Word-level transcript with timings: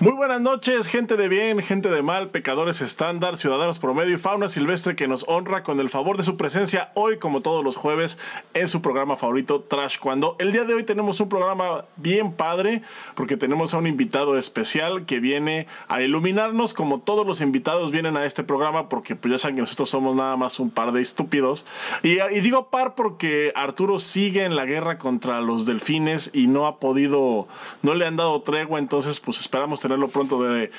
Muy 0.00 0.12
buenas 0.12 0.40
noches, 0.40 0.86
gente 0.86 1.16
de 1.16 1.28
bien, 1.28 1.58
gente 1.60 1.90
de 1.90 2.02
mal, 2.02 2.28
pecadores 2.28 2.80
estándar, 2.82 3.36
ciudadanos 3.36 3.80
promedio 3.80 4.14
y 4.14 4.16
fauna 4.16 4.46
silvestre 4.46 4.94
que 4.94 5.08
nos 5.08 5.24
honra 5.26 5.64
con 5.64 5.80
el 5.80 5.88
favor 5.88 6.16
de 6.16 6.22
su 6.22 6.36
presencia 6.36 6.92
hoy, 6.94 7.18
como 7.18 7.40
todos 7.40 7.64
los 7.64 7.74
jueves, 7.74 8.16
en 8.54 8.68
su 8.68 8.80
programa 8.80 9.16
favorito 9.16 9.60
Trash 9.60 9.98
Cuando. 9.98 10.36
El 10.38 10.52
día 10.52 10.62
de 10.62 10.74
hoy 10.74 10.84
tenemos 10.84 11.18
un 11.18 11.28
programa 11.28 11.84
bien 11.96 12.30
padre 12.30 12.82
porque 13.16 13.36
tenemos 13.36 13.74
a 13.74 13.78
un 13.78 13.88
invitado 13.88 14.38
especial 14.38 15.04
que 15.04 15.18
viene 15.18 15.66
a 15.88 16.00
iluminarnos, 16.00 16.74
como 16.74 17.00
todos 17.00 17.26
los 17.26 17.40
invitados 17.40 17.90
vienen 17.90 18.16
a 18.16 18.24
este 18.24 18.44
programa 18.44 18.88
porque 18.88 19.16
pues 19.16 19.32
ya 19.32 19.38
saben 19.38 19.56
que 19.56 19.62
nosotros 19.62 19.90
somos 19.90 20.14
nada 20.14 20.36
más 20.36 20.60
un 20.60 20.70
par 20.70 20.92
de 20.92 21.00
estúpidos. 21.00 21.66
Y, 22.04 22.20
y 22.20 22.40
digo 22.40 22.68
par 22.70 22.94
porque 22.94 23.50
Arturo 23.56 23.98
sigue 23.98 24.44
en 24.44 24.54
la 24.54 24.64
guerra 24.64 24.96
contra 24.96 25.40
los 25.40 25.66
delfines 25.66 26.30
y 26.32 26.46
no 26.46 26.68
ha 26.68 26.78
podido, 26.78 27.48
no 27.82 27.96
le 27.96 28.06
han 28.06 28.14
dado 28.14 28.40
tregua, 28.42 28.78
entonces 28.78 29.18
pues 29.18 29.40
esperamos 29.40 29.87
tenerlo 29.88 30.08
pronto 30.08 30.42
de, 30.42 30.70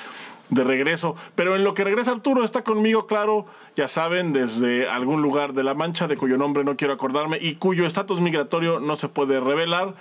de 0.50 0.64
regreso. 0.64 1.14
Pero 1.34 1.56
en 1.56 1.64
lo 1.64 1.74
que 1.74 1.84
regresa 1.84 2.10
Arturo 2.12 2.44
está 2.44 2.62
conmigo, 2.62 3.06
claro, 3.06 3.46
ya 3.76 3.88
saben, 3.88 4.32
desde 4.32 4.88
algún 4.88 5.22
lugar 5.22 5.54
de 5.54 5.64
la 5.64 5.74
Mancha, 5.74 6.06
de 6.06 6.16
cuyo 6.16 6.36
nombre 6.36 6.64
no 6.64 6.76
quiero 6.76 6.92
acordarme 6.92 7.38
y 7.40 7.54
cuyo 7.54 7.86
estatus 7.86 8.20
migratorio 8.20 8.80
no 8.80 8.96
se 8.96 9.08
puede 9.08 9.40
revelar. 9.40 9.94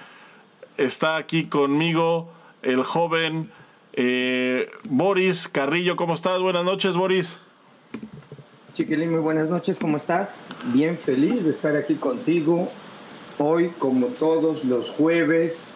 Está 0.77 1.17
aquí 1.17 1.45
conmigo 1.45 2.29
el 2.61 2.83
joven 2.83 3.51
eh, 3.93 4.69
Boris 4.83 5.47
Carrillo. 5.47 5.95
¿Cómo 5.95 6.13
estás? 6.13 6.39
Buenas 6.39 6.63
noches, 6.63 6.95
Boris. 6.95 7.39
Chiquilín, 8.73 9.11
muy 9.11 9.19
buenas 9.19 9.49
noches. 9.49 9.77
¿Cómo 9.77 9.97
estás? 9.97 10.47
Bien 10.73 10.97
feliz 10.97 11.43
de 11.43 11.51
estar 11.51 11.75
aquí 11.75 11.95
contigo. 11.95 12.71
Hoy, 13.37 13.69
como 13.77 14.07
todos 14.07 14.65
los 14.65 14.89
jueves 14.89 15.69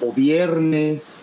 o 0.00 0.12
viernes 0.12 1.19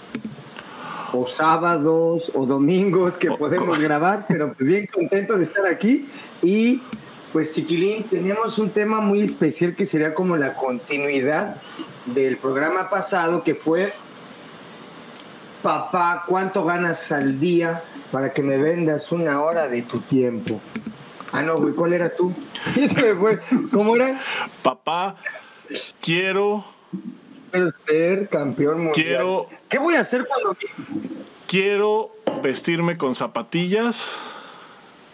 o 1.13 1.27
sábados 1.27 2.31
o 2.33 2.45
domingos 2.45 3.17
que 3.17 3.31
podemos 3.31 3.79
grabar, 3.79 4.25
pero 4.27 4.53
pues 4.53 4.67
bien 4.67 4.87
contento 4.87 5.37
de 5.37 5.43
estar 5.43 5.65
aquí. 5.65 6.07
Y 6.41 6.81
pues 7.33 7.53
Chiquilín, 7.53 8.03
tenemos 8.03 8.57
un 8.57 8.69
tema 8.69 8.99
muy 8.99 9.21
especial 9.21 9.75
que 9.75 9.85
sería 9.85 10.13
como 10.13 10.37
la 10.37 10.53
continuidad 10.53 11.57
del 12.05 12.37
programa 12.37 12.89
pasado 12.89 13.43
que 13.43 13.55
fue 13.55 13.93
Papá, 15.61 16.23
¿cuánto 16.27 16.63
ganas 16.63 17.11
al 17.11 17.39
día 17.39 17.81
para 18.11 18.31
que 18.31 18.43
me 18.43 18.57
vendas 18.57 19.11
una 19.11 19.41
hora 19.41 19.67
de 19.67 19.81
tu 19.81 19.99
tiempo? 19.99 20.61
Ah, 21.31 21.41
no, 21.41 21.59
güey, 21.59 21.73
¿cuál 21.73 21.93
era 21.93 22.15
tú? 22.15 22.33
¿Cómo 23.71 23.95
era? 23.95 24.21
Papá, 24.61 25.17
quiero 25.99 26.63
Quiero 27.51 27.69
ser 27.69 28.27
campeón 28.27 28.85
mundial. 28.85 28.93
Quiero. 28.93 29.45
¿Qué 29.69 29.79
voy 29.79 29.95
a 29.95 30.01
hacer 30.01 30.25
cuando.? 30.27 30.57
Quiero 31.47 32.11
vestirme 32.43 32.97
con 32.97 33.15
zapatillas, 33.15 34.05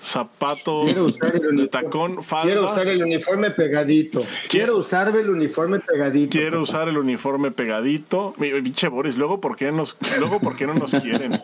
zapatos 0.03 0.87
de 0.87 1.67
tacón, 1.67 2.23
falda. 2.23 2.45
Quiero 2.45 2.71
usar 2.71 2.87
el 2.87 3.03
uniforme 3.03 3.51
pegadito. 3.51 4.25
Quiero 4.49 4.77
usar 4.77 5.15
el 5.15 5.29
uniforme 5.29 5.79
pegadito. 5.79 6.31
Quiero 6.31 6.61
usar 6.61 6.89
el 6.89 6.97
uniforme 6.97 7.51
pegadito. 7.51 8.33
Pinche 8.39 8.87
Boris, 8.87 9.15
luego 9.15 9.39
por 9.39 9.55
qué 9.55 9.71
nos, 9.71 9.97
luego 10.19 10.39
por 10.39 10.57
qué 10.57 10.65
no 10.65 10.73
nos 10.73 10.91
quieren. 10.91 11.39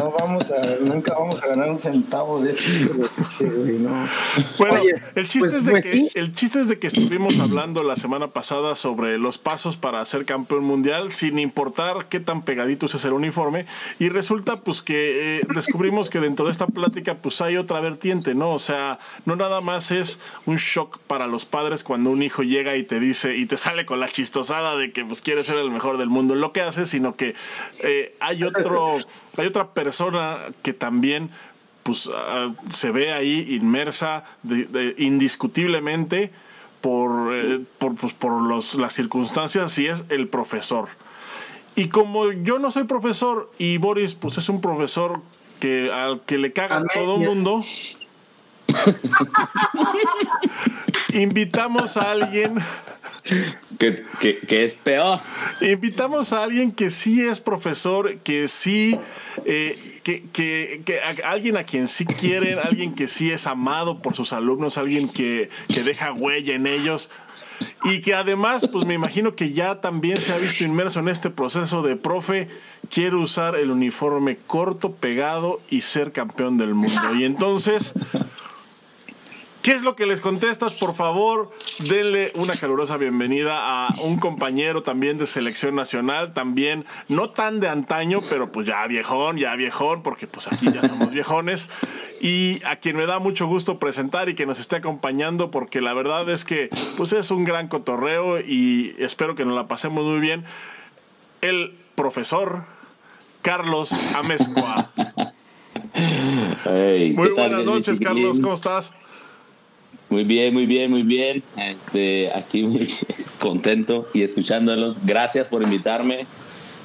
No 0.00 0.10
vamos 0.12 0.50
a, 0.50 0.76
nunca 0.80 1.14
vamos 1.14 1.42
a 1.42 1.46
ganar 1.46 1.70
un 1.70 1.78
centavo 1.78 2.40
de 2.40 2.52
esto. 2.52 2.94
No. 3.40 4.08
Bueno, 4.58 4.80
el, 5.14 5.28
chiste 5.28 5.48
pues, 5.48 5.54
es 5.54 5.64
de 5.64 5.70
pues 5.70 5.84
que, 5.84 6.10
el 6.14 6.34
chiste 6.34 6.60
es 6.60 6.68
de 6.68 6.78
que 6.78 6.86
estuvimos 6.86 7.38
hablando 7.38 7.82
la 7.82 7.96
semana 7.96 8.28
pasada 8.28 8.74
sobre 8.76 9.18
los 9.18 9.38
pasos 9.38 9.76
para 9.76 10.04
ser 10.04 10.24
campeón 10.24 10.64
mundial, 10.64 11.12
sin 11.12 11.38
importar 11.38 12.06
qué 12.08 12.20
tan 12.20 12.42
pegadito 12.42 12.86
es 12.86 13.04
el 13.04 13.12
uniforme, 13.12 13.66
y 13.98 14.08
resulta 14.08 14.60
pues 14.60 14.82
que 14.82 15.38
eh, 15.38 15.42
descubrimos 15.54 16.10
que 16.10 16.20
dentro 16.20 16.46
de 16.46 16.52
esta 16.52 16.66
plática 16.66 17.14
pues 17.14 17.40
hay 17.40 17.56
otra 17.56 17.80
vertiente, 17.80 18.34
¿no? 18.34 18.52
O 18.52 18.58
sea, 18.58 18.98
no 19.26 19.36
nada 19.36 19.60
más 19.60 19.90
es 19.90 20.18
un 20.46 20.56
shock 20.56 20.98
para 21.06 21.26
los 21.26 21.44
padres 21.44 21.84
cuando 21.84 22.10
un 22.10 22.22
hijo 22.22 22.42
llega 22.42 22.76
y 22.76 22.84
te 22.84 23.00
dice 23.00 23.36
y 23.36 23.46
te 23.46 23.56
sale 23.56 23.86
con 23.86 24.00
la 24.00 24.08
chistosada 24.08 24.76
de 24.76 24.92
que 24.92 25.04
pues 25.04 25.20
quiere 25.20 25.44
ser 25.44 25.56
el 25.56 25.70
mejor 25.70 25.98
del 25.98 26.08
mundo 26.08 26.34
en 26.34 26.40
lo 26.40 26.52
que 26.52 26.62
hace, 26.62 26.86
sino 26.86 27.16
que 27.16 27.34
eh, 27.80 28.14
hay 28.20 28.44
otro 28.44 28.98
hay 29.36 29.46
otra 29.46 29.68
persona 29.68 30.38
que 30.62 30.72
también 30.72 31.30
pues, 31.82 32.10
ah, 32.14 32.52
se 32.68 32.90
ve 32.90 33.12
ahí 33.12 33.54
inmersa 33.54 34.24
indiscutiblemente 34.98 36.30
por, 36.80 37.34
eh, 37.34 37.60
por, 37.78 37.94
pues, 37.94 38.12
por 38.12 38.42
los, 38.42 38.74
las 38.74 38.94
circunstancias 38.94 39.78
y 39.78 39.86
es 39.86 40.04
el 40.08 40.28
profesor. 40.28 40.88
Y 41.76 41.88
como 41.88 42.32
yo 42.32 42.58
no 42.58 42.70
soy 42.70 42.84
profesor 42.84 43.50
y 43.58 43.78
Boris 43.78 44.14
pues 44.14 44.38
es 44.38 44.48
un 44.48 44.60
profesor 44.60 45.20
que 45.60 45.92
al 45.92 46.20
que 46.22 46.38
le 46.38 46.52
caga 46.52 46.82
todo 46.94 47.16
el 47.16 47.26
mundo, 47.26 47.62
invitamos 51.12 51.96
a 51.96 52.10
alguien 52.10 52.56
que, 53.78 54.04
que, 54.46 54.64
es 54.64 54.74
peor. 54.74 55.20
Invitamos 55.60 56.32
a 56.32 56.42
alguien 56.42 56.72
que 56.72 56.90
sí 56.90 57.22
es 57.22 57.40
profesor, 57.40 58.18
que 58.18 58.48
sí, 58.48 58.98
eh, 59.44 60.00
que, 60.02 60.24
que, 60.32 60.82
que 60.84 61.00
alguien 61.00 61.56
a 61.56 61.64
quien 61.64 61.88
sí 61.88 62.04
quieren, 62.04 62.58
alguien 62.62 62.94
que 62.94 63.08
sí 63.08 63.30
es 63.30 63.46
amado 63.46 63.98
por 64.00 64.14
sus 64.14 64.32
alumnos, 64.32 64.78
alguien 64.78 65.08
que, 65.08 65.50
que 65.68 65.82
deja 65.82 66.12
huella 66.12 66.54
en 66.54 66.66
ellos. 66.66 67.10
Y 67.84 68.00
que 68.00 68.14
además, 68.14 68.66
pues 68.72 68.86
me 68.86 68.94
imagino 68.94 69.34
que 69.34 69.52
ya 69.52 69.80
también 69.80 70.20
se 70.20 70.32
ha 70.32 70.38
visto 70.38 70.64
inmerso 70.64 71.00
en 71.00 71.08
este 71.08 71.28
proceso 71.28 71.82
de 71.82 71.96
profe, 71.96 72.48
quiero 72.90 73.20
usar 73.20 73.54
el 73.54 73.70
uniforme 73.70 74.38
corto, 74.46 74.92
pegado 74.92 75.60
y 75.68 75.82
ser 75.82 76.12
campeón 76.12 76.56
del 76.56 76.74
mundo. 76.74 77.14
Y 77.14 77.24
entonces, 77.24 77.92
¿Qué 79.62 79.72
es 79.72 79.82
lo 79.82 79.94
que 79.94 80.06
les 80.06 80.22
contestas? 80.22 80.74
Por 80.74 80.94
favor, 80.94 81.50
denle 81.80 82.32
una 82.34 82.56
calurosa 82.56 82.96
bienvenida 82.96 83.88
a 83.88 83.94
un 84.04 84.18
compañero 84.18 84.82
también 84.82 85.18
de 85.18 85.26
selección 85.26 85.74
nacional, 85.74 86.32
también 86.32 86.86
no 87.08 87.28
tan 87.28 87.60
de 87.60 87.68
antaño, 87.68 88.20
pero 88.30 88.50
pues 88.50 88.66
ya 88.66 88.86
viejón, 88.86 89.36
ya 89.36 89.54
viejón, 89.56 90.02
porque 90.02 90.26
pues 90.26 90.50
aquí 90.50 90.72
ya 90.72 90.88
somos 90.88 91.10
viejones, 91.10 91.68
y 92.22 92.64
a 92.64 92.76
quien 92.76 92.96
me 92.96 93.04
da 93.04 93.18
mucho 93.18 93.46
gusto 93.46 93.78
presentar 93.78 94.30
y 94.30 94.34
que 94.34 94.46
nos 94.46 94.58
esté 94.58 94.76
acompañando, 94.76 95.50
porque 95.50 95.82
la 95.82 95.92
verdad 95.92 96.26
es 96.30 96.46
que 96.46 96.70
pues 96.96 97.12
es 97.12 97.30
un 97.30 97.44
gran 97.44 97.68
cotorreo 97.68 98.40
y 98.40 98.94
espero 98.98 99.34
que 99.34 99.44
nos 99.44 99.54
la 99.54 99.68
pasemos 99.68 100.06
muy 100.06 100.20
bien. 100.20 100.42
El 101.42 101.74
profesor 101.96 102.64
Carlos 103.42 103.92
Amezcua. 104.14 104.90
muy 107.14 107.28
buenas 107.28 107.64
noches, 107.64 108.00
Carlos, 108.00 108.40
¿cómo 108.40 108.54
estás? 108.54 108.92
Muy 110.10 110.24
bien, 110.24 110.52
muy 110.52 110.66
bien, 110.66 110.90
muy 110.90 111.04
bien. 111.04 111.40
Este, 111.56 112.32
aquí 112.34 112.64
muy 112.64 112.92
contento 113.38 114.08
y 114.12 114.22
escuchándolos. 114.22 114.96
Gracias 115.06 115.46
por 115.46 115.62
invitarme. 115.62 116.26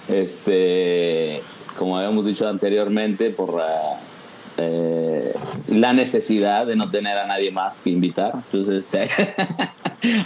Este, 0.08 1.42
como 1.76 1.98
habíamos 1.98 2.28
dicho 2.28 2.48
anteriormente, 2.48 3.32
por 3.32 3.60
eh, 4.58 5.34
la 5.68 5.92
necesidad 5.92 6.66
de 6.66 6.76
no 6.76 6.90
tener 6.90 7.18
a 7.18 7.28
nadie 7.28 7.52
más 7.52 7.82
que 7.82 7.90
invitar. 7.90 8.32
Entonces, 8.34 8.86
este, 8.86 9.10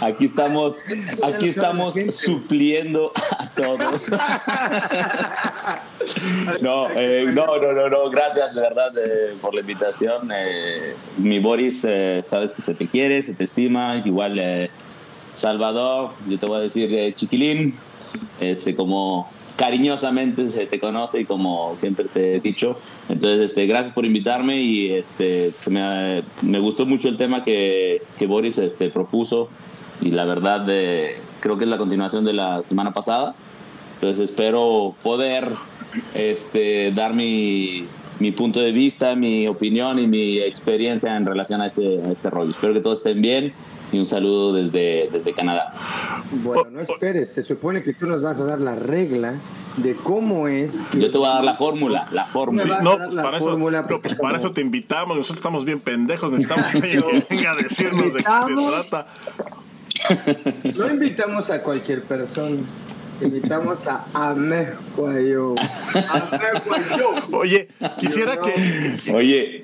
aquí 0.00 0.26
estamos, 0.26 0.76
aquí 1.22 1.48
estamos 1.48 1.94
supliendo 2.12 3.12
a 3.38 3.48
todos. 3.50 4.10
No, 6.60 6.88
eh, 6.90 7.26
no, 7.32 7.58
no, 7.58 7.72
no, 7.72 7.88
no, 7.88 8.10
gracias 8.10 8.54
de 8.54 8.60
verdad 8.60 8.92
eh, 8.98 9.34
por 9.40 9.54
la 9.54 9.60
invitación. 9.60 10.28
Mi 11.18 11.38
Boris, 11.38 11.86
sabes 12.24 12.54
que 12.54 12.62
se 12.62 12.74
te 12.74 12.88
quiere, 12.88 13.22
se 13.22 13.34
te 13.34 13.44
estima, 13.44 13.96
igual 14.04 14.68
Salvador, 15.34 16.10
yo 16.28 16.38
te 16.38 16.46
voy 16.46 16.58
a 16.58 16.60
decir 16.62 17.14
chiquilín, 17.14 17.74
este, 18.40 18.74
como 18.74 19.30
cariñosamente 19.60 20.48
se 20.48 20.64
te 20.64 20.80
conoce 20.80 21.20
y 21.20 21.24
como 21.26 21.76
siempre 21.76 22.06
te 22.06 22.36
he 22.36 22.40
dicho. 22.40 22.78
Entonces, 23.10 23.50
este, 23.50 23.66
gracias 23.66 23.92
por 23.92 24.06
invitarme 24.06 24.62
y 24.62 24.90
este, 24.90 25.52
me, 25.68 26.22
me 26.40 26.58
gustó 26.60 26.86
mucho 26.86 27.10
el 27.10 27.18
tema 27.18 27.44
que, 27.44 28.00
que 28.18 28.26
Boris 28.26 28.56
este, 28.56 28.88
propuso 28.88 29.50
y 30.00 30.12
la 30.12 30.24
verdad 30.24 30.64
creo 31.40 31.58
que 31.58 31.64
es 31.64 31.70
la 31.70 31.76
continuación 31.76 32.24
de 32.24 32.32
la 32.32 32.62
semana 32.62 32.92
pasada. 32.92 33.34
Entonces 33.96 34.30
espero 34.30 34.94
poder 35.02 35.50
este, 36.14 36.90
dar 36.92 37.12
mi, 37.12 37.84
mi 38.18 38.32
punto 38.32 38.60
de 38.60 38.72
vista, 38.72 39.14
mi 39.14 39.46
opinión 39.46 39.98
y 39.98 40.06
mi 40.06 40.38
experiencia 40.38 41.14
en 41.18 41.26
relación 41.26 41.60
a 41.60 41.66
este, 41.66 42.00
a 42.02 42.12
este 42.12 42.30
rollo. 42.30 42.52
Espero 42.52 42.72
que 42.72 42.80
todos 42.80 43.00
estén 43.00 43.20
bien 43.20 43.52
y 43.92 43.98
un 43.98 44.06
saludo 44.06 44.52
desde, 44.52 45.08
desde 45.12 45.32
Canadá. 45.32 45.72
Bueno, 46.42 46.70
no 46.70 46.80
esperes, 46.80 47.32
se 47.32 47.42
supone 47.42 47.82
que 47.82 47.92
tú 47.92 48.06
nos 48.06 48.22
vas 48.22 48.38
a 48.38 48.44
dar 48.44 48.60
la 48.60 48.74
regla 48.76 49.34
de 49.78 49.94
cómo 49.94 50.48
es 50.48 50.82
que... 50.90 51.00
Yo 51.00 51.10
te 51.10 51.18
voy 51.18 51.28
a 51.28 51.34
dar 51.34 51.44
la 51.44 51.54
fórmula, 51.56 52.08
la 52.12 52.24
fórmula. 52.24 52.80
no, 52.82 52.96
pues 52.98 53.14
para, 53.14 53.38
eso, 53.38 53.58
pues 54.00 54.14
para 54.14 54.38
eso 54.38 54.52
te 54.52 54.60
invitamos, 54.60 55.16
nosotros 55.16 55.38
estamos 55.38 55.64
bien 55.64 55.80
pendejos, 55.80 56.30
necesitamos 56.30 56.70
que 56.70 56.78
alguien 56.78 57.02
que 57.02 57.26
venga 57.34 57.52
a 57.52 57.56
decirnos 57.56 58.14
de 58.14 58.22
qué 58.22 58.30
se 58.48 58.88
trata. 58.88 59.06
No 60.74 60.88
invitamos 60.88 61.50
a 61.50 61.62
cualquier 61.62 62.02
persona. 62.02 62.56
Invitamos 63.22 63.86
a 63.86 64.06
Amejuayo. 64.14 65.54
Amejuayo. 65.94 67.08
Oye, 67.32 67.68
quisiera 67.98 68.40
que. 68.40 69.12
Oye, 69.12 69.62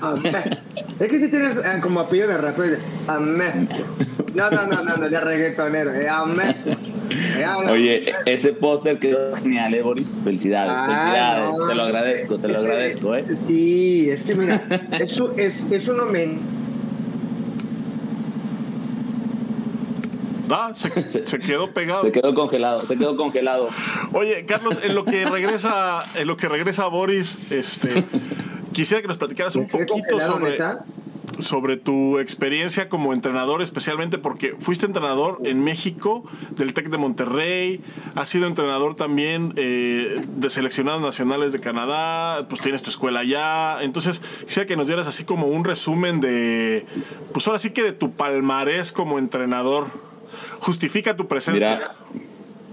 Ame- 0.00 0.58
Es 0.98 1.08
que 1.08 1.18
si 1.18 1.28
tienes 1.30 1.58
eh, 1.58 1.78
como 1.82 2.00
apellido 2.00 2.28
de 2.28 2.38
rapero, 2.38 2.76
Ame. 3.06 3.68
No, 4.34 4.50
no, 4.50 4.66
no, 4.66 4.82
no, 4.82 4.96
no, 4.96 5.08
de 5.08 5.20
reggaetonero. 5.20 5.92
eh, 5.92 6.08
Ame. 6.08 6.56
Eh, 7.10 7.46
oye, 7.70 8.14
ese 8.24 8.52
póster 8.54 8.98
quedó 8.98 9.34
genial, 9.36 9.74
¿eh, 9.74 9.82
Boris? 9.82 10.16
Felicidades, 10.24 10.72
Ah, 10.74 10.86
felicidades. 10.86 11.58
no, 11.58 11.68
te 11.68 11.74
lo 11.74 11.82
es 11.86 11.90
que- 11.92 11.96
agradezco, 11.98 12.38
te 12.38 12.48
lo 12.48 12.54
que- 12.54 12.60
agradezco, 12.60 13.14
¿eh? 13.14 13.24
Sí, 13.46 14.10
es 14.10 14.22
que 14.22 14.34
mira, 14.34 14.62
eso 14.98 15.32
es, 15.36 15.70
es 15.70 15.86
un 15.88 16.00
homenaje. 16.00 16.38
Ah, 20.48 20.70
se, 20.74 21.26
se 21.26 21.38
quedó 21.40 21.72
pegado. 21.72 22.04
Se 22.04 22.12
quedó 22.12 22.32
congelado, 22.34 22.86
se 22.86 22.96
quedó 22.96 23.16
congelado. 23.16 23.68
Oye, 24.12 24.44
Carlos, 24.46 24.78
en 24.82 24.94
lo 24.94 25.04
que 25.04 25.24
regresa, 25.26 26.04
en 26.14 26.26
lo 26.28 26.36
que 26.36 26.48
regresa 26.48 26.86
Boris, 26.86 27.36
este, 27.50 28.04
quisiera 28.76 29.00
que 29.00 29.08
nos 29.08 29.16
platicaras 29.16 29.56
un 29.56 29.62
¿Me 29.62 29.68
quedé 29.68 29.86
poquito 29.86 30.20
sobre, 30.20 30.50
neta? 30.50 30.84
sobre 31.38 31.78
tu 31.78 32.18
experiencia 32.18 32.90
como 32.90 33.14
entrenador, 33.14 33.62
especialmente 33.62 34.18
porque 34.18 34.54
fuiste 34.58 34.84
entrenador 34.84 35.40
en 35.44 35.64
México 35.64 36.24
del 36.50 36.74
Tec 36.74 36.90
de 36.90 36.98
Monterrey, 36.98 37.80
has 38.14 38.28
sido 38.28 38.46
entrenador 38.46 38.94
también 38.94 39.54
eh, 39.56 40.20
de 40.28 40.50
seleccionados 40.50 41.00
nacionales 41.00 41.52
de 41.52 41.58
Canadá, 41.58 42.46
pues 42.50 42.60
tienes 42.60 42.82
tu 42.82 42.90
escuela 42.90 43.20
allá. 43.20 43.82
Entonces, 43.82 44.20
quisiera 44.44 44.66
que 44.66 44.76
nos 44.76 44.86
dieras 44.86 45.06
así 45.06 45.24
como 45.24 45.46
un 45.46 45.64
resumen 45.64 46.20
de, 46.20 46.84
pues 47.32 47.46
ahora 47.46 47.58
sí 47.58 47.70
que 47.70 47.82
de 47.82 47.92
tu 47.92 48.12
palmarés 48.12 48.92
como 48.92 49.18
entrenador. 49.18 49.86
Justifica 50.60 51.16
tu 51.16 51.28
presencia. 51.28 51.94
Mira, 52.12 52.25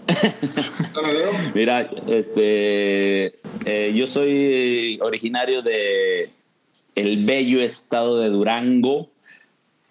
Mira, 1.53 1.89
este, 2.07 3.33
eh, 3.65 3.93
yo 3.95 4.07
soy 4.07 4.99
originario 5.01 5.61
de 5.61 6.29
el 6.95 7.25
bello 7.25 7.61
estado 7.61 8.19
de 8.19 8.29
Durango, 8.29 9.09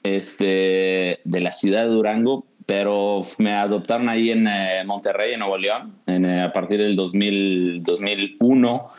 este, 0.03 1.21
de 1.25 1.41
la 1.41 1.53
ciudad 1.53 1.85
de 1.85 1.91
Durango, 1.91 2.45
pero 2.67 3.23
me 3.39 3.55
adoptaron 3.55 4.09
ahí 4.09 4.31
en 4.31 4.47
eh, 4.47 4.83
Monterrey, 4.85 5.35
en 5.35 5.41
Nuevo 5.41 5.59
León, 5.59 5.95
en, 6.07 6.25
eh, 6.25 6.43
a 6.43 6.53
partir 6.53 6.79
del 6.81 6.97
2000, 6.97 7.83
2001. 7.83 8.91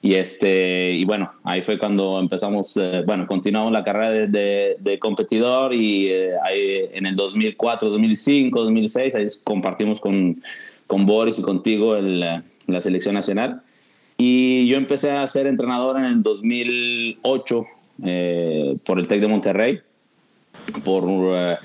Y, 0.00 0.14
este, 0.14 0.92
y 0.92 1.04
bueno, 1.04 1.32
ahí 1.44 1.62
fue 1.62 1.78
cuando 1.78 2.18
empezamos, 2.18 2.76
eh, 2.76 3.02
bueno, 3.06 3.26
continuamos 3.26 3.72
la 3.72 3.84
carrera 3.84 4.10
de, 4.10 4.26
de- 4.28 4.76
de 4.78 4.98
competidor 4.98 5.74
y 5.74 6.08
eh, 6.08 6.30
ahí 6.42 6.88
en 6.94 7.04
el 7.06 7.14
2004, 7.16 7.90
2005, 7.90 8.62
2006, 8.64 9.14
ahí 9.14 9.26
compartimos 9.44 10.00
con, 10.00 10.42
con 10.86 11.04
Boris 11.04 11.38
y 11.38 11.42
contigo 11.42 11.96
el, 11.96 12.22
eh, 12.22 12.42
la 12.68 12.80
selección 12.80 13.14
nacional. 13.14 13.60
Y 14.16 14.66
yo 14.68 14.78
empecé 14.78 15.10
a 15.10 15.26
ser 15.26 15.46
entrenador 15.46 15.98
en 15.98 16.04
el 16.04 16.22
2008 16.22 17.64
eh, 18.04 18.76
por 18.84 18.98
el 18.98 19.08
TEC 19.08 19.20
de 19.20 19.28
Monterrey, 19.28 19.80
por 20.84 21.04
eh, 21.34 21.56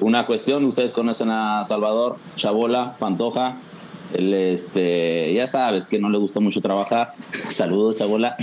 una 0.00 0.24
cuestión, 0.24 0.64
ustedes 0.64 0.92
conocen 0.94 1.28
a 1.30 1.64
Salvador 1.66 2.16
Chabola 2.36 2.96
Pantoja, 2.98 3.56
él, 4.14 4.34
este, 4.34 5.32
ya 5.34 5.46
sabes 5.46 5.88
que 5.88 5.98
no 5.98 6.08
le 6.08 6.18
gusta 6.18 6.40
mucho 6.40 6.60
trabajar. 6.60 7.12
Saludos, 7.32 7.96
Chabola. 7.96 8.36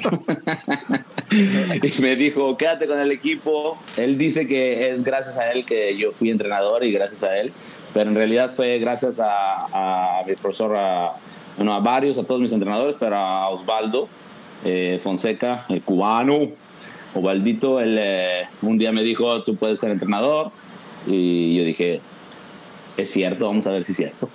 y 1.32 2.02
me 2.02 2.16
dijo, 2.16 2.58
quédate 2.58 2.88
con 2.88 3.00
el 3.00 3.12
equipo. 3.12 3.78
Él 3.98 4.18
dice 4.18 4.48
que 4.48 4.90
es 4.90 5.04
gracias 5.04 5.38
a 5.38 5.52
él 5.52 5.66
que 5.66 5.98
yo 5.98 6.12
fui 6.12 6.30
entrenador 6.30 6.84
y 6.84 6.92
gracias 6.92 7.24
a 7.24 7.38
él, 7.38 7.52
pero 7.94 8.10
en 8.10 8.16
realidad 8.16 8.52
fue 8.56 8.80
gracias 8.80 9.20
a, 9.20 10.20
a 10.20 10.24
mi 10.26 10.36
profesor, 10.36 10.76
a, 10.76 11.12
bueno, 11.58 11.74
a 11.74 11.80
varios, 11.80 12.18
a 12.18 12.24
todos 12.24 12.42
mis 12.42 12.52
entrenadores, 12.52 12.96
pero 13.00 13.16
a 13.16 13.50
Osvaldo 13.50 14.08
eh, 14.66 15.00
Fonseca, 15.04 15.66
el 15.70 15.82
cubano. 15.82 16.50
Osvaldito, 17.14 17.80
él 17.80 17.98
eh, 18.00 18.46
un 18.62 18.78
día 18.78 18.92
me 18.92 19.04
dijo, 19.04 19.44
tú 19.44 19.56
puedes 19.56 19.80
ser 19.80 19.92
entrenador. 19.92 20.52
Y 21.08 21.56
yo 21.56 21.64
dije, 21.64 22.02
es 22.98 23.12
cierto, 23.12 23.46
vamos 23.46 23.68
a 23.68 23.72
ver 23.72 23.84
si 23.84 23.92
es 23.92 23.98
cierto. 23.98 24.30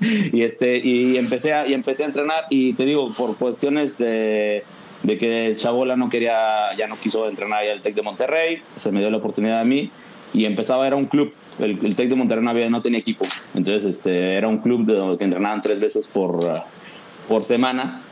y, 0.32 0.42
este, 0.42 0.78
y, 0.78 1.16
empecé 1.16 1.52
a, 1.52 1.66
y 1.66 1.74
empecé 1.74 2.02
a 2.02 2.06
entrenar 2.06 2.44
y 2.50 2.72
te 2.72 2.84
digo, 2.84 3.12
por 3.12 3.36
cuestiones 3.36 3.96
de, 3.98 4.64
de 5.02 5.18
que 5.18 5.54
Chabola 5.56 5.96
no 5.96 6.08
quería, 6.08 6.74
ya 6.76 6.86
no 6.86 6.98
quiso 6.98 7.28
entrenar 7.28 7.64
ya 7.64 7.72
el 7.72 7.80
TEC 7.80 7.94
de 7.94 8.02
Monterrey, 8.02 8.62
se 8.76 8.90
me 8.90 9.00
dio 9.00 9.10
la 9.10 9.18
oportunidad 9.18 9.60
a 9.60 9.64
mí 9.64 9.90
y 10.32 10.44
empezaba, 10.44 10.86
era 10.86 10.96
un 10.96 11.06
club, 11.06 11.32
el, 11.60 11.78
el 11.84 11.94
TEC 11.94 12.08
de 12.08 12.16
Monterrey 12.16 12.44
no, 12.44 12.50
había, 12.50 12.70
no 12.70 12.82
tenía 12.82 12.98
equipo, 12.98 13.26
entonces 13.54 13.96
este, 13.96 14.34
era 14.34 14.48
un 14.48 14.58
club 14.58 14.84
de, 14.86 15.18
que 15.18 15.24
entrenaban 15.24 15.62
tres 15.62 15.80
veces 15.80 16.08
por, 16.08 16.40
por 17.28 17.44
semana. 17.44 18.02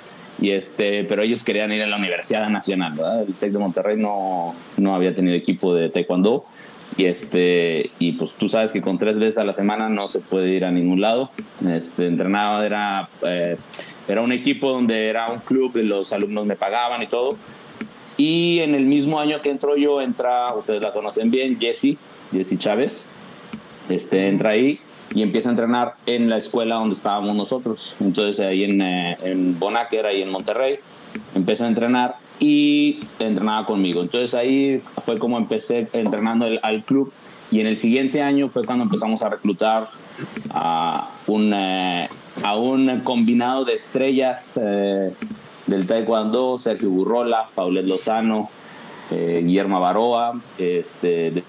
Y 0.40 0.52
este, 0.52 1.02
pero 1.02 1.22
ellos 1.22 1.42
querían 1.42 1.72
ir 1.72 1.82
a 1.82 1.88
la 1.88 1.96
Universidad 1.96 2.48
Nacional, 2.48 2.92
¿verdad? 2.92 3.22
El 3.22 3.34
TEC 3.34 3.50
de 3.50 3.58
Monterrey 3.58 3.96
no, 3.96 4.54
no 4.76 4.94
había 4.94 5.12
tenido 5.12 5.34
equipo 5.34 5.74
de 5.74 5.88
taekwondo 5.88 6.44
y 6.98 7.06
este 7.06 7.90
y 8.00 8.12
pues 8.12 8.32
tú 8.32 8.48
sabes 8.48 8.72
que 8.72 8.82
con 8.82 8.98
tres 8.98 9.18
veces 9.18 9.38
a 9.38 9.44
la 9.44 9.52
semana 9.52 9.88
no 9.88 10.08
se 10.08 10.18
puede 10.20 10.50
ir 10.50 10.64
a 10.64 10.72
ningún 10.72 11.00
lado. 11.00 11.30
Este 11.66 12.08
entrenaba 12.08 12.66
era 12.66 13.08
eh, 13.22 13.56
era 14.08 14.20
un 14.20 14.32
equipo 14.32 14.72
donde 14.72 15.08
era 15.08 15.30
un 15.30 15.38
club 15.38 15.76
los 15.76 16.12
alumnos 16.12 16.44
me 16.44 16.56
pagaban 16.56 17.00
y 17.00 17.06
todo. 17.06 17.36
Y 18.16 18.58
en 18.58 18.74
el 18.74 18.84
mismo 18.84 19.20
año 19.20 19.40
que 19.40 19.50
entró 19.50 19.76
yo 19.76 20.02
entra 20.02 20.52
ustedes 20.54 20.82
la 20.82 20.92
conocen 20.92 21.30
bien 21.30 21.58
Jessie 21.60 21.96
Jessie 22.32 22.58
Chávez. 22.58 23.10
Este 23.88 24.26
entra 24.26 24.50
ahí 24.50 24.80
y 25.14 25.22
empieza 25.22 25.50
a 25.50 25.52
entrenar 25.52 25.94
en 26.06 26.28
la 26.28 26.36
escuela 26.36 26.74
donde 26.74 26.96
estábamos 26.96 27.36
nosotros. 27.36 27.94
Entonces 28.00 28.44
ahí 28.44 28.64
en, 28.64 28.82
eh, 28.82 29.16
en 29.22 29.56
Bonacker 29.56 30.04
ahí 30.04 30.20
en 30.20 30.30
Monterrey 30.30 30.80
empecé 31.36 31.62
a 31.62 31.68
entrenar 31.68 32.16
y 32.40 33.00
entrenaba 33.18 33.66
conmigo. 33.66 34.02
Entonces 34.02 34.34
ahí 34.34 34.82
fue 35.04 35.18
como 35.18 35.38
empecé 35.38 35.88
entrenando 35.92 36.46
el, 36.46 36.60
al 36.62 36.82
club 36.84 37.12
y 37.50 37.60
en 37.60 37.66
el 37.66 37.78
siguiente 37.78 38.22
año 38.22 38.48
fue 38.48 38.64
cuando 38.64 38.84
empezamos 38.84 39.22
a 39.22 39.30
reclutar 39.30 39.88
a 40.50 41.08
un, 41.26 41.52
eh, 41.54 42.08
a 42.42 42.56
un 42.56 43.00
combinado 43.00 43.64
de 43.64 43.74
estrellas 43.74 44.58
eh, 44.62 45.12
del 45.66 45.86
taekwondo, 45.86 46.58
Sergio 46.58 46.90
Burrola, 46.90 47.48
Paulet 47.54 47.86
Lozano, 47.86 48.50
eh, 49.10 49.42
Guillermo 49.44 49.80
Baroa, 49.80 50.38
este, 50.58 51.30
de, 51.30 51.44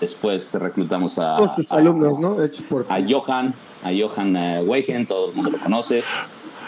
después 0.00 0.54
reclutamos 0.54 1.18
a, 1.18 1.36
Todos 1.36 1.56
tus 1.56 1.72
a, 1.72 1.76
alumnos, 1.76 2.18
¿no? 2.18 2.42
Hechos 2.42 2.64
por. 2.68 2.86
a 2.88 3.00
Johan, 3.08 3.54
a 3.82 3.90
Johan 3.90 4.36
eh, 4.36 4.62
Weigen, 4.64 5.06
todo 5.06 5.30
el 5.30 5.34
mundo 5.34 5.50
lo 5.50 5.58
conoce. 5.58 6.04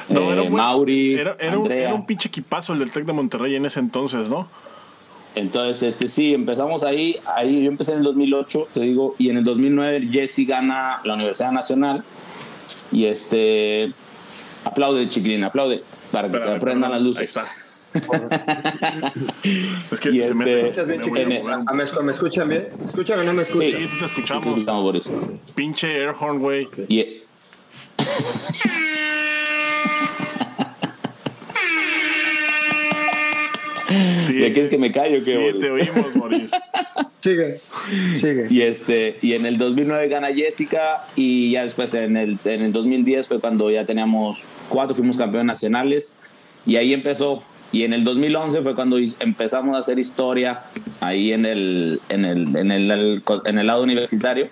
No, 0.08 0.32
era 0.32 0.42
Eh, 0.42 0.44
un 0.44 0.50
buen- 0.52 0.62
Mauri, 0.64 1.14
era, 1.14 1.36
era 1.40 1.58
un, 1.58 1.70
era 1.70 1.92
un 1.94 2.06
pinche 2.06 2.28
equipazo 2.28 2.72
el 2.72 2.78
del 2.78 2.90
Tec 2.92 3.04
de 3.04 3.12
Monterrey 3.12 3.54
en 3.56 3.66
ese 3.66 3.80
entonces, 3.80 4.28
¿no? 4.28 4.48
Entonces, 5.34 5.82
este 5.82 6.08
sí, 6.08 6.32
empezamos 6.32 6.82
ahí, 6.82 7.16
ahí 7.34 7.64
yo 7.64 7.70
empecé 7.70 7.92
en 7.92 7.98
el 7.98 8.04
2008, 8.04 8.68
te 8.72 8.80
digo, 8.80 9.14
y 9.18 9.28
en 9.30 9.36
el 9.38 9.44
2009 9.44 10.08
Jesse 10.10 10.46
gana 10.46 11.00
la 11.04 11.14
Universidad 11.14 11.52
Nacional 11.52 12.02
y 12.92 13.04
este 13.06 13.92
aplaude 14.64 15.08
Chiquilín, 15.08 15.44
aplaude 15.44 15.82
para 16.10 16.30
que 16.30 16.40
se 16.40 16.48
aprendan 16.50 16.90
las 16.92 17.02
luces. 17.02 17.36
Ahí 17.36 17.42
está. 17.42 17.44
Es 19.90 20.00
que 20.00 20.10
Y 20.10 20.22
se 20.22 20.34
me 20.34 20.44
este- 20.44 20.60
¿Escuchas 20.68 20.86
bien, 20.86 20.98
me 21.00 21.02
a 21.02 21.04
chiquilín? 21.06 21.42
mover. 21.42 21.54
Ah, 21.66 21.72
¿Me, 21.74 21.84
me 22.02 22.12
escuchan 22.12 22.48
bien? 22.48 22.68
¿Escuchan 22.86 23.20
o 23.20 23.24
no 23.24 23.32
me 23.32 23.42
escuchan? 23.42 23.70
Sí, 23.72 23.88
sí 23.90 23.98
te 23.98 24.04
escuchamos. 24.06 24.64
Pinche 25.54 25.86
Airhorn, 25.96 26.38
güey. 26.38 26.68
Sí, 34.22 34.38
¿Ya 34.38 34.52
quieres 34.52 34.68
que 34.68 34.78
me 34.78 34.92
calle 34.92 35.18
o 35.18 35.24
qué, 35.24 35.52
sí 35.52 35.58
te 35.58 35.70
oímos, 35.70 36.14
Boris. 36.14 36.50
Sigue, 37.22 37.60
sigue. 38.20 38.46
Y, 38.50 38.60
este, 38.62 39.16
y 39.20 39.32
en 39.32 39.46
el 39.46 39.58
2009 39.58 40.06
gana 40.08 40.28
Jessica 40.32 41.04
y 41.16 41.50
ya 41.50 41.64
después 41.64 41.92
en 41.94 42.16
el, 42.16 42.38
en 42.44 42.62
el 42.62 42.72
2010 42.72 43.26
fue 43.26 43.40
cuando 43.40 43.68
ya 43.68 43.84
teníamos 43.84 44.54
cuatro, 44.68 44.94
fuimos 44.94 45.16
campeones 45.16 45.46
nacionales 45.46 46.14
y 46.66 46.76
ahí 46.76 46.92
empezó. 46.92 47.42
Y 47.72 47.82
en 47.82 47.92
el 47.94 48.04
2011 48.04 48.62
fue 48.62 48.76
cuando 48.76 48.96
empezamos 49.18 49.74
a 49.74 49.78
hacer 49.80 49.98
historia 49.98 50.60
ahí 51.00 51.32
en 51.32 51.46
el, 51.46 52.00
en 52.10 52.24
el, 52.24 52.56
en 52.56 52.70
el, 52.70 52.90
el- 52.92 53.22
en 53.44 53.58
el 53.58 53.66
lado 53.66 53.82
universitario. 53.82 54.48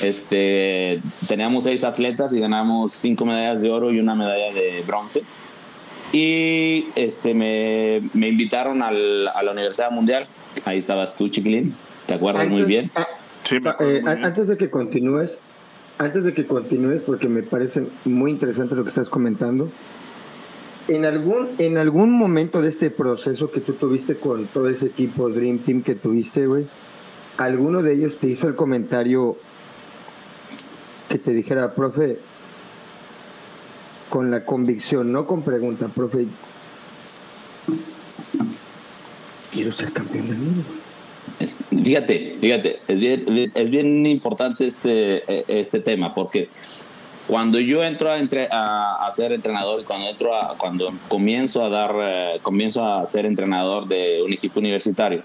Este, 0.00 1.00
teníamos 1.26 1.64
seis 1.64 1.82
atletas 1.82 2.32
y 2.32 2.38
ganamos 2.38 2.92
cinco 2.92 3.24
medallas 3.26 3.60
de 3.62 3.70
oro 3.70 3.92
y 3.92 3.98
una 3.98 4.14
medalla 4.14 4.52
de 4.54 4.82
bronce. 4.86 5.22
Y 6.12 6.86
este, 6.94 7.34
me, 7.34 8.00
me 8.14 8.28
invitaron 8.28 8.82
al- 8.82 9.28
a 9.28 9.42
la 9.42 9.52
Universidad 9.52 9.90
Mundial. 9.90 10.26
Ahí 10.64 10.78
estabas 10.78 11.16
tú, 11.16 11.28
chiquilín. 11.28 11.74
¿Te 12.06 12.14
acuerdas 12.14 12.46
muy 12.48 12.60
Antes- 12.62 12.68
bien? 12.68 12.90
ah, 12.94 13.06
Sí, 13.44 13.54
me 13.54 13.58
o 13.58 13.62
sea, 13.62 13.72
acuerdo 13.72 13.92
eh, 13.92 14.02
muy 14.02 14.12
bien. 14.14 14.24
antes 14.24 14.48
de 14.48 14.56
que 14.56 14.70
continúes, 14.70 15.38
antes 15.98 16.24
de 16.24 16.34
que 16.34 16.46
continúes, 16.46 17.02
porque 17.02 17.28
me 17.28 17.42
parece 17.42 17.86
muy 18.04 18.30
interesante 18.30 18.74
lo 18.74 18.82
que 18.82 18.88
estás 18.90 19.08
comentando. 19.08 19.68
En 20.88 21.04
algún, 21.04 21.48
en 21.58 21.78
algún 21.78 22.12
momento 22.12 22.62
de 22.62 22.68
este 22.68 22.90
proceso 22.90 23.50
que 23.50 23.60
tú 23.60 23.72
tuviste 23.72 24.14
con 24.16 24.46
todo 24.46 24.68
ese 24.70 24.86
equipo 24.86 25.28
Dream 25.28 25.58
Team 25.58 25.82
que 25.82 25.96
tuviste, 25.96 26.46
güey, 26.46 26.66
alguno 27.38 27.82
de 27.82 27.92
ellos 27.94 28.18
te 28.18 28.28
hizo 28.28 28.46
el 28.46 28.54
comentario 28.54 29.36
que 31.08 31.18
te 31.18 31.32
dijera, 31.32 31.72
profe, 31.74 32.18
con 34.16 34.30
la 34.30 34.46
convicción, 34.46 35.12
no 35.12 35.26
con 35.26 35.42
pregunta, 35.42 35.88
profe, 35.88 36.24
quiero 39.52 39.70
ser 39.72 39.92
campeón 39.92 40.28
del 40.30 40.38
mundo. 40.38 40.62
Fíjate, 41.84 42.32
fíjate, 42.40 42.78
es 42.88 43.70
bien, 43.70 44.06
importante 44.06 44.68
este, 44.68 45.22
este 45.60 45.80
tema 45.80 46.14
porque 46.14 46.48
cuando 47.26 47.60
yo 47.60 47.84
entro 47.84 48.10
a, 48.10 48.18
entre, 48.18 48.48
a, 48.50 49.06
ser 49.14 49.32
entrenador, 49.32 49.84
cuando 49.84 50.08
entro 50.08 50.34
a, 50.34 50.56
cuando 50.56 50.94
comienzo 51.08 51.62
a 51.62 51.68
dar, 51.68 51.94
eh, 52.00 52.38
comienzo 52.40 52.86
a 52.86 53.06
ser 53.06 53.26
entrenador 53.26 53.86
de 53.86 54.22
un 54.24 54.32
equipo 54.32 54.60
universitario, 54.60 55.20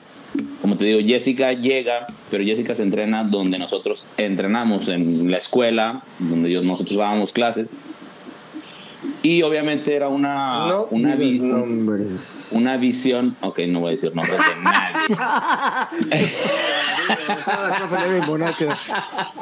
como 0.62 0.76
te 0.76 0.84
digo, 0.84 1.00
Jessica 1.00 1.54
llega, 1.54 2.08
pero 2.30 2.44
Jessica 2.44 2.76
se 2.76 2.84
entrena 2.84 3.24
donde 3.24 3.58
nosotros 3.58 4.08
entrenamos, 4.18 4.90
en 4.90 5.32
la 5.32 5.38
escuela, 5.38 6.04
donde 6.20 6.50
nosotros 6.62 6.98
dábamos 6.98 7.32
clases. 7.32 7.78
Y 9.24 9.42
obviamente 9.42 9.96
era 9.96 10.08
una, 10.08 10.68
no 10.68 10.86
una, 10.92 11.16
nombres. 11.16 12.48
una 12.52 12.78
visión. 12.78 13.36
Ok, 13.42 13.60
no 13.68 13.80
voy 13.80 13.90
a 13.90 13.92
decir 13.92 14.16
nombres 14.16 14.38
de 14.38 14.62
nadie. 14.62 15.16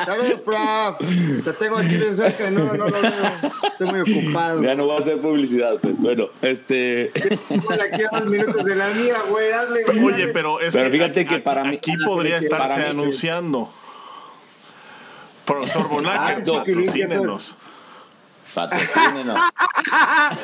Saludos, 0.05 0.41
prof. 0.45 1.43
Te 1.43 1.53
tengo 1.53 1.77
aquí 1.77 1.97
de 1.97 2.13
cerca. 2.13 2.51
No, 2.51 2.73
no 2.73 2.87
lo 2.87 3.01
veo. 3.01 3.11
Estoy 3.63 3.87
muy 3.87 3.99
ocupado. 3.99 4.63
Ya 4.63 4.75
no 4.75 4.85
voy 4.85 4.95
a 4.95 4.99
hacer 4.99 5.17
publicidad. 5.17 5.77
Pues. 5.81 5.97
Bueno, 5.97 6.27
este. 6.41 7.11
aquí 7.13 8.01
a 8.11 8.19
dos 8.19 8.29
minutos 8.29 8.63
de 8.63 8.75
la 8.75 8.87
mía, 8.89 9.17
güey. 9.29 9.51
Hazle, 9.51 9.85
Oye, 10.03 10.27
pero 10.27 10.61
es 10.61 10.73
pero 10.73 10.89
fíjate 10.89 11.25
que 11.25 11.39
para 11.39 11.63
mí. 11.65 11.77
Aquí 11.77 11.93
podría 12.05 12.37
estarse 12.37 12.85
anunciando. 12.85 13.69
Profesor 15.45 15.89
Bonac, 15.89 16.45
patrocínenos. 16.45 17.57
Patrocínenos. 18.53 19.39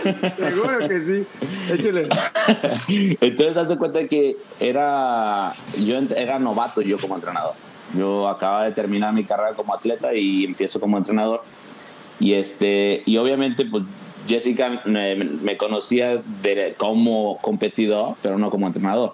Seguro 0.38 0.88
que 0.88 1.00
sí. 1.00 1.28
Échale. 1.72 2.08
Entonces, 3.22 3.58
hace 3.58 3.78
cuenta 3.78 4.08
que 4.08 4.38
era, 4.60 5.54
yo 5.80 5.98
era 6.16 6.40
novato 6.40 6.82
yo 6.82 6.98
como 6.98 7.16
entrenador. 7.16 7.54
Yo 7.96 8.28
acababa 8.28 8.66
de 8.66 8.72
terminar 8.72 9.14
mi 9.14 9.24
carrera 9.24 9.54
como 9.54 9.74
atleta 9.74 10.14
y 10.14 10.46
empiezo 10.46 10.80
como 10.80 10.98
entrenador. 10.98 11.44
Y, 12.20 12.34
este, 12.34 13.04
y 13.06 13.18
obviamente, 13.18 13.66
pues 13.66 13.84
Jessica 14.28 14.82
me, 14.86 15.58
conocía 15.58 16.22
de, 16.42 16.76
como 16.78 17.38
competidor, 17.42 18.16
pero 18.22 18.38
no 18.38 18.50
como 18.50 18.68
entrenador. 18.68 19.14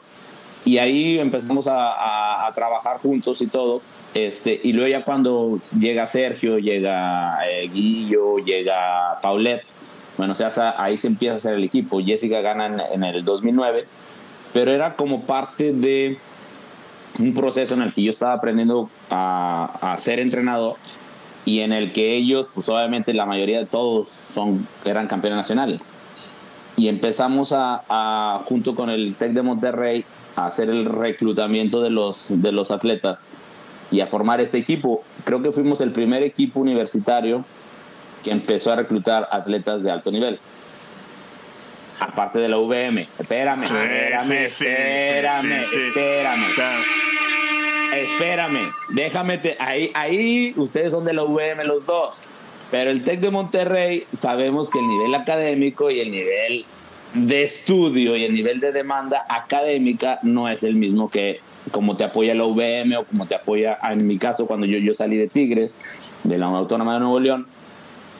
Y 0.63 0.77
ahí 0.77 1.19
empezamos 1.19 1.67
a, 1.67 2.47
a 2.47 2.53
trabajar 2.53 2.97
juntos 2.97 3.41
y 3.41 3.47
todo. 3.47 3.81
Este, 4.13 4.59
y 4.61 4.73
luego 4.73 4.89
ya 4.89 5.03
cuando 5.03 5.59
llega 5.79 6.05
Sergio, 6.05 6.59
llega 6.59 7.37
eh, 7.47 7.69
Guillo, 7.73 8.39
llega 8.39 9.19
Paulette, 9.21 9.63
bueno, 10.17 10.33
o 10.33 10.35
sea, 10.35 10.75
ahí 10.77 10.97
se 10.97 11.07
empieza 11.07 11.35
a 11.35 11.37
hacer 11.37 11.53
el 11.55 11.63
equipo. 11.63 12.01
Jessica 12.01 12.41
gana 12.41 12.85
en, 12.91 13.03
el 13.03 13.23
2009, 13.23 13.85
pero 14.53 14.71
era 14.71 14.95
como 14.95 15.21
parte 15.21 15.71
de 15.71 16.17
un 17.19 17.33
proceso 17.33 17.73
en 17.73 17.81
el 17.81 17.93
que 17.93 18.03
yo 18.03 18.11
estaba 18.11 18.33
aprendiendo 18.33 18.89
a, 19.09 19.95
ser 19.97 20.19
entrenador 20.19 20.75
y 21.45 21.61
en 21.61 21.71
el 21.71 21.91
que 21.93 22.15
ellos, 22.15 22.49
pues 22.53 22.69
obviamente 22.69 23.13
la 23.13 23.25
mayoría 23.25 23.59
de 23.59 23.65
todos 23.65 24.09
son, 24.09 24.67
eran 24.85 25.07
campeones 25.07 25.37
nacionales. 25.37 25.89
Y 26.75 26.87
empezamos 26.87 27.53
a, 27.53 27.83
a 27.89 28.43
junto 28.45 28.75
con 28.75 28.89
el 28.89 29.15
TEC 29.15 29.31
de 29.31 29.41
Monterrey, 29.41 30.05
a 30.35 30.47
hacer 30.47 30.69
el 30.69 30.85
reclutamiento 30.85 31.81
de 31.81 31.89
los, 31.89 32.41
de 32.41 32.51
los 32.51 32.71
atletas 32.71 33.27
y 33.91 33.99
a 33.99 34.07
formar 34.07 34.41
este 34.41 34.57
equipo. 34.57 35.03
Creo 35.25 35.41
que 35.41 35.51
fuimos 35.51 35.81
el 35.81 35.91
primer 35.91 36.23
equipo 36.23 36.59
universitario 36.59 37.45
que 38.23 38.31
empezó 38.31 38.71
a 38.71 38.77
reclutar 38.77 39.27
atletas 39.31 39.83
de 39.83 39.91
alto 39.91 40.11
nivel. 40.11 40.39
Aparte 41.99 42.39
de 42.39 42.49
la 42.49 42.57
VM. 42.57 43.07
Espérame, 43.19 43.63
espérame, 43.63 44.45
espérame, 44.45 45.61
espérame. 45.61 46.45
Espérame, 47.93 48.71
déjame, 48.89 49.39
ahí, 49.59 49.91
ahí 49.93 50.53
ustedes 50.55 50.91
son 50.91 51.03
de 51.03 51.13
la 51.13 51.23
VM 51.23 51.65
los 51.65 51.85
dos. 51.85 52.23
Pero 52.71 52.89
el 52.89 53.03
TEC 53.03 53.19
de 53.19 53.31
Monterrey 53.31 54.05
sabemos 54.13 54.69
que 54.69 54.79
el 54.79 54.87
nivel 54.87 55.13
académico 55.13 55.91
y 55.91 55.99
el 55.99 56.09
nivel 56.09 56.65
de 57.13 57.43
estudio 57.43 58.15
y 58.15 58.23
el 58.23 58.33
nivel 58.33 58.61
de 58.61 58.71
demanda 58.71 59.25
académica 59.27 60.19
no 60.23 60.47
es 60.47 60.63
el 60.63 60.75
mismo 60.75 61.09
que 61.09 61.41
como 61.69 61.95
te 61.95 62.03
apoya 62.03 62.33
la 62.33 62.45
UVM 62.45 62.97
o 62.97 63.03
como 63.05 63.25
te 63.27 63.35
apoya, 63.35 63.77
en 63.91 64.07
mi 64.07 64.17
caso, 64.17 64.47
cuando 64.47 64.65
yo, 64.65 64.77
yo 64.79 64.93
salí 64.93 65.17
de 65.17 65.27
Tigres, 65.27 65.77
de 66.23 66.37
la 66.37 66.47
Autónoma 66.47 66.95
de 66.95 66.99
Nuevo 67.01 67.19
León, 67.19 67.47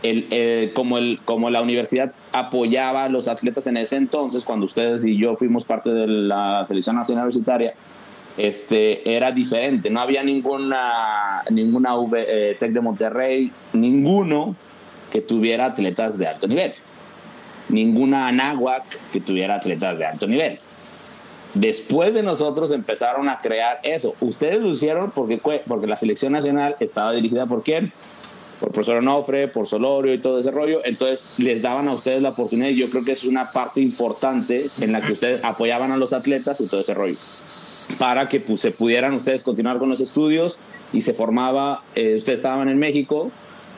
el, 0.04 0.72
como, 0.74 0.98
el, 0.98 1.20
como 1.26 1.50
la 1.50 1.62
universidad 1.62 2.12
apoyaba 2.34 3.06
a 3.06 3.10
los 3.10 3.28
atletas 3.28 3.68
en 3.68 3.78
ese 3.78 3.98
entonces, 3.98 4.46
cuando 4.46 4.66
ustedes 4.66 5.06
y 5.06 5.18
yo 5.18 5.36
fuimos 5.36 5.64
parte 5.64 5.92
de 5.92 6.08
la 6.08 6.66
selección 6.68 6.96
nacional 6.96 7.26
universitaria, 7.26 7.74
este, 8.38 9.16
era 9.16 9.32
diferente. 9.32 9.90
No 9.90 10.02
había 10.02 10.24
ninguna, 10.24 11.44
ninguna 11.50 11.96
eh, 12.16 12.56
Tec 12.60 12.72
de 12.72 12.82
Monterrey, 12.82 13.52
ninguno 13.74 14.56
que 15.12 15.22
tuviera 15.22 15.66
atletas 15.66 16.18
de 16.18 16.28
alto 16.28 16.48
nivel. 16.48 16.74
Ninguna 17.70 18.28
Anáhuac 18.28 18.84
que 19.12 19.22
tuviera 19.22 19.56
atletas 19.56 19.98
de 19.98 20.06
alto 20.06 20.28
nivel. 20.28 20.60
Después 21.54 22.14
de 22.14 22.24
nosotros 22.24 22.72
empezaron 22.72 23.28
a 23.28 23.40
crear 23.40 23.80
eso. 23.84 24.16
Ustedes 24.22 24.62
lo 24.62 24.70
hicieron 24.70 25.12
porque, 25.12 25.38
porque 25.68 25.88
la 25.88 25.98
selección 25.98 26.32
nacional 26.32 26.76
estaba 26.80 27.12
dirigida 27.12 27.46
por 27.46 27.62
quién? 27.62 27.92
Por 28.62 28.72
profesor 28.72 28.98
Onofre, 28.98 29.48
por 29.50 29.68
Solorio 29.68 30.14
y 30.14 30.20
todo 30.20 30.40
ese 30.40 30.52
rollo. 30.52 30.80
Entonces 30.86 31.40
les 31.40 31.62
daban 31.62 31.90
a 31.90 31.94
ustedes 31.94 32.22
la 32.22 32.30
oportunidad 32.30 32.70
y 32.70 32.76
yo 32.76 32.90
creo 32.90 33.04
que 33.04 33.12
es 33.12 33.26
una 33.26 33.52
parte 33.52 33.82
importante 33.82 34.66
en 34.80 34.94
la 34.94 35.02
que 35.02 35.12
ustedes 35.12 35.44
apoyaban 35.44 35.92
a 35.92 35.98
los 35.98 36.14
atletas 36.14 36.62
y 36.62 36.68
todo 36.68 36.82
ese 36.82 36.94
rollo. 36.94 37.16
Para 38.00 38.30
que 38.30 38.40
pues, 38.40 38.62
se 38.62 38.72
pudieran 38.72 39.14
ustedes 39.14 39.44
continuar 39.44 39.78
con 39.78 39.90
los 39.90 40.00
estudios 40.00 40.58
y 40.94 41.02
se 41.02 41.14
formaba, 41.14 41.84
eh, 41.96 42.16
ustedes 42.16 42.40
estaban 42.40 42.70
en 42.70 42.80
México 42.80 43.30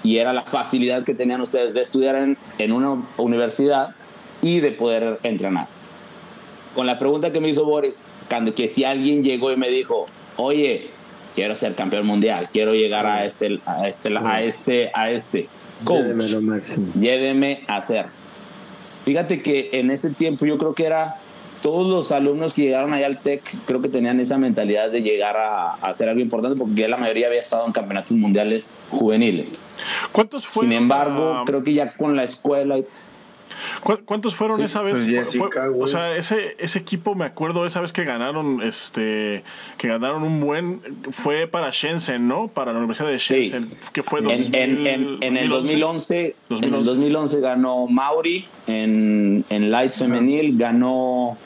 y 0.04 0.18
era 0.18 0.32
la 0.34 0.44
facilidad 0.44 1.06
que 1.06 1.16
tenían 1.16 1.42
ustedes 1.42 1.74
de 1.74 1.82
estudiar 1.82 2.18
en, 2.18 2.38
en 2.60 2.72
una 2.72 3.02
universidad 3.18 3.96
y 4.44 4.60
de 4.60 4.74
poder 4.74 5.18
entrenar 5.24 5.68
con 6.76 6.88
la 6.88 6.98
pregunta 6.98 7.32
que 7.32 7.40
me 7.40 7.50
hizo 7.50 7.66
Boris, 7.66 8.06
cuando 8.30 8.54
que 8.54 8.68
si 8.68 8.84
alguien 8.84 9.24
llegó 9.24 9.52
y 9.52 9.58
me 9.58 9.70
dijo, 9.70 10.08
oye, 10.38 10.90
quiero 11.36 11.56
ser 11.56 11.76
campeón 11.76 12.06
mundial, 12.06 12.50
quiero 12.52 12.74
llegar 12.74 13.06
a 13.06 13.26
este, 13.26 13.60
a 13.66 13.88
este, 13.88 14.18
a 14.18 14.44
este, 14.44 14.92
a 14.94 15.12
este, 15.12 15.48
coach, 15.84 16.00
lléveme, 16.00 16.30
lo 16.30 16.42
máximo. 16.42 16.88
lléveme 17.00 17.62
a 17.68 17.78
hacer. 17.78 18.06
Fíjate 19.06 19.42
que 19.42 19.70
en 19.74 19.92
ese 19.92 20.12
tiempo 20.12 20.46
yo 20.46 20.58
creo 20.58 20.74
que 20.74 20.86
era 20.86 21.16
todos 21.62 21.90
los 21.90 22.12
alumnos 22.12 22.54
que 22.54 22.64
llegaron 22.64 22.94
allá 22.94 23.06
al 23.06 23.20
TEC, 23.20 23.42
creo 23.66 23.82
que 23.82 23.88
tenían 23.88 24.20
esa 24.20 24.38
mentalidad 24.38 24.92
de 24.92 25.02
llegar 25.02 25.38
a, 25.38 25.76
hacer 25.76 26.10
algo 26.10 26.22
importante, 26.22 26.60
porque 26.60 26.82
ya 26.82 26.88
la 26.90 26.98
mayoría 26.98 27.28
había 27.28 27.40
estado 27.40 27.66
en 27.66 27.72
campeonatos 27.72 28.12
mundiales 28.12 28.78
juveniles. 28.90 29.60
¿Cuántos 30.12 30.46
fueron? 30.46 30.72
Sin 30.72 30.78
embargo, 30.78 31.44
creo 31.46 31.64
que 31.64 31.74
ya 31.74 31.94
con 31.94 32.16
la 32.16 32.24
escuela... 32.24 32.78
¿Cuántos 34.06 34.36
fueron 34.36 34.62
esa 34.62 34.82
vez? 34.82 34.96
Pues 34.96 35.40
o 35.80 35.88
sea, 35.88 36.16
ese, 36.16 36.56
ese 36.60 36.80
equipo, 36.80 37.16
me 37.16 37.26
acuerdo 37.26 37.66
esa 37.66 37.82
vez 37.82 37.92
que 37.92 38.04
ganaron, 38.04 38.62
este, 38.62 39.44
que 39.78 39.88
ganaron 39.88 40.24
un 40.24 40.40
buen, 40.40 40.82
fue 41.12 41.48
para 41.48 41.70
Shenzhen, 41.72 42.28
¿no? 42.28 42.48
Para 42.48 42.72
la 42.72 42.80
Universidad 42.80 43.10
de 43.10 43.18
Shenzhen, 43.18 43.70
que 43.92 44.04
fue 44.04 44.20
en, 44.20 44.88
en, 45.22 45.38
el 45.38 45.50
2011, 45.50 46.36
En 46.50 46.74
el 46.74 46.84
2011 46.84 47.40
ganó 47.40 47.88
Mauri 47.88 48.46
en, 48.68 49.46
en 49.50 49.72
light 49.72 49.94
femenil, 49.94 50.58
ganó 50.58 51.38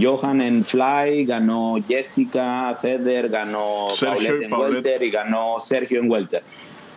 Johan 0.00 0.40
en 0.40 0.64
fly, 0.64 1.24
ganó 1.24 1.76
Jessica 1.86 2.76
Feder, 2.80 3.28
ganó 3.28 3.88
Paulette 4.00 4.42
en 4.42 4.52
welter 4.52 5.02
y 5.02 5.10
ganó 5.10 5.56
Sergio 5.60 6.00
en 6.00 6.10
welter. 6.10 6.42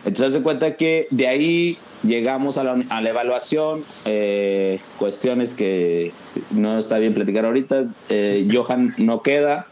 Entonces 0.04 0.34
se 0.34 0.42
cuenta 0.42 0.74
que 0.76 1.08
de 1.10 1.26
ahí 1.26 1.78
llegamos 2.02 2.58
a 2.58 2.64
la, 2.64 2.82
a 2.90 3.00
la 3.00 3.10
evaluación, 3.10 3.82
eh, 4.04 4.78
cuestiones 4.98 5.54
que 5.54 6.12
no 6.50 6.78
está 6.78 6.98
bien 6.98 7.14
platicar 7.14 7.44
ahorita, 7.44 7.84
eh, 8.08 8.48
Johan 8.52 8.94
no 8.96 9.22
queda, 9.22 9.66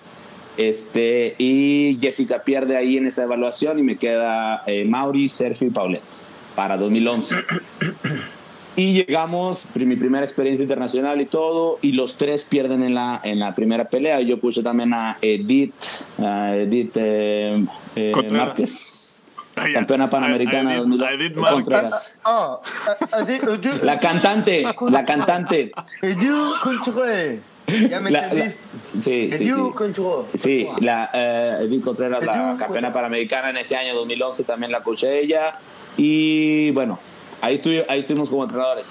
este, 0.57 1.35
y 1.39 1.99
Jessica 2.01 2.43
pierde 2.43 2.77
ahí 2.77 2.97
en 2.97 3.07
esa 3.07 3.23
evaluación 3.23 3.79
y 3.79 3.83
me 3.83 3.97
queda 3.97 4.63
eh, 4.67 4.85
Mauri, 4.85 5.29
Sergio 5.29 5.69
y 5.69 5.71
Paulette 5.71 6.03
para 6.55 6.77
2011. 6.77 7.37
Y 8.79 8.93
llegamos, 8.93 9.63
pues, 9.73 9.87
mi 9.87 9.97
primera 9.97 10.25
experiencia 10.25 10.63
internacional 10.63 11.21
y 11.21 11.27
todo, 11.27 11.79
y 11.81 11.93
los 11.93 12.17
tres 12.17 12.43
pierden 12.43 12.83
en 12.83 12.95
la, 12.95 13.21
en 13.25 13.39
la 13.39 13.55
primera 13.55 13.89
pelea. 13.89 14.21
Yo 14.21 14.39
puse 14.39 14.63
también 14.63 14.93
a 14.93 15.17
Edith, 15.23 15.73
a 16.19 16.55
Edith 16.57 16.95
Márquez 18.31 19.16
campeona 19.73 20.09
panamericana 20.11 20.75
oh, 22.25 22.61
la 23.83 23.99
cantante, 24.01 24.65
la 24.91 25.05
cantante. 25.05 25.73
Ya 27.91 27.99
me 28.01 28.11
La- 28.11 28.21
la- 28.21 28.25
entendiste. 28.29 28.63
sí, 29.03 29.31
sí, 30.39 30.69
la, 30.81 31.11
eh, 31.13 31.57
Edith 31.63 31.83
Contreras, 31.83 32.23
la 32.25 32.55
campeona 32.59 32.93
panamericana 32.93 33.51
en 33.51 33.57
ese 33.57 33.77
año 33.77 33.95
2011, 33.97 34.45
también 34.45 34.71
la 34.71 34.83
coaché 34.83 35.19
ella. 35.21 35.57
Y 35.97 36.71
bueno, 36.73 36.99
ahí, 37.41 37.59
estuvi- 37.59 37.85
ahí 37.89 38.01
estuvimos 38.01 38.31
como 38.31 38.45
entrenadores. 38.45 38.87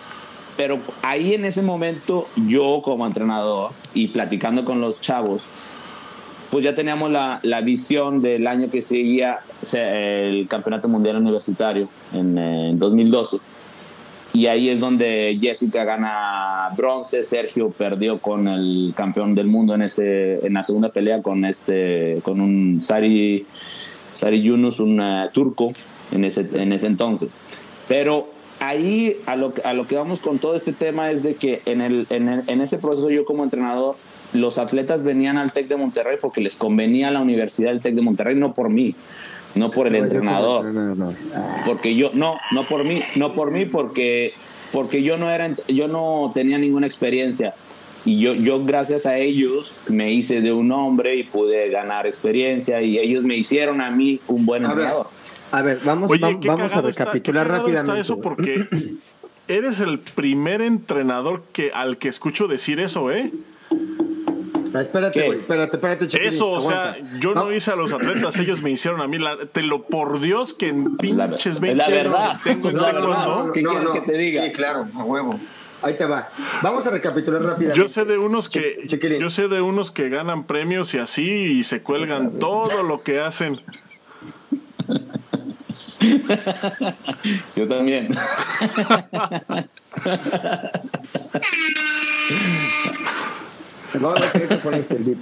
Pero 0.58 0.80
ahí 1.04 1.34
en 1.36 1.46
ese 1.46 1.62
momento, 1.62 2.28
yo 2.48 2.82
como 2.84 3.06
entrenador 3.08 3.72
y 3.94 4.08
platicando 4.10 4.66
con 4.66 4.82
los 4.82 5.00
chavos, 5.00 5.44
pues 6.52 6.64
ya 6.64 6.76
teníamos 6.76 7.12
la, 7.12 7.40
la 7.44 7.62
visión 7.62 8.22
del 8.22 8.48
año 8.48 8.70
que 8.70 8.82
seguía 8.82 9.40
se- 9.62 10.30
el 10.30 10.48
Campeonato 10.48 10.88
Mundial 10.88 11.18
Universitario 11.18 11.90
en, 12.14 12.38
eh, 12.38 12.72
2012. 12.76 13.38
Y 14.34 14.48
ahí 14.48 14.68
es 14.70 14.82
donde 14.82 15.38
Jessica 15.40 15.86
gana 15.86 16.70
bronce, 16.76 17.24
Sergio 17.24 17.70
perdió 17.70 18.18
con 18.20 18.48
el 18.50 18.94
campeón 18.96 19.34
del 19.34 19.48
mundo 19.48 19.76
en, 19.76 19.82
ese, 19.84 20.46
en 20.46 20.54
la 20.56 20.64
segunda 20.64 20.90
pelea 20.90 21.22
con, 21.22 21.46
este, 21.46 22.20
con 22.22 22.42
un 22.42 22.82
Sari, 22.82 23.46
Sari 24.12 24.42
Yunus, 24.42 24.82
un 24.82 25.00
eh, 25.02 25.30
turco, 25.32 25.72
en 26.12 26.26
ese, 26.26 26.48
en 26.62 26.74
ese 26.74 26.88
entonces. 26.88 27.40
Pero 27.88 28.28
ahí 28.60 29.16
a 29.26 29.38
lo, 29.38 29.54
a 29.64 29.74
lo 29.74 29.88
que 29.88 29.96
vamos 29.96 30.20
con 30.20 30.38
todo 30.40 30.56
este 30.56 30.74
tema 30.74 31.12
es 31.12 31.24
de 31.24 31.36
que 31.36 31.62
en, 31.66 31.80
el, 31.80 32.06
en, 32.10 32.44
en 32.46 32.62
ese 32.62 32.78
proceso 32.78 33.10
yo 33.10 33.24
como 33.24 33.44
entrenador, 33.46 33.96
los 34.36 34.58
atletas 34.58 35.04
venían 35.04 35.38
al 35.38 35.52
TEC 35.52 35.68
de 35.68 35.76
Monterrey 35.78 36.18
porque 36.22 36.42
les 36.42 36.56
convenía 36.56 37.12
la 37.12 37.22
Universidad 37.22 37.72
del 37.72 37.82
TEC 37.82 37.96
de 37.96 38.02
Monterrey, 38.02 38.36
no 38.36 38.54
por 38.54 38.70
mí, 38.70 38.94
no 39.56 39.72
por 39.72 39.88
el 39.88 39.96
entrenador 39.96 40.66
porque 41.66 41.96
yo 41.96 42.12
no 42.14 42.38
no 42.52 42.68
por 42.68 42.84
mí 42.84 43.02
no 43.16 43.34
por 43.34 43.52
mí 43.52 43.66
porque 43.66 44.34
porque 44.74 45.02
yo 45.02 45.18
no 45.18 45.32
era 45.32 45.50
yo 45.68 45.88
no 45.88 46.30
tenía 46.34 46.58
ninguna 46.58 46.86
experiencia 46.88 47.54
y 48.04 48.20
yo 48.20 48.34
yo 48.36 48.62
gracias 48.64 49.06
a 49.06 49.18
ellos 49.18 49.82
me 49.88 50.12
hice 50.12 50.42
de 50.42 50.52
un 50.52 50.72
hombre 50.74 51.16
y 51.16 51.24
pude 51.24 51.70
ganar 51.70 52.06
experiencia 52.06 52.82
y 52.82 53.00
ellos 53.00 53.24
me 53.24 53.36
hicieron 53.38 53.80
a 53.82 53.90
mí 53.92 54.20
un 54.28 54.46
buen 54.46 54.66
A 54.66 54.70
ver, 54.70 54.78
entrenador 54.78 55.08
a 55.52 55.62
ver, 55.62 55.80
vamos, 55.86 56.12
Oye, 56.12 56.38
vamos 56.46 56.62
a 56.64 56.66
está- 56.66 56.82
recapitular 56.82 57.46
está 57.48 57.58
rápidamente. 57.60 58.00
eso 58.02 58.20
porque 58.20 58.68
eres 59.48 59.80
el 59.80 60.00
primer 60.00 60.62
entrenador 60.62 61.44
que 61.54 61.72
al 61.74 61.98
que 61.98 62.10
escucho 62.10 62.48
decir 62.48 62.80
eso, 62.82 63.10
¿eh? 63.12 63.32
Espérate, 64.82 65.26
güey, 65.26 65.40
espérate, 65.40 65.76
espérate, 65.78 66.08
chiquilín, 66.08 66.28
Eso, 66.30 66.52
o 66.52 66.62
sea, 66.62 66.92
aguanta. 66.94 67.20
yo 67.20 67.34
no 67.36 67.46
Va- 67.48 67.56
hice 67.56 67.72
a 67.72 67.76
los 67.76 67.92
atletas, 67.92 68.38
ellos 68.38 68.62
me 68.62 68.72
hicieron 68.72 69.02
a 69.02 69.08
mí. 69.08 69.18
La- 69.20 69.38
te 69.52 69.62
lo 69.62 69.84
por 69.84 70.20
Dios 70.20 70.54
que 70.54 70.68
en 70.70 70.98
pinches 70.98 71.46
es 71.46 71.60
20 71.60 71.78
la 71.78 71.90
verdad. 71.90 72.40
tengo 72.44 72.70
en 72.70 72.78
taekwondo. 72.78 73.52
¿Qué 73.54 73.64
quieres 73.64 73.90
que 73.90 74.02
te 74.02 74.18
diga? 74.18 74.44
Sí, 74.44 74.52
claro, 74.52 74.88
a 74.96 75.04
huevo. 75.04 75.40
Ahí 75.82 75.94
te 75.96 76.06
va. 76.06 76.30
Vamos 76.64 76.88
a 76.88 76.92
recapitular 76.92 77.42
rápidamente. 77.42 77.78
Yo 77.80 77.88
sé 77.88 78.06
de 78.06 78.18
unos 78.18 78.50
que 78.50 78.84
chiquilín. 78.88 79.20
yo 79.20 79.30
sé 79.30 79.48
de 79.48 79.62
unos 79.62 79.92
que 79.92 80.10
ganan 80.10 80.46
premios 80.48 80.94
y 80.96 81.00
así 81.00 81.30
y 81.30 81.64
se 81.64 81.82
cuelgan 81.84 82.40
todo 82.40 82.82
lo 82.84 83.02
que 83.04 83.20
hacen. 83.20 83.60
yo 87.56 87.68
también 87.68 88.10
Vamos 94.00 94.22
a 94.22 94.32
tener 94.32 94.48
que 94.50 94.56
poner 94.58 94.80
este 94.82 94.96
beat. 94.96 95.18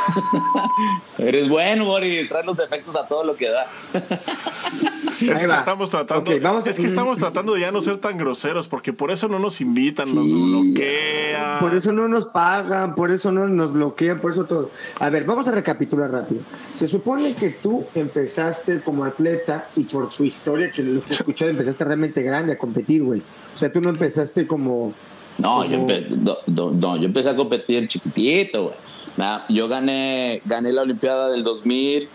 eres 1.18 1.48
bueno 1.48 1.84
Boris 1.84 2.28
traes 2.28 2.46
los 2.46 2.58
efectos 2.58 2.96
a 2.96 3.06
todo 3.06 3.22
lo 3.24 3.36
que 3.36 3.48
da 3.50 3.66
Es 3.92 5.18
que 5.20 5.52
estamos 5.52 5.90
tratando, 5.90 6.30
Ok, 6.32 6.40
vamos 6.40 6.66
a- 6.66 6.70
es 6.70 6.76
que 6.76 6.86
estamos 6.86 7.18
tratando 7.18 7.54
de 7.54 7.60
ya 7.60 7.70
no 7.70 7.82
ser 7.82 7.98
tan 7.98 8.16
groseros 8.16 8.66
porque 8.68 8.92
por 8.92 9.10
eso 9.10 9.28
no 9.28 9.38
nos 9.38 9.60
invitan, 9.60 10.14
nos 10.14 10.26
bloquean. 10.26 11.58
Por 11.60 11.74
eso 11.74 11.92
no 11.92 12.08
nos 12.08 12.26
pagan, 12.28 12.94
por 12.94 13.10
eso 13.10 13.30
no 13.30 13.46
nos 13.46 13.72
bloquean, 13.72 14.18
por 14.20 14.32
eso 14.32 14.46
todo. 14.46 14.70
A 14.98 15.10
ver, 15.10 15.24
vamos 15.24 15.46
a 15.46 15.50
recapitular 15.50 16.10
rápido. 16.10 16.40
Se 16.78 16.88
supone 16.88 17.34
que 17.34 17.50
tú 17.50 17.84
empezaste 17.94 18.80
como 18.80 19.04
atleta 19.04 19.62
y 19.76 19.84
por 19.84 20.08
tu 20.08 20.24
historia, 20.24 20.70
que 20.70 20.82
lo 20.82 21.02
que 21.02 21.12
he 21.12 21.16
escuchado, 21.16 21.50
empezaste 21.50 21.84
realmente 21.84 22.22
grande 22.22 22.54
a 22.54 22.58
competir, 22.58 23.02
güey. 23.02 23.20
O 23.54 23.58
sea, 23.58 23.70
tú 23.70 23.80
no 23.82 23.90
empezaste 23.90 24.46
como... 24.46 24.94
No, 25.38 25.64
yo, 25.64 25.76
empe- 25.78 26.08
no, 26.08 26.36
no, 26.46 26.70
no, 26.70 26.96
yo 26.96 27.04
empecé 27.06 27.30
a 27.30 27.36
competir 27.36 27.88
chiquitito, 27.88 28.64
güey. 28.64 28.74
Nada, 29.16 29.44
Yo 29.48 29.68
gané, 29.68 30.40
gané 30.44 30.72
la 30.72 30.82
Olimpiada 30.82 31.30
del 31.30 31.42
2000, 31.42 32.08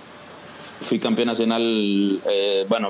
fui 0.81 0.99
campeón 0.99 1.27
nacional, 1.27 2.19
eh, 2.27 2.65
bueno, 2.69 2.89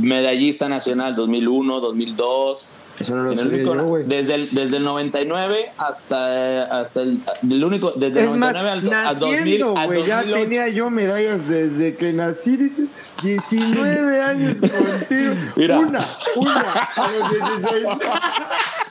medallista 0.00 0.68
nacional 0.68 1.14
2001, 1.16 1.80
2002. 1.80 2.74
Eso 2.98 3.14
no 3.14 3.24
lo 3.24 3.32
el 3.32 3.48
único- 3.48 3.74
yo, 3.74 3.98
desde, 4.08 4.34
el, 4.34 4.50
desde 4.54 4.78
el 4.78 4.82
99 4.84 5.66
hasta, 5.76 6.80
hasta 6.80 7.02
el, 7.02 7.18
del 7.42 7.62
único, 7.64 7.90
desde 7.92 8.20
el 8.20 8.24
Es 8.28 8.30
más, 8.38 8.52
99 8.54 8.70
al, 8.70 9.06
al 9.06 9.18
2000. 9.18 9.38
naciendo, 9.38 9.76
al 9.76 9.86
güey, 9.86 10.06
ya 10.06 10.16
2008. 10.22 10.42
tenía 10.44 10.68
yo 10.68 10.90
medallas 10.90 11.46
desde 11.48 11.94
que 11.96 12.12
nací, 12.14 12.56
dices, 12.56 12.86
19 13.22 14.20
años 14.22 14.58
contigo. 14.60 15.34
Mira. 15.56 15.78
Una, 15.80 16.06
una, 16.36 16.60
a 16.96 17.10
los 17.12 17.30
16. 17.58 17.84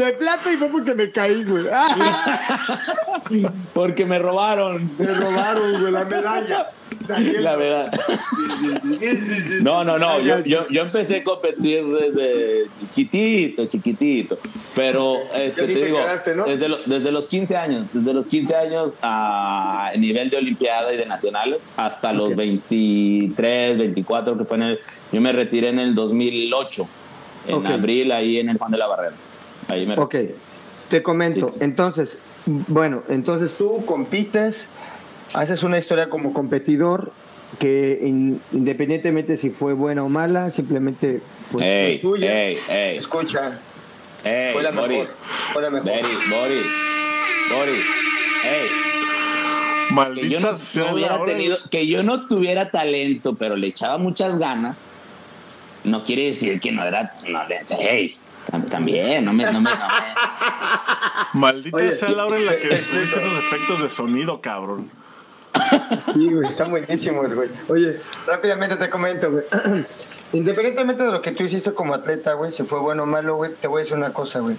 De 0.00 0.12
plata 0.12 0.52
y 0.52 0.56
fue 0.56 0.68
porque 0.68 0.94
me 0.94 1.10
caí, 1.10 1.44
güey. 1.44 1.64
Porque 3.74 4.04
me 4.06 4.18
robaron. 4.18 4.90
Me 4.98 5.06
robaron, 5.06 5.80
güey, 5.80 5.92
la 5.92 6.04
medalla. 6.04 6.66
La 7.40 7.56
verdad. 7.56 7.90
Sí, 8.98 9.16
sí, 9.16 9.34
sí. 9.42 9.58
No, 9.62 9.84
no, 9.84 9.98
no. 9.98 10.20
Yo, 10.20 10.40
yo, 10.44 10.66
yo 10.68 10.82
empecé 10.82 11.18
a 11.18 11.24
competir 11.24 11.84
desde 11.84 12.66
chiquitito, 12.78 13.64
chiquitito. 13.66 14.38
Pero 14.74 15.16
este, 15.34 15.66
te 15.66 15.84
digo, 15.84 15.98
quedaste, 15.98 16.34
¿no? 16.34 16.44
desde, 16.44 16.68
lo- 16.68 16.78
desde 16.86 17.10
los 17.12 17.26
15 17.26 17.56
años, 17.56 17.86
desde 17.92 18.14
los 18.14 18.26
15 18.26 18.54
años 18.56 18.98
a 19.02 19.92
nivel 19.98 20.30
de 20.30 20.36
Olimpiada 20.38 20.92
y 20.92 20.96
de 20.96 21.06
nacionales, 21.06 21.60
hasta 21.76 22.12
los 22.12 22.30
Ok. 22.30 22.36
23, 22.36 23.78
24, 23.78 24.38
que 24.38 24.44
fue 24.44 24.56
en 24.58 24.62
el. 24.64 24.78
Yo 25.12 25.20
me 25.20 25.32
retiré 25.32 25.68
en 25.70 25.78
el 25.78 25.94
2008, 25.94 26.88
en 27.48 27.66
abril, 27.66 28.12
ahí 28.12 28.38
en 28.38 28.48
el 28.50 28.58
Juan 28.58 28.70
de 28.70 28.78
la 28.78 28.86
Barrera. 28.86 29.14
Ahí 29.70 29.86
me 29.86 29.94
Ok, 29.98 30.14
te 30.88 31.02
comento. 31.02 31.48
Sí. 31.54 31.64
Entonces, 31.64 32.18
bueno, 32.46 33.02
entonces 33.08 33.52
tú 33.56 33.84
compites, 33.86 34.66
haces 35.32 35.62
una 35.62 35.78
historia 35.78 36.08
como 36.08 36.32
competidor 36.32 37.12
que 37.58 37.98
in- 38.02 38.40
independientemente 38.52 39.36
si 39.36 39.50
fue 39.50 39.72
buena 39.74 40.04
o 40.04 40.08
mala, 40.08 40.50
simplemente 40.50 41.20
pues 41.50 41.64
Ey, 41.66 42.00
tuya. 42.00 42.44
ey, 42.46 42.58
ey, 42.68 42.96
Escucha, 42.96 43.58
fue 44.52 44.62
la 44.62 44.70
mejor. 44.70 44.90
Boris, 44.90 45.10
Fue 45.52 45.62
la 45.62 45.70
mejor. 45.70 45.90
Boris, 45.90 46.18
Boris, 46.30 46.66
Boris, 47.50 47.84
que 50.20 50.28
yo 50.28 50.40
no, 50.40 50.56
sea 50.58 50.82
no 50.82 50.88
la 50.88 50.94
hubiera 50.94 51.14
hora. 51.16 51.24
tenido, 51.32 51.58
que 51.70 51.86
yo 51.86 52.02
no 52.02 52.26
tuviera 52.28 52.70
talento, 52.70 53.34
pero 53.34 53.56
le 53.56 53.66
echaba 53.68 53.98
muchas 53.98 54.38
ganas, 54.38 54.76
no 55.84 56.04
quiere 56.04 56.26
decir 56.26 56.60
que 56.60 56.70
no 56.72 56.84
era, 56.84 57.14
no 57.28 57.40
hey, 57.80 58.16
también, 58.68 59.24
no 59.24 59.32
me, 59.32 59.44
no 59.44 59.60
me, 59.60 59.70
no 59.70 59.70
me- 59.70 59.70
Maldita 61.34 61.76
Oye, 61.76 61.92
sea 61.92 62.10
la 62.10 62.26
hora 62.26 62.36
en 62.36 62.46
la 62.46 62.56
que 62.56 62.68
descubriste 62.70 63.18
esos 63.20 63.34
efectos 63.34 63.82
de 63.82 63.90
sonido, 63.90 64.40
cabrón. 64.40 64.90
Sí, 66.14 66.32
güey, 66.32 66.48
están 66.48 66.70
buenísimos, 66.70 67.34
güey. 67.34 67.48
Oye, 67.68 68.00
rápidamente 68.26 68.76
te 68.76 68.88
comento, 68.90 69.30
güey. 69.30 69.44
Independientemente 70.32 71.02
de 71.02 71.10
lo 71.10 71.20
que 71.22 71.32
tú 71.32 71.42
hiciste 71.44 71.72
como 71.72 71.94
atleta, 71.94 72.34
güey, 72.34 72.52
si 72.52 72.62
fue 72.62 72.78
bueno 72.80 73.02
o 73.02 73.06
malo, 73.06 73.36
güey, 73.36 73.52
te 73.60 73.66
voy 73.66 73.80
a 73.80 73.82
decir 73.82 73.96
una 73.96 74.12
cosa, 74.12 74.40
güey. 74.40 74.56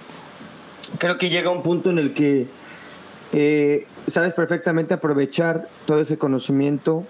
Creo 0.98 1.16
que 1.16 1.30
llega 1.30 1.50
un 1.50 1.62
punto 1.62 1.88
en 1.88 1.98
el 1.98 2.12
que 2.12 2.46
eh, 3.32 3.86
sabes 4.06 4.34
perfectamente 4.34 4.92
aprovechar 4.94 5.68
todo 5.86 6.00
ese 6.00 6.18
conocimiento 6.18 7.04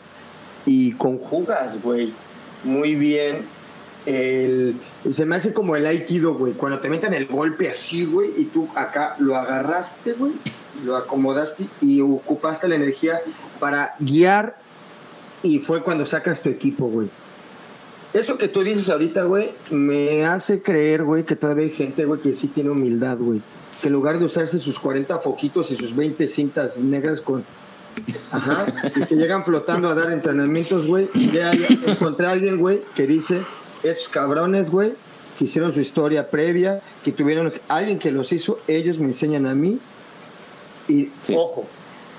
y 0.64 0.92
conjugas, 0.92 1.82
güey, 1.82 2.12
muy 2.62 2.94
bien. 2.94 3.44
El, 4.04 4.76
se 5.10 5.24
me 5.26 5.36
hace 5.36 5.52
como 5.52 5.76
el 5.76 5.86
aikido, 5.86 6.34
güey, 6.34 6.54
cuando 6.54 6.80
te 6.80 6.88
metan 6.88 7.14
el 7.14 7.26
golpe 7.26 7.68
así, 7.68 8.04
güey, 8.04 8.32
y 8.36 8.46
tú 8.46 8.68
acá 8.74 9.14
lo 9.18 9.36
agarraste, 9.36 10.14
güey, 10.14 10.32
lo 10.84 10.96
acomodaste 10.96 11.66
y 11.80 12.00
ocupaste 12.00 12.66
la 12.66 12.74
energía 12.74 13.20
para 13.60 13.94
guiar 14.00 14.56
y 15.42 15.58
fue 15.58 15.82
cuando 15.82 16.06
sacas 16.06 16.42
tu 16.42 16.48
equipo, 16.48 16.86
güey. 16.86 17.08
Eso 18.12 18.36
que 18.36 18.48
tú 18.48 18.62
dices 18.62 18.90
ahorita, 18.90 19.24
güey, 19.24 19.52
me 19.70 20.26
hace 20.26 20.60
creer, 20.60 21.02
güey, 21.02 21.24
que 21.24 21.34
todavía 21.34 21.64
hay 21.64 21.70
gente, 21.70 22.04
güey, 22.04 22.20
que 22.20 22.34
sí 22.34 22.48
tiene 22.48 22.70
humildad, 22.70 23.16
güey. 23.18 23.40
Que 23.80 23.88
en 23.88 23.94
lugar 23.94 24.18
de 24.18 24.26
usarse 24.26 24.58
sus 24.58 24.78
40 24.78 25.18
foquitos 25.20 25.70
y 25.70 25.76
sus 25.76 25.96
20 25.96 26.28
cintas 26.28 26.76
negras 26.76 27.20
con... 27.20 27.42
Ajá, 28.30 28.66
y 28.96 29.04
que 29.04 29.16
llegan 29.16 29.44
flotando 29.44 29.88
a 29.88 29.94
dar 29.94 30.12
entrenamientos, 30.12 30.86
güey. 30.86 31.08
Encontré 31.86 32.26
a 32.26 32.30
alguien, 32.30 32.58
güey, 32.58 32.82
que 32.94 33.06
dice, 33.06 33.40
esos 33.82 34.08
cabrones, 34.08 34.70
güey, 34.70 34.92
que 35.38 35.44
hicieron 35.44 35.72
su 35.74 35.80
historia 35.80 36.28
previa, 36.28 36.80
que 37.04 37.12
tuvieron 37.12 37.52
alguien 37.68 37.98
que 37.98 38.10
los 38.10 38.32
hizo, 38.32 38.58
ellos 38.68 38.98
me 38.98 39.06
enseñan 39.06 39.46
a 39.46 39.54
mí. 39.54 39.78
Y, 40.88 41.10
Sí. 41.22 41.34
ojo, 41.36 41.64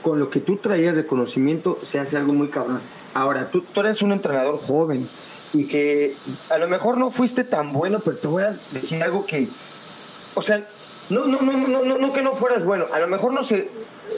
con 0.01 0.19
lo 0.19 0.29
que 0.29 0.39
tú 0.39 0.57
traías 0.57 0.95
de 0.95 1.05
conocimiento 1.05 1.77
se 1.83 1.99
hace 1.99 2.17
algo 2.17 2.33
muy 2.33 2.47
cabrón. 2.49 2.79
Ahora, 3.13 3.49
tú, 3.49 3.61
tú 3.61 3.79
eres 3.81 4.01
un 4.01 4.11
entrenador 4.11 4.57
joven 4.57 5.05
y 5.53 5.67
que 5.67 6.13
a 6.51 6.57
lo 6.57 6.67
mejor 6.67 6.97
no 6.97 7.11
fuiste 7.11 7.43
tan 7.43 7.71
bueno, 7.71 7.99
pero 8.03 8.17
te 8.17 8.27
voy 8.27 8.43
a 8.43 8.51
decir 8.51 9.03
algo 9.03 9.25
que, 9.25 9.47
o 10.35 10.41
sea, 10.41 10.63
No, 11.09 11.25
no, 11.25 11.41
no, 11.41 11.51
no, 11.67 11.83
no, 11.83 11.97
no 11.97 12.13
que 12.13 12.21
no 12.21 12.33
fueras 12.33 12.63
bueno. 12.63 12.85
A 12.93 12.99
lo 12.99 13.07
mejor 13.07 13.33
no 13.33 13.43
sé. 13.43 13.67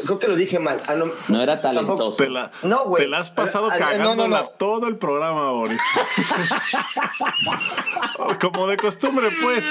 Creo 0.05 0.19
que 0.19 0.27
lo 0.27 0.35
dije 0.35 0.59
mal. 0.59 0.81
A 0.87 0.93
lo- 0.95 1.13
No 1.27 1.41
era 1.41 1.59
talentoso. 1.61 2.23
Te 2.23 2.29
la, 2.29 2.51
No, 2.63 2.85
güey. 2.85 3.03
te 3.03 3.09
la 3.09 3.19
has 3.19 3.29
pasado 3.31 3.67
Ah, 3.69 3.73
ah, 3.75 3.79
no, 3.79 3.85
cagándola 3.85 4.37
no, 4.37 4.43
no. 4.43 4.49
todo 4.57 4.87
el 4.87 4.95
programa, 4.97 5.51
Boris. 5.51 5.79
Como 8.41 8.67
de 8.67 8.77
costumbre, 8.77 9.27
pues. 9.41 9.63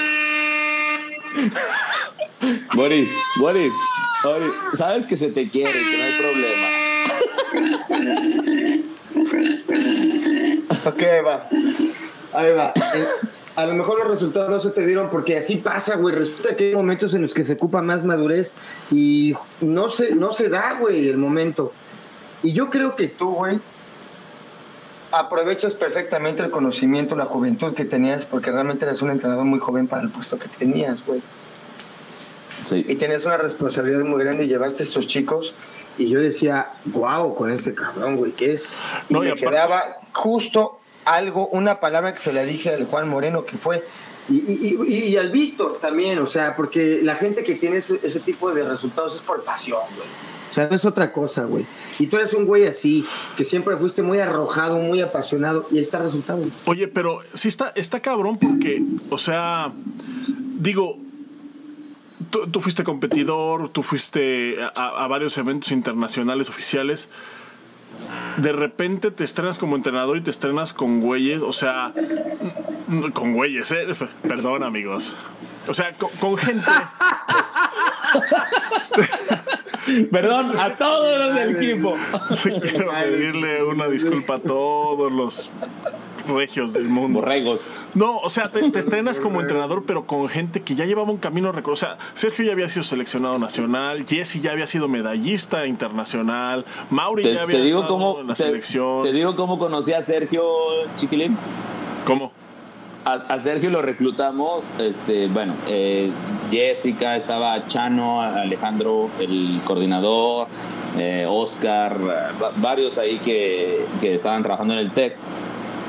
Boris, 2.75 3.09
Boris, 3.39 3.73
Boris, 4.23 4.51
sabes 4.77 5.07
que 5.07 5.17
se 5.17 5.29
te 5.29 5.49
quiere, 5.49 5.71
que 5.73 5.97
no 5.97 6.03
hay 6.03 6.13
problema. 6.21 6.67
Ok, 10.85 11.01
ahí 11.01 11.21
va. 11.23 11.47
Ahí 12.33 12.51
va. 12.53 12.73
A 13.55 13.65
lo 13.65 13.73
mejor 13.73 13.99
los 13.99 14.07
resultados 14.09 14.49
no 14.49 14.59
se 14.59 14.69
te 14.71 14.85
dieron 14.85 15.09
porque 15.09 15.37
así 15.37 15.55
pasa, 15.57 15.95
güey. 15.95 16.13
Resulta 16.15 16.55
que 16.55 16.69
hay 16.69 16.75
momentos 16.75 17.13
en 17.13 17.21
los 17.21 17.33
que 17.33 17.45
se 17.45 17.53
ocupa 17.53 17.81
más 17.81 18.03
madurez 18.03 18.53
y 18.91 19.33
no 19.61 19.87
se, 19.89 20.13
no 20.13 20.33
se 20.33 20.49
da, 20.49 20.73
güey, 20.79 21.07
el 21.07 21.17
momento. 21.17 21.71
Y 22.43 22.51
yo 22.51 22.69
creo 22.69 22.95
que 22.97 23.07
tú, 23.07 23.29
güey, 23.33 23.59
aprovechas 25.11 25.73
perfectamente 25.73 26.43
el 26.43 26.49
conocimiento, 26.51 27.15
la 27.15 27.25
juventud 27.25 27.73
que 27.73 27.85
tenías, 27.85 28.25
porque 28.25 28.51
realmente 28.51 28.85
eres 28.85 29.01
un 29.01 29.11
entrenador 29.11 29.45
muy 29.45 29.59
joven 29.59 29.87
para 29.87 30.01
el 30.01 30.09
puesto 30.09 30.37
que 30.37 30.47
tenías, 30.49 31.05
güey. 31.05 31.21
Y 32.65 32.67
Sí. 32.67 32.95
tenías 32.95 33.25
una 33.25 33.37
responsabilidad 33.37 33.99
muy 34.03 34.21
grande 34.23 34.45
y 34.45 34.47
llevaste 34.47 34.83
a 34.83 34.85
estos 34.85 35.07
chicos. 35.07 35.53
Y 35.97 36.09
yo 36.09 36.19
decía, 36.19 36.71
wow, 36.85 37.33
con 37.35 37.51
este 37.51 37.73
cabrón, 37.73 38.17
güey, 38.17 38.33
¿qué 38.33 38.53
es? 38.53 38.75
Y 39.07 39.13
No, 39.13 39.19
y 39.23 39.27
me 39.27 39.31
aparte- 39.31 39.45
quedaba 39.49 39.97
justo 40.11 40.79
algo, 41.05 41.47
una 41.47 41.79
palabra 41.79 42.13
que 42.13 42.19
se 42.19 42.33
la 42.33 42.43
dije 42.43 42.73
al 42.73 42.85
Juan 42.85 43.07
Moreno, 43.09 43.45
que 43.45 43.57
fue, 43.57 43.83
y, 44.29 44.35
y- 44.37 45.11
y- 45.11 45.17
al 45.17 45.29
Víctor 45.31 45.77
también, 45.79 46.17
o 46.19 46.27
sea, 46.27 46.55
porque 46.55 46.99
la 47.03 47.15
gente 47.15 47.43
que 47.43 47.55
tiene 47.55 47.77
ese, 47.77 47.99
ese 48.03 48.19
tipo 48.19 48.51
de 48.51 48.63
resultados 48.67 49.15
es 49.15 49.21
por 49.21 49.43
pasión, 49.43 49.81
güey. 49.95 50.07
O 50.49 50.53
sea, 50.55 50.67
no 50.69 50.75
es 50.75 50.85
otra 50.85 51.11
cosa, 51.11 51.43
güey. 51.43 51.65
Y 51.99 52.07
tú 52.07 52.15
eres 52.15 52.33
un 52.33 52.45
güey 52.45 52.65
así, 52.65 53.05
que 53.35 53.43
siempre 53.45 53.75
fuiste 53.77 54.01
muy 54.01 54.19
arrojado, 54.19 54.79
muy 54.79 55.01
apasionado, 55.01 55.67
y 55.69 55.75
ahí 55.77 55.81
está 55.83 55.97
el 55.97 56.05
resultado. 56.05 56.43
Oye, 56.65 56.87
pero 56.87 57.19
sí 57.33 57.49
está, 57.49 57.71
está 57.75 57.99
cabrón 57.99 58.37
porque, 58.39 58.81
o 59.09 59.17
sea, 59.17 59.73
digo, 60.57 60.97
tú, 62.29 62.61
fuiste 62.61 62.83
competidor, 62.83 63.69
tú 63.69 63.83
fuiste 63.83 64.55
a 64.75 65.05
varios 65.07 65.37
eventos 65.37 65.71
internacionales 65.71 66.49
oficiales. 66.49 67.09
De 68.37 68.51
repente 68.51 69.11
te 69.11 69.23
estrenas 69.23 69.57
como 69.57 69.75
entrenador 69.75 70.17
y 70.17 70.21
te 70.21 70.31
estrenas 70.31 70.73
con 70.73 71.01
güeyes, 71.01 71.41
o 71.41 71.53
sea, 71.53 71.93
con 73.13 73.33
güeyes, 73.33 73.71
¿eh? 73.71 73.87
Perdón, 74.27 74.63
amigos. 74.63 75.15
O 75.67 75.73
sea, 75.73 75.93
con, 75.93 76.09
con 76.19 76.37
gente. 76.37 76.65
Perdón 80.11 80.59
a 80.59 80.75
todos 80.75 81.19
los 81.19 81.35
del 81.35 81.55
equipo. 81.55 81.95
Sí, 82.35 82.51
quiero 82.61 82.91
pedirle 82.91 83.63
una 83.63 83.87
disculpa 83.87 84.35
a 84.35 84.39
todos 84.39 85.11
los 85.11 85.49
regios 86.27 86.73
del 86.73 86.85
mundo. 86.85 87.19
Borregos. 87.19 87.61
No, 87.93 88.17
o 88.17 88.29
sea, 88.29 88.49
te, 88.49 88.69
te 88.71 88.79
estrenas 88.79 89.19
como 89.19 89.41
entrenador, 89.41 89.83
pero 89.85 90.05
con 90.05 90.27
gente 90.29 90.61
que 90.61 90.75
ya 90.75 90.85
llevaba 90.85 91.11
un 91.11 91.17
camino 91.17 91.51
recorrido. 91.51 91.73
O 91.73 91.77
sea, 91.77 91.97
Sergio 92.13 92.45
ya 92.45 92.51
había 92.53 92.69
sido 92.69 92.83
seleccionado 92.83 93.39
nacional, 93.39 94.05
Jesse 94.05 94.41
ya 94.41 94.51
había 94.51 94.67
sido 94.67 94.87
medallista 94.87 95.65
internacional, 95.65 96.65
Mauri 96.89 97.23
Te, 97.23 97.33
ya 97.33 97.41
había 97.43 97.57
te 97.57 97.63
digo 97.63 97.79
estado 97.81 97.93
cómo 97.99 98.19
en 98.21 98.27
la 98.27 98.33
te, 98.35 98.43
selección. 98.45 99.03
te 99.03 99.13
digo 99.13 99.35
cómo 99.35 99.57
conocí 99.59 99.93
a 99.93 100.01
Sergio 100.01 100.43
Chiquilín. 100.97 101.37
¿Cómo? 102.05 102.31
A, 103.05 103.13
a 103.13 103.39
Sergio 103.39 103.69
lo 103.69 103.83
reclutamos, 103.83 104.63
este, 104.79 105.27
bueno, 105.27 105.53
eh, 105.67 106.09
Jessica, 106.51 107.15
estaba 107.15 107.67
Chano, 107.67 108.21
Alejandro, 108.23 109.09
el 109.19 109.59
coordinador, 109.63 110.47
eh, 110.97 111.27
Oscar, 111.29 111.97
va- 112.01 112.51
varios 112.55 112.97
ahí 112.97 113.19
que, 113.19 113.85
que 114.01 114.15
estaban 114.15 114.41
trabajando 114.41 114.73
en 114.73 114.79
el 114.79 114.89
TEC. 114.91 115.15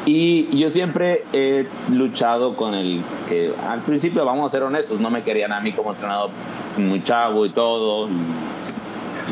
Y 0.07 0.57
yo 0.57 0.71
siempre 0.71 1.25
he 1.33 1.67
luchado 1.91 2.55
con 2.55 2.75
el 2.75 3.03
que 3.29 3.53
al 3.69 3.81
principio, 3.81 4.25
vamos 4.25 4.47
a 4.53 4.57
ser 4.57 4.63
honestos, 4.63 5.01
no 5.01 5.11
me 5.11 5.23
querían 5.23 5.53
a 5.53 5.61
mí 5.61 5.73
como 5.73 5.91
entrenador 5.91 6.31
muy 6.79 7.03
chavo 7.03 7.45
y 7.45 7.51
todo. 7.51 8.09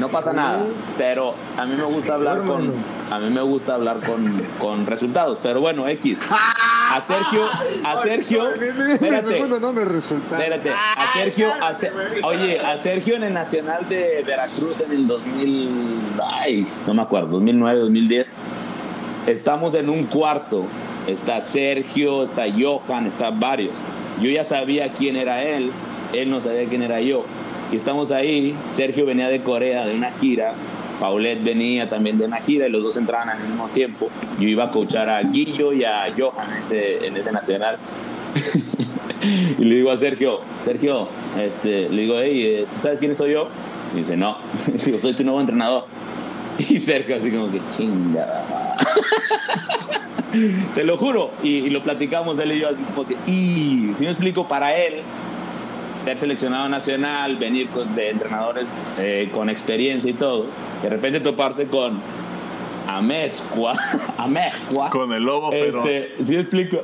No 0.00 0.08
pasa 0.08 0.32
nada, 0.32 0.64
pero 0.98 1.34
a 1.56 1.64
mí 1.64 1.76
me 1.76 1.84
gusta 1.84 2.14
hablar 2.14 2.38
con 2.42 2.72
a 3.12 3.18
mí 3.20 3.30
me 3.30 3.42
gusta 3.42 3.76
hablar 3.76 4.00
con, 4.00 4.42
con 4.58 4.86
resultados, 4.86 5.38
pero 5.40 5.60
bueno, 5.60 5.86
X. 5.86 6.18
A 6.28 7.00
Sergio, 7.00 7.46
a 7.84 8.02
Sergio, 8.02 8.48
espérate, 8.94 9.38
espérate, 10.32 10.70
a 10.70 11.12
Sergio, 11.12 11.52
a 11.62 11.74
Se- 11.74 11.92
oye, 12.24 12.58
a 12.58 12.76
Sergio 12.78 13.14
en 13.14 13.22
el 13.22 13.34
Nacional 13.34 13.88
de 13.88 14.24
Veracruz 14.26 14.80
en 14.80 14.90
el 14.90 15.06
2000, 15.06 15.68
ay, 16.24 16.66
no 16.88 16.94
me 16.94 17.02
acuerdo, 17.02 17.28
2009, 17.28 17.78
2010. 17.80 18.34
Estamos 19.26 19.74
en 19.74 19.88
un 19.88 20.04
cuarto. 20.04 20.64
Está 21.06 21.40
Sergio, 21.40 22.24
está 22.24 22.44
Johan, 22.50 23.06
está 23.06 23.30
varios. 23.30 23.82
Yo 24.20 24.30
ya 24.30 24.44
sabía 24.44 24.92
quién 24.92 25.16
era 25.16 25.42
él, 25.42 25.70
él 26.12 26.30
no 26.30 26.40
sabía 26.40 26.64
quién 26.66 26.82
era 26.82 27.00
yo. 27.00 27.24
Y 27.72 27.76
estamos 27.76 28.10
ahí, 28.10 28.54
Sergio 28.72 29.06
venía 29.06 29.28
de 29.28 29.40
Corea 29.40 29.86
de 29.86 29.94
una 29.94 30.10
gira, 30.10 30.52
Paulette 31.00 31.42
venía 31.42 31.88
también 31.88 32.18
de 32.18 32.26
una 32.26 32.36
gira 32.36 32.68
y 32.68 32.70
los 32.70 32.82
dos 32.82 32.96
entraban 32.96 33.30
al 33.30 33.40
mismo 33.40 33.68
tiempo. 33.68 34.08
Yo 34.38 34.46
iba 34.46 34.64
a 34.64 34.70
coachar 34.70 35.08
a 35.08 35.22
Guillo 35.22 35.72
y 35.72 35.84
a 35.84 36.06
Johan 36.16 36.52
ese, 36.58 37.06
en 37.06 37.16
ese 37.16 37.32
nacional. 37.32 37.78
y 39.58 39.64
le 39.64 39.76
digo 39.76 39.90
a 39.90 39.96
Sergio, 39.96 40.40
Sergio, 40.62 41.08
este, 41.38 41.88
le 41.88 42.02
digo, 42.02 42.16
hey, 42.18 42.42
eh, 42.44 42.66
¿tú 42.70 42.78
sabes 42.78 43.00
quién 43.00 43.14
soy 43.14 43.32
yo? 43.32 43.48
Y 43.94 43.98
dice, 43.98 44.16
no, 44.16 44.36
digo, 44.84 44.98
soy 44.98 45.14
tu 45.14 45.24
nuevo 45.24 45.40
entrenador. 45.40 45.86
Y 46.70 46.78
Sergio 46.78 47.16
así 47.16 47.30
como 47.30 47.50
que 47.50 47.60
chingada. 47.70 48.44
Te 50.74 50.84
lo 50.84 50.96
juro. 50.98 51.30
Y, 51.42 51.48
y 51.58 51.70
lo 51.70 51.82
platicamos 51.82 52.38
él 52.38 52.52
y 52.52 52.60
yo 52.60 52.68
así 52.68 52.82
como 52.94 53.06
que, 53.06 53.14
y 53.26 53.92
si 53.98 54.04
me 54.04 54.10
explico, 54.10 54.48
para 54.48 54.76
él, 54.76 54.94
ser 56.04 56.18
seleccionado 56.18 56.68
nacional, 56.68 57.36
venir 57.36 57.68
con- 57.68 57.94
de 57.94 58.10
entrenadores 58.10 58.66
eh, 58.98 59.28
con 59.32 59.48
experiencia 59.48 60.10
y 60.10 60.14
todo, 60.14 60.46
de 60.82 60.88
repente 60.88 61.20
toparse 61.20 61.66
con 61.66 62.00
Amezcua, 62.88 63.74
Amezcua. 64.18 64.90
Con 64.90 65.12
el 65.12 65.22
lobo 65.22 65.50
feroz. 65.50 65.86
Este, 65.86 66.24
¿Sí 66.24 66.32
me 66.32 66.40
explico? 66.40 66.82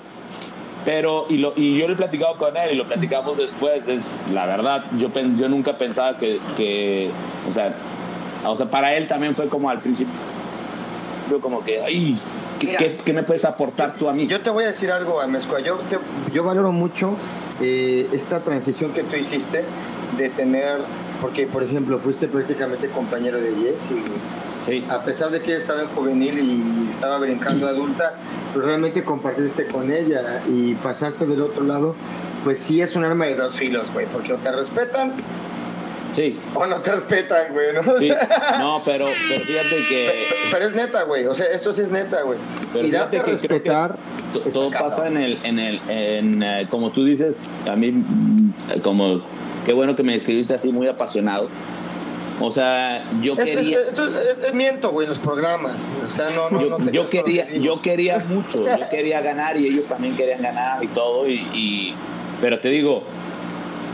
Pero, 0.85 1.27
y, 1.29 1.37
lo, 1.37 1.53
y 1.57 1.77
yo 1.77 1.87
lo 1.89 1.93
he 1.93 1.97
platicado 1.97 2.37
con 2.37 2.57
él 2.57 2.71
y 2.73 2.75
lo 2.77 2.85
platicamos 2.87 3.37
después, 3.37 3.87
es 3.87 4.15
la 4.33 4.47
verdad, 4.47 4.85
yo, 4.99 5.11
yo 5.37 5.49
nunca 5.49 5.77
pensaba 5.77 6.17
que, 6.17 6.39
que, 6.57 7.11
o 7.51 7.53
sea, 7.53 7.75
o 8.45 8.57
sea, 8.57 8.67
para 8.71 8.95
él 8.97 9.07
también 9.07 9.35
fue 9.35 9.49
como 9.49 9.69
al 9.71 9.81
principio, 9.81 10.13
como 11.41 11.65
que, 11.65 11.81
ay, 11.83 12.17
¿qué, 12.59 12.67
Mira. 12.67 12.79
qué- 12.79 12.97
qué 13.05 13.13
me 13.13 13.23
puedes 13.23 13.45
aportar 13.45 13.95
tú 13.95 14.09
a 14.09 14.13
mí? 14.13 14.27
Yo 14.27 14.41
te 14.41 14.51
voy 14.51 14.65
a 14.65 14.69
decir 14.69 14.91
algo, 14.91 15.21
Amezcua. 15.21 15.61
Yo, 15.61 15.77
te- 15.89 15.99
yo 16.33 16.43
valoro 16.45 16.73
mucho 16.73 17.15
eh, 17.61 18.09
esta 18.13 18.41
transición 18.41 18.93
que 18.93 19.03
tú 19.03 19.17
hiciste 19.17 19.65
de 20.17 20.29
tener, 20.31 20.79
porque 21.21 21.47
por 21.47 21.63
ejemplo 21.63 21.99
fuiste 21.99 22.27
prácticamente 22.27 22.89
compañero 22.89 23.39
de 23.39 23.51
Jess 23.55 23.89
y 23.91 24.03
Sí, 24.67 24.85
a 24.91 25.01
pesar 25.03 25.31
de 25.31 25.41
que 25.41 25.53
ella 25.53 25.59
estaba 25.59 25.81
en 25.81 25.89
juvenil 25.89 26.39
y 26.39 26.89
estaba 26.91 27.17
brincando 27.19 27.67
adulta, 27.67 28.13
pues 28.53 28.67
realmente 28.67 29.03
compartiste 29.03 29.65
con 29.67 29.91
ella 29.91 30.43
y 30.51 30.75
pasarte 30.75 31.25
del 31.25 31.41
otro 31.41 31.65
lado, 31.65 31.95
pues 32.45 32.59
sí 32.61 32.83
es 32.83 32.95
un 32.95 33.05
arma 33.05 33.25
de 33.25 33.37
dos 33.37 33.55
filos, 33.57 33.87
güey, 33.95 34.05
porque 34.13 34.35
o 34.35 34.37
te 34.37 34.53
respetan 34.53 35.13
sí, 36.13 36.39
o 36.55 36.67
no 36.67 36.77
te 36.81 36.93
respetan, 36.93 37.53
güey, 37.53 37.73
¿no? 37.75 37.99
Sí. 37.99 38.11
No, 38.59 38.81
pero, 38.85 39.07
pero 39.29 39.45
fíjate 39.45 39.85
que 39.89 40.25
Pero 40.51 40.67
es 40.67 40.75
neta, 40.75 41.03
güey, 41.05 41.27
o 41.27 41.35
sea, 41.35 41.47
esto 41.47 41.73
sí 41.73 41.83
es 41.83 41.91
neta, 41.91 42.23
güey. 42.23 42.39
Pero 42.73 42.87
Y 42.87 42.91
fíjate 42.91 43.17
que 43.19 43.23
creo 43.23 43.37
que 43.37 43.43
respetar... 43.49 43.97
todo 44.53 44.71
pasa 44.71 45.07
en 45.09 45.17
el, 45.17 45.39
en 45.45 45.59
el, 45.59 45.81
en, 45.89 46.43
eh, 46.43 46.67
como 46.71 46.91
tú 46.91 47.05
dices, 47.05 47.41
a 47.69 47.75
mí, 47.77 47.93
mm, 47.93 48.81
como, 48.83 49.21
qué 49.67 49.73
bueno 49.73 49.97
que 49.97 50.03
me 50.03 50.13
describiste 50.13 50.55
así 50.55 50.73
muy 50.73 50.87
apasionado. 50.89 51.49
O 52.43 52.51
sea, 52.51 53.05
yo 53.21 53.35
Es, 53.35 53.45
quería... 53.45 53.81
esto 53.81 54.07
es- 54.19 54.39
es 54.39 54.55
miento, 54.55 54.91
güey, 54.91 55.07
los 55.07 55.19
programas. 55.19 55.73
güey. 55.95 56.07
O 56.07 56.11
sea, 56.11 56.31
no, 56.31 56.49
no, 56.51 56.61
yo, 56.63 56.79
no 56.79 56.91
yo 56.91 57.11
quería 57.11 57.47
que 57.47 57.61
yo 57.61 57.83
quería 57.83 58.19
mucho 58.29 58.65
yo 58.65 58.89
quería 58.91 59.21
ganar 59.21 59.57
y 59.59 59.67
ellos 59.67 59.87
también 59.87 60.17
querían 60.17 60.41
ganar 60.43 60.83
y 60.83 60.87
todo 60.89 61.29
y, 61.29 61.35
y- 61.55 61.95
pero 62.41 62.59
te 62.59 62.71
digo 62.71 63.03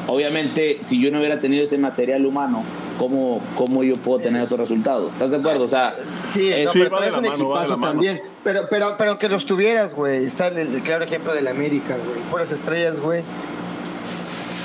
obviamente 0.09 0.79
si 0.83 1.01
yo 1.01 1.11
no 1.11 1.19
hubiera 1.19 1.41
tenido 1.41 1.65
ese 1.65 1.79
material 1.79 2.25
humano 2.27 2.63
cómo 2.99 3.41
cómo 3.57 3.83
yo 3.83 3.95
puedo 3.95 4.21
tener 4.21 4.43
esos 4.43 4.59
resultados 4.59 5.13
estás 5.13 5.33
de 5.33 5.39
acuerdo 5.39 5.65
o 5.65 5.69
sea 5.69 5.97
Sí, 6.33 6.49
es- 6.53 6.67
no, 6.67 6.73
Sí, 6.73 6.79
pero 6.85 6.97
un 6.99 7.23
mano, 7.23 7.35
equipazo 7.35 7.77
mano. 7.79 7.93
también. 7.93 8.21
Pero, 8.45 8.69
pero, 8.71 8.95
pero 8.99 9.19
que 9.19 9.29
los 9.29 9.47
tuvieras, 9.47 9.95
güey. 9.95 10.25
Está 10.27 10.49
el, 10.49 10.59
el 10.59 10.83
claro 10.83 11.05
ejemplo 11.05 11.35
del 11.35 11.49
América, 11.49 11.97
güey. 11.97 12.21
Puras 12.31 12.53
estrellas, 12.53 13.01
güey. 13.01 13.23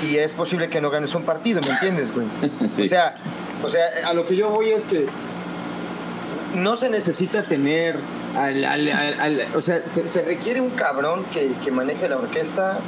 Y 0.08 0.16
es 0.16 0.32
posible 0.34 0.68
que 0.68 0.80
no 0.82 0.90
ganes 0.90 1.14
un 1.14 1.22
partido, 1.22 1.60
¿me 1.62 1.68
entiendes, 1.70 2.12
güey? 2.14 2.26
Sí. 2.74 2.82
O 2.82 2.86
sea, 2.86 3.14
o 3.64 3.70
sea, 3.70 3.84
a 4.06 4.12
lo 4.12 4.26
que 4.26 4.36
yo 4.36 4.50
voy 4.50 4.68
es 4.70 4.84
que 4.84 5.06
no 6.54 6.76
se 6.76 6.90
necesita 6.90 7.42
tener 7.44 7.96
al, 8.36 8.64
al- 8.64 8.88
al- 8.90 9.20
al- 9.20 9.46
o 9.56 9.62
sea, 9.62 9.82
se, 9.88 10.08
se 10.08 10.22
requiere 10.22 10.60
un 10.60 10.70
cabrón 10.70 11.24
que, 11.32 11.50
que 11.64 11.70
maneje 11.70 12.08
la 12.08 12.16
orquesta, 12.18 12.78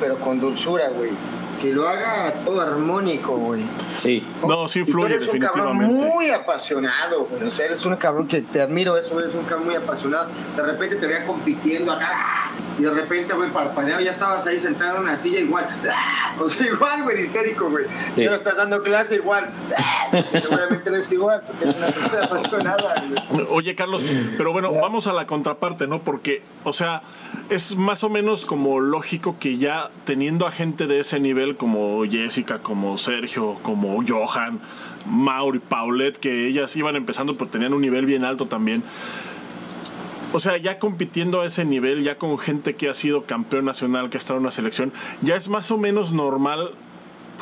pero 0.00 0.16
con 0.18 0.38
dulzura, 0.40 0.88
güey. 0.96 1.10
Que 1.62 1.72
lo 1.72 1.88
haga 1.88 2.34
todo 2.44 2.60
armónico, 2.60 3.36
güey. 3.36 3.62
Sí. 3.96 4.26
No, 4.46 4.66
sí 4.66 4.80
Y 4.80 4.90
tú 4.90 5.06
eres 5.06 5.28
un 5.28 5.38
cabrón 5.38 5.76
muy 5.76 6.28
apasionado, 6.30 7.24
güey. 7.26 7.44
O 7.44 7.50
sea, 7.52 7.66
eres 7.66 7.86
un 7.86 7.94
cabrón 7.94 8.26
que 8.26 8.40
te 8.40 8.60
admiro 8.60 8.98
eso, 8.98 9.18
eres 9.20 9.32
un 9.32 9.44
cabrón 9.44 9.66
muy 9.66 9.76
apasionado. 9.76 10.26
De 10.56 10.62
repente 10.62 10.96
te 10.96 11.06
veía 11.06 11.24
compitiendo 11.24 11.92
acá. 11.92 12.50
Y 12.82 12.84
de 12.84 12.90
repente, 12.90 13.32
güey, 13.32 13.48
parpadeaba, 13.50 14.02
ya 14.02 14.10
estabas 14.10 14.44
ahí 14.44 14.58
sentado 14.58 14.96
en 14.96 15.02
una 15.02 15.16
silla 15.16 15.38
igual. 15.38 15.68
¡ah! 15.88 16.34
O 16.40 16.50
sea, 16.50 16.66
igual, 16.66 17.04
güey, 17.04 17.22
histérico, 17.22 17.70
güey. 17.70 17.84
Sí. 18.16 18.22
Y 18.22 18.24
ahora 18.24 18.38
estás 18.38 18.56
dando 18.56 18.82
clase 18.82 19.14
igual. 19.14 19.48
¡ah! 19.78 20.10
Seguramente 20.32 20.88
eres 20.88 21.12
igual, 21.12 21.42
porque 21.46 21.62
eres 21.62 21.76
una 21.76 21.86
persona 21.86 22.24
apasionada, 22.24 23.04
güey. 23.30 23.46
Oye, 23.50 23.76
Carlos, 23.76 24.04
pero 24.36 24.52
bueno, 24.52 24.72
vamos 24.72 25.06
a 25.06 25.12
la 25.12 25.28
contraparte, 25.28 25.86
¿no? 25.86 26.00
Porque, 26.00 26.42
o 26.64 26.72
sea, 26.72 27.02
es 27.50 27.76
más 27.76 28.02
o 28.02 28.08
menos 28.08 28.46
como 28.46 28.80
lógico 28.80 29.36
que 29.38 29.58
ya 29.58 29.90
teniendo 30.04 30.48
a 30.48 30.50
gente 30.50 30.88
de 30.88 30.98
ese 30.98 31.20
nivel 31.20 31.56
como 31.56 32.04
Jessica, 32.04 32.58
como 32.58 32.98
Sergio, 32.98 33.58
como 33.62 34.02
Johan, 34.04 34.58
Mauri, 35.06 35.60
Paulette, 35.60 36.18
que 36.18 36.48
ellas 36.48 36.74
iban 36.74 36.96
empezando, 36.96 37.36
pero 37.36 37.48
tenían 37.48 37.74
un 37.74 37.80
nivel 37.82 38.06
bien 38.06 38.24
alto 38.24 38.46
también. 38.46 38.82
O 40.32 40.40
sea, 40.40 40.56
ya 40.56 40.78
compitiendo 40.78 41.42
a 41.42 41.46
ese 41.46 41.64
nivel, 41.64 42.02
ya 42.02 42.16
con 42.16 42.38
gente 42.38 42.74
que 42.74 42.88
ha 42.88 42.94
sido 42.94 43.24
campeón 43.24 43.64
nacional, 43.64 44.10
que 44.10 44.16
ha 44.16 44.20
estado 44.20 44.38
en 44.38 44.44
una 44.44 44.52
selección, 44.52 44.92
ya 45.20 45.36
es 45.36 45.48
más 45.48 45.70
o 45.70 45.78
menos 45.78 46.12
normal 46.12 46.70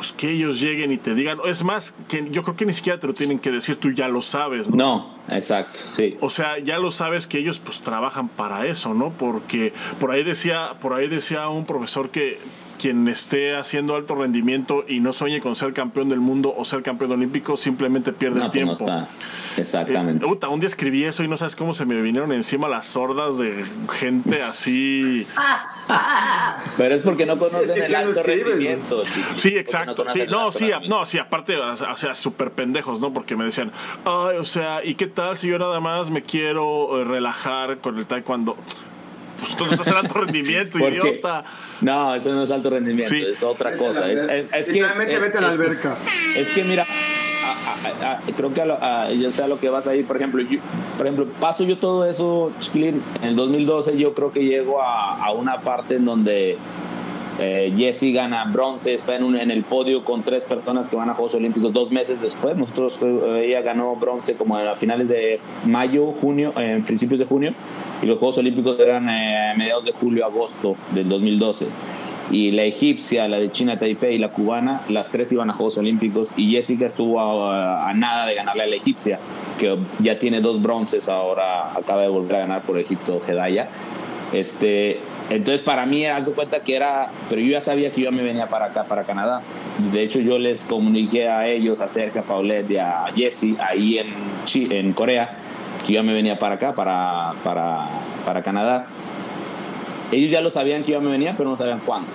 pues 0.01 0.13
que 0.13 0.31
ellos 0.31 0.59
lleguen 0.59 0.91
y 0.91 0.97
te 0.97 1.13
digan, 1.13 1.37
es 1.45 1.63
más, 1.63 1.93
que 2.07 2.27
yo 2.31 2.41
creo 2.41 2.55
que 2.55 2.65
ni 2.65 2.73
siquiera 2.73 2.99
te 2.99 3.05
lo 3.05 3.13
tienen 3.13 3.37
que 3.37 3.51
decir, 3.51 3.75
tú 3.75 3.91
ya 3.91 4.07
lo 4.07 4.23
sabes, 4.23 4.67
¿no? 4.67 4.75
No, 4.75 5.15
exacto, 5.29 5.79
sí. 5.87 6.17
O 6.21 6.31
sea, 6.31 6.57
ya 6.57 6.79
lo 6.79 6.89
sabes 6.89 7.27
que 7.27 7.37
ellos 7.37 7.59
pues 7.59 7.81
trabajan 7.81 8.27
para 8.27 8.65
eso, 8.65 8.95
¿no? 8.95 9.11
Porque 9.11 9.73
por 9.99 10.09
ahí 10.09 10.23
decía, 10.23 10.71
por 10.81 10.93
ahí 10.93 11.07
decía 11.07 11.47
un 11.49 11.67
profesor 11.67 12.09
que 12.09 12.39
quien 12.81 13.07
esté 13.07 13.55
haciendo 13.55 13.95
alto 13.95 14.15
rendimiento 14.15 14.83
y 14.87 14.99
no 15.01 15.13
sueñe 15.13 15.39
con 15.39 15.55
ser 15.55 15.73
campeón 15.73 16.09
del 16.09 16.19
mundo 16.19 16.53
o 16.57 16.65
ser 16.65 16.81
campeón 16.81 17.11
olímpico 17.11 17.55
simplemente 17.57 18.11
pierde 18.11 18.39
No, 18.39 18.45
el 18.45 18.51
pues 18.51 18.65
no 18.65 18.75
tiempo. 18.75 18.85
está. 18.85 19.61
Exactamente. 19.61 20.25
Eh, 20.25 20.27
puta, 20.27 20.49
un 20.49 20.59
día 20.59 20.67
escribí 20.67 21.03
eso 21.03 21.23
y 21.23 21.27
no 21.27 21.37
sabes 21.37 21.55
cómo 21.55 21.73
se 21.73 21.85
me 21.85 22.01
vinieron 22.01 22.31
encima 22.31 22.67
las 22.67 22.87
sordas 22.87 23.37
de 23.37 23.63
gente 23.99 24.41
así. 24.41 25.27
Pero 26.77 26.95
es 26.95 27.01
porque 27.01 27.25
no 27.25 27.37
conocen 27.37 27.81
el 27.83 27.95
alto 27.95 28.23
rendimiento. 28.23 29.03
chiqui, 29.03 29.39
Sí, 29.39 29.57
exacto. 29.57 30.05
Sí, 30.07 30.23
no, 30.29 30.51
sí, 30.51 30.71
no, 30.87 31.05
sí, 31.05 31.17
aparte, 31.17 31.57
o 31.57 31.97
sea, 31.97 32.15
súper 32.15 32.51
pendejos, 32.51 32.99
¿no? 32.99 33.13
Porque 33.13 33.35
me 33.35 33.43
decían, 33.45 33.71
ay, 34.05 34.37
o 34.37 34.45
sea, 34.45 34.83
¿y 34.83 34.95
qué 34.95 35.07
tal 35.07 35.37
si 35.37 35.47
yo 35.47 35.59
nada 35.59 35.79
más 35.79 36.09
me 36.09 36.21
quiero 36.21 36.99
eh, 37.01 37.03
relajar 37.03 37.77
con 37.79 37.97
el 37.97 38.05
taekwondo? 38.05 38.55
Pues 39.39 39.55
tú 39.55 39.65
no 39.65 39.71
estás 39.71 39.87
en 39.87 39.95
alto 39.95 40.13
rendimiento, 40.15 40.77
idiota. 40.87 41.43
No, 41.81 42.13
eso 42.15 42.31
no 42.33 42.43
es 42.43 42.51
alto 42.51 42.69
rendimiento, 42.69 43.13
Sí. 43.13 43.23
es 43.25 43.41
otra 43.43 43.75
cosa. 43.75 44.11
Es, 44.11 44.21
alberca. 44.21 44.57
es- 44.57 44.67
es 44.69 44.73
que, 44.73 44.81
vete 45.19 45.37
a 45.37 45.41
la 45.41 45.47
es- 45.47 45.53
alberca. 45.53 45.97
Es 46.35 46.49
que 46.51 46.63
mira, 46.63 46.85
a- 46.85 48.07
a- 48.07 48.11
a- 48.13 48.19
creo 48.35 48.53
que 48.53 48.61
a 48.61 48.65
lo- 48.65 48.77
a- 48.81 49.11
yo 49.11 49.31
sé 49.31 49.41
a 49.43 49.47
lo 49.47 49.59
que 49.59 49.69
vas 49.69 49.87
a 49.87 49.95
ir. 49.95 50.05
Por 50.05 50.15
ejemplo, 50.17 50.41
yo, 50.43 50.59
por 50.97 51.07
ejemplo, 51.07 51.25
paso 51.39 51.63
yo 51.63 51.77
todo 51.77 52.05
eso, 52.09 52.51
Chiquilín, 52.59 53.01
en 53.21 53.29
el 53.29 53.35
2012 53.35 53.97
yo 53.97 54.13
creo 54.13 54.31
que 54.31 54.43
llego 54.45 54.81
a, 54.81 55.23
a 55.23 55.31
una 55.33 55.57
parte 55.61 55.95
en 55.95 56.05
donde 56.05 56.57
eh, 57.41 57.73
Jesse 57.75 58.13
gana 58.13 58.45
bronce, 58.45 58.93
está 58.93 59.15
en, 59.15 59.23
un, 59.23 59.35
el 59.35 59.63
podio 59.63 60.03
con 60.05 60.21
tres 60.21 60.43
personas 60.43 60.89
que 60.89 60.95
van 60.95 61.09
a 61.09 61.15
Juegos 61.15 61.33
Olímpicos 61.33 61.73
dos 61.73 61.91
meses 61.91 62.21
después. 62.21 62.55
Nosotros, 62.55 62.99
eh, 63.01 63.45
ella 63.47 63.61
ganó 63.61 63.95
bronce 63.95 64.35
como 64.35 64.55
a 64.55 64.75
finales 64.75 65.09
de 65.09 65.39
mayo, 65.65 66.13
junio, 66.21 66.53
en 66.55 66.83
principios 66.83 67.19
de 67.19 67.25
junio, 67.25 67.53
y 68.01 68.05
los 68.05 68.19
Juegos 68.19 68.37
Olímpicos 68.37 68.79
eran 68.79 69.09
eh, 69.09 69.53
mediados 69.57 69.85
de 69.85 69.91
julio, 69.91 70.25
agosto 70.25 70.75
del 70.93 71.09
2012 71.09 71.65
y 72.29 72.51
la 72.51 72.63
egipcia, 72.63 73.27
la 73.27 73.39
de 73.39 73.51
China 73.51 73.77
Taipei 73.77 74.15
y 74.15 74.17
la 74.17 74.29
cubana, 74.29 74.83
las 74.87 75.09
tres 75.09 75.31
iban 75.33 75.49
a 75.49 75.53
Juegos 75.53 75.77
Olímpicos 75.77 76.31
y 76.37 76.51
Jessica 76.51 76.85
estuvo 76.85 77.19
a, 77.19 77.89
a 77.89 77.93
nada 77.93 78.25
de 78.25 78.35
ganarle 78.35 78.63
a 78.63 78.67
la 78.67 78.75
egipcia, 78.75 79.19
que 79.59 79.77
ya 79.99 80.17
tiene 80.17 80.39
dos 80.39 80.61
bronces 80.61 81.09
ahora, 81.09 81.73
acaba 81.75 82.03
de 82.03 82.07
volver 82.07 82.37
a 82.37 82.39
ganar 82.39 82.61
por 82.61 82.79
Egipto, 82.79 83.21
Hedaya. 83.27 83.67
Este, 84.31 84.97
entonces 85.35 85.61
para 85.61 85.85
mí, 85.85 86.05
haz 86.05 86.25
de 86.25 86.33
cuenta 86.33 86.59
que 86.59 86.75
era, 86.75 87.09
pero 87.29 87.41
yo 87.41 87.51
ya 87.51 87.61
sabía 87.61 87.91
que 87.91 88.01
yo 88.01 88.11
me 88.11 88.21
venía 88.21 88.47
para 88.47 88.65
acá, 88.65 88.83
para 88.83 89.03
Canadá. 89.03 89.41
De 89.91 90.03
hecho, 90.03 90.19
yo 90.19 90.37
les 90.37 90.65
comuniqué 90.65 91.29
a 91.29 91.47
ellos, 91.47 91.79
a 91.79 91.87
Sergio, 91.87 92.21
a 92.21 92.23
Paulette 92.25 92.69
y 92.71 92.77
a 92.77 93.05
Jessie, 93.15 93.55
ahí 93.59 93.97
en, 93.97 94.13
en 94.71 94.91
Corea, 94.91 95.29
que 95.87 95.93
yo 95.93 96.03
me 96.03 96.13
venía 96.13 96.37
para 96.37 96.55
acá, 96.55 96.73
para, 96.73 97.33
para, 97.45 97.85
para 98.25 98.43
Canadá. 98.43 98.87
Ellos 100.11 100.29
ya 100.29 100.41
lo 100.41 100.49
sabían 100.49 100.83
que 100.83 100.91
yo 100.91 100.99
me 100.99 101.09
venía, 101.09 101.33
pero 101.37 101.49
no 101.49 101.55
sabían 101.55 101.79
cuándo. 101.79 102.09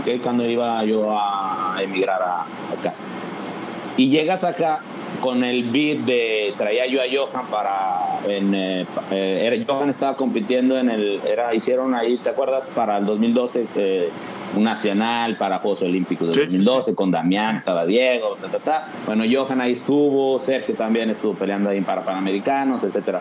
¿ok? 0.00 0.22
Cuándo 0.22 0.44
iba 0.46 0.84
yo 0.84 1.18
a 1.18 1.76
emigrar 1.82 2.20
a, 2.20 2.42
acá. 2.42 2.92
Y 3.98 4.10
llegas 4.10 4.44
acá 4.44 4.78
con 5.20 5.42
el 5.42 5.64
beat 5.70 5.98
de 6.06 6.54
traía 6.56 6.86
yo 6.86 7.00
a 7.00 7.04
Johan 7.12 7.46
para 7.48 8.20
en, 8.28 8.54
eh, 8.54 8.86
eh, 9.10 9.64
Johan 9.66 9.90
estaba 9.90 10.14
compitiendo 10.14 10.78
en 10.78 10.88
el 10.88 11.20
era 11.26 11.52
hicieron 11.52 11.96
ahí 11.96 12.16
te 12.18 12.30
acuerdas 12.30 12.70
para 12.72 12.98
el 12.98 13.06
2012 13.06 13.66
eh, 13.74 14.08
un 14.54 14.62
nacional 14.62 15.36
para 15.36 15.58
Juegos 15.58 15.82
Olímpicos 15.82 16.28
del 16.28 16.48
Sí, 16.48 16.58
sí, 16.58 16.58
2012 16.58 16.94
con 16.94 17.10
Damián 17.10 17.56
estaba 17.56 17.84
Diego 17.86 18.36
ta, 18.40 18.46
ta, 18.46 18.58
ta. 18.60 18.88
bueno 19.04 19.24
Johan 19.28 19.60
ahí 19.60 19.72
estuvo 19.72 20.38
Sergio 20.38 20.76
también 20.76 21.10
estuvo 21.10 21.34
peleando 21.34 21.70
ahí 21.70 21.80
para 21.80 22.02
Panamericanos 22.02 22.84
etcétera. 22.84 23.20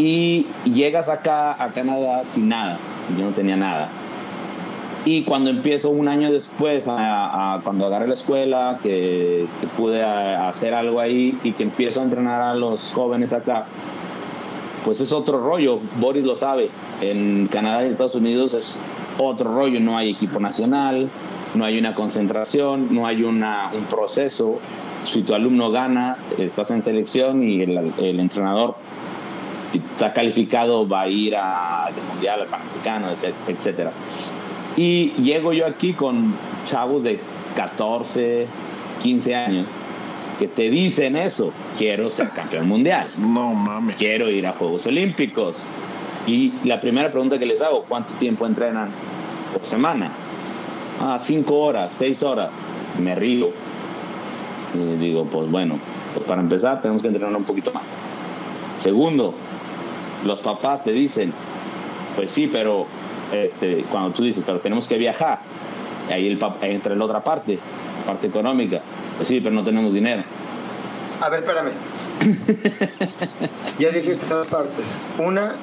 Y 0.00 0.46
llegas 0.64 1.08
acá 1.08 1.62
a 1.62 1.68
Canadá 1.68 2.22
sin 2.24 2.50
nada. 2.50 2.76
Yo 3.16 3.24
no 3.24 3.30
tenía 3.30 3.56
nada 3.56 3.88
y 5.06 5.22
cuando 5.22 5.50
empiezo 5.50 5.90
un 5.90 6.08
año 6.08 6.32
después, 6.32 6.86
a, 6.88 7.60
cuando 7.62 7.86
agarré 7.86 8.08
la 8.08 8.14
escuela, 8.14 8.80
que, 8.82 9.46
pude 9.76 10.02
hacer 10.02 10.74
algo 10.74 10.98
ahí 10.98 11.38
y 11.44 11.52
que 11.52 11.62
empiezo 11.62 12.00
a 12.00 12.02
entrenar 12.02 12.42
a 12.42 12.56
los 12.56 12.90
jóvenes 12.92 13.32
acá, 13.32 13.66
pues 14.84 15.00
es 15.00 15.12
otro 15.12 15.38
rollo. 15.38 15.78
Boris 16.00 16.24
lo 16.24 16.34
sabe. 16.34 16.70
En 17.00 17.46
Canadá 17.46 17.86
y 17.86 17.90
Estados 17.90 18.16
Unidos 18.16 18.52
es 18.52 18.80
otro 19.16 19.54
rollo. 19.54 19.78
No 19.78 19.96
hay 19.96 20.10
equipo 20.10 20.40
nacional, 20.40 21.08
no 21.54 21.64
hay 21.64 21.78
una 21.78 21.94
concentración, 21.94 22.92
no 22.92 23.06
hay 23.06 23.22
una, 23.22 23.70
un 23.74 23.84
proceso. 23.84 24.58
Si 25.04 25.22
tu 25.22 25.34
alumno 25.34 25.70
gana, 25.70 26.16
estás 26.36 26.72
en 26.72 26.82
selección 26.82 27.48
y 27.48 27.62
el, 27.62 28.18
entrenador 28.18 28.74
está 29.72 30.12
calificado 30.12 30.88
va 30.88 31.02
a 31.02 31.08
ir 31.08 31.36
al 31.36 31.94
mundial, 32.12 32.40
al 32.40 32.48
panamericano, 32.48 33.06
etcétera. 33.46 33.92
Y 34.76 35.10
llego 35.22 35.52
yo 35.52 35.66
aquí 35.66 35.92
con 35.94 36.34
chavos 36.66 37.02
de 37.02 37.18
14, 37.56 38.46
15 39.02 39.34
años 39.34 39.66
que 40.38 40.48
te 40.48 40.68
dicen 40.68 41.16
eso, 41.16 41.50
quiero 41.78 42.10
ser 42.10 42.28
campeón 42.30 42.68
mundial, 42.68 43.08
No 43.16 43.54
mames. 43.54 43.96
quiero 43.96 44.28
ir 44.28 44.46
a 44.46 44.52
Juegos 44.52 44.86
Olímpicos. 44.86 45.66
Y 46.26 46.52
la 46.64 46.78
primera 46.80 47.10
pregunta 47.10 47.38
que 47.38 47.46
les 47.46 47.62
hago, 47.62 47.84
¿cuánto 47.88 48.12
tiempo 48.14 48.44
entrenan 48.46 48.90
por 49.54 49.64
semana? 49.64 50.10
Ah, 51.00 51.18
cinco 51.24 51.56
horas, 51.60 51.92
seis 51.98 52.22
horas. 52.22 52.50
Me 53.02 53.14
río. 53.14 53.48
Y 54.74 54.96
digo, 54.98 55.24
pues 55.24 55.50
bueno, 55.50 55.78
pues 56.14 56.26
para 56.26 56.42
empezar 56.42 56.82
tenemos 56.82 57.00
que 57.00 57.08
entrenar 57.08 57.34
un 57.34 57.44
poquito 57.44 57.72
más. 57.72 57.96
Segundo, 58.78 59.32
los 60.26 60.40
papás 60.40 60.84
te 60.84 60.92
dicen, 60.92 61.32
pues 62.14 62.30
sí, 62.30 62.46
pero 62.52 62.86
este, 63.32 63.84
cuando 63.90 64.10
tú 64.12 64.22
dices, 64.22 64.42
pero 64.46 64.58
tenemos 64.60 64.86
que 64.88 64.96
viajar, 64.96 65.40
y 66.08 66.12
ahí 66.12 66.26
el 66.28 66.38
pap- 66.38 66.62
entra 66.62 66.94
la 66.94 67.04
otra 67.04 67.20
parte, 67.24 67.58
parte 68.06 68.26
económica. 68.28 68.80
Pues 69.16 69.28
sí, 69.28 69.40
pero 69.40 69.54
no 69.54 69.62
tenemos 69.64 69.94
dinero. 69.94 70.22
A 71.20 71.28
ver, 71.30 71.40
espérame. 71.40 71.70
ya 73.78 73.90
dijiste 73.90 74.26
dos 74.28 74.46
partes. 74.46 74.84
Una 75.18 75.54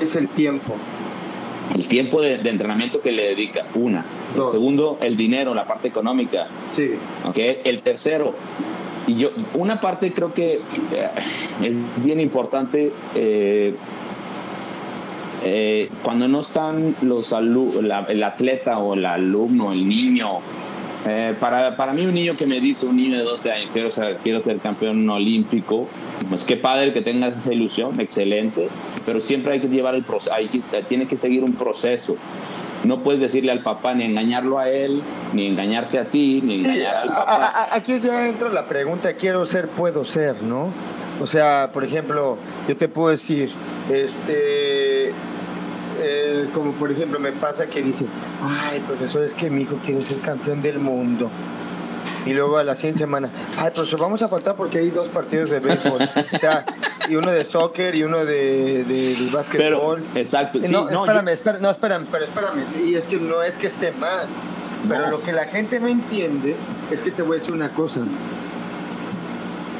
es 0.00 0.14
el 0.16 0.28
tiempo. 0.28 0.74
El 1.74 1.86
tiempo 1.86 2.20
de, 2.22 2.38
de 2.38 2.50
entrenamiento 2.50 3.00
que 3.00 3.12
le 3.12 3.28
dedicas, 3.28 3.68
una. 3.74 4.04
El 4.36 4.52
segundo, 4.52 4.98
el 5.00 5.16
dinero, 5.16 5.54
la 5.54 5.64
parte 5.66 5.88
económica. 5.88 6.46
Sí. 6.74 6.92
¿ok? 7.26 7.36
El 7.64 7.80
tercero, 7.82 8.34
y 9.06 9.16
yo, 9.16 9.30
una 9.54 9.80
parte 9.80 10.12
creo 10.12 10.32
que 10.32 10.54
eh, 10.92 11.08
es 11.62 12.04
bien 12.04 12.20
importante, 12.20 12.92
eh, 13.14 13.74
eh, 15.44 15.88
cuando 16.02 16.26
no 16.28 16.40
están 16.40 16.94
los 17.02 17.32
la- 17.32 18.06
el 18.08 18.22
atleta 18.22 18.78
o 18.78 18.94
el 18.94 19.06
alumno, 19.06 19.72
el 19.72 19.88
niño, 19.88 20.38
eh, 21.06 21.34
para, 21.38 21.76
para 21.76 21.92
mí 21.92 22.04
un 22.04 22.14
niño 22.14 22.36
que 22.36 22.46
me 22.46 22.60
dice, 22.60 22.84
un 22.86 22.96
niño 22.96 23.18
de 23.18 23.24
12 23.24 23.52
años, 23.52 23.70
quiero 23.72 23.90
ser, 23.90 24.16
quiero 24.22 24.40
ser 24.42 24.58
campeón 24.58 25.08
olímpico, 25.08 25.88
pues 26.28 26.44
qué 26.44 26.56
padre 26.56 26.92
que 26.92 27.00
tengas 27.02 27.36
esa 27.36 27.52
ilusión, 27.52 28.00
excelente, 28.00 28.68
pero 29.06 29.20
siempre 29.20 29.52
hay 29.54 29.60
que 29.60 29.68
llevar 29.68 29.94
el 29.94 30.02
proceso, 30.02 30.34
tiene 30.88 31.06
que 31.06 31.16
seguir 31.16 31.44
un 31.44 31.54
proceso. 31.54 32.16
No 32.84 33.00
puedes 33.00 33.20
decirle 33.20 33.50
al 33.50 33.60
papá 33.60 33.92
ni 33.94 34.04
engañarlo 34.04 34.58
a 34.58 34.68
él, 34.70 35.02
ni 35.34 35.46
engañarte 35.46 35.98
a 35.98 36.04
ti, 36.04 36.40
ni 36.44 36.60
Sí, 36.60 36.64
engañar 36.64 36.96
al 36.96 37.08
papá. 37.08 37.22
a- 37.46 37.64
a- 37.64 37.74
aquí 37.76 37.98
ya 37.98 38.28
entra 38.28 38.48
la 38.50 38.66
pregunta, 38.66 39.12
quiero 39.14 39.44
ser, 39.46 39.66
puedo 39.68 40.04
ser, 40.04 40.42
¿no? 40.44 40.68
O 41.20 41.26
sea, 41.26 41.70
por 41.72 41.84
ejemplo, 41.84 42.38
yo 42.68 42.76
te 42.76 42.88
puedo 42.88 43.08
decir, 43.08 43.50
este, 43.90 45.08
eh, 46.00 46.48
como 46.54 46.72
por 46.72 46.90
ejemplo 46.92 47.18
me 47.18 47.32
pasa 47.32 47.66
que 47.66 47.82
dicen, 47.82 48.06
ay 48.42 48.80
profesor, 48.80 49.24
es 49.24 49.34
que 49.34 49.50
mi 49.50 49.62
hijo 49.62 49.76
quiere 49.84 50.02
ser 50.04 50.18
campeón 50.18 50.62
del 50.62 50.78
mundo. 50.78 51.30
Y 52.26 52.34
luego 52.34 52.58
a 52.58 52.64
la 52.64 52.74
siguiente 52.74 52.98
semana, 53.00 53.30
ay 53.56 53.70
profesor, 53.70 54.00
vamos 54.00 54.20
a 54.22 54.28
faltar 54.28 54.54
porque 54.54 54.78
hay 54.78 54.90
dos 54.90 55.08
partidos 55.08 55.50
de 55.50 55.60
béisbol. 55.60 56.02
o 56.34 56.38
sea, 56.38 56.64
y 57.08 57.16
uno 57.16 57.30
de 57.30 57.44
soccer 57.44 57.94
y 57.94 58.02
uno 58.02 58.18
de, 58.24 58.84
de, 58.84 59.14
de 59.14 59.30
básquetbol. 59.32 60.02
Pero, 60.12 60.20
exacto. 60.20 60.58
Sí, 60.62 60.70
no, 60.70 60.88
espérame, 60.90 61.28
espérame, 61.28 61.62
no, 61.62 61.70
espérame, 61.70 62.06
pero 62.10 62.24
espérame. 62.24 62.64
Y 62.84 62.94
es 62.96 63.06
que 63.06 63.16
no 63.16 63.42
es 63.42 63.56
que 63.56 63.68
esté 63.68 63.92
mal. 63.92 64.26
Pero 64.88 65.10
lo 65.10 65.22
que 65.22 65.32
la 65.32 65.46
gente 65.46 65.80
no 65.80 65.88
entiende 65.88 66.54
es 66.92 67.00
que 67.00 67.10
te 67.10 67.22
voy 67.22 67.36
a 67.36 67.40
decir 67.40 67.54
una 67.54 67.70
cosa. 67.70 68.00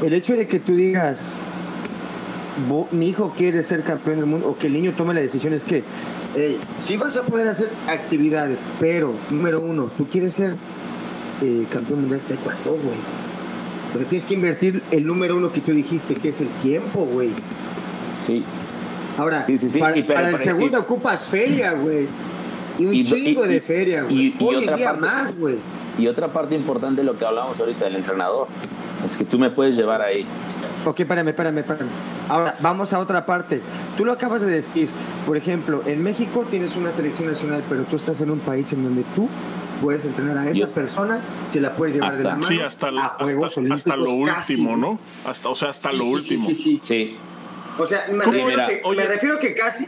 El 0.03 0.12
hecho 0.14 0.35
de 0.35 0.47
que 0.47 0.59
tú 0.61 0.75
digas, 0.75 1.42
"Vo- 1.42 1.58
mi 2.92 3.09
hijo 3.09 3.33
quiere 3.37 3.62
ser 3.62 3.83
campeón 3.83 4.16
del 4.16 4.27
mundo, 4.27 4.49
o 4.49 4.57
que 4.59 4.66
el 4.66 4.73
niño 4.73 4.92
tome 4.97 5.14
la 5.14 5.21
decisión 5.21 5.53
es 5.53 5.64
que, 5.64 5.83
hey, 6.37 6.59
sí 6.83 6.97
vas 6.97 7.16
a 7.16 7.23
poder 7.23 7.49
hacer 7.49 7.71
actividades, 7.88 8.64
pero, 8.81 9.12
número 9.31 9.61
uno, 9.61 9.90
tú 9.97 10.07
quieres 10.07 10.35
ser 10.35 10.55
eh, 11.42 11.66
campeón 11.71 12.01
mundial 12.03 12.21
de 12.29 12.35
taekwondo, 12.37 12.83
güey. 12.83 12.97
Pero 13.92 14.05
tienes 14.07 14.27
que 14.27 14.35
invertir 14.35 14.83
el 14.90 15.07
número 15.07 15.37
uno 15.37 15.53
que 15.53 15.61
tú 15.61 15.73
dijiste, 15.73 16.14
que 16.14 16.31
es 16.31 16.40
el 16.40 16.49
tiempo, 16.62 17.07
güey. 17.07 17.31
Sí. 18.27 18.44
Ahora, 19.16 19.44
Sí, 19.47 19.57
sí, 19.59 19.71
sí, 19.71 19.79
para, 19.79 19.94
el 20.31 20.38
segundo 20.38 20.79
y- 20.79 20.81
ocupas 20.81 21.23
feria, 21.27 21.73
güey. 21.81 22.07
Y 22.79 22.87
un 22.87 22.94
Y- 22.94 23.03
chingo 23.05 23.44
y- 23.47 23.49
de 23.49 23.61
feria, 23.61 24.03
güey. 24.03 24.16
y- 24.16 24.37
Hoy 24.40 24.57
en 24.64 24.75
día 24.75 24.85
parte- 24.92 25.01
más, 25.01 25.37
güey. 25.37 25.57
Y 25.99 26.07
otra 26.07 26.29
parte 26.29 26.55
importante 26.55 27.01
de 27.01 27.05
lo 27.07 27.18
que 27.18 27.25
hablamos 27.25 27.59
ahorita 27.59 27.87
del 27.87 27.97
entrenador 27.97 28.47
es 29.05 29.16
que 29.16 29.25
tú 29.25 29.38
me 29.38 29.51
puedes 29.51 29.75
llevar 29.77 30.01
ahí. 30.03 30.25
Ok, 30.85 31.01
espérame, 31.01 31.29
espérame, 31.29 31.59
espérame. 31.59 31.88
Ahora, 32.29 32.57
vamos 32.61 32.93
a 32.93 32.99
otra 33.01 33.27
parte. 33.27 33.61
Tú 33.97 34.05
lo 34.05 34.12
acabas 34.12 34.41
de 34.41 34.47
decir. 34.47 34.88
Por 35.27 35.37
ejemplo, 35.37 35.83
en 35.87 36.03
México 36.03 36.45
tienes 36.51 36.77
una 36.77 36.93
selección 36.93 37.31
nacional, 37.31 37.62
pero 37.69 37.83
tú 37.85 37.97
estás 37.97 38.21
en 38.21 38.31
un 38.31 38.38
país 38.38 38.73
en 38.73 38.85
donde 38.85 39.03
tú 39.14 39.29
puedes 39.83 40.05
entrenar 40.05 40.38
a 40.38 40.45
esa 40.51 40.61
Yo- 40.61 40.71
persona 40.71 41.21
que 41.53 41.61
la 41.61 41.75
puedes 41.75 41.95
llevar 41.95 42.17
de 42.17 42.25
la 42.25 42.31
mano 42.31 42.43
Sí, 42.43 42.61
hasta, 42.61 42.88
el- 42.88 42.99
a 42.99 43.09
Juegos 43.11 43.47
hasta, 43.49 43.61
Olímpicos. 43.61 43.81
hasta 43.93 43.97
lo 43.97 44.25
casi, 44.27 44.55
último. 44.55 44.77
¿no? 44.77 44.99
Hasta, 45.27 45.49
o 45.49 45.55
sea, 45.55 45.71
hasta 45.71 45.91
Sí, 45.91 45.99
lo 45.99 46.05
sí, 46.05 46.11
último. 46.12 46.49
Sí, 46.49 46.55
sí, 46.55 46.62
sí. 46.64 46.81
Sí. 46.83 47.17
O 47.79 47.87
sea, 47.87 48.07
me 48.11 48.25
¿Cómo 48.25 48.33
refiero, 48.49 48.67
que, 48.67 48.81
Oye. 48.85 49.01
me 49.03 49.07
refiero 49.07 49.38
que 49.38 49.55
casi. 49.55 49.87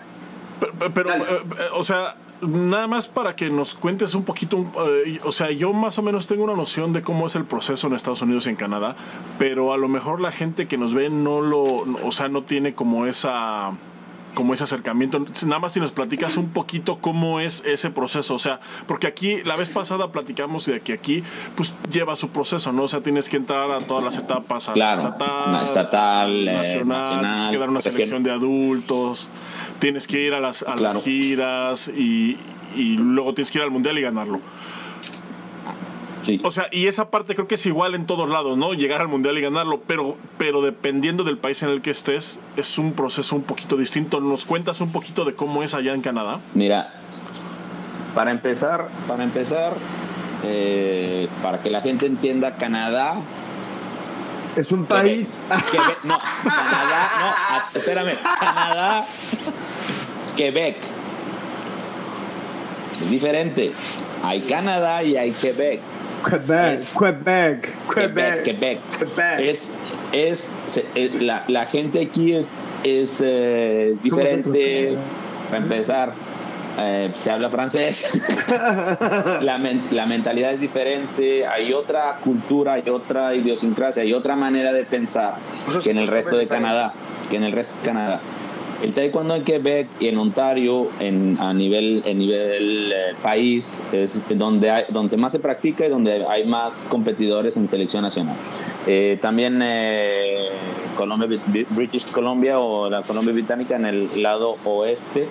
Pero, 0.95 1.11
eh, 1.11 1.19
eh, 1.23 1.43
o 1.75 1.83
sea, 1.83 2.15
nada 2.43 2.87
más 2.87 3.09
para 3.09 3.37
que 3.37 3.51
nos 3.51 3.75
cuentes 3.75 4.15
un 4.15 4.25
poquito, 4.25 4.67
eh, 5.05 5.21
o 5.25 5.33
sea, 5.33 5.51
yo 5.51 5.73
más 5.73 5.99
o 5.99 6.03
menos 6.03 6.27
tengo 6.27 6.45
una 6.45 6.55
noción 6.55 6.93
de 6.93 7.03
cómo 7.03 7.27
es 7.27 7.37
el 7.37 7.45
proceso 7.45 7.87
en 7.87 7.95
Estados 7.95 8.23
Unidos 8.23 8.47
y 8.47 8.51
en 8.51 8.57
Canadá, 8.57 8.97
pero 9.39 9.73
a 9.73 9.79
lo 9.79 9.89
mejor 9.89 10.21
la 10.21 10.33
gente 10.33 10.67
que 10.67 10.79
nos 10.79 10.95
ve 10.95 11.11
no 11.11 11.41
lo, 11.41 11.63
o 11.63 12.13
sea, 12.13 12.29
no 12.29 12.43
tiene 12.43 12.75
como 12.75 13.07
esa 13.07 13.73
como 14.35 14.55
ese 14.55 14.65
acercamiento. 14.65 15.19
Nada 15.47 15.59
más 15.59 15.73
si 15.73 15.81
nos 15.81 15.93
platicas 15.93 16.37
un 16.37 16.51
poquito 16.51 16.99
cómo 17.01 17.41
es 17.41 17.65
ese 17.67 17.91
proceso, 17.91 18.35
o 18.35 18.39
sea, 18.39 18.61
porque 18.87 19.07
aquí 19.07 19.43
la 19.45 19.57
vez 19.57 19.71
pasada 19.71 20.13
platicamos 20.13 20.67
de 20.67 20.81
que 20.81 20.93
aquí 20.93 21.23
pues 21.57 21.73
lleva 21.91 22.17
su 22.17 22.31
proceso, 22.31 22.73
¿no? 22.73 22.85
O 22.85 22.89
sea, 22.89 23.01
tienes 23.01 23.29
que 23.29 23.37
entrar 23.37 23.71
a 23.71 23.81
todas 23.81 24.05
las 24.05 24.19
etapas, 24.19 24.69
a 24.69 24.73
Claro, 24.73 25.03
la 25.03 25.09
estatal, 25.09 25.65
estatal, 25.65 26.49
eh, 26.49 26.53
nacional, 26.53 27.03
tienes 27.03 27.23
nacional, 27.23 27.51
que 27.51 27.59
dar 27.59 27.71
una 27.71 27.81
selección 27.81 28.23
de 28.23 28.31
adultos, 28.31 29.29
tienes 29.81 30.07
que 30.07 30.21
ir 30.21 30.35
a 30.35 30.41
las, 30.41 30.63
a 30.63 30.75
Claro. 30.75 30.95
las 30.95 31.03
giras 31.05 31.89
y, 31.89 32.37
y 32.77 32.97
luego 32.97 33.35
tienes 33.35 33.51
que 33.51 33.59
ir 33.59 33.65
al 33.65 33.71
mundial 33.71 33.99
y 33.99 34.03
ganarlo. 34.03 34.41
Sí. 36.23 36.39
O 36.45 36.51
sea, 36.51 36.67
y 36.71 36.87
esa 36.87 37.11
parte 37.11 37.35
creo 37.35 37.49
que 37.49 37.55
es 37.55 37.65
igual 37.65 37.95
en 37.95 38.05
todos 38.05 38.29
lados, 38.29 38.59
¿no? 38.59 38.75
Llegar 38.75 39.01
al 39.01 39.09
mundial 39.09 39.39
y 39.39 39.41
ganarlo, 39.41 39.81
pero, 39.87 40.17
pero 40.37 40.61
dependiendo 40.61 41.25
del 41.25 41.39
país 41.39 41.63
en 41.63 41.71
el 41.71 41.81
que 41.81 41.91
estés, 41.91 42.39
es 42.59 42.77
un 42.79 42.93
proceso 42.93 43.35
un 43.37 43.43
poquito 43.43 43.77
distinto. 43.79 44.21
¿Nos 44.21 44.45
cuentas 44.45 44.83
un 44.83 44.93
poquito 44.93 45.25
de 45.25 45.33
cómo 45.35 45.63
es 45.63 45.73
allá 45.73 45.95
en 45.95 46.03
Canadá? 46.03 46.39
Mira, 46.53 46.93
para 48.15 48.33
empezar, 48.33 48.89
para 49.09 49.25
empezar, 49.25 49.73
eh, 50.45 51.27
para 51.43 51.61
que 51.63 51.71
la 51.71 51.81
gente 51.81 52.05
entienda, 52.07 52.55
Canadá 52.57 53.15
Es 54.57 54.73
un 54.73 54.85
país. 54.85 55.39
No, 56.05 56.19
Canadá, 56.45 57.11
no, 57.19 57.27
a- 57.57 57.71
espérame, 57.75 58.17
Canadá, 58.39 59.07
Quebec. 60.41 60.77
Es 63.03 63.11
diferente. 63.11 63.73
Hay 64.23 64.41
Canadá 64.41 65.03
y 65.03 65.17
hay 65.17 65.33
Quebec. 65.33 65.81
Quebec, 66.29 66.75
Es- 66.79 66.89
Quebec, 66.99 67.69
Quebec, 67.95 68.43
Quebec. 68.43 68.43
Quebec. 68.45 68.81
Quebec. 68.99 69.41
Es, 69.41 69.71
es, 70.13 70.51
eh, 70.95 71.11
la, 71.21 71.45
la 71.49 71.67
gente 71.67 72.01
aquí 72.01 72.35
es, 72.35 72.55
es 72.85 73.19
eh, 73.23 73.95
diferente. 74.03 74.97
Para 75.51 75.63
empezar, 75.63 76.13
eh, 76.79 77.11
se 77.15 77.31
habla 77.31 77.51
francés. 77.51 78.07
la, 79.43 79.59
men- 79.59 79.83
la 79.91 80.07
mentalidad 80.07 80.53
es 80.53 80.61
diferente. 80.61 81.47
Hay 81.47 81.73
otra 81.75 82.17
cultura, 82.25 82.75
hay 82.75 82.89
otra 82.89 83.35
idiosincrasia, 83.35 84.03
hay 84.05 84.15
otra 84.15 84.37
manera 84.37 84.73
de 84.73 84.85
pensar 84.85 85.35
que 85.83 85.91
en 85.91 85.99
el 85.99 86.07
resto 86.07 86.37
de 86.39 86.47
Canadá. 86.47 86.93
Que 87.29 87.37
en 87.37 87.45
el 87.45 87.53
resto 87.53 87.75
de 87.81 87.85
Canadá. 87.87 88.21
El 88.83 88.95
taekwondo 88.95 89.35
en 89.35 89.45
Quebec 89.45 89.89
y 90.01 90.09
en 90.09 90.17
Ontario, 90.17 90.89
en, 91.01 91.37
a 91.39 91.53
nivel, 91.53 92.03
en 92.07 92.19
nivel 92.19 92.93
eh, 92.93 92.97
país, 93.23 93.85
es 93.93 94.25
donde, 94.39 94.71
hay, 94.71 94.85
donde 94.89 95.17
más 95.19 95.33
se 95.33 95.39
practica 95.39 95.85
y 95.87 95.91
donde 95.91 96.25
hay 96.27 96.47
más 96.47 96.87
competidores 96.89 97.59
en 97.59 97.69
selección 97.69 98.03
nacional. 98.03 98.37
Eh, 98.87 99.19
también 99.21 99.61
eh, 99.63 100.49
Colombia, 100.97 101.29
Bri- 101.29 101.67
British 101.69 102.07
Columbia 102.11 102.59
o 102.59 102.89
la 102.89 103.03
Colombia 103.03 103.35
Británica 103.35 103.77
en 103.77 103.85
el 103.85 104.23
lado 104.23 104.57
oeste. 104.65 105.27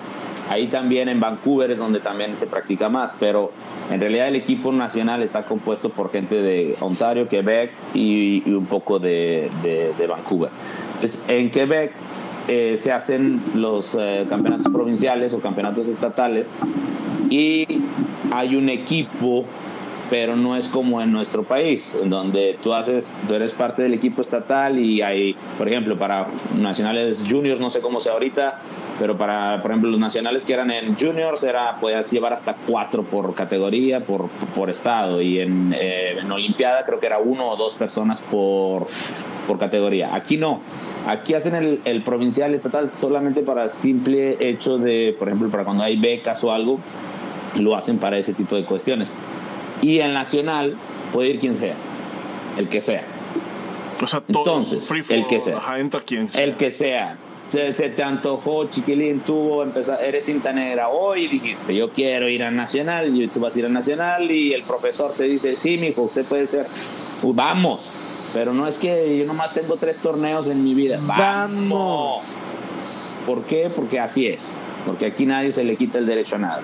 Ahí 0.48 0.66
también 0.68 1.08
en 1.08 1.18
Vancouver 1.20 1.70
es 1.72 1.78
donde 1.78 2.00
también 2.00 2.36
se 2.36 2.46
practica 2.46 2.88
más, 2.88 3.14
pero 3.20 3.52
en 3.90 4.00
realidad 4.00 4.28
el 4.28 4.34
equipo 4.36 4.72
nacional 4.72 5.22
está 5.22 5.42
compuesto 5.44 5.90
por 5.90 6.10
gente 6.10 6.36
de 6.42 6.74
Ontario, 6.80 7.28
Quebec 7.28 7.70
y, 7.94 8.42
y 8.48 8.52
un 8.52 8.66
poco 8.66 8.98
de, 9.00 9.48
de- 9.62 9.92
de 9.96 10.06
Vancouver. 10.08 10.50
Entonces, 10.94 11.24
en 11.28 11.50
Quebec 11.50 11.92
eh, 12.52 12.78
se 12.78 12.90
hacen 12.90 13.40
los 13.54 13.96
eh, 13.96 14.26
campeonatos 14.28 14.72
provinciales 14.72 15.32
o 15.34 15.40
campeonatos 15.40 15.86
estatales 15.86 16.58
y 17.30 17.64
hay 18.32 18.56
un 18.56 18.68
equipo 18.68 19.44
pero 20.10 20.34
no 20.34 20.56
es 20.56 20.68
como 20.68 21.00
en 21.00 21.12
nuestro 21.12 21.44
país, 21.44 21.96
donde 22.04 22.58
tú 22.60 22.74
haces, 22.74 23.10
tú 23.28 23.34
eres 23.34 23.52
parte 23.52 23.82
del 23.82 23.94
equipo 23.94 24.20
estatal 24.20 24.78
y 24.78 25.00
hay, 25.02 25.36
por 25.56 25.68
ejemplo, 25.68 25.96
para 25.96 26.26
nacionales 26.58 27.24
juniors, 27.30 27.60
no 27.60 27.70
sé 27.70 27.80
cómo 27.80 28.00
sea 28.00 28.14
ahorita, 28.14 28.60
pero 28.98 29.16
para, 29.16 29.62
por 29.62 29.70
ejemplo, 29.70 29.88
los 29.88 30.00
nacionales 30.00 30.44
que 30.44 30.52
eran 30.52 30.72
en 30.72 30.96
juniors, 30.96 31.44
era, 31.44 31.78
podías 31.80 32.10
llevar 32.10 32.32
hasta 32.32 32.56
cuatro 32.66 33.04
por 33.04 33.34
categoría, 33.36 34.00
por, 34.00 34.28
por 34.54 34.68
estado, 34.68 35.22
y 35.22 35.38
en, 35.38 35.72
eh, 35.78 36.18
en 36.20 36.30
Olimpiada 36.30 36.84
creo 36.84 36.98
que 36.98 37.06
era 37.06 37.20
uno 37.20 37.48
o 37.48 37.56
dos 37.56 37.74
personas 37.74 38.20
por, 38.20 38.88
por 39.46 39.58
categoría. 39.60 40.12
Aquí 40.12 40.36
no, 40.36 40.60
aquí 41.06 41.34
hacen 41.34 41.54
el, 41.54 41.80
el 41.84 42.02
provincial 42.02 42.52
estatal 42.52 42.92
solamente 42.92 43.42
para 43.42 43.68
simple 43.68 44.36
hecho 44.40 44.76
de, 44.76 45.14
por 45.16 45.28
ejemplo, 45.28 45.48
para 45.50 45.64
cuando 45.64 45.84
hay 45.84 45.96
becas 45.96 46.42
o 46.42 46.50
algo, 46.50 46.80
lo 47.60 47.76
hacen 47.76 47.98
para 47.98 48.18
ese 48.18 48.32
tipo 48.32 48.56
de 48.56 48.64
cuestiones. 48.64 49.16
Y 49.82 50.00
en 50.00 50.12
nacional 50.12 50.76
puede 51.12 51.30
ir 51.30 51.40
quien 51.40 51.56
sea, 51.56 51.74
el 52.58 52.68
que 52.68 52.82
sea, 52.82 53.04
O 54.02 54.06
sea, 54.06 54.20
todo 54.20 54.38
Entonces, 54.40 54.86
free 54.86 55.02
for 55.02 55.16
el 55.16 55.26
que 55.26 55.40
sea. 55.40 55.56
ajá, 55.56 55.78
entra 55.78 56.02
quien 56.02 56.28
sea. 56.28 56.44
el 56.44 56.56
que 56.56 56.70
sea. 56.70 57.16
Se, 57.50 57.72
se 57.72 57.88
te 57.88 58.02
antojó, 58.04 58.66
chiquilín, 58.66 59.20
tú 59.20 59.60
empezar, 59.62 59.98
eres 60.04 60.26
cinta 60.26 60.52
negra 60.52 60.88
hoy 60.88 61.26
dijiste, 61.26 61.74
yo 61.74 61.88
quiero 61.90 62.28
ir 62.28 62.44
a 62.44 62.50
nacional, 62.52 63.12
y 63.12 63.26
tú 63.26 63.40
vas 63.40 63.56
a 63.56 63.58
ir 63.58 63.66
a 63.66 63.68
nacional 63.68 64.30
y 64.30 64.52
el 64.52 64.62
profesor 64.62 65.12
te 65.16 65.24
dice, 65.24 65.56
sí, 65.56 65.76
mijo, 65.76 66.02
usted 66.02 66.24
puede 66.24 66.46
ser, 66.46 66.66
Uh, 67.22 67.34
vamos, 67.34 68.30
pero 68.32 68.54
no 68.54 68.66
es 68.66 68.78
que 68.78 69.18
yo 69.18 69.26
nomás 69.26 69.52
tengo 69.52 69.76
tres 69.76 69.98
torneos 69.98 70.46
en 70.46 70.64
mi 70.64 70.74
vida, 70.74 70.98
vamos. 71.02 71.18
Vamos. 71.18 72.22
¿Por 73.26 73.42
qué? 73.44 73.68
Porque 73.74 74.00
así 74.00 74.26
es, 74.26 74.48
porque 74.86 75.06
aquí 75.06 75.26
nadie 75.26 75.52
se 75.52 75.64
le 75.64 75.76
quita 75.76 75.98
el 75.98 76.06
derecho 76.06 76.36
a 76.36 76.38
nada. 76.38 76.62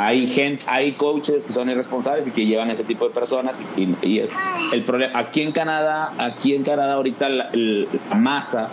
Hay 0.00 0.28
gente, 0.28 0.62
hay 0.68 0.92
coaches 0.92 1.44
que 1.44 1.52
son 1.52 1.68
irresponsables 1.68 2.28
y 2.28 2.30
que 2.30 2.46
llevan 2.46 2.70
ese 2.70 2.84
tipo 2.84 3.08
de 3.08 3.12
personas 3.12 3.60
y, 3.76 4.20
el, 4.72 4.82
problema 4.82 5.18
aquí 5.18 5.42
en 5.42 5.50
Canadá, 5.50 6.12
aquí 6.18 6.54
en 6.54 6.62
Canadá 6.62 6.94
ahorita 6.94 7.28
la, 7.28 7.50
masa 8.14 8.68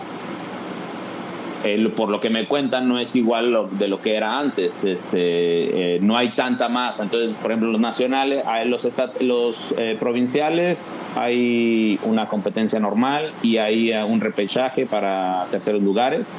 por 1.96 2.10
lo 2.10 2.20
que 2.20 2.30
me 2.30 2.46
cuentan 2.46 2.86
no 2.86 3.00
es 3.00 3.16
igual 3.16 3.68
de 3.72 3.88
lo 3.88 4.00
que 4.00 4.14
era 4.14 4.38
antes 4.38 4.84
este 4.84 5.96
eh, 5.96 5.98
no 6.00 6.16
hay 6.16 6.28
tanta 6.30 6.68
masa. 6.68 7.02
Entonces 7.02 7.32
por 7.42 7.50
ejemplo 7.50 7.72
los 7.72 7.80
nacionales 7.80 8.44
los 8.66 8.84
estat- 8.84 9.18
los 9.20 9.74
eh, 9.76 9.96
provinciales 9.98 10.96
hay 11.16 11.98
una 12.04 12.26
competencia 12.26 12.78
normal 12.78 13.32
y 13.42 13.56
hay 13.56 13.90
eh, 13.90 14.04
un 14.04 14.20
repechaje 14.20 14.86
para 14.86 15.46
terceros 15.50 15.82
lugares 15.82 16.32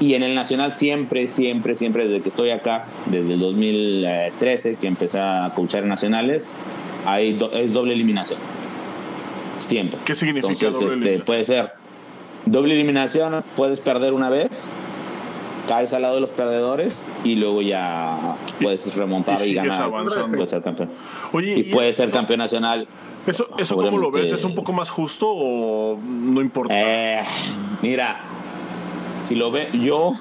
y 0.00 0.14
en 0.14 0.22
el 0.22 0.34
nacional 0.34 0.72
siempre, 0.72 1.26
siempre, 1.26 1.74
siempre, 1.74 2.06
desde 2.06 2.22
que 2.22 2.28
estoy 2.28 2.50
acá, 2.50 2.84
desde 3.06 3.34
el 3.34 3.40
2013 3.40 4.76
que 4.76 4.86
empecé 4.86 5.18
a 5.18 5.52
coachar 5.54 5.82
en 5.82 5.88
nacionales, 5.88 6.50
hay 7.06 7.32
do- 7.34 7.52
es 7.52 7.72
doble 7.72 7.94
eliminación. 7.94 8.38
Siempre. 9.58 9.98
¿Qué 10.04 10.14
significa 10.14 10.48
Entonces, 10.52 10.80
doble 10.80 11.14
este, 11.14 11.24
puede 11.24 11.44
ser 11.44 11.72
doble 12.46 12.74
eliminación, 12.74 13.44
puedes 13.56 13.80
perder 13.80 14.12
una 14.12 14.30
vez 14.30 14.70
caes 15.66 15.92
al 15.92 16.00
lado 16.02 16.14
de 16.14 16.22
los 16.22 16.30
perdedores 16.30 17.02
y 17.24 17.34
luego 17.34 17.60
ya 17.60 18.36
puedes 18.60 18.94
remontar 18.94 19.38
y 19.44 19.50
y, 19.50 19.54
ganar. 19.54 19.82
avanzando. 19.82 20.36
Puedes 20.38 20.48
ser 20.50 20.62
campeón. 20.62 20.88
Oye, 21.32 21.58
Y 21.58 21.62
puedes 21.64 21.96
ser 21.96 22.06
eso- 22.06 22.14
campeón 22.14 22.38
nacional. 22.38 22.88
¿Eso, 23.26 23.48
eso 23.58 23.76
cómo 23.76 23.98
lo 23.98 24.10
ves? 24.10 24.30
¿Es 24.30 24.44
un 24.44 24.54
poco 24.54 24.72
más 24.72 24.88
justo 24.88 25.26
o 25.28 25.98
no 26.02 26.40
importa? 26.40 26.72
Eh, 26.74 27.22
mira, 27.82 28.20
si 29.28 29.34
lo 29.34 29.50
ve, 29.50 29.68
yo, 29.74 30.12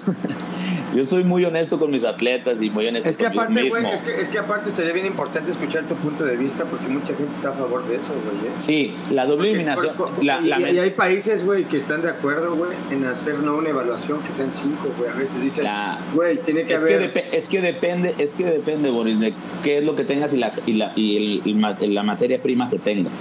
yo 0.95 1.05
soy 1.05 1.23
muy 1.23 1.45
honesto 1.45 1.79
con 1.79 1.91
mis 1.91 2.03
atletas 2.03 2.61
y 2.61 2.69
muy 2.69 2.87
honesto 2.87 3.09
Es 3.09 3.15
que 3.17 3.23
conmigo 3.25 3.41
aparte, 3.43 3.63
mismo. 3.63 3.89
es 3.93 4.01
que, 4.01 4.21
es 4.21 4.29
que 4.29 4.39
aparte 4.39 4.71
sería 4.71 4.91
bien 4.91 5.05
importante 5.05 5.51
escuchar 5.51 5.85
tu 5.85 5.95
punto 5.95 6.25
de 6.25 6.35
vista 6.35 6.65
porque 6.65 6.87
mucha 6.87 7.07
gente 7.07 7.31
está 7.35 7.49
a 7.49 7.53
favor 7.53 7.85
de 7.87 7.95
eso, 7.95 8.07
güey. 8.25 8.47
¿eh? 8.47 8.55
Sí, 8.57 8.93
la 9.13 9.25
doble 9.25 9.51
eliminación. 9.51 9.93
la- 10.21 10.41
y, 10.41 10.45
la- 10.47 10.71
y 10.71 10.79
hay 10.79 10.89
países, 10.89 11.45
güey, 11.45 11.63
que 11.65 11.77
están 11.77 12.01
de 12.01 12.09
acuerdo, 12.09 12.55
güey, 12.55 12.71
en 12.91 13.05
hacer 13.05 13.35
no 13.39 13.55
una 13.57 13.69
evaluación 13.69 14.19
que 14.23 14.33
sean 14.33 14.51
cinco, 14.53 14.91
güey. 14.97 15.09
A 15.09 15.13
veces 15.13 15.41
dicen, 15.41 15.65
güey, 16.13 16.37
tiene 16.39 16.63
que 16.65 16.73
es, 16.73 16.83
que 16.83 16.95
haber. 16.95 17.13
depe- 17.13 17.25
es 17.31 17.47
que 17.47 17.61
depende, 17.61 18.13
es 18.17 18.31
que 18.33 18.43
depende, 18.43 18.89
Boris, 18.89 19.19
de 19.19 19.33
qué 19.63 19.77
es 19.77 19.83
lo 19.85 19.95
que 19.95 20.03
tengas 20.03 20.33
y 20.33 20.37
la, 20.37 20.51
y 20.65 20.73
la, 20.73 20.91
y 20.95 21.15
el- 21.45 21.57
el 21.81 21.93
la 21.95 22.03
materia 22.03 22.41
prima 22.41 22.69
que 22.69 22.77
tengas. 22.79 23.13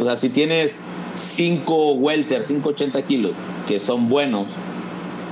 O 0.00 0.04
sea, 0.04 0.16
si 0.16 0.28
tienes 0.28 0.84
5 1.16 1.94
welter, 1.94 2.42
580 2.44 3.02
kilos, 3.02 3.36
que 3.66 3.80
son 3.80 4.08
buenos, 4.08 4.46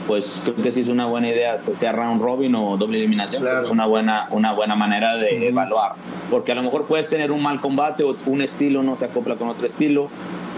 pues 0.06 0.40
creo 0.44 0.56
que 0.56 0.70
sí 0.72 0.80
es 0.80 0.88
una 0.88 1.06
buena 1.06 1.28
idea, 1.28 1.58
sea 1.58 1.92
round 1.92 2.22
robin 2.22 2.54
o 2.54 2.76
doble 2.76 2.98
eliminación, 2.98 3.42
Claro. 3.42 3.62
es 3.62 3.70
una 3.70 3.86
buena, 3.86 4.26
una 4.30 4.52
buena 4.52 4.74
manera 4.76 5.16
de 5.16 5.48
evaluar. 5.48 5.92
Porque 6.30 6.52
a 6.52 6.54
lo 6.54 6.62
mejor 6.62 6.84
puedes 6.86 7.08
tener 7.08 7.32
un 7.32 7.42
mal 7.42 7.60
combate 7.60 8.04
o 8.04 8.16
un 8.26 8.40
estilo 8.42 8.82
no 8.82 8.96
se 8.96 9.04
acopla 9.06 9.34
con 9.36 9.48
otro 9.48 9.66
estilo 9.66 10.08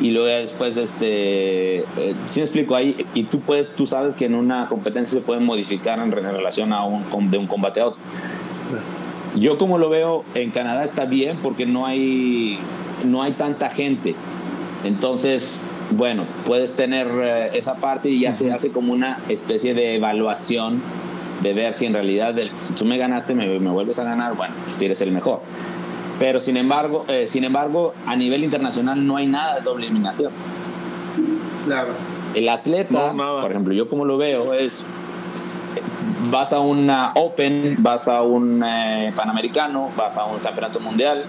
y 0.01 0.11
luego 0.11 0.26
después, 0.28 0.76
este, 0.76 1.78
eh, 1.78 2.14
si 2.28 2.40
me 2.40 2.44
explico 2.44 2.76
ahí, 2.76 3.05
y 3.14 3.24
tú 3.24 3.40
puedes, 3.40 3.70
tú 3.74 3.84
sabes 3.86 4.14
que 4.14 4.26
en 4.26 4.34
una 4.34 4.66
competencia 4.66 5.18
se 5.18 5.24
pueden 5.24 5.44
modificar 5.44 5.99
en, 5.99 6.12
re- 6.12 6.20
en 6.20 6.32
relación 6.32 6.72
a 6.72 6.84
un, 6.84 7.30
de 7.30 7.38
un 7.38 7.46
combate 7.46 7.80
a 7.80 7.86
otro. 7.88 8.01
Yo 9.34 9.57
como 9.59 9.78
lo 9.78 9.88
veo, 9.88 10.24
en 10.34 10.51
Canadá 10.51 10.84
está 10.84 11.05
bien 11.05 11.36
porque 11.42 11.64
no 11.66 11.86
hay, 11.86 12.59
no 13.07 13.22
hay 13.22 13.32
tanta 13.32 13.68
gente. 13.70 14.14
Entonces, 14.84 15.66
bueno, 15.91 16.24
puedes 16.47 16.74
tener 16.74 17.09
eh, 17.22 17.51
esa 17.55 17.76
parte 17.76 18.11
y 18.11 18.20
ya 18.20 18.34
se 18.34 18.53
hace 18.53 18.70
como 18.70 18.93
una 18.93 19.18
especie 19.28 19.74
de 19.74 19.97
evaluación 19.97 20.82
de 21.43 21.55
ver 21.55 21.74
si 21.74 21.86
en 21.86 21.95
realidad, 21.95 22.34
si 22.57 22.74
tú 22.74 22.84
me 22.84 22.99
ganaste, 22.99 23.34
me, 23.34 23.47
me 23.59 23.70
vuelves 23.70 23.99
a 23.99 24.05
ganar, 24.05 24.34
bueno, 24.34 24.55
pues 24.64 24.76
tú 24.76 24.84
eres 24.84 25.01
el 25.01 25.12
mejor. 25.12 25.41
Pero 26.18 26.41
sin 26.41 26.57
embargo, 26.57 27.05
eh, 27.09 27.26
sin 27.28 27.45
embargo, 27.45 27.95
a 28.07 28.16
nivel 28.16 28.43
internacional 28.43 29.07
no 29.07 29.16
hay 29.16 29.26
nada 29.26 29.57
de 29.57 29.61
doble 29.61 29.86
eliminación. 29.86 30.32
Claro. 31.64 31.91
El 32.34 32.49
atleta, 32.49 33.12
No, 33.12 33.41
por 33.41 33.51
ejemplo, 33.51 33.72
yo 33.72 33.89
como 33.89 34.05
lo 34.05 34.16
veo 34.16 34.53
es 34.53 34.84
vas 36.30 36.53
a 36.53 36.61
una 36.61 37.12
Open, 37.14 37.76
vas 37.78 38.09
a 38.09 38.22
un 38.22 38.62
eh, 38.64 39.12
Panamericano, 39.14 39.91
vas 39.97 40.16
a 40.16 40.24
un 40.24 40.39
campeonato 40.41 40.80
mundial 40.80 41.24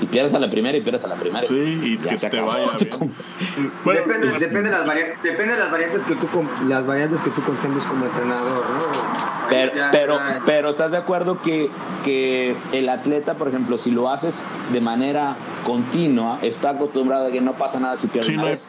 y 0.00 0.06
pierdes 0.06 0.34
a 0.34 0.38
la 0.38 0.50
primera 0.50 0.76
y 0.76 0.80
pierdes 0.80 1.04
a 1.04 1.08
la 1.08 1.14
primera. 1.14 1.46
Sí, 1.46 1.54
y 1.56 1.98
Ya 1.98 2.10
que 2.10 2.18
se 2.18 2.28
te 2.30 2.36
acabó. 2.38 2.52
vaya 2.52 2.76
Te 2.76 2.84
bien. 2.86 2.98
com- 2.98 3.10
Bueno, 3.84 4.00
depende, 4.00 4.26
pues, 4.28 4.40
depende, 4.40 4.70
de 4.70 4.76
las 4.76 4.86
variantes, 4.86 5.22
depende 5.22 5.52
de 5.54 5.58
las 5.60 5.70
variantes 5.70 6.04
que 6.04 6.14
tú 6.16 6.26
com- 6.28 6.48
las 6.68 6.86
variables 6.86 7.20
que 7.20 7.30
tú 7.30 7.42
contemples 7.42 7.84
como 7.86 8.04
entrenador, 8.06 8.64
¿no? 8.70 9.44
Pero, 9.50 9.72
pero, 9.92 10.18
pero 10.46 10.70
estás 10.70 10.90
de 10.90 10.96
acuerdo 10.96 11.40
que, 11.42 11.68
que 12.02 12.56
el 12.72 12.88
atleta, 12.88 13.34
por 13.34 13.48
ejemplo, 13.48 13.76
si 13.76 13.90
lo 13.90 14.08
haces 14.10 14.44
de 14.72 14.80
manera 14.80 15.36
continua, 15.64 16.38
está 16.42 16.70
acostumbrado 16.70 17.26
a 17.26 17.30
que 17.30 17.40
no 17.42 17.52
pasa 17.52 17.78
nada 17.78 17.96
si 17.96 18.06
pierdes 18.06 18.26
sí, 18.28 18.32
una 18.34 18.42
no 18.42 18.46
hay 18.48 18.54
vez. 18.54 18.62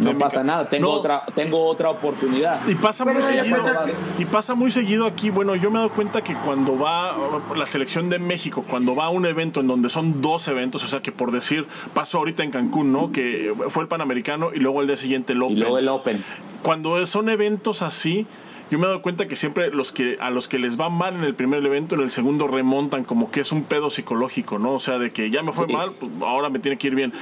No 0.00 0.18
pasa 0.18 0.42
nada, 0.44 0.68
tengo, 0.68 0.88
No, 0.88 0.92
otra, 0.94 1.24
tengo 1.34 1.64
otra 1.66 1.90
oportunidad. 1.90 2.66
Y 2.68 2.74
pasa 2.74 3.04
muy 3.04 3.14
Pero 3.14 3.26
seguido. 3.26 3.56
Y 4.18 4.24
pasa 4.24 4.54
muy 4.54 4.70
seguido 4.70 5.06
aquí. 5.06 5.30
Bueno, 5.30 5.54
yo 5.54 5.70
me 5.70 5.76
he 5.78 5.82
dado 5.82 5.92
cuenta 5.94 6.22
que 6.22 6.34
cuando 6.34 6.78
va 6.78 7.16
la 7.56 7.66
selección 7.66 8.10
de 8.10 8.18
México, 8.18 8.64
cuando 8.68 8.94
va 8.94 9.06
a 9.06 9.08
un 9.10 9.26
evento 9.26 9.60
en 9.60 9.66
donde 9.66 9.88
son 9.88 10.20
dos 10.20 10.48
eventos, 10.48 10.84
o 10.84 10.88
sea 10.88 11.00
que 11.00 11.12
por 11.12 11.30
decir, 11.32 11.66
pasó 11.94 12.18
ahorita 12.18 12.42
en 12.42 12.50
Cancún, 12.50 12.92
¿no? 12.92 13.12
Que 13.12 13.54
fue 13.68 13.82
el 13.82 13.88
Panamericano 13.88 14.50
y 14.54 14.58
luego 14.58 14.80
el 14.80 14.86
día 14.86 14.96
siguiente 14.96 15.32
el 15.32 15.38
Y 15.38 15.42
Open. 15.42 15.58
luego 15.60 15.78
el 15.78 15.88
Open. 15.88 16.24
Cuando 16.62 17.04
son 17.06 17.28
eventos 17.28 17.82
así, 17.82 18.26
yo 18.70 18.78
me 18.78 18.84
he 18.84 18.88
dado 18.88 19.02
cuenta 19.02 19.26
que 19.26 19.36
siempre 19.36 19.70
los 19.70 19.90
que 19.92 20.16
a 20.20 20.30
los 20.30 20.46
que 20.48 20.58
les 20.58 20.78
va 20.80 20.88
mal 20.88 21.14
en 21.16 21.24
el 21.24 21.34
primer 21.34 21.64
evento, 21.64 21.94
en 21.96 22.02
el 22.02 22.10
segundo 22.10 22.46
remontan, 22.46 23.04
como 23.04 23.30
que 23.30 23.40
es 23.40 23.50
un 23.52 23.64
pedo 23.64 23.90
psicológico, 23.90 24.58
¿no? 24.58 24.72
O 24.74 24.78
sea, 24.80 24.98
de 24.98 25.10
que 25.10 25.30
ya 25.30 25.42
me 25.42 25.52
fue 25.52 25.66
Sí. 25.66 25.72
mal, 25.72 25.92
pues 25.98 26.10
ahora 26.22 26.48
me 26.50 26.58
tiene 26.60 26.78
que 26.78 26.86
ir 26.86 26.94
bien. 26.94 27.12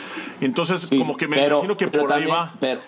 Entonces, 0.41 0.83
Sí, 0.83 0.99
como 0.99 1.17
que 1.17 1.27
me 1.27 1.37
pero- 1.37 1.57
imagino 1.57 1.77
que 1.77 1.89
por 1.89 2.13
ahí 2.13 2.27
va. 2.27 2.53
pero- 2.61 2.81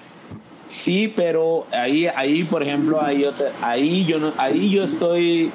sí, 0.68 1.12
pero 1.14 1.66
ahí, 1.72 2.06
ahí 2.06 2.44
por 2.44 2.62
ejemplo, 2.62 3.00
ahí, 3.02 3.26
ahí, 3.62 4.04
yo 4.04 4.18
no, 4.18 4.32
ahí 4.36 4.70
yo 4.70 4.84
estoy, 4.84 5.50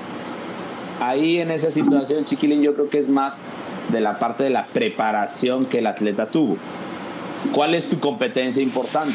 ahí 0.99 1.39
en 1.39 1.51
esa 1.51 1.70
situación, 1.72 2.26
Chiquilín, 2.26 2.62
yo 2.64 2.74
creo 2.74 2.89
que 2.89 2.97
es 2.97 3.08
más 3.10 3.39
de 3.91 4.01
la 4.01 4.18
parte 4.18 4.43
de 4.43 4.49
la 4.49 4.66
preparación 4.66 5.66
que 5.66 5.78
el 5.80 5.88
atleta 5.88 6.26
tuvo. 6.28 6.58
¿Cuál 7.51 7.76
es 7.76 7.88
tu 7.88 7.99
competencia 7.99 8.64
importante? 8.64 9.14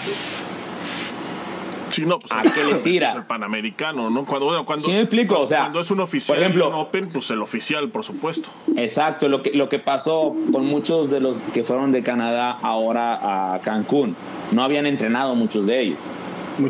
Sí, 1.91 2.07
no, 2.07 2.19
pues 2.19 2.33
¿A 2.33 2.43
el- 2.43 2.53
qué 2.53 2.65
le 2.65 2.75
tiras? 2.77 3.13
pues 3.15 3.25
el 3.25 3.29
panamericano, 3.29 4.09
¿no? 4.11 4.25
Cuando, 4.25 4.47
bueno, 4.47 4.65
cuando, 4.65 4.85
Sí 4.85 4.93
me 4.93 5.01
explico, 5.01 5.35
cuando, 5.35 5.45
o 5.45 5.49
sea, 5.49 5.61
cuando 5.61 5.81
es 5.81 5.91
un 5.91 6.01
oficial 6.01 6.37
por 6.37 6.43
ejemplo- 6.43 6.69
un 6.69 6.75
open, 6.75 7.09
pues 7.11 7.31
el 7.31 7.41
oficial, 7.43 7.89
por 7.91 8.05
supuesto. 8.05 8.49
Exacto, 8.77 9.29
lo 9.29 9.43
que, 9.43 9.51
lo 9.53 9.69
que 9.69 9.79
pasó 9.79 10.35
con 10.53 10.67
muchos 10.67 11.11
de 11.11 11.21
los 11.21 11.37
que 11.51 11.65
fueron 11.65 11.93
de 11.93 12.03
Canadá 12.03 12.59
ahora 12.63 13.55
a 13.55 13.59
Cancún. 13.61 14.15
No 14.53 14.63
habían 14.63 14.87
entrenado 14.87 15.35
muchos 15.35 15.67
de 15.67 15.81
ellos, 15.81 15.99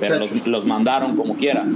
pero 0.00 0.16
Muchachos. 0.16 0.36
los, 0.38 0.46
los 0.46 0.64
mandaron 0.66 1.16
como 1.16 1.34
quieran. 1.36 1.74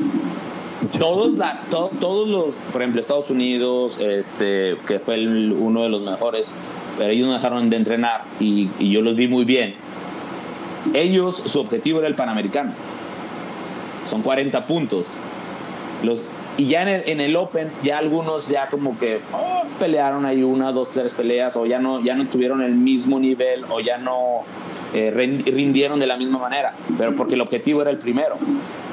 Todos, 0.99 1.33
la, 1.39 1.61
to- 1.71 1.91
todos 1.99 2.29
los, 2.29 2.57
por 2.71 2.83
ejemplo, 2.83 3.01
Estados 3.01 3.31
Unidos, 3.31 3.99
este, 3.99 4.77
que 4.87 4.99
fue 4.99 5.15
el- 5.15 5.55
uno 5.59 5.83
de 5.83 5.89
los 5.89 6.03
mejores, 6.03 6.71
pero 6.99 7.11
ellos 7.11 7.27
no 7.29 7.33
dejaron 7.35 7.71
de 7.71 7.77
entrenar 7.77 8.25
y, 8.39 8.69
y 8.79 8.91
yo 8.91 9.01
los 9.01 9.17
vi 9.17 9.27
muy 9.29 9.45
bien. 9.47 9.75
Ellos, 10.93 11.37
su 11.47 11.61
objetivo 11.61 12.01
era 12.01 12.09
el 12.09 12.15
Panamericano. 12.15 12.73
Son 14.07 14.23
40 14.23 14.67
puntos. 14.67 15.07
Los, 16.03 16.21
y 16.57 16.67
ya 16.67 16.83
en 16.83 16.89
el, 16.89 17.09
en 17.09 17.21
el 17.21 17.35
Open, 17.37 17.71
ya 17.83 17.99
algunos 17.99 18.49
ya 18.49 18.69
como 18.69 18.99
que 18.99 19.21
oh, 19.33 19.63
pelearon 19.79 20.25
ahí 20.27 20.43
una, 20.43 20.71
dos, 20.73 20.89
tres 20.93 21.13
peleas, 21.13 21.57
o 21.57 21.67
ya 21.67 21.79
no, 21.79 22.01
ya 22.01 22.15
no 22.15 22.27
tuvieron 22.27 22.63
el 22.63 22.75
mismo 22.75 23.19
nivel, 23.19 23.65
o 23.71 23.81
ya 23.81 23.99
no 23.99 24.43
eh, 24.93 25.11
rin- 25.15 25.45
rindieron 25.45 25.99
de 25.99 26.07
la 26.07 26.17
misma 26.17 26.39
manera, 26.39 26.73
pero 26.99 27.15
porque 27.17 27.35
el 27.35 27.41
objetivo 27.41 27.83
era 27.83 27.91
el 27.91 27.99
primero. 27.99 28.37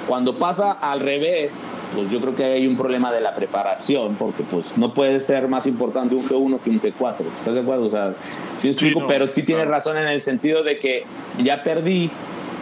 Cuando 0.07 0.35
pasa 0.39 0.71
al 0.71 0.99
revés, 0.99 1.61
pues 1.95 2.09
yo 2.09 2.19
creo 2.19 2.35
que 2.35 2.43
hay 2.45 2.65
un 2.65 2.75
problema 2.75 3.11
de 3.11 3.21
la 3.21 3.35
preparación, 3.35 4.15
porque 4.15 4.41
pues 4.49 4.75
no 4.77 4.93
puede 4.93 5.19
ser 5.19 5.47
más 5.47 5.67
importante 5.67 6.15
un 6.15 6.27
G1 6.27 6.59
que 6.61 6.69
un 6.71 6.81
G4. 6.81 7.15
¿Estás 7.39 7.53
de 7.53 7.59
acuerdo? 7.59 7.85
O 7.85 7.89
sea, 7.89 8.13
sí 8.57 8.69
explico, 8.69 9.01
no, 9.01 9.07
pero 9.07 9.27
sí 9.31 9.43
tienes 9.43 9.65
claro. 9.65 9.71
razón 9.77 9.97
en 9.97 10.07
el 10.07 10.21
sentido 10.21 10.63
de 10.63 10.79
que 10.79 11.03
ya 11.43 11.61
perdí, 11.63 12.09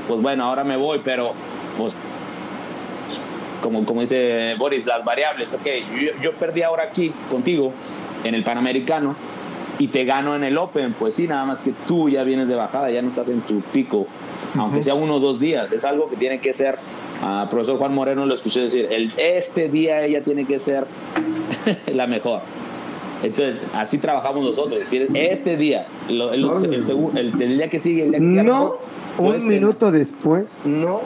pues 0.07 0.21
bueno, 0.21 0.43
ahora 0.43 0.63
me 0.65 0.75
voy, 0.75 0.99
pero 1.03 1.31
pues 1.77 1.93
como, 3.61 3.85
como 3.85 4.01
dice 4.01 4.55
Boris, 4.57 4.85
las 4.85 5.03
variables. 5.05 5.53
Ok, 5.53 5.65
yo, 6.01 6.11
yo 6.21 6.31
perdí 6.33 6.61
ahora 6.63 6.83
aquí 6.83 7.11
contigo 7.29 7.71
en 8.23 8.35
el 8.35 8.43
Panamericano 8.43 9.15
y 9.77 9.87
te 9.87 10.05
gano 10.05 10.35
en 10.35 10.43
el 10.43 10.57
Open. 10.57 10.93
Pues 10.97 11.15
sí, 11.15 11.27
nada 11.27 11.45
más 11.45 11.61
que 11.61 11.71
tú 11.87 12.09
ya 12.09 12.23
vienes 12.23 12.47
de 12.47 12.55
bajada, 12.55 12.89
ya 12.91 13.01
no 13.01 13.09
estás 13.09 13.29
en 13.29 13.41
tu 13.41 13.61
pico, 13.61 14.07
aunque 14.57 14.83
sea 14.83 14.93
uno 14.93 15.15
o 15.15 15.19
dos 15.19 15.39
días. 15.39 15.71
Es 15.71 15.85
algo 15.85 16.09
que 16.09 16.15
tiene 16.15 16.39
que 16.39 16.53
ser. 16.53 16.77
A 17.21 17.47
profesor 17.49 17.77
Juan 17.77 17.93
Moreno 17.93 18.25
lo 18.25 18.33
escuché 18.33 18.61
decir, 18.61 18.87
el, 18.91 19.11
este 19.17 19.67
día 19.67 20.05
ella 20.05 20.21
tiene 20.21 20.45
que 20.45 20.57
ser 20.57 20.85
la 21.93 22.07
mejor. 22.07 22.39
Entonces, 23.21 23.57
así 23.73 23.97
trabajamos 23.97 24.41
nosotros. 24.45 24.79
Este 25.13 25.57
día, 25.57 25.85
lo- 26.09 26.31
el, 26.31 26.45
el 26.45 26.73
el- 27.17 27.41
el 27.41 27.57
día 27.57 27.69
que 27.69 27.79
sigue, 27.79 28.03
el 28.03 28.11
día 28.11 28.19
que 28.19 28.25
sigue, 28.29 28.43
No 28.43 28.75
un 29.17 29.33
tener- 29.33 29.47
minuto 29.49 29.91
después, 29.91 30.57
no 30.63 31.01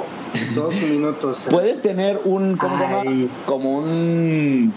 dos 0.56 0.74
minutos. 0.82 1.48
Puedes 1.50 1.82
tener 1.82 2.20
un, 2.26 2.58
¿cómo 2.58 2.78
se 2.78 2.84
llama? 2.84 3.02
Ay. 3.06 3.30
Como 3.46 3.78
un, 3.80 4.74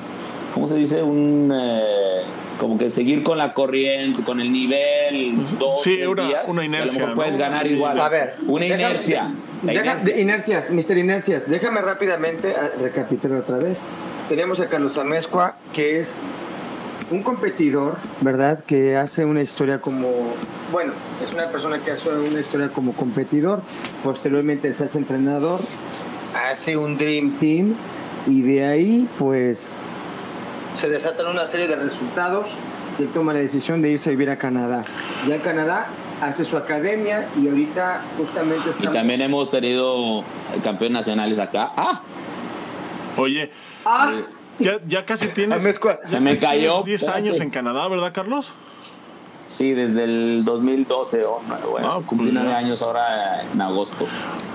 ¿cómo 0.55 0.69
se 0.69 0.77
dice? 0.77 1.03
Un, 1.03 1.53
eh, 1.55 2.23
como 2.59 2.79
que 2.79 2.91
seguir 2.91 3.23
con 3.23 3.39
la 3.39 3.53
corriente, 3.53 4.23
con 4.23 4.41
el 4.41 4.51
nivel, 4.53 5.37
dos, 5.59 5.83
Sí, 5.83 5.97
tres 5.97 6.09
una- 6.09 6.27
días, 6.27 6.43
una 6.47 6.61
a 6.63 6.65
lo 6.65 6.67
inercia, 6.67 7.07
¿no? 7.07 7.15
puedes 7.15 7.37
ganar 7.37 7.67
igual. 7.67 8.01
A 8.01 8.09
ver, 8.09 8.35
Una 8.47 8.65
déjame- 8.65 8.81
inercia. 8.83 9.31
La 9.63 9.73
Deja- 9.73 9.85
inercia. 9.85 10.15
de- 10.15 10.21
inercias, 10.23 10.71
Mr. 10.71 10.99
Inercias, 10.99 11.49
déjame 11.51 11.81
rápidamente 11.81 12.55
ah, 12.59 12.71
recapitular 12.81 13.39
otra 13.41 13.57
vez. 13.59 13.79
Tenemos 14.29 14.61
a 14.61 14.67
Carlos 14.67 14.99
Amezcua, 14.99 15.55
que 15.73 16.01
es 16.01 16.19
un 17.11 17.23
competidor, 17.23 17.97
¿verdad? 18.21 18.65
Que 18.65 18.97
hace 18.97 19.25
una 19.25 19.43
historia 19.43 19.81
como, 19.81 20.09
bueno, 20.73 20.93
es 21.23 21.33
una 21.33 21.49
persona 21.49 21.79
que 21.79 21.93
hace 21.93 22.09
una 22.11 22.41
historia 22.41 22.69
como 22.71 22.93
competidor, 22.93 23.61
posteriormente 24.03 24.73
se 24.73 24.85
hace 24.85 24.99
entrenador, 24.99 25.61
hace 26.51 26.77
un 26.77 26.99
Dream 26.99 27.39
Team 27.39 27.75
y 28.27 28.43
de 28.43 28.65
ahí 28.65 29.09
pues 29.19 29.79
se 30.75 30.89
desatan 30.89 31.27
una 31.29 31.47
serie 31.47 31.69
de 31.69 31.77
resultados 31.77 32.47
y 32.99 33.03
él 33.03 33.09
toma 33.15 33.33
la 33.33 33.39
decisión 33.39 33.83
de 33.83 33.91
irse 33.93 34.09
a 34.09 34.13
vivir 34.13 34.31
a 34.31 34.37
Canadá. 34.37 34.83
Ya 35.29 35.37
en 35.37 35.41
Canadá 35.41 35.87
hace 36.21 36.45
su 36.45 36.57
academia 36.57 37.27
y 37.41 37.49
ahorita 37.49 38.03
justamente 38.19 38.65
Y 38.67 38.71
está... 38.71 38.91
también 38.91 39.21
hemos 39.21 39.51
tenido 39.51 40.25
campeones 40.65 40.93
nacionales 40.99 41.39
acá. 41.39 41.71
Ah, 41.77 42.01
Oye, 43.19 43.51
Ah, 43.87 44.13
ya, 44.59 44.79
ya 44.87 45.05
casi 45.05 45.29
tienes. 45.29 45.63
Ya 45.65 46.09
Se 46.09 46.21
me 46.21 46.39
cayó, 46.39 46.83
tienes 46.83 46.85
10 46.85 47.03
espérate. 47.03 47.19
años 47.19 47.41
en 47.41 47.51
Canadá, 47.51 47.89
¿verdad, 47.89 48.13
Carlos? 48.15 48.53
Sí, 49.49 49.73
desde 49.73 50.05
el 50.05 50.43
2012. 50.45 51.25
oh, 51.25 51.41
no, 51.49 51.71
bueno, 51.71 51.89
Ah, 51.93 52.01
cumplí 52.05 52.31
nueve 52.33 52.53
años 52.53 52.83
ahora 52.83 53.43
en 53.43 53.61
agosto. 53.61 54.07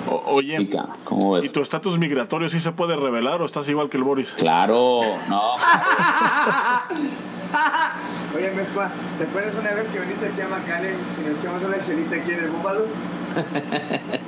O- 0.10 0.22
oye, 0.34 0.58
Chica, 0.58 0.88
¿cómo 1.06 1.38
¿y 1.38 1.48
tu 1.50 1.62
estatus 1.62 1.98
migratorio 1.98 2.50
sí 2.50 2.60
se 2.60 2.72
puede 2.74 2.96
revelar 2.98 3.42
o 3.42 3.46
estás 3.46 3.70
igual 3.70 3.90
que 3.90 3.96
el 3.98 4.04
Boris? 4.04 4.34
Claro, 4.34 5.00
no. 5.30 5.54
Oye, 8.36 8.52
Mezcua, 8.52 8.90
¿te 9.18 9.24
acuerdas 9.26 9.54
una 9.60 9.72
vez 9.72 9.88
que 9.90 10.00
viniste 10.00 10.28
aquí 10.28 10.42
a 10.42 10.48
Macale 10.48 10.92
y 10.92 11.30
nos 11.30 11.40
echamos 11.40 11.64
una 11.64 11.80
chelita 11.86 12.16
aquí 12.16 12.32
en 12.32 12.40
el 12.44 12.50
Búfalo? 12.50 12.86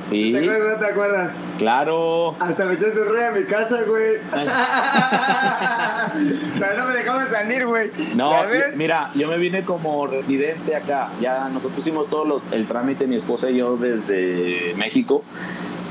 Sí, 0.09 0.31
¿Te 0.31 0.37
acuerdas 0.39 0.61
o 0.61 0.69
no 0.73 0.79
te 0.79 0.85
acuerdas? 0.91 1.33
claro. 1.57 2.35
Hasta 2.39 2.65
me 2.65 2.73
echaste 2.75 3.01
un 3.01 3.09
rey 3.13 3.23
a 3.25 3.31
mi 3.31 3.43
casa, 3.45 3.77
güey. 3.87 4.17
Pero 6.59 6.77
no 6.77 6.85
me 6.85 6.93
dejaban 6.93 7.29
salir, 7.29 7.65
güey. 7.65 7.91
No, 8.15 8.33
mira, 8.75 9.11
yo 9.15 9.27
me 9.27 9.37
vine 9.37 9.63
como 9.63 10.07
residente 10.07 10.75
acá. 10.75 11.09
Ya 11.19 11.47
nosotros 11.49 11.79
hicimos 11.79 12.09
todo 12.09 12.25
lo- 12.25 12.41
el 12.51 12.65
trámite, 12.67 13.07
mi 13.07 13.15
esposa 13.17 13.49
y 13.49 13.57
yo, 13.57 13.77
desde 13.77 14.73
México. 14.77 15.23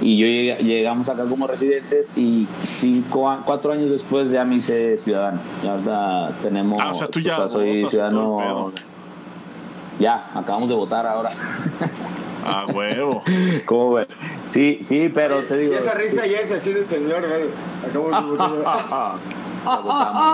Y 0.03 0.19
yo 0.19 0.27
llegué- 0.27 0.59
llegamos 0.65 1.09
acá 1.09 1.25
como 1.25 1.47
residentes 1.47 2.11
y 2.17 2.47
cinco, 2.67 3.31
a- 3.31 3.43
cuatro 3.45 3.73
años 3.73 3.91
después 3.91 4.31
ya 4.31 4.45
me 4.45 4.57
hice 4.57 4.99
ciudadano. 4.99 5.39
Ya 5.63 6.31
tenemos... 6.43 6.81
Ah, 6.83 6.91
o 6.91 6.95
sea, 6.95 7.07
tú 7.09 7.21
ya 7.21 7.49
soy 7.49 7.87
ciudadano... 7.87 8.73
Ya, 10.01 10.31
acabamos 10.35 10.69
de 10.69 10.75
votar 10.75 11.07
ahora. 11.07 11.31
Ah, 12.45 12.67
huevo. 12.75 13.23
¿Cómo 13.67 13.93
ves? 13.95 14.09
Sí, 14.47 14.81
sí, 14.83 15.09
pero 15.15 15.37
te 15.45 15.57
digo... 15.57 15.75
Y 15.75 15.77
esa 15.77 15.95
risa 15.95 16.27
ya 16.27 16.41
es 16.41 16.51
así 16.51 16.73
de 16.73 16.85
señor, 16.89 17.21
güey. 17.21 17.45
Acabamos 17.89 18.33
de 18.33 18.37
votamos. 19.83 20.27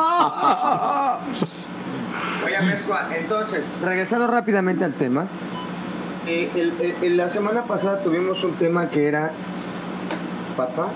Oye, 2.47 2.61
Mezcua, 2.63 3.09
entonces, 3.15 3.65
regresando 3.85 4.27
rápidamente 4.27 4.85
al 4.85 4.95
tema. 4.95 5.27
Eh, 6.29 6.51
el- 6.55 6.73
el- 6.81 6.95
el- 7.03 7.17
la 7.17 7.29
semana 7.29 7.65
pasada 7.65 8.03
tuvimos 8.03 8.45
un 8.45 8.53
tema 8.53 8.89
que 8.91 9.07
era, 9.07 9.33
papá, 10.57 10.89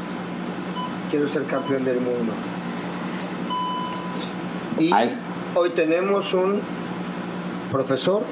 quiero 1.11 1.29
ser 1.29 1.45
campeón 1.45 1.85
del 1.85 1.97
mundo. 2.01 2.33
Y 4.79 4.93
Ay. 4.93 5.17
hoy 5.55 5.71
tenemos 5.71 6.35
un 6.35 6.61
profesor, 7.71 8.23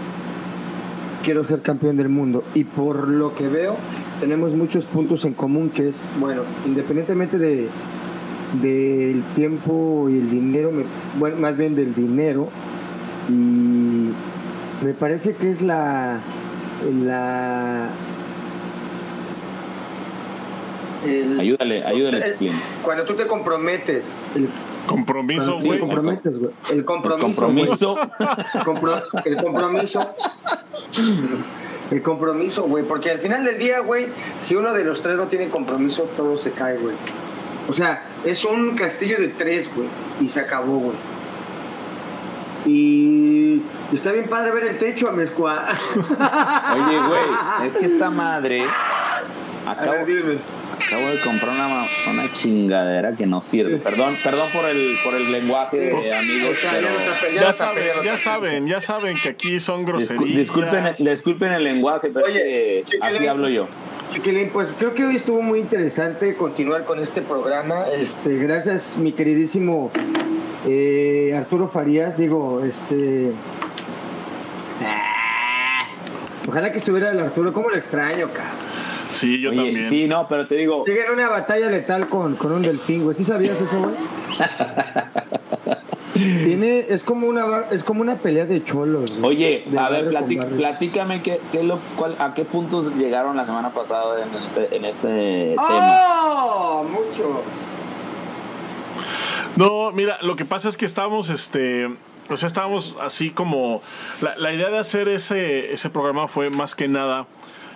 quiero 1.24 1.44
ser 1.44 1.62
campeón 1.62 1.96
del 1.96 2.08
mundo. 2.08 2.44
Y 2.54 2.64
por 2.64 3.08
lo 3.08 3.34
que 3.34 3.48
veo, 3.48 3.76
tenemos 4.20 4.52
muchos 4.52 4.84
puntos 4.84 5.24
en 5.24 5.34
común, 5.34 5.70
que 5.70 5.88
es, 5.88 6.06
bueno, 6.18 6.42
independientemente 6.66 7.38
de 7.38 7.68
del 8.60 9.22
tiempo 9.36 10.08
y 10.10 10.14
el 10.14 10.28
dinero, 10.28 10.72
me- 10.72 10.82
bueno, 11.20 11.36
más 11.36 11.56
bien 11.56 11.76
del 11.76 11.94
dinero, 11.94 12.48
y 13.28 14.10
me 14.84 14.92
parece 14.98 15.34
que 15.34 15.52
es 15.52 15.62
la 15.62 16.18
la 17.04 17.88
el- 21.06 21.40
Ayúdale, 21.40 21.84
ayúdale, 21.84 22.18
el- 22.40 22.52
cuando 22.82 23.04
tú 23.04 23.14
te 23.14 23.26
comprometes 23.26 24.16
el, 24.34 24.48
Compromiso, 24.86 25.58
sí, 25.60 25.66
güey. 25.66 25.78
comprometes, 25.78 26.38
güey. 26.38 26.50
el 26.72 26.84
compromiso 26.84 27.26
Compromiso. 27.26 27.94
güey. 27.94 28.64
Compro- 28.64 29.02
el 29.24 29.36
compromiso 29.36 30.14
el 31.90 32.02
compromiso 32.02 32.62
güey 32.64 32.84
porque 32.84 33.10
al 33.10 33.18
final 33.18 33.44
del 33.44 33.58
día 33.58 33.80
güey 33.80 34.06
si 34.40 34.56
uno 34.56 34.72
de 34.72 34.84
los 34.84 35.00
tres 35.02 35.16
no 35.16 35.24
tiene 35.24 35.48
compromiso 35.48 36.02
todo 36.16 36.36
se 36.38 36.50
cae 36.50 36.76
güey 36.78 36.94
o 37.68 37.74
sea 37.74 38.02
es 38.24 38.44
un 38.44 38.74
castillo 38.76 39.18
de 39.18 39.28
tres 39.28 39.70
güey 39.74 39.88
y 40.20 40.28
se 40.28 40.40
acabó 40.40 40.78
güey 40.78 40.96
y 42.66 43.09
está 43.96 44.12
bien 44.12 44.26
padre 44.28 44.52
ver 44.52 44.64
el 44.64 44.78
techo 44.78 45.08
a 45.08 45.12
Mezcua. 45.12 45.66
Oye, 45.68 46.98
güey, 47.08 47.66
es 47.66 47.72
que 47.74 47.86
esta 47.86 48.10
madre. 48.10 48.62
A 49.66 49.72
Acabo, 49.72 49.92
ver, 49.92 50.06
dime. 50.06 50.38
acabo 50.86 51.08
de 51.10 51.20
comprar 51.20 51.50
una, 51.50 51.86
una 52.10 52.32
chingadera 52.32 53.14
que 53.14 53.26
no 53.26 53.42
sirve. 53.42 53.76
Perdón, 53.76 54.16
perdón 54.24 54.50
por 54.52 54.64
el, 54.66 54.96
por 55.04 55.14
el 55.14 55.30
lenguaje, 55.30 55.90
eh, 56.08 56.14
amigos, 56.16 56.56
Está, 56.56 56.70
pero. 56.72 57.34
ya 57.34 57.52
saben, 57.54 57.84
ya 58.04 58.18
saben, 58.18 58.66
ya 58.66 58.80
saben 58.80 59.16
que 59.22 59.28
aquí 59.28 59.60
son 59.60 59.84
groserías. 59.84 60.36
disculpen, 60.38 60.94
disculpen 60.98 61.52
el 61.52 61.64
lenguaje, 61.64 62.08
pero 62.12 62.26
Oye, 62.26 62.80
es 62.80 62.86
que 62.86 62.98
así 63.02 63.26
hablo 63.26 63.48
yo. 63.48 63.68
Chiquilín, 64.12 64.48
pues 64.50 64.68
creo 64.76 64.92
que 64.92 65.04
hoy 65.04 65.14
estuvo 65.14 65.40
muy 65.40 65.60
interesante 65.60 66.34
continuar 66.34 66.84
con 66.84 66.98
este 67.00 67.20
programa. 67.22 67.84
Este, 67.92 68.38
gracias, 68.38 68.96
mi 68.96 69.12
queridísimo 69.12 69.92
eh, 70.66 71.32
Arturo 71.36 71.68
Farías. 71.68 72.16
Digo, 72.16 72.60
este. 72.64 73.30
Ojalá 76.50 76.72
que 76.72 76.78
estuviera 76.78 77.12
el 77.12 77.20
Arturo. 77.20 77.52
¿Cómo 77.52 77.70
lo 77.70 77.76
extraño, 77.76 78.26
cabrón? 78.26 78.56
Sí, 79.14 79.40
yo 79.40 79.50
Oye, 79.50 79.56
también. 79.58 79.88
sí, 79.88 80.08
no, 80.08 80.26
pero 80.28 80.48
te 80.48 80.56
digo, 80.56 80.82
Sigue 80.84 81.04
en 81.06 81.12
una 81.12 81.28
batalla 81.28 81.70
letal 81.70 82.08
con, 82.08 82.34
con 82.34 82.50
un 82.50 82.62
delfín, 82.62 83.04
güey. 83.04 83.16
¿Sí 83.16 83.22
sabías 83.24 83.60
eso, 83.60 83.78
güey? 83.78 83.94
Tiene, 86.12 86.86
es 86.88 87.04
como 87.04 87.28
una 87.28 87.44
bar- 87.44 87.68
es 87.70 87.84
como 87.84 88.00
una 88.02 88.16
pelea 88.16 88.46
de 88.46 88.64
cholos. 88.64 89.16
güey. 89.20 89.36
oye, 89.36 89.62
De 89.66 89.78
a 89.78 89.88
ver, 89.90 90.10
platícame 90.56 91.22
qué, 91.22 91.40
qué 91.52 91.58
es 91.60 91.64
lo, 91.64 91.78
cuál, 91.96 92.16
a 92.18 92.34
qué 92.34 92.44
puntos 92.44 92.96
llegaron 92.96 93.36
la 93.36 93.44
semana 93.44 93.70
pasada 93.70 94.16
en 94.24 94.44
este, 94.44 94.76
en 94.76 94.84
este 94.86 95.54
tema. 95.56 96.24
¡Oh! 96.26 96.84
Mucho. 96.84 97.42
No, 99.56 99.92
mira, 99.92 100.18
lo 100.22 100.34
que 100.36 100.44
pasa 100.44 100.68
es 100.68 100.76
que 100.76 100.84
estábamos, 100.84 101.30
este, 101.30 101.88
sea, 102.36 102.46
estábamos 102.46 102.96
así 103.00 103.30
como, 103.30 103.82
la, 104.20 104.52
idea 104.52 104.70
de 104.70 104.78
hacer 104.78 105.08
ese, 105.08 105.72
ese 105.72 105.90
programa 105.90 106.28
fue 106.28 106.50
más 106.50 106.74
que 106.74 106.88
nada 106.88 107.26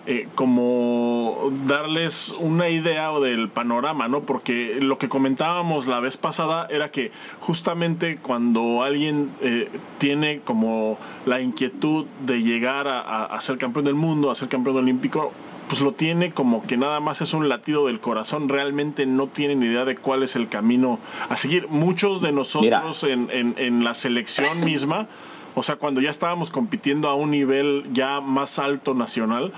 eh, 0.06 0.28
como 0.34 1.50
darles 1.66 2.28
una 2.40 2.68
idea 2.68 3.10
del 3.20 3.48
panorama, 3.48 4.06
¿no? 4.06 4.20
Porque 4.20 4.76
lo 4.80 4.98
que 4.98 5.08
comentábamos 5.08 5.86
la 5.86 5.98
vez 6.00 6.18
pasada 6.18 6.66
era 6.70 6.90
que 6.90 7.10
justamente 7.40 8.18
cuando 8.18 8.82
alguien 8.82 9.30
eh, 9.40 9.70
tiene 9.98 10.40
como 10.40 10.98
la 11.24 11.40
inquietud 11.40 12.04
de 12.20 12.42
llegar 12.42 12.86
a, 12.86 13.00
a- 13.00 13.24
a 13.24 13.40
ser 13.40 13.56
campeón 13.56 13.86
del 13.86 13.94
mundo, 13.94 14.30
a 14.30 14.34
ser 14.34 14.48
campeón 14.48 14.76
olímpico, 14.76 15.32
pues 15.68 15.80
lo 15.80 15.92
tiene 15.92 16.30
como 16.32 16.62
que 16.62 16.76
nada 16.76 17.00
más 17.00 17.20
es 17.20 17.32
un 17.34 17.48
latido 17.48 17.86
del 17.86 18.00
corazón, 18.00 18.48
realmente 18.48 19.06
no 19.06 19.26
tienen 19.26 19.62
idea 19.62 19.84
de 19.84 19.96
cuál 19.96 20.22
es 20.22 20.36
el 20.36 20.48
camino 20.48 20.98
a 21.28 21.36
seguir. 21.36 21.68
Muchos 21.68 22.20
de 22.20 22.32
nosotros 22.32 23.02
en, 23.04 23.28
en- 23.30 23.54
en 23.58 23.82
la 23.84 23.94
selección 23.94 24.60
misma, 24.64 25.06
o 25.54 25.62
sea, 25.62 25.76
cuando 25.76 26.00
ya 26.00 26.10
estábamos 26.10 26.50
compitiendo 26.50 27.08
a 27.08 27.14
un 27.14 27.30
nivel 27.30 27.84
ya 27.92 28.20
más 28.20 28.58
alto 28.58 28.92
nacional, 28.94 29.52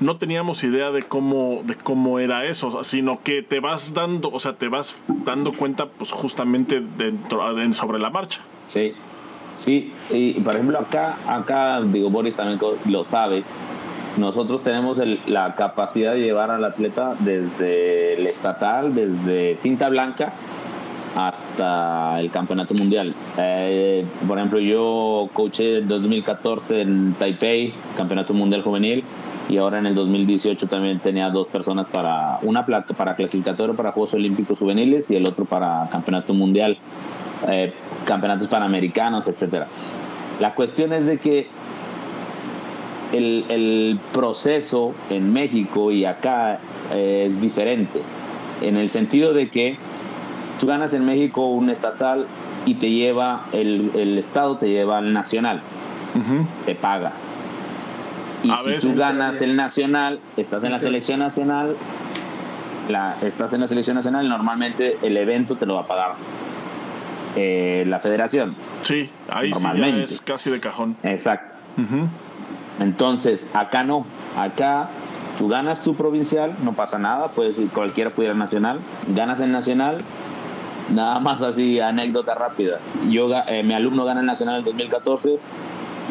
no 0.00 0.16
teníamos 0.16 0.64
idea 0.64 0.90
de 0.90 1.02
cómo, 1.04 1.60
de 1.64 1.76
cómo 1.76 2.18
era 2.18 2.44
eso, 2.46 2.82
sino 2.82 3.22
que 3.22 3.42
te 3.42 3.60
vas 3.60 3.94
dando, 3.94 4.30
o 4.32 4.40
sea, 4.40 4.54
te 4.54 4.66
vas 4.68 4.96
dando 5.06 5.52
cuenta 5.52 5.86
pues 5.86 6.10
justamente 6.10 6.82
dentro, 6.98 7.60
en- 7.60 7.74
sobre 7.74 8.00
la 8.00 8.10
marcha. 8.10 8.40
Sí, 8.66 8.92
sí, 9.56 9.92
y 10.10 10.32
por 10.40 10.54
ejemplo 10.54 10.80
acá, 10.80 11.16
acá, 11.28 11.80
digo, 11.82 12.10
Boris 12.10 12.34
también 12.34 12.58
lo 12.86 13.04
sabe, 13.04 13.44
nosotros 14.16 14.62
tenemos 14.62 14.98
el- 14.98 15.18
la 15.26 15.54
capacidad 15.54 16.12
de 16.12 16.20
llevar 16.20 16.50
al 16.50 16.64
atleta 16.64 17.14
desde 17.20 18.14
el 18.14 18.26
estatal, 18.26 18.94
desde 18.94 19.56
cinta 19.58 19.88
blanca 19.88 20.32
hasta 21.16 22.20
el 22.20 22.30
campeonato 22.30 22.74
mundial. 22.74 23.14
Eh, 23.38 24.04
por 24.26 24.38
ejemplo, 24.38 24.58
yo 24.58 25.28
coaché 25.32 25.78
en 25.78 25.88
2014 25.88 26.80
en 26.82 27.14
Taipei, 27.14 27.72
campeonato 27.96 28.34
mundial 28.34 28.62
juvenil, 28.62 29.04
y 29.48 29.58
ahora 29.58 29.78
en 29.78 29.86
el 29.86 29.94
2018 29.94 30.66
también 30.66 30.98
tenía 30.98 31.30
dos 31.30 31.46
personas 31.48 31.88
para 31.88 32.38
una 32.42 32.64
pla- 32.66 32.84
para 32.96 33.14
clasificatorio 33.14 33.74
para 33.76 33.92
Juegos 33.92 34.14
Olímpicos 34.14 34.58
Juveniles 34.58 35.10
y 35.10 35.16
el 35.16 35.26
otro 35.26 35.44
para 35.44 35.88
campeonato 35.92 36.34
mundial, 36.34 36.78
eh, 37.48 37.72
campeonatos 38.06 38.48
panamericanos, 38.48 39.28
etcétera. 39.28 39.66
La 40.40 40.54
cuestión 40.54 40.92
es 40.92 41.06
de 41.06 41.18
que 41.18 41.46
el, 43.16 43.44
el 43.48 43.98
proceso 44.12 44.94
en 45.10 45.32
México 45.32 45.92
y 45.92 46.04
acá 46.04 46.58
eh, 46.92 47.26
es 47.28 47.40
diferente, 47.40 48.00
en 48.60 48.76
el 48.76 48.90
sentido 48.90 49.32
de 49.32 49.48
que 49.48 49.76
tú 50.60 50.66
ganas 50.66 50.94
en 50.94 51.04
México 51.04 51.46
un 51.46 51.70
estatal 51.70 52.26
y 52.66 52.74
te 52.74 52.90
lleva, 52.90 53.44
el, 53.52 53.90
el 53.94 54.18
estado 54.18 54.56
te 54.56 54.68
lleva 54.68 54.98
al 54.98 55.12
nacional, 55.12 55.60
te 56.66 56.74
paga. 56.74 57.12
Y 58.42 58.50
A 58.50 58.56
si 58.58 58.70
veces 58.70 58.90
tú 58.90 58.98
ganas 58.98 59.40
el 59.42 59.56
nacional, 59.56 60.20
estás 60.36 60.64
en 60.64 60.72
la 60.72 60.78
selección 60.78 61.20
nacional, 61.20 61.76
la, 62.88 63.16
estás 63.22 63.52
en 63.52 63.60
la 63.60 63.68
selección 63.68 63.96
nacional, 63.96 64.28
normalmente 64.28 64.98
el 65.02 65.16
evento 65.16 65.56
te 65.56 65.66
lo 65.66 65.74
va 65.74 65.82
a 65.82 65.86
pagar 65.86 66.12
eh, 67.36 67.84
la 67.86 67.98
federación. 68.00 68.54
Sí, 68.82 69.08
ahí 69.30 69.52
sí 69.52 69.62
ya 69.76 69.88
es 69.88 70.20
casi 70.20 70.50
de 70.50 70.60
cajón. 70.60 70.96
Exacto. 71.02 71.54
Entonces, 72.80 73.48
acá 73.54 73.84
no. 73.84 74.04
Acá 74.36 74.88
tú 75.38 75.48
ganas 75.48 75.82
tu 75.82 75.94
provincial, 75.94 76.54
no 76.62 76.72
pasa 76.72 76.98
nada, 76.98 77.28
puedes 77.28 77.58
ir, 77.58 77.68
cualquiera 77.68 78.10
puede 78.10 78.28
ir 78.28 78.32
al 78.32 78.38
nacional. 78.38 78.80
Ganas 79.08 79.40
el 79.40 79.52
nacional 79.52 79.98
Nada 80.90 81.18
más 81.18 81.40
así, 81.40 81.80
anécdota 81.80 82.34
rápida. 82.34 82.78
Yo, 83.08 83.28
eh, 83.48 83.62
mi 83.62 83.74
alumno 83.74 84.04
gana 84.04 84.20
el 84.20 84.26
Nacional 84.26 84.58
en 84.58 84.64
2014 84.64 85.38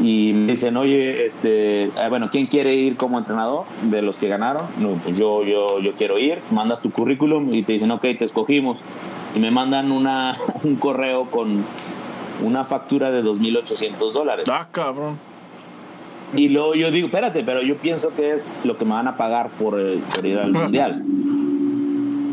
y 0.01 0.33
me 0.33 0.53
dicen, 0.53 0.75
oye, 0.77 1.25
este, 1.25 1.83
eh, 1.83 2.09
bueno, 2.09 2.29
¿quién 2.31 2.47
quiere 2.47 2.73
ir 2.73 2.97
como 2.97 3.19
entrenador 3.19 3.65
de 3.83 4.01
los 4.01 4.17
que 4.17 4.27
ganaron? 4.27 4.65
No, 4.79 4.93
pues 5.03 5.17
yo, 5.17 5.43
yo, 5.43 5.79
yo 5.79 5.93
quiero 5.93 6.17
ir. 6.17 6.39
Mandas 6.49 6.81
tu 6.81 6.91
currículum 6.91 7.53
y 7.53 7.61
te 7.63 7.73
dicen, 7.73 7.91
ok, 7.91 8.01
te 8.01 8.25
escogimos. 8.25 8.79
Y 9.35 9.39
me 9.39 9.51
mandan 9.51 9.91
una, 9.91 10.35
un 10.63 10.75
correo 10.77 11.25
con 11.25 11.63
una 12.41 12.63
factura 12.63 13.11
de 13.11 13.23
2.800 13.23 14.11
dólares. 14.11 14.45
Ah, 14.49 14.67
cabrón. 14.71 15.19
Y 16.35 16.49
luego 16.49 16.73
yo 16.75 16.89
digo, 16.91 17.07
espérate, 17.07 17.43
pero 17.43 17.61
yo 17.61 17.75
pienso 17.75 18.13
que 18.15 18.31
es 18.31 18.47
lo 18.63 18.77
que 18.77 18.85
me 18.85 18.91
van 18.91 19.07
a 19.07 19.17
pagar 19.17 19.49
por, 19.49 19.79
eh, 19.79 19.99
por 20.15 20.25
ir 20.25 20.39
al 20.39 20.51
mundial. 20.51 21.03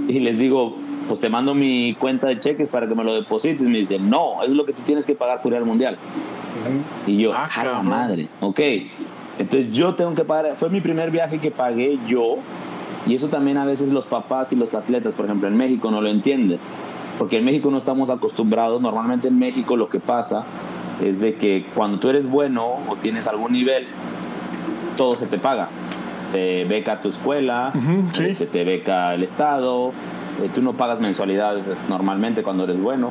Y 0.08 0.18
les 0.20 0.38
digo, 0.38 0.76
pues 1.06 1.20
te 1.20 1.28
mando 1.28 1.54
mi 1.54 1.94
cuenta 1.98 2.28
de 2.28 2.40
cheques 2.40 2.68
para 2.68 2.86
que 2.86 2.94
me 2.94 3.04
lo 3.04 3.14
deposites. 3.14 3.60
Y 3.60 3.64
me 3.64 3.78
dicen, 3.78 4.08
no, 4.08 4.42
es 4.42 4.52
lo 4.52 4.64
que 4.64 4.72
tú 4.72 4.82
tienes 4.82 5.06
que 5.06 5.14
pagar 5.14 5.42
por 5.42 5.52
ir 5.52 5.58
al 5.58 5.66
mundial. 5.66 5.96
Y 7.06 7.18
yo, 7.18 7.32
Ah, 7.34 7.48
a 7.54 7.64
la 7.64 7.82
madre, 7.82 8.28
ok. 8.40 8.60
Entonces 9.38 9.70
yo 9.70 9.94
tengo 9.94 10.14
que 10.14 10.24
pagar, 10.24 10.56
fue 10.56 10.68
mi 10.70 10.80
primer 10.80 11.10
viaje 11.10 11.38
que 11.38 11.50
pagué 11.50 11.98
yo. 12.06 12.36
Y 13.06 13.14
eso 13.14 13.28
también 13.28 13.56
a 13.56 13.64
veces 13.64 13.90
los 13.90 14.06
papás 14.06 14.52
y 14.52 14.56
los 14.56 14.74
atletas, 14.74 15.14
por 15.14 15.26
ejemplo, 15.26 15.48
en 15.48 15.56
México 15.56 15.90
no 15.90 16.00
lo 16.00 16.08
entienden. 16.08 16.58
Porque 17.18 17.38
en 17.38 17.44
México 17.44 17.70
no 17.70 17.76
estamos 17.76 18.08
acostumbrados. 18.10 18.80
Normalmente 18.80 19.28
en 19.28 19.38
México 19.38 19.76
lo 19.76 19.88
que 19.88 20.00
pasa 20.00 20.44
es 21.08 21.20
de 21.20 21.34
que 21.34 21.66
cuando 21.74 21.98
tú 21.98 22.08
eres 22.10 22.28
bueno 22.28 22.66
o 22.88 22.96
tienes 22.96 23.26
algún 23.26 23.52
nivel, 23.52 23.86
todo 24.96 25.16
se 25.16 25.26
te 25.26 25.38
paga. 25.38 25.68
Te 26.32 26.64
beca 26.64 27.00
tu 27.00 27.08
escuela, 27.08 27.72
sí. 28.12 28.24
este, 28.24 28.46
te 28.46 28.64
beca 28.64 29.14
el 29.14 29.22
Estado, 29.24 29.88
eh, 30.42 30.48
tú 30.54 30.62
no 30.62 30.74
pagas 30.74 31.00
mensualidades 31.00 31.64
normalmente 31.88 32.42
cuando 32.42 32.64
eres 32.64 32.80
bueno, 32.80 33.10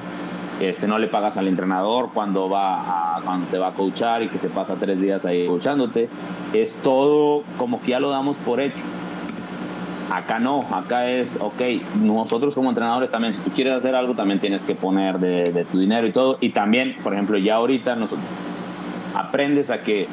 este, 0.61 0.87
no 0.87 0.97
le 0.99 1.07
pagas 1.07 1.35
al 1.37 1.47
entrenador 1.47 2.09
cuando, 2.13 2.49
va 2.49 3.15
a- 3.17 3.21
cuando 3.21 3.47
te 3.47 3.57
va 3.57 3.67
a 3.67 3.71
coachar 3.71 4.23
y 4.23 4.29
que 4.29 4.37
se 4.37 4.49
pasa 4.49 4.75
tres 4.79 5.01
días 5.01 5.25
ahí 5.25 5.47
coachándote. 5.47 6.07
Es 6.53 6.75
todo 6.75 7.43
como 7.57 7.81
que 7.81 7.91
ya 7.91 7.99
lo 7.99 8.09
damos 8.09 8.37
por 8.37 8.59
hecho. 8.61 8.83
Acá 10.11 10.39
no, 10.39 10.65
acá 10.71 11.07
es, 11.09 11.37
ok, 11.39 11.61
nosotros 12.01 12.55
como 12.55 12.69
entrenadores 12.69 13.11
también, 13.11 13.33
si 13.33 13.41
tú 13.41 13.51
quieres 13.51 13.73
hacer 13.73 13.95
algo, 13.95 14.15
también 14.15 14.39
tienes 14.39 14.63
que 14.63 14.73
poner 14.73 15.19
de, 15.19 15.51
de 15.51 15.65
tu 15.65 15.79
dinero 15.79 16.07
y 16.07 16.11
todo. 16.11 16.37
Y 16.41 16.49
también, 16.49 16.95
por 17.03 17.13
ejemplo, 17.13 17.37
ya 17.37 17.55
ahorita 17.55 17.95
nosotros 17.95 18.25
aprendes 19.13 19.69
a 19.69 19.81
que, 19.81 20.07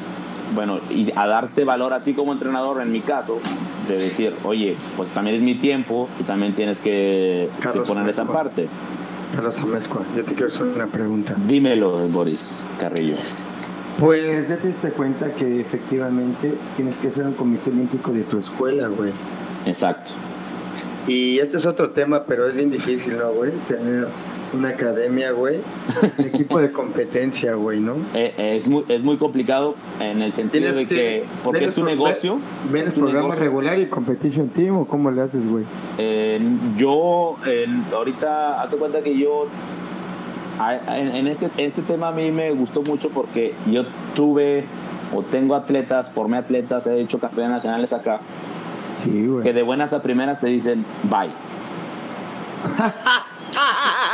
bueno, 0.53 0.79
y 0.89 1.11
a 1.15 1.27
darte 1.27 1.63
valor 1.63 1.93
a 1.93 1.99
ti 2.01 2.13
como 2.13 2.31
entrenador, 2.33 2.81
en 2.81 2.91
mi 2.91 3.01
caso, 3.01 3.39
de 3.87 3.97
decir, 3.97 4.33
oye, 4.43 4.75
pues 4.95 5.09
también 5.09 5.37
es 5.37 5.41
mi 5.41 5.55
tiempo 5.55 6.09
y 6.19 6.23
también 6.23 6.53
tienes 6.53 6.79
que, 6.79 7.49
poner 7.87 8.09
esa 8.09 8.25
parte. 8.25 8.67
Carlos 9.33 9.59
Amezcua, 9.59 10.01
yo 10.15 10.23
te 10.23 10.33
quiero 10.33 10.47
hacer 10.47 10.63
una 10.63 10.87
pregunta. 10.87 11.35
Dímelo, 11.47 12.07
Boris 12.07 12.65
Carrillo. 12.79 13.15
Pues 13.99 14.47
ya 14.47 14.57
te 14.57 14.67
diste 14.67 14.91
cuenta 14.91 15.31
que 15.31 15.59
efectivamente 15.59 16.53
tienes 16.75 16.97
que 16.97 17.09
ser 17.11 17.25
un 17.25 17.33
comité 17.33 17.71
olímpico 17.71 18.11
de 18.11 18.21
tu 18.21 18.37
escuela, 18.37 18.87
güey. 18.87 19.11
Exacto. 19.67 20.11
Y 21.07 21.39
este 21.39 21.57
es 21.57 21.65
otro 21.65 21.91
tema, 21.91 22.25
pero 22.25 22.47
es 22.47 22.55
bien 22.55 22.69
difícil, 22.69 23.17
¿no, 23.17 23.31
güey? 23.31 23.51
Tener 23.67 24.07
una 24.53 24.69
academia, 24.69 25.31
güey, 25.31 25.59
un 26.17 26.25
equipo 26.25 26.59
de 26.59 26.71
competencia, 26.71 27.53
güey, 27.55 27.79
¿no? 27.79 27.95
Eh, 28.13 28.33
eh, 28.37 28.55
es, 28.57 28.67
muy, 28.67 28.83
es 28.87 29.01
muy 29.01 29.17
complicado 29.17 29.75
en 29.99 30.21
el 30.21 30.33
sentido 30.33 30.73
de 30.73 30.85
que, 30.85 31.23
porque 31.43 31.65
es 31.65 31.73
tu 31.73 31.83
negocio. 31.83 32.39
¿Ves 32.71 32.87
es 32.87 32.93
tu 32.93 33.01
programa 33.01 33.27
negocio. 33.29 33.43
regular 33.43 33.79
y 33.79 33.85
competition 33.87 34.49
team 34.49 34.77
o 34.77 34.85
cómo 34.85 35.11
le 35.11 35.21
haces, 35.21 35.47
güey? 35.47 35.65
Eh, 35.97 36.39
yo, 36.77 37.35
ahorita, 37.93 38.61
hace 38.61 38.77
cuenta 38.77 39.01
que 39.01 39.17
yo, 39.17 39.47
en, 40.89 41.15
en 41.15 41.27
este, 41.27 41.49
este 41.57 41.81
tema 41.83 42.09
a 42.09 42.11
mí 42.11 42.31
me 42.31 42.51
gustó 42.51 42.81
mucho 42.81 43.09
porque 43.09 43.53
yo 43.71 43.83
tuve 44.15 44.65
o 45.13 45.21
tengo 45.23 45.55
atletas, 45.55 46.09
formé 46.11 46.37
atletas, 46.37 46.87
he 46.87 46.99
hecho 46.99 47.19
campeones 47.19 47.51
nacionales 47.51 47.93
acá, 47.93 48.19
Sí, 49.11 49.29
que 49.43 49.53
de 49.53 49.63
buenas 49.63 49.93
a 49.93 50.01
primeras 50.01 50.39
te 50.39 50.47
dicen 50.47 50.85
bye. 51.03 51.29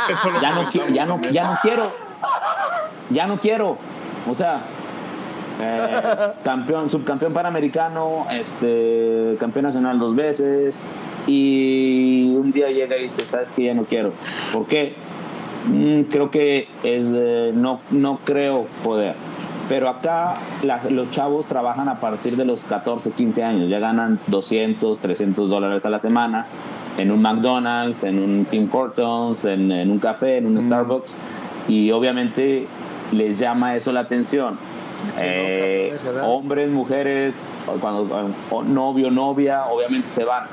Eso 0.08 0.30
lo 0.30 0.40
Ya 0.40 0.52
no, 0.52 0.70
ya 0.70 1.06
no, 1.06 1.20
ya 1.22 1.44
no 1.44 1.58
quiero. 1.62 1.92
Ya 3.10 3.26
no 3.26 3.38
quiero. 3.38 3.78
O 4.28 4.34
sea, 4.34 4.60
eh, 5.60 6.32
campeón, 6.42 6.88
subcampeón 6.90 7.32
panamericano, 7.32 8.26
este, 8.30 9.36
campeón 9.38 9.66
nacional 9.66 9.98
dos 9.98 10.14
veces. 10.14 10.84
Y 11.26 12.34
un 12.36 12.52
día 12.52 12.70
llega 12.70 12.96
y 12.96 13.04
dice, 13.04 13.24
sabes 13.24 13.52
que 13.52 13.64
ya 13.64 13.74
no 13.74 13.84
quiero. 13.84 14.12
¿Por 14.52 14.66
qué? 14.66 14.94
Mm, 15.66 16.02
creo 16.02 16.30
que 16.30 16.68
es, 16.82 17.06
eh, 17.12 17.52
no, 17.54 17.80
no 17.90 18.18
creo 18.24 18.66
poder. 18.82 19.14
Pero 19.68 19.88
acá 19.88 20.36
la- 20.62 20.80
los 20.90 21.10
chavos 21.10 21.46
trabajan 21.46 21.88
a 21.88 21.98
partir 22.00 22.36
de 22.36 22.44
los 22.44 22.64
14, 22.64 23.12
15 23.12 23.42
años. 23.42 23.68
Ya 23.70 23.78
ganan 23.78 24.18
200, 24.26 24.98
300 24.98 25.48
dólares 25.48 25.86
a 25.86 25.90
la 25.90 25.98
semana 25.98 26.46
en 26.98 27.10
un 27.10 27.22
McDonald's, 27.22 28.04
en 28.04 28.22
un 28.22 28.44
Tim 28.44 28.68
Hortons, 28.70 29.44
en, 29.46 29.72
en 29.72 29.90
un 29.90 29.98
café, 29.98 30.36
en 30.38 30.46
un 30.46 30.62
Starbucks. 30.62 31.16
Y 31.68 31.90
obviamente 31.92 32.66
les 33.12 33.38
llama 33.38 33.74
eso 33.74 33.90
la 33.92 34.00
atención. 34.00 34.58
Eh, 35.18 35.94
hombres, 36.24 36.70
mujeres, 36.70 37.34
cuando 37.80 38.28
novio, 38.66 39.10
novia, 39.10 39.64
obviamente 39.66 40.08
se 40.10 40.24
van. 40.24 40.44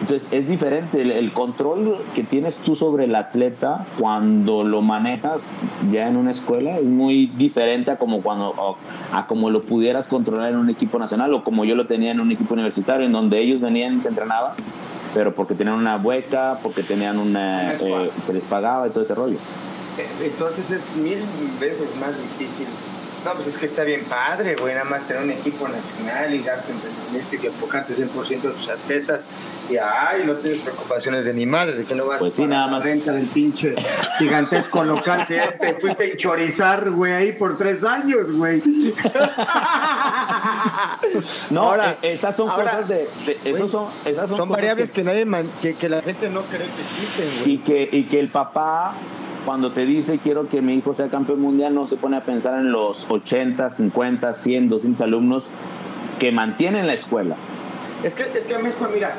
Entonces 0.00 0.28
es 0.30 0.48
diferente 0.48 1.00
el, 1.00 1.10
el 1.10 1.32
control 1.32 1.96
que 2.14 2.22
tienes 2.22 2.58
tú 2.58 2.74
sobre 2.74 3.04
el 3.04 3.14
atleta 3.14 3.86
cuando 3.98 4.62
lo 4.62 4.82
manejas 4.82 5.54
ya 5.90 6.08
en 6.08 6.16
una 6.16 6.30
escuela 6.30 6.78
es 6.78 6.84
muy 6.84 7.26
diferente 7.26 7.90
a 7.90 7.96
como 7.96 8.22
cuando 8.22 8.76
a 9.12 9.26
como 9.26 9.50
lo 9.50 9.62
pudieras 9.62 10.06
controlar 10.06 10.52
en 10.52 10.58
un 10.58 10.70
equipo 10.70 10.98
nacional 10.98 11.32
o 11.34 11.42
como 11.42 11.64
yo 11.64 11.74
lo 11.74 11.86
tenía 11.86 12.10
en 12.10 12.20
un 12.20 12.30
equipo 12.30 12.54
universitario 12.54 13.06
en 13.06 13.12
donde 13.12 13.40
ellos 13.40 13.60
venían 13.60 13.96
y 13.96 14.00
se 14.00 14.08
entrenaban 14.08 14.52
pero 15.14 15.32
porque 15.32 15.54
tenían 15.54 15.76
una 15.76 15.96
beca 15.96 16.58
porque 16.62 16.82
tenían 16.82 17.18
una 17.18 17.72
eh, 17.72 18.10
se 18.22 18.32
les 18.32 18.44
pagaba 18.44 18.86
y 18.86 18.90
todo 18.90 19.02
ese 19.02 19.14
rollo 19.14 19.38
Entonces 20.22 20.70
es 20.70 20.96
mil 20.96 21.18
veces 21.58 21.96
más 22.00 22.10
difícil. 22.10 22.66
No, 23.26 23.32
pues 23.34 23.48
es 23.48 23.56
que 23.56 23.66
está 23.66 23.82
bien 23.82 24.04
padre, 24.08 24.54
güey, 24.54 24.72
nada 24.74 24.84
más 24.84 25.02
tener 25.08 25.24
un 25.24 25.30
equipo 25.30 25.66
nacional 25.66 26.32
y 26.32 26.38
darte 26.44 26.70
entrenamiento 26.70 27.34
y 27.34 27.38
que 27.40 27.46
enfocarte 27.48 27.92
100% 27.94 28.28
de 28.40 28.48
tus 28.50 28.68
atletas. 28.68 29.20
Y 29.68 29.76
ay, 29.78 30.22
no 30.24 30.34
tienes 30.34 30.60
preocupaciones 30.60 31.24
de 31.24 31.34
ni 31.34 31.44
madre, 31.44 31.78
de 31.78 31.84
que 31.84 31.96
no 31.96 32.06
vas 32.06 32.20
Pues 32.20 32.34
sí, 32.34 32.44
a 32.44 32.46
pagar 32.46 32.58
nada 32.60 32.70
más. 32.70 32.84
renta 32.84 33.12
del 33.12 33.26
pinche 33.26 33.74
gigantesco 34.18 34.84
local 34.84 35.26
que 35.26 35.40
te 35.58 35.74
fuiste 35.80 36.04
a 36.04 36.06
enchorizar, 36.06 36.88
güey, 36.92 37.12
ahí 37.14 37.32
por 37.32 37.58
tres 37.58 37.82
años, 37.82 38.30
güey. 38.30 38.62
no 41.50 41.62
Ahora- 41.62 41.96
eh, 42.02 42.12
esas 42.12 42.36
son 42.36 42.48
ahora, 42.48 42.70
cosas 42.70 42.88
de, 42.88 43.08
de- 43.26 43.38
esos 43.50 43.70
son 43.72 43.88
esas 44.04 44.28
son, 44.28 44.38
Son 44.38 44.48
variables 44.48 44.90
que- 44.90 45.00
que, 45.00 45.04
nadie 45.04 45.24
man- 45.24 45.48
que, 45.60 45.74
que 45.74 45.88
la 45.88 46.00
gente 46.02 46.28
no 46.30 46.42
cree 46.42 46.68
que 46.68 46.82
existen, 46.82 47.38
güey. 47.40 47.50
y 47.54 47.58
que, 47.58 47.88
y 47.90 48.04
que 48.04 48.20
el 48.20 48.30
papá, 48.30 48.94
cuando 49.46 49.72
te 49.72 49.86
dice 49.86 50.18
quiero 50.22 50.48
que 50.48 50.60
mi 50.60 50.74
hijo 50.74 50.92
sea 50.92 51.08
campeón 51.08 51.40
mundial, 51.40 51.74
no 51.74 51.86
se 51.86 51.96
pone 51.96 52.16
a 52.16 52.20
pensar 52.20 52.58
en 52.58 52.72
los 52.72 53.06
80, 53.08 53.70
50, 53.70 54.34
100, 54.34 54.68
200 54.68 55.00
alumnos 55.00 55.50
que 56.18 56.32
mantienen 56.32 56.86
la 56.86 56.94
escuela. 56.94 57.36
Es 58.04 58.14
que, 58.14 58.24
es 58.36 58.44
que 58.44 58.54
Amezcua, 58.54 58.88
mira, 58.88 59.14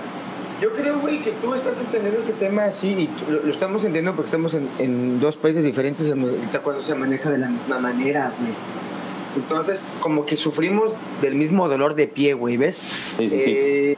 yo 0.61 0.71
creo, 0.73 0.99
güey, 0.99 1.21
que 1.21 1.31
tú 1.31 1.53
estás 1.53 1.79
entendiendo 1.79 2.19
este 2.19 2.33
tema 2.33 2.65
así 2.65 2.87
y 2.87 3.31
lo, 3.31 3.41
lo 3.43 3.51
estamos 3.51 3.81
entendiendo 3.81 4.13
porque 4.13 4.27
estamos 4.27 4.53
en, 4.53 4.67
en 4.79 5.19
dos 5.19 5.37
países 5.37 5.63
diferentes 5.63 6.05
en 6.07 6.23
taekwondo 6.51 6.81
se 6.81 6.93
maneja 6.93 7.29
de 7.29 7.37
la 7.37 7.47
misma 7.47 7.79
manera, 7.79 8.31
güey. 8.39 8.53
Entonces, 9.37 9.83
como 9.99 10.25
que 10.25 10.35
sufrimos 10.35 10.95
del 11.21 11.35
mismo 11.35 11.69
dolor 11.69 11.95
de 11.95 12.07
pie, 12.07 12.33
güey, 12.33 12.57
¿ves? 12.57 12.77
Sí, 13.15 13.29
sí, 13.29 13.39
sí. 13.39 13.53
Eh, 13.55 13.97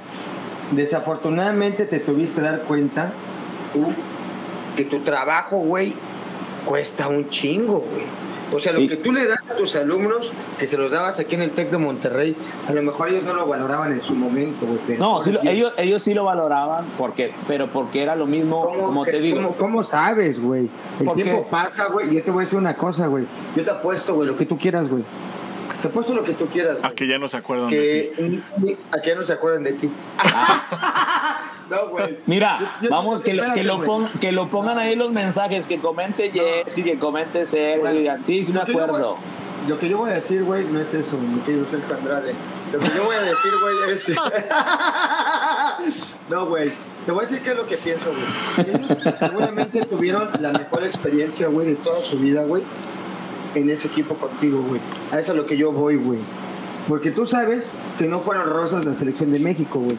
Desafortunadamente 0.72 1.86
te 1.86 2.00
tuviste 2.00 2.42
dar 2.42 2.62
cuenta 2.62 3.12
tú 3.74 3.88
que 4.76 4.86
tu 4.86 5.00
trabajo, 5.00 5.58
güey, 5.58 5.94
cuesta 6.66 7.08
un 7.08 7.30
chingo, 7.30 7.86
güey. 7.92 8.30
O 8.52 8.60
sea, 8.60 8.74
lo 8.74 8.80
que 8.88 8.96
tú 8.96 9.14
le 9.14 9.28
das 9.28 9.38
a 9.48 9.56
tus 9.56 9.76
alumnos, 9.76 10.32
que 10.58 10.66
se 10.68 10.76
los 10.76 10.92
dabas 10.92 11.20
aquí 11.20 11.36
en 11.36 11.44
el 11.44 11.52
TEC 11.52 11.70
de 11.70 11.78
Monterrey, 11.78 12.36
a 12.68 12.74
lo 12.74 12.82
mejor 12.82 13.10
ellos 13.10 13.24
no 13.24 13.36
lo 13.36 13.46
valoraban 13.46 13.92
en 13.92 14.02
su 14.02 14.16
momento, 14.16 14.66
güey. 14.66 14.98
No, 14.98 15.22
sí 15.22 15.32
lo- 15.32 15.44
ellos, 15.44 15.72
ellos 15.78 16.02
sí 16.02 16.16
lo 16.16 16.24
valoraban, 16.24 16.84
porque, 16.98 17.32
pero 17.48 17.68
porque 17.68 18.02
era 18.02 18.16
lo 18.16 18.26
mismo, 18.26 18.66
¿Cómo, 18.66 18.86
como 18.88 19.06
te 19.06 19.20
digo. 19.20 19.36
cómo- 19.38 19.56
cómo 19.56 19.84
sabes, 19.84 20.40
güey? 20.40 20.68
El 21.00 21.06
Porque- 21.06 21.22
tiempo 21.26 21.48
pasa, 21.48 21.86
güey. 21.90 22.10
y 22.12 22.16
Yo 22.16 22.24
te 22.24 22.32
voy 22.32 22.42
a 22.42 22.46
decir 22.46 22.58
una 22.58 22.74
cosa, 22.76 23.06
güey. 23.06 23.26
Yo 23.56 23.64
te 23.64 23.70
apuesto, 23.70 24.16
güey, 24.16 24.28
lo 24.28 24.36
que 24.36 24.48
tú 24.48 24.58
quieras, 24.58 24.90
güey. 24.90 25.04
Te 25.82 25.88
apuesto 25.88 26.14
lo 26.14 26.24
que 26.24 26.34
tú 26.34 26.46
quieras, 26.48 26.78
A 26.78 26.88
güey. 26.88 26.96
que 26.96 27.08
ya 27.08 27.18
no 27.20 27.30
se 27.30 27.38
acuerdan 27.38 27.70
de 27.70 27.78
Que 27.78 28.14
ti. 28.16 28.22
ni- 28.58 28.70
ni- 28.72 28.78
a 28.92 29.02
que 29.02 29.10
ya 29.10 29.16
no 29.16 29.24
se 29.24 29.34
acuerdan 29.34 29.64
de 29.64 29.74
ti. 29.74 29.90
no, 31.70 31.88
güey. 31.90 32.18
Mira, 32.26 32.78
Yo- 32.82 32.84
yo- 32.84 32.90
vamos, 32.90 33.22
que 33.22 33.34
lo, 33.34 33.44
que, 33.54 33.64
lo 34.34 34.46
que 34.46 34.52
pongan 34.52 34.78
ahí 34.78 34.96
los 34.96 35.12
mensajes, 35.12 35.68
que 35.68 35.78
comente 35.80 36.32
Jessy, 36.32 36.84
que 36.84 36.98
comente 37.00 37.46
Sergio, 37.46 37.82
Bueno, 37.82 37.98
digan, 37.98 38.26
sí, 38.26 38.44
sí 38.44 38.52
me 38.52 38.60
yo 38.60 38.64
acuerdo. 38.64 39.16
voy- 39.16 39.70
Lo 39.70 39.78
que 39.78 39.88
yo 39.90 39.98
voy 40.00 40.12
a 40.12 40.16
decir, 40.16 40.44
güey, 40.44 40.66
no 40.66 40.80
es 40.82 40.94
eso, 40.94 41.18
mi 41.18 41.40
querido 41.42 41.66
Sergio 41.70 41.96
Andrade. 41.96 42.34
Lo 42.74 42.80
que 42.80 42.90
yo 42.96 43.04
voy 43.04 43.16
a 43.16 43.22
decir, 43.22 43.52
güey, 43.62 43.76
es... 43.94 44.10
no, 46.30 46.46
güey. 46.46 46.72
Te 47.06 47.12
voy 47.12 47.26
a 47.26 47.28
decir 47.28 47.42
qué 47.44 47.52
es 47.52 47.58
lo 47.58 47.66
que 47.66 47.78
pienso, 47.78 48.06
güey. 48.12 48.70
Ellos 48.76 48.88
Seguramente 49.18 49.86
tuvieron 49.86 50.30
la 50.40 50.52
mejor 50.52 50.84
experiencia, 50.84 51.48
güey, 51.48 51.68
de 51.68 51.76
toda 51.76 52.04
su 52.04 52.18
vida, 52.20 52.44
güey, 52.44 52.62
en 53.56 53.70
ese 53.70 53.88
equipo 53.88 54.16
contigo, 54.16 54.64
güey. 54.68 54.82
A 55.12 55.20
eso 55.20 55.20
es 55.20 55.30
a 55.30 55.34
lo 55.34 55.46
que 55.46 55.58
yo 55.58 55.72
voy, 55.72 55.96
güey. 55.96 56.20
Porque 56.88 57.12
tú 57.12 57.26
sabes 57.26 57.72
que 57.98 58.08
no 58.08 58.20
fueron 58.20 58.50
rosas 58.50 58.86
la 58.86 58.94
selección 58.94 59.32
de 59.32 59.40
México, 59.40 59.80
güey. 59.80 59.98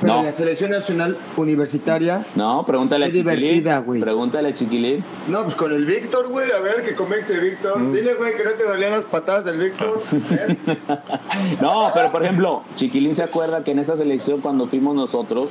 Pero 0.00 0.16
No. 0.16 0.22
la 0.24 0.32
selección 0.32 0.72
nacional 0.72 1.16
universitaria, 1.38 2.26
No, 2.34 2.66
pregúntale 2.66 3.06
a 3.06 3.08
divertida, 3.08 3.78
güey. 3.78 3.98
Pregúntale 4.00 4.50
a 4.50 4.54
Chiquilín. 4.54 5.02
no, 5.28 5.42
pues 5.44 5.54
con 5.54 5.72
el 5.72 5.86
Víctor, 5.86 6.28
güey, 6.28 6.50
a 6.52 6.58
ver 6.58 6.82
que 6.82 6.94
conecte 6.94 7.38
Víctor. 7.38 7.78
Mm. 7.80 7.92
Dile, 7.94 8.14
güey, 8.14 8.36
que 8.36 8.44
no 8.44 8.50
te 8.50 8.64
dolían 8.64 8.90
las 8.90 9.06
patadas 9.06 9.46
del 9.46 9.58
Víctor. 9.58 9.98
¿eh? 10.32 10.56
No, 11.62 11.90
pero 11.94 12.12
por 12.12 12.22
ejemplo, 12.22 12.62
Chiquilín 12.76 13.14
se 13.14 13.22
acuerda 13.22 13.64
que 13.64 13.70
en 13.70 13.78
esa 13.78 13.96
selección 13.96 14.40
cuando 14.42 14.66
fuimos 14.66 14.94
nosotros, 14.94 15.48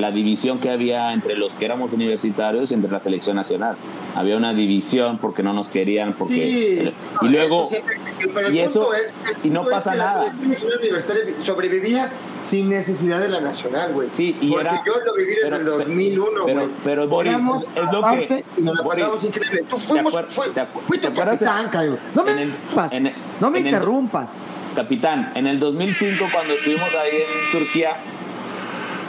la 0.00 0.10
división 0.10 0.58
que 0.58 0.70
había 0.70 1.12
entre 1.12 1.36
los 1.36 1.52
que 1.54 1.64
éramos 1.66 1.92
universitarios 1.92 2.70
y 2.70 2.74
entre 2.74 2.90
la 2.90 3.00
selección 3.00 3.36
nacional. 3.36 3.76
Había 4.16 4.36
una 4.36 4.52
división 4.54 5.18
porque 5.18 5.42
no 5.42 5.52
nos 5.52 5.68
querían, 5.68 6.12
porque... 6.12 6.34
Sí. 6.34 6.92
y 7.22 7.28
luego... 7.28 7.62
Eso 7.62 7.70
siempre 7.70 7.94
existió, 7.96 8.30
pero 8.34 8.48
el 8.48 8.56
y 8.56 8.62
punto 8.64 8.94
eso- 8.94 8.94
es 8.94 9.14
y 9.44 9.50
no 9.50 9.62
es 9.62 9.68
pasa 9.68 9.92
que 9.92 9.98
la 9.98 10.04
nada. 10.06 10.34
selección 10.40 10.72
universitaria 10.78 11.24
sobrevivía 11.44 12.10
sin 12.42 12.68
necesidad 12.70 13.20
de 13.20 13.28
la 13.28 13.40
nacional, 13.40 13.92
güey. 13.92 14.08
Sí, 14.12 14.34
y 14.40 14.50
Porque 14.50 14.68
era- 14.68 14.82
yo 14.86 14.94
lo 15.04 15.14
viví 15.14 15.28
desde 15.34 15.42
pero- 15.44 15.56
el 15.56 15.64
2001, 15.66 16.30
pero- 16.46 16.60
güey. 16.60 16.72
pero, 16.82 17.08
Boris, 17.08 17.32
Éramos 17.32 17.64
es 17.64 17.92
lo 17.92 18.02
que- 18.04 18.44
Y 18.56 18.62
nos 18.62 18.76
la 18.76 18.82
Boris, 18.82 19.04
pasamos 19.04 19.24
increíble. 19.24 19.64
Tú 19.68 19.76
fuimos, 19.76 20.14
acuer- 20.14 20.26
fue, 20.30 20.48
te 20.50 20.60
acu- 20.62 20.80
fui 20.86 20.98
te 20.98 21.12
capitán, 21.12 21.68
cabrón. 21.68 21.98
No 22.14 22.24
me 22.24 22.30
interrumpas. 22.32 22.92
no 23.40 23.50
me 23.50 23.60
interrumpas. 23.60 24.36
Capitán, 24.74 25.32
en 25.34 25.46
el 25.46 25.58
2005 25.60 26.24
cuando 26.32 26.54
estuvimos 26.54 26.88
ahí 26.94 27.10
en 27.22 27.58
Turquía, 27.58 27.96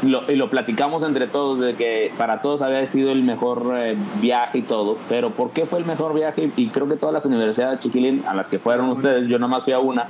lo, 0.03 0.31
y 0.31 0.35
lo 0.35 0.49
platicamos 0.49 1.03
entre 1.03 1.27
todos 1.27 1.59
de 1.59 1.75
que 1.75 2.11
para 2.17 2.41
todos 2.41 2.61
había 2.61 2.85
sido 2.87 3.11
el 3.11 3.23
mejor 3.23 3.73
eh, 3.77 3.95
viaje 4.21 4.59
y 4.59 4.61
todo, 4.61 4.97
pero 5.09 5.31
¿por 5.31 5.51
qué 5.51 5.65
fue 5.65 5.79
el 5.79 5.85
mejor 5.85 6.13
viaje? 6.13 6.51
Y 6.55 6.67
creo 6.67 6.87
que 6.87 6.95
todas 6.95 7.13
las 7.13 7.25
universidades 7.25 7.79
chiquilín 7.79 8.23
a 8.27 8.33
las 8.33 8.47
que 8.47 8.59
fueron 8.59 8.89
ustedes, 8.89 9.27
yo 9.27 9.39
nomás 9.39 9.63
fui 9.63 9.73
a 9.73 9.79
una, 9.79 10.07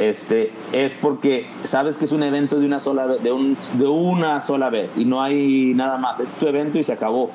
este, 0.00 0.50
es 0.72 0.94
porque 0.94 1.46
sabes 1.62 1.96
que 1.98 2.04
es 2.06 2.12
un 2.12 2.22
evento 2.22 2.58
de 2.58 2.66
una 2.66 2.80
sola 2.80 3.06
vez, 3.06 3.22
de, 3.22 3.32
un, 3.32 3.56
de 3.74 3.86
una 3.86 4.40
sola 4.40 4.70
vez 4.70 4.96
y 4.96 5.04
no 5.04 5.22
hay 5.22 5.72
nada 5.74 5.98
más, 5.98 6.18
es 6.20 6.34
tu 6.36 6.46
evento 6.48 6.78
y 6.78 6.84
se 6.84 6.92
acabó. 6.92 7.30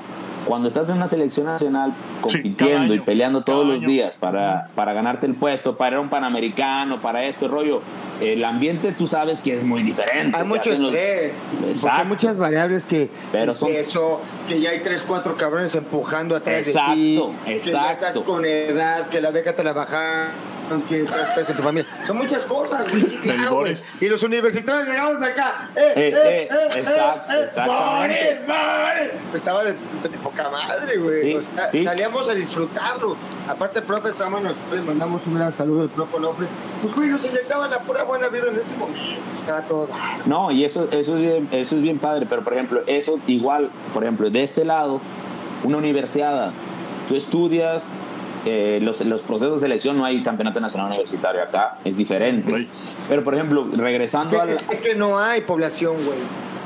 Cuando 0.46 0.68
estás 0.68 0.88
en 0.90 0.98
una 0.98 1.08
selección 1.08 1.48
nacional 1.48 1.92
Sí, 2.28 2.38
compitiendo 2.38 2.94
y 2.94 2.98
año, 2.98 3.06
peleando 3.06 3.42
todos 3.44 3.66
los 3.66 3.82
días 3.82 4.16
para, 4.16 4.68
para 4.76 4.94
ganarte 4.94 5.26
el 5.26 5.34
puesto, 5.34 5.76
para 5.76 5.96
ir 5.96 5.98
a 5.98 6.02
un 6.02 6.10
panamericano, 6.10 7.02
para 7.02 7.24
esto, 7.24 7.48
rollo, 7.48 7.82
el 8.22 8.46
ambiente 8.46 8.92
tú 8.92 9.08
sabes 9.08 9.42
que 9.42 9.56
es 9.56 9.64
muy 9.64 9.82
diferente. 9.82 10.38
Hay 10.38 10.44
se 10.44 10.50
mucho 10.54 10.70
los- 10.70 10.80
estrés. 10.94 11.34
Exacto. 11.68 12.02
hay 12.02 12.08
muchas 12.08 12.38
variables 12.38 12.86
que. 12.86 13.10
Pero 13.32 13.56
son- 13.56 13.70
peso, 13.70 14.22
que 14.48 14.62
ya 14.62 14.70
hay 14.70 14.82
tres, 14.82 15.02
cuatro 15.02 15.36
cabrones 15.36 15.74
empujando 15.74 16.36
atrás 16.36 16.68
Exacto, 16.68 16.92
de 16.92 16.96
ti. 16.96 17.24
Que 17.46 17.52
ya 17.52 17.56
exacto. 17.56 17.92
estás 18.08 18.20
con 18.20 18.46
edad, 18.46 19.08
que 19.10 19.22
la 19.22 19.32
beca 19.32 19.54
te 19.56 19.64
la 19.64 19.74
bajan, 19.74 20.28
que 20.90 21.00
en 21.00 21.58
tu 21.58 21.64
familia. 21.64 21.90
Son 22.08 22.18
muchas 22.18 22.44
cosas, 22.44 22.88
güey. 22.90 23.02
Sí, 23.02 23.18
claro, 23.22 23.56
güey. 23.56 23.78
Y 24.02 24.10
los 24.10 24.24
universitarios 24.24 24.88
llegamos 24.88 25.22
acá. 25.22 25.70
¡Eh, 25.76 25.94
Eh, 25.96 26.08
eh, 26.08 26.14
eh, 26.16 26.48
eh! 26.52 26.70
eh, 27.30 27.44
exactamente. 27.46 28.40
Boris, 28.46 28.48
Boris! 28.48 29.36
Estaba 29.36 29.64
de, 29.64 29.72
de 29.74 30.18
poca 30.24 30.50
madre, 30.50 30.98
güey. 30.98 31.22
Sí, 31.22 31.36
O 31.36 31.42
sea, 31.44 31.70
sí. 31.70 31.84
Salíamos 31.84 32.30
a 32.30 32.34
disfrutarlo. 32.34 33.16
Aparte, 33.48 33.82
profe 33.82 34.12
Sama, 34.12 34.40
nos 34.40 34.54
le 34.74 34.82
mandamos 34.82 35.22
un 35.28 35.36
gran 35.36 35.52
saludo 35.52 35.84
al 35.84 35.90
profe 35.90 36.18
Onofre. 36.18 36.48
Pues, 36.82 36.96
güey, 36.96 37.10
nos 37.10 37.24
inyectaba 37.26 37.68
la 37.68 37.80
pura 37.80 38.04
buena 38.04 38.28
vida 38.28 38.46
en 38.52 38.60
ese 38.60 38.76
momento. 38.76 39.00
Estaba 39.38 39.62
todo. 39.62 39.88
No, 40.26 40.52
y 40.52 40.66
eso, 40.66 40.88
eso, 40.92 41.16
es 41.16 41.22
bien, 41.22 41.48
eso 41.52 41.76
es 41.76 41.82
bien 41.82 42.00
padre, 42.00 42.26
pero 42.30 42.44
por 42.44 42.54
ejemplo, 42.54 42.82
eso 42.88 43.20
igual, 43.28 43.70
por 43.94 44.04
ejemplo, 44.04 44.30
de 44.30 44.44
este 44.44 44.66
lado, 44.66 45.00
una 45.64 45.78
universidad, 45.78 46.52
tú 47.08 47.16
estudias, 47.16 47.84
eh, 48.46 48.80
los, 48.82 49.02
los 49.02 49.22
procesos 49.22 49.56
de 49.56 49.60
selección, 49.68 49.98
no 49.98 50.06
hay 50.06 50.22
campeonato 50.24 50.60
nacional 50.60 50.88
universitario 50.92 51.42
acá, 51.44 51.78
es 51.84 51.98
diferente. 51.98 52.68
Pero 53.10 53.24
por 53.24 53.34
ejemplo, 53.36 53.68
Es 53.72 53.78
regresando 53.78 54.30
que, 54.32 54.38
al... 54.42 54.50
es- 54.52 54.70
es 54.72 54.82
que 54.82 54.96
no 54.96 55.20
hay 55.20 55.42
población, 55.42 55.96
güey. 56.06 56.18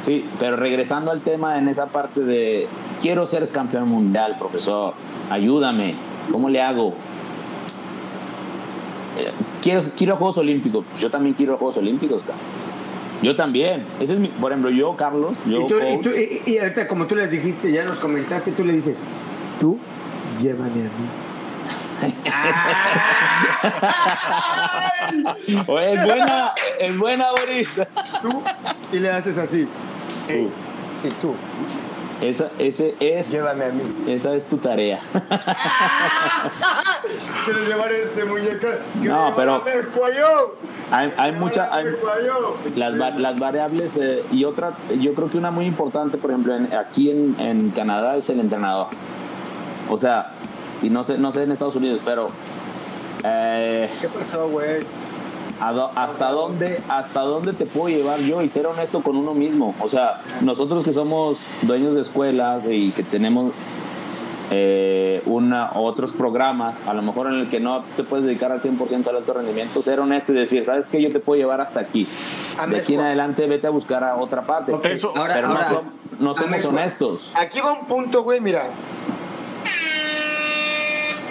Sí, 0.05 0.25
pero 0.39 0.55
regresando 0.55 1.11
al 1.11 1.19
tema 1.21 1.57
en 1.57 1.67
esa 1.67 1.88
parte 1.88 2.21
de 2.21 2.67
quiero 3.01 3.25
ser 3.25 3.49
campeón 3.49 3.88
mundial, 3.89 4.36
profesor, 4.39 4.93
ayúdame, 5.30 5.95
¿cómo 6.32 6.49
le 6.49 6.61
hago? 6.61 6.93
Eh, 9.17 9.32
Quiero, 9.61 9.84
quiero 9.97 10.15
Juegos 10.15 10.38
Olímpicos, 10.38 10.86
yo 10.99 11.09
también 11.09 11.36
quiero 11.36 11.57
Juegos 11.57 11.75
Olímpicos, 11.77 12.21
cabrón. 12.21 12.39
Yo 13.21 13.36
también. 13.36 13.84
Ese 13.99 14.13
es 14.13 14.19
mi, 14.19 14.30
por 14.30 14.51
ejemplo, 14.53 14.71
yo, 14.71 14.95
Carlos, 14.95 15.34
yo, 15.45 15.59
Y, 15.59 15.67
tú, 15.67 15.75
y, 15.75 15.80
coach, 15.95 16.03
tú- 16.03 16.09
y- 16.11 16.49
y 16.53 16.57
ahorita, 16.59 16.88
como 16.88 17.05
tú 17.05 17.17
les 17.17 17.30
dijiste, 17.30 17.69
ya 17.73 17.84
nos 17.84 17.99
comentaste, 17.99 18.51
tú 18.53 18.63
le 18.63 18.71
dices, 18.71 19.03
tú 19.59 19.77
llévame 20.41 20.69
a 20.69 20.84
mí. 20.86 20.89
Es 25.12 26.06
buena, 26.06 26.54
es 26.80 26.97
buena, 26.97 27.32
Boris. 27.32 27.68
Tú, 28.22 28.41
y 28.93 29.00
le 29.00 29.10
haces 29.12 29.38
así. 29.38 29.68
Ey, 30.28 30.50
sí, 31.02 31.10
tú, 31.22 31.34
Esa, 32.22 32.50
ese 32.60 32.95
es, 33.00 33.30
llévame 33.32 33.66
a 33.66 33.70
mí. 33.70 33.82
esa 34.08 34.34
es 34.34 34.43
tu 34.45 34.58
tarea. 34.58 35.00
Quiero 37.45 37.60
llevar 37.66 37.91
este 37.91 38.26
muñeca. 38.26 38.68
Quiero 39.00 39.16
No, 39.16 39.36
pero-. 39.36 39.64
Hay, 40.91 41.14
hay 41.18 41.32
Quiero 41.32 41.39
mucha, 41.39 41.64
llevar 41.64 41.72
a 41.72 41.76
hay, 41.78 41.84
Mercuayo. 41.86 42.56
las, 42.76 43.18
las 43.20 43.39
variables 43.39 43.97
eh, 43.97 44.24
y 44.32 44.43
otra, 44.45 44.74
yo 45.00 45.14
creo 45.14 45.30
que 45.30 45.38
una 45.38 45.50
muy 45.52 45.66
importante, 45.66 46.18
por 46.18 46.32
ejemplo, 46.32 46.56
en- 46.56 46.74
aquí 46.76 47.10
en, 47.12 47.36
en 47.39 47.70
Canadá 47.72 48.16
es 48.18 48.30
el 48.30 48.39
entrenador. 48.39 48.88
O 49.89 49.97
sea, 49.97 50.32
y 50.82 50.89
no 50.89 51.03
sé, 51.03 51.17
no 51.17 51.32
sé 51.32 51.43
en 51.43 51.51
Estados 51.51 51.75
Unidos, 51.75 51.99
pero 52.05 52.30
eh, 53.23 53.89
¿Qué 54.01 54.07
pasó, 54.07 54.47
güey? 54.49 54.80
¿a 55.61 55.73
do- 55.73 55.91
¿hasta 55.95 56.32
dónde, 56.32 56.82
hasta 56.88 57.19
dónde 57.21 57.51
te 57.53 57.65
puedo 57.65 57.89
llevar 57.89 58.19
yo 58.21 58.41
y 58.41 58.47
ser 58.49 58.65
honesto 58.67 59.01
con 59.01 59.17
uno 59.17 59.34
mismo? 59.34 59.75
O 59.82 59.89
sea, 59.89 60.21
nosotros 60.41 60.84
que 60.84 60.93
somos 60.93 61.39
dueños 61.63 61.95
de 61.95 62.01
escuelas 62.01 62.63
y 62.69 62.91
que 62.91 63.03
tenemos 63.03 63.51
eh, 64.51 65.21
una, 65.25 65.71
otros 65.75 66.13
programas, 66.13 66.75
a 66.88 66.93
lo 66.93 67.01
mejor 67.03 67.27
en 67.27 67.36
el 67.41 67.49
que 67.49 67.59
no 67.59 67.84
te 67.95 68.03
puedes 68.03 68.25
dedicar 68.25 68.51
al 68.51 68.61
100% 68.61 69.07
al 69.07 69.17
alto 69.17 69.34
rendimiento, 69.34 69.82
ser 69.84 69.99
honesto 69.99 70.32
y 70.32 70.36
decir, 70.38 70.65
¿sabes 70.65 70.89
qué? 70.89 71.01
Yo 71.01 71.11
te 71.11 71.19
puedo 71.19 71.39
llevar 71.39 71.61
hasta 71.61 71.82
aquí. 71.82 72.07
A 72.57 72.65
De 72.65 72.77
aquí 72.77 72.95
en 72.95 73.01
adelante 73.01 73.45
vete 73.45 73.67
a 73.67 73.69
buscar 73.69 74.03
a 74.03 74.15
otra 74.15 74.41
parte. 74.43 74.73
Ok, 74.73 74.86
Eso- 74.86 75.13
ahora, 75.15 75.36
pero 75.36 75.49
no, 75.49 75.53
ahora, 75.55 75.69
som- 75.69 75.91
no 76.19 76.34
somos 76.34 76.65
honestos. 76.65 77.34
Aquí 77.38 77.59
va 77.59 77.73
un 77.73 77.86
punto, 77.86 78.23
güey, 78.23 78.39
mira. 78.41 78.63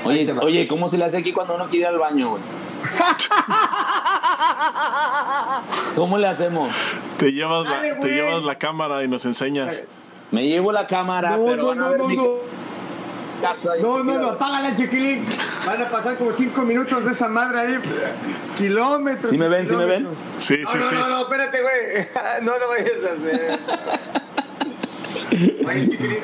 Oye, 0.05 0.33
oye, 0.43 0.69
¿cómo 0.69 0.89
se 0.89 0.99
le 0.99 1.05
hace 1.05 1.19
aquí 1.19 1.33
cuando 1.33 1.55
uno 1.55 1.65
quiere 1.67 1.81
ir 1.81 1.87
al 1.89 1.99
baño, 1.99 2.31
güey? 2.31 2.43
¿Cómo 5.95 6.19
le 6.19 6.29
hacemos? 6.29 6.73
Te 7.19 7.33
llevas, 7.33 7.67
la, 7.69 7.81
te 8.01 8.09
llevas 8.09 8.45
la 8.45 8.57
cámara 8.57 9.03
y 9.03 9.09
nos 9.09 9.25
enseñas. 9.25 9.83
Me 10.31 10.47
llevo 10.47 10.73
la 10.73 10.87
cámara, 10.87 11.37
No, 11.37 11.45
pero 11.47 11.57
no, 11.57 11.67
van 11.69 11.79
a 11.79 11.83
no, 11.83 11.91
ver 11.91 11.99
no, 12.01 12.09
mi 12.09 12.17
no. 12.17 12.25
casa. 13.43 13.73
No, 13.81 14.05
no, 14.05 14.19
no, 14.19 14.27
apágala, 14.29 14.75
chiquilín. 14.77 15.25
Van 15.67 15.83
a 15.83 15.89
pasar 15.89 16.17
como 16.17 16.33
cinco 16.33 16.63
minutos 16.63 17.05
de 17.05 17.11
esa 17.11 17.29
madre 17.29 17.59
ahí. 17.61 17.79
Kilómetros. 18.57 19.31
¿Sí 19.31 19.39
me 19.39 19.49
ven, 19.49 19.69
sí 19.69 19.75
me 19.75 19.85
ven? 19.87 20.09
Sí, 20.39 20.59
No, 20.63 20.71
sí, 20.71 20.79
no, 20.79 20.89
sí. 20.89 20.95
no, 20.95 21.09
no, 21.09 21.21
espérate, 21.23 21.61
güey. 21.63 22.07
No 22.43 22.59
lo 22.59 22.69
vayas 22.69 22.91
a 23.11 23.15
hacer. 23.15 23.59
Oye, 25.67 25.89
chiquilín, 25.91 26.19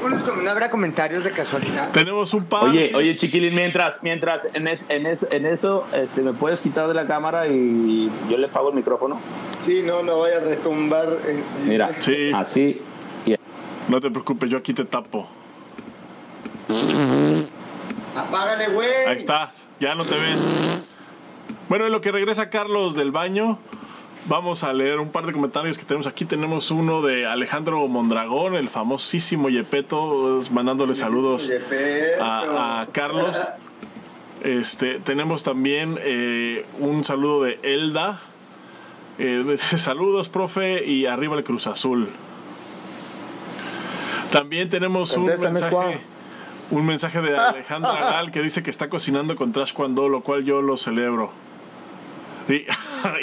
¿no 0.45 0.51
habrá 0.51 0.71
comentarios 0.71 1.25
de 1.25 1.31
casualidad? 1.31 1.91
Tenemos 1.93 2.33
un 2.35 2.45
par. 2.45 2.65
Oye, 2.65 2.89
sí. 2.89 2.95
oye, 2.95 3.17
chiquilín, 3.17 3.55
mientras, 3.55 3.97
mientras 4.03 4.49
en, 4.55 4.69
es- 4.69 4.89
en, 4.91 5.07
es- 5.07 5.27
en 5.31 5.47
eso 5.47 5.87
este, 5.93 6.21
me 6.23 6.33
puedes 6.33 6.61
quitar 6.61 6.89
de 6.89 6.95
la 6.95 7.07
cámara 7.07 7.47
y 7.49 8.11
yo 8.31 8.37
le 8.39 8.49
pago 8.49 8.71
el 8.71 8.75
micrófono. 8.77 9.21
Sí, 9.61 9.83
no, 9.87 10.03
no 10.03 10.19
vaya 10.21 10.37
a 10.39 10.41
retumbar. 10.41 11.07
en- 11.29 11.69
Mira, 11.69 11.91
Sí. 12.01 12.31
así. 12.35 12.81
y- 13.27 13.35
No 13.89 14.01
te 14.01 14.11
preocupes, 14.11 14.49
yo 14.51 14.59
aquí 14.59 14.73
te 14.75 14.85
tapo. 14.85 15.29
Apágale, 18.17 18.69
güey. 18.69 18.89
Ahí 19.07 19.17
está, 19.17 19.51
ya 19.81 19.95
no 19.95 20.05
te 20.05 20.15
ves. 20.15 20.41
Bueno, 21.69 21.87
en 21.87 21.93
lo 21.93 22.01
que 22.01 22.13
regresa 22.13 22.51
Carlos 22.51 22.95
del 22.95 23.11
baño, 23.11 23.59
vamos 24.27 24.65
a 24.65 24.73
leer 24.73 25.01
un 25.01 25.11
par 25.11 25.27
de 25.27 25.33
comentarios 25.33 25.79
que 25.79 25.85
tenemos 25.85 26.07
aquí. 26.07 26.25
Tenemos 26.25 26.71
uno 26.71 27.03
de 27.03 27.27
Alejandro 27.27 27.87
Mondragón, 27.89 28.55
el 28.55 28.69
famosísimo 28.69 29.49
Yepeto, 29.51 30.43
mandándole 30.51 30.95
saludos 30.95 31.51
a, 32.21 32.81
a 32.81 32.87
Carlos. 32.87 33.47
Este, 34.43 35.01
tenemos 35.01 35.43
también 35.43 35.99
eh, 36.03 36.67
un 36.79 37.05
saludo 37.05 37.45
de 37.45 37.59
Elda. 37.63 38.21
Eh, 39.19 39.57
saludos, 39.59 40.29
profe, 40.29 40.85
y 40.85 41.07
arriba 41.07 41.37
el 41.37 41.45
Cruz 41.45 41.67
Azul. 41.67 42.09
También 44.31 44.69
tenemos 44.69 45.17
un 45.17 45.27
mensaje, 45.27 46.01
un 46.71 46.85
mensaje 46.85 47.21
de 47.21 47.39
Alejandra 47.39 47.93
Gal 47.93 48.33
que 48.33 48.43
dice 48.43 48.65
que 48.65 48.71
está 48.71 48.89
cocinando 48.89 49.37
con 49.37 49.53
Trash 49.53 49.73
Cuando, 49.73 50.09
lo 50.09 50.23
cual 50.23 50.45
yo 50.45 50.61
lo 50.61 50.77
celebro. 50.77 51.31
Y, 52.49 52.65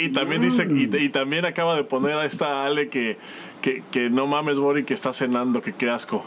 y 0.04 0.08
también 0.10 0.42
dice, 0.42 0.66
y, 0.70 0.94
y 0.96 1.08
también 1.08 1.44
acaba 1.44 1.76
de 1.76 1.84
poner 1.84 2.12
a 2.16 2.24
esta 2.24 2.64
Ale 2.66 2.88
que, 2.88 3.16
que, 3.60 3.82
que 3.90 4.10
no 4.10 4.26
mames, 4.26 4.58
Bori, 4.58 4.84
que 4.84 4.94
está 4.94 5.12
cenando, 5.12 5.62
que 5.62 5.72
qué 5.72 5.90
asco. 5.90 6.24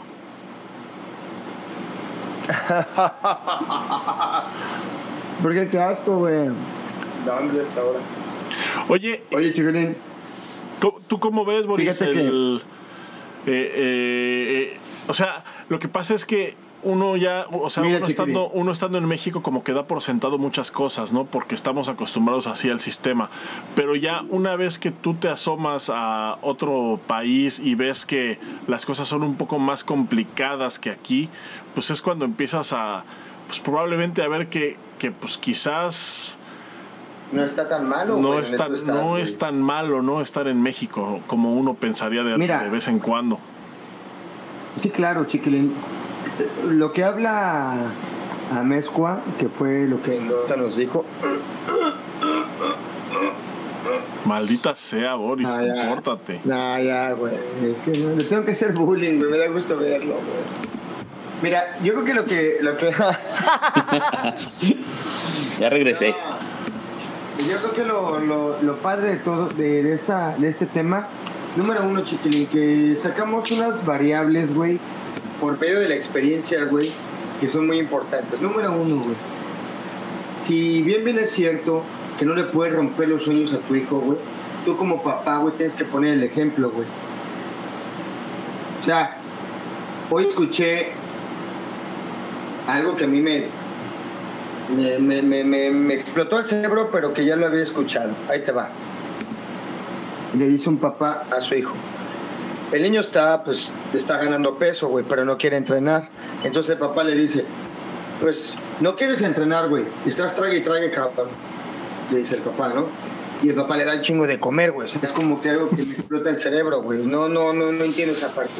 ¿Por 5.42 5.54
qué 5.54 5.68
qué 5.68 5.78
asco, 5.78 6.16
güey? 6.18 6.48
¿Dónde 7.24 7.60
está 7.62 7.80
ahora? 7.80 7.98
Oye, 8.88 9.22
Oye, 9.32 9.52
chiquilín, 9.52 9.96
¿cómo- 10.80 11.00
¿tú 11.06 11.18
cómo 11.18 11.44
ves, 11.44 11.66
Boris? 11.66 11.90
Fíjate 11.90 12.12
que- 12.12 12.20
el- 12.20 12.62
eh, 13.46 13.72
eh, 13.74 14.72
eh, 14.74 14.78
o 15.08 15.14
sea, 15.14 15.44
lo 15.68 15.78
que 15.78 15.88
pasa 15.88 16.14
es 16.14 16.24
que 16.24 16.54
uno 16.82 17.16
ya, 17.16 17.46
o 17.50 17.68
sea, 17.70 17.82
Mira, 17.82 17.98
uno, 17.98 18.06
estando, 18.06 18.48
uno 18.48 18.72
estando 18.72 18.98
en 18.98 19.06
México 19.06 19.42
como 19.42 19.64
que 19.64 19.72
da 19.72 19.86
por 19.86 20.02
sentado 20.02 20.38
muchas 20.38 20.70
cosas, 20.70 21.12
¿no? 21.12 21.24
Porque 21.24 21.54
estamos 21.54 21.88
acostumbrados 21.88 22.46
así 22.46 22.70
al 22.70 22.80
sistema. 22.80 23.30
Pero 23.74 23.96
ya 23.96 24.22
una 24.30 24.56
vez 24.56 24.78
que 24.78 24.90
tú 24.90 25.14
te 25.14 25.28
asomas 25.28 25.90
a 25.92 26.38
otro 26.42 27.00
país 27.06 27.58
y 27.58 27.74
ves 27.74 28.04
que 28.04 28.38
las 28.66 28.86
cosas 28.86 29.08
son 29.08 29.22
un 29.22 29.36
poco 29.36 29.58
más 29.58 29.84
complicadas 29.84 30.78
que 30.78 30.90
aquí, 30.90 31.28
pues 31.74 31.90
es 31.90 32.02
cuando 32.02 32.24
empiezas 32.24 32.72
a, 32.72 33.04
pues 33.46 33.60
probablemente 33.60 34.22
a 34.22 34.28
ver 34.28 34.48
que, 34.48 34.76
que 34.98 35.10
pues 35.10 35.38
quizás 35.38 36.38
no 37.32 37.44
está 37.44 37.68
tan 37.68 37.88
malo. 37.88 38.18
no 38.18 38.38
es 38.38 38.56
tan, 38.56 38.74
estás, 38.74 38.94
no 38.94 39.18
es 39.18 39.38
tan 39.38 39.60
malo 39.60 40.02
no 40.02 40.20
estar 40.20 40.46
en 40.46 40.62
México 40.62 41.20
como 41.26 41.54
uno 41.54 41.74
pensaría 41.74 42.22
de, 42.22 42.38
Mira. 42.38 42.62
de 42.62 42.70
vez 42.70 42.88
en 42.88 42.98
cuando. 42.98 43.38
Sí, 44.80 44.90
claro, 44.90 45.24
chiquilín. 45.24 45.72
Lo 46.68 46.92
que 46.92 47.04
habla 47.04 47.74
a 48.52 48.62
Mezcua, 48.62 49.20
que 49.38 49.48
fue 49.48 49.86
lo 49.86 50.02
que 50.02 50.18
Ahorita 50.18 50.56
nos 50.56 50.76
dijo. 50.76 51.04
Maldita 54.24 54.74
sea, 54.74 55.14
Boris, 55.14 55.46
Ah, 55.48 55.62
ya. 55.64 55.74
compórtate. 55.86 56.40
Nah, 56.44 56.80
ya, 56.80 57.12
güey. 57.12 57.34
Es 57.64 57.80
que 57.80 57.92
no, 57.98 58.14
le 58.16 58.24
tengo 58.24 58.44
que 58.44 58.50
hacer 58.52 58.72
bullying, 58.72 59.18
güey. 59.18 59.30
Me 59.30 59.38
da 59.38 59.46
gusto 59.48 59.76
verlo, 59.78 60.14
güey. 60.14 60.24
Mira, 61.42 61.76
yo 61.82 61.92
creo 61.92 62.04
que 62.04 62.14
lo 62.14 62.24
que. 62.24 62.58
Lo 62.60 62.76
que 62.76 62.90
Ya 65.60 65.70
regresé. 65.70 66.14
Yo 67.48 67.56
creo 67.58 67.72
que 67.74 67.84
lo, 67.84 68.18
lo, 68.20 68.60
lo 68.62 68.76
padre 68.78 69.10
de 69.10 69.16
todo, 69.16 69.48
de, 69.50 69.82
de 69.84 69.94
esta, 69.94 70.34
de 70.36 70.48
este 70.48 70.66
tema, 70.66 71.06
número 71.56 71.84
uno, 71.86 72.02
chiquilín, 72.04 72.46
que 72.46 72.96
sacamos 72.96 73.50
unas 73.50 73.84
variables, 73.84 74.52
güey, 74.54 74.78
por 75.40 75.58
medio 75.60 75.80
de 75.80 75.88
la 75.88 75.94
experiencia, 75.94 76.64
güey, 76.64 76.90
que 77.40 77.50
son 77.50 77.66
muy 77.66 77.78
importantes. 77.78 78.40
Número 78.40 78.72
uno, 78.72 78.96
güey. 78.96 79.16
Si 80.40 80.82
bien 80.82 81.04
bien 81.04 81.18
es 81.18 81.30
cierto 81.30 81.82
que 82.18 82.24
no 82.24 82.34
le 82.34 82.44
puedes 82.44 82.74
romper 82.74 83.08
los 83.08 83.22
sueños 83.24 83.52
a 83.52 83.58
tu 83.58 83.74
hijo, 83.74 83.98
güey, 83.98 84.18
tú 84.64 84.76
como 84.76 85.02
papá, 85.02 85.38
güey, 85.38 85.54
tienes 85.54 85.74
que 85.74 85.84
poner 85.84 86.14
el 86.14 86.22
ejemplo, 86.22 86.70
güey. 86.70 86.86
O 88.82 88.84
sea, 88.84 89.16
hoy 90.10 90.28
escuché 90.28 90.88
algo 92.68 92.96
que 92.96 93.04
a 93.04 93.08
mí 93.08 93.20
me, 93.20 93.44
Me, 94.76 95.22
me, 95.22 95.94
explotó 95.94 96.38
el 96.38 96.44
cerebro, 96.44 96.88
pero 96.90 97.12
que 97.12 97.24
ya 97.24 97.36
lo 97.36 97.46
había 97.46 97.62
escuchado. 97.62 98.12
Ahí 98.28 98.40
te 98.40 98.52
va. 98.52 98.68
le 100.36 100.48
dice 100.48 100.68
un 100.68 100.78
papá, 100.78 101.24
a 101.30 101.40
su 101.40 101.54
hijo. 101.54 101.74
El 102.72 102.82
niño 102.82 103.00
está, 103.00 103.44
pues, 103.44 103.70
está 103.94 104.16
ganando 104.16 104.56
peso, 104.56 104.88
güey, 104.88 105.04
pero 105.08 105.24
no 105.24 105.38
quiere 105.38 105.56
entrenar. 105.56 106.08
Entonces 106.42 106.72
el 106.72 106.78
papá 106.78 107.04
le 107.04 107.14
dice, 107.14 107.44
pues, 108.20 108.54
no 108.80 108.96
quieres 108.96 109.22
entrenar, 109.22 109.68
güey. 109.68 109.84
Estás 110.04 110.34
trague 110.34 110.58
y 110.58 110.60
trague, 110.62 110.90
cabrón. 110.90 111.28
Le 112.10 112.18
dice 112.18 112.36
el 112.36 112.42
papá, 112.42 112.72
¿no? 112.74 112.86
Y 113.42 113.50
el 113.50 113.54
papá 113.54 113.76
le 113.76 113.84
da 113.84 113.94
un 113.94 114.00
chingo 114.00 114.26
de 114.26 114.40
comer, 114.40 114.72
güey. 114.72 114.88
Es 115.00 115.12
como 115.12 115.40
que 115.40 115.50
algo 115.50 115.68
que 115.68 115.84
me 115.84 115.92
explota 115.92 116.30
el 116.30 116.36
cerebro, 116.36 116.82
güey. 116.82 117.04
No, 117.06 117.28
no, 117.28 117.52
no, 117.52 117.70
no 117.70 117.84
entiendo 117.84 118.14
esa 118.14 118.28
parte. 118.28 118.54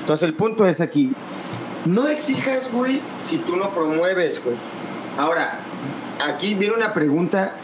entonces 0.00 0.28
el 0.28 0.34
punto 0.34 0.66
es 0.66 0.80
aquí, 0.80 1.12
No 1.84 2.08
exijas, 2.08 2.70
güey, 2.70 3.00
si 3.18 3.38
tú 3.38 3.56
no 3.56 3.70
promueves, 3.70 4.42
güey. 4.44 4.56
Ahora, 5.16 5.60
aquí 6.20 6.54
viene 6.54 6.76
una 6.76 6.92
pregunta 6.92 7.54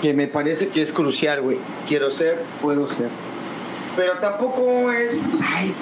Que 0.00 0.14
me 0.14 0.28
parece 0.28 0.68
que 0.68 0.80
es 0.80 0.92
crucial, 0.92 1.42
güey. 1.42 1.58
Quiero 1.88 2.10
ser, 2.10 2.42
puedo 2.62 2.88
ser. 2.88 3.08
Pero 3.96 4.18
tampoco 4.18 4.90
es 4.92 5.22
ay, 5.42 5.72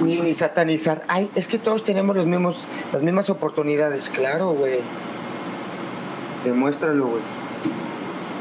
ni, 0.00 0.16
ni 0.20 0.34
satanizar. 0.34 1.04
Ay, 1.08 1.30
es 1.34 1.46
que 1.46 1.58
todos 1.58 1.84
tenemos 1.84 2.16
los 2.16 2.26
mismos, 2.26 2.56
las 2.92 3.02
mismas 3.02 3.30
oportunidades. 3.30 4.08
Claro, 4.10 4.50
güey. 4.52 4.80
Demuéstralo, 6.44 7.06
güey. 7.06 7.22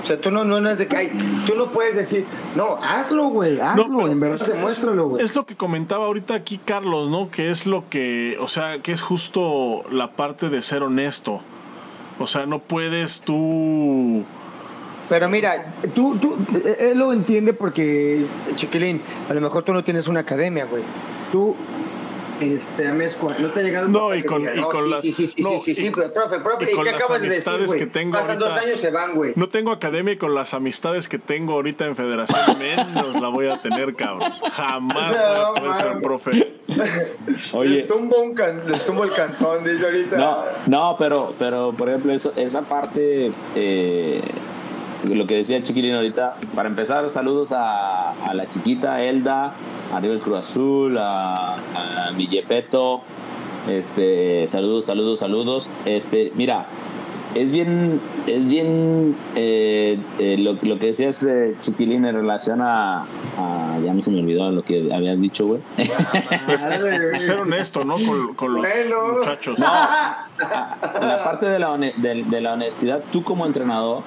O 0.04 0.08
sea, 0.08 0.22
tú 0.22 0.30
no, 0.30 0.44
no, 0.44 0.62
no 0.62 0.70
es 0.70 0.78
de 0.78 0.88
que, 0.88 0.96
ay, 0.98 1.44
tú 1.48 1.56
no 1.56 1.72
puedes 1.72 1.96
decir, 1.96 2.26
No, 2.56 2.78
hazlo, 2.84 3.30
güey, 3.30 3.60
hazlo, 3.60 3.86
pero 3.88 4.08
en 4.12 4.20
verdad, 4.20 4.36
es- 4.40 4.48
demuéstralo, 4.48 5.10
güey. 5.10 5.24
Es 5.24 5.36
lo 5.36 5.48
que 5.48 5.56
comentaba 5.56 6.06
ahorita 6.06 6.36
aquí 6.36 6.60
Carlos, 6.64 7.10
¿no? 7.10 7.32
Que 7.32 7.50
es 7.50 7.66
lo 7.66 7.90
que, 7.90 8.38
o 8.40 8.48
sea, 8.48 8.78
que 8.84 8.92
es 8.92 9.02
justo 9.02 9.84
la 9.90 10.12
parte 10.12 10.50
de 10.50 10.62
ser 10.62 10.84
honesto. 10.84 11.42
O 12.20 12.28
sea, 12.28 12.46
no 12.46 12.60
puedes 12.60 13.22
tú... 13.22 14.24
pero 15.10 15.30
mira, 15.30 15.74
Tú, 15.94 16.18
tú, 16.18 16.36
eh, 16.66 16.90
él 16.92 17.00
lo 17.00 17.14
entiende 17.14 17.54
porque 17.54 18.26
chiquilín, 18.56 19.02
a 19.30 19.34
lo 19.34 19.42
mejor 19.42 19.64
tú 19.64 19.74
no 19.74 19.84
tienes 19.84 20.08
una 20.08 20.22
academia, 20.22 20.66
güey. 20.66 20.84
tú, 21.32 21.56
este, 22.42 22.86
Amezcua, 22.90 23.34
no 23.40 23.48
te 23.50 23.62
ha 23.62 23.64
llegado 23.64 23.86
un 23.86 23.94
No, 23.94 24.14
y 24.14 24.22
con- 24.22 24.42
y 24.44 24.60
"No, 24.60 24.68
con 24.68 24.84
sí, 24.84 24.90
las- 24.92 25.02
sí, 25.02 25.12
sí, 25.14 25.28
sí, 25.28 25.42
no, 25.42 25.52
sí, 25.52 25.60
sí, 25.60 25.72
y 25.72 25.76
sí, 25.76 25.90
con- 25.92 26.12
profe, 26.12 26.40
profe, 26.40 26.66
y 26.66 26.74
¿y 26.74 26.76
con 26.76 26.84
qué 26.84 26.92
las 26.92 27.02
acabas 27.02 27.22
de 27.22 27.30
decir, 27.30 27.50
amistades 27.50 27.68
güey? 27.68 27.80
que 27.80 27.86
tengo 27.86 28.12
Pasan 28.12 28.40
dos 28.40 28.52
años, 28.58 28.78
se 28.80 28.92
van, 28.92 29.16
güey. 29.16 29.32
No 29.38 29.48
tengo 29.48 29.72
academia 29.72 30.14
y 30.14 30.18
con 30.18 30.36
las 30.36 30.54
amistades 30.54 31.08
que 31.08 31.18
tengo 31.18 31.54
ahorita 31.54 31.86
en 31.86 31.96
federación 31.96 32.60
menos 32.60 33.22
la 33.22 33.30
voy 33.30 33.48
a 33.48 33.62
tener, 33.62 33.96
cabrón. 33.96 34.30
Jamás 34.52 35.16
voy 35.62 35.70
a 35.70 35.74
ser 35.76 35.98
profe. 36.02 36.56
Oye, 37.54 37.70
Les 37.70 37.88
tumbo, 37.88 38.22
un 38.22 38.34
can- 38.34 38.64
les 38.68 38.84
tumbo 38.86 39.06
el 39.06 39.12
cantón, 39.14 39.64
dice 39.64 39.86
ahorita. 39.86 40.18
No, 40.18 40.40
no, 40.68 40.96
pero, 41.00 41.34
pero 41.40 41.72
por 41.72 41.88
ejemplo, 41.90 42.12
eso- 42.14 42.34
esa 42.36 42.62
parte, 42.64 43.32
eh, 43.56 44.22
lo 45.14 45.28
que 45.28 45.36
decía 45.36 45.62
chiquilín 45.64 45.94
ahorita, 45.96 46.36
para 46.56 46.70
empezar, 46.70 47.10
saludos 47.10 47.52
a, 47.52 48.12
a 48.12 48.34
la 48.34 48.48
chiquita 48.48 49.02
Elda, 49.04 49.54
arriba 49.94 50.14
el 50.14 50.20
Cruz 50.20 50.38
Azul, 50.40 50.98
a, 50.98 51.56
a 51.56 52.12
mi 52.16 52.28
Yepeto, 52.28 53.02
este, 53.70 54.48
saludos, 54.48 54.86
saludos, 54.86 55.20
saludos. 55.20 55.70
Este, 55.86 56.32
mira, 56.36 56.66
es 57.34 57.52
bien, 57.52 58.00
es 58.28 58.48
bien 58.48 59.16
eh, 59.36 59.98
eh, 60.20 60.38
lo, 60.40 60.54
lo 60.62 60.80
que 60.80 60.88
decías, 60.88 61.22
eh, 61.24 61.56
chiquilín, 61.60 62.06
en 62.06 62.16
relación 62.16 62.62
a, 62.62 63.02
a- 63.38 63.78
ya 63.84 63.94
no 63.94 64.02
se 64.02 64.10
me 64.12 64.20
olvidó 64.22 64.50
lo 64.52 64.64
que 64.64 64.90
habías 64.94 65.20
dicho, 65.20 65.46
güey. 65.46 65.62
Güey. 65.78 67.20
Ser 67.20 67.40
honesto, 67.40 67.84
¿no? 67.84 67.96
Con, 67.96 68.36
con 68.36 68.54
los 68.54 68.62
Bueno. 68.62 69.20
muchachos. 69.20 69.60
No, 69.60 69.66
a- 69.68 70.28
la 71.02 71.24
parte 71.24 71.46
de 71.48 71.60
la, 71.60 71.76
de 71.78 72.42
la 72.42 72.54
honestidad, 72.54 73.04
tú 73.12 73.24
como 73.24 73.46
entrenador, 73.46 74.04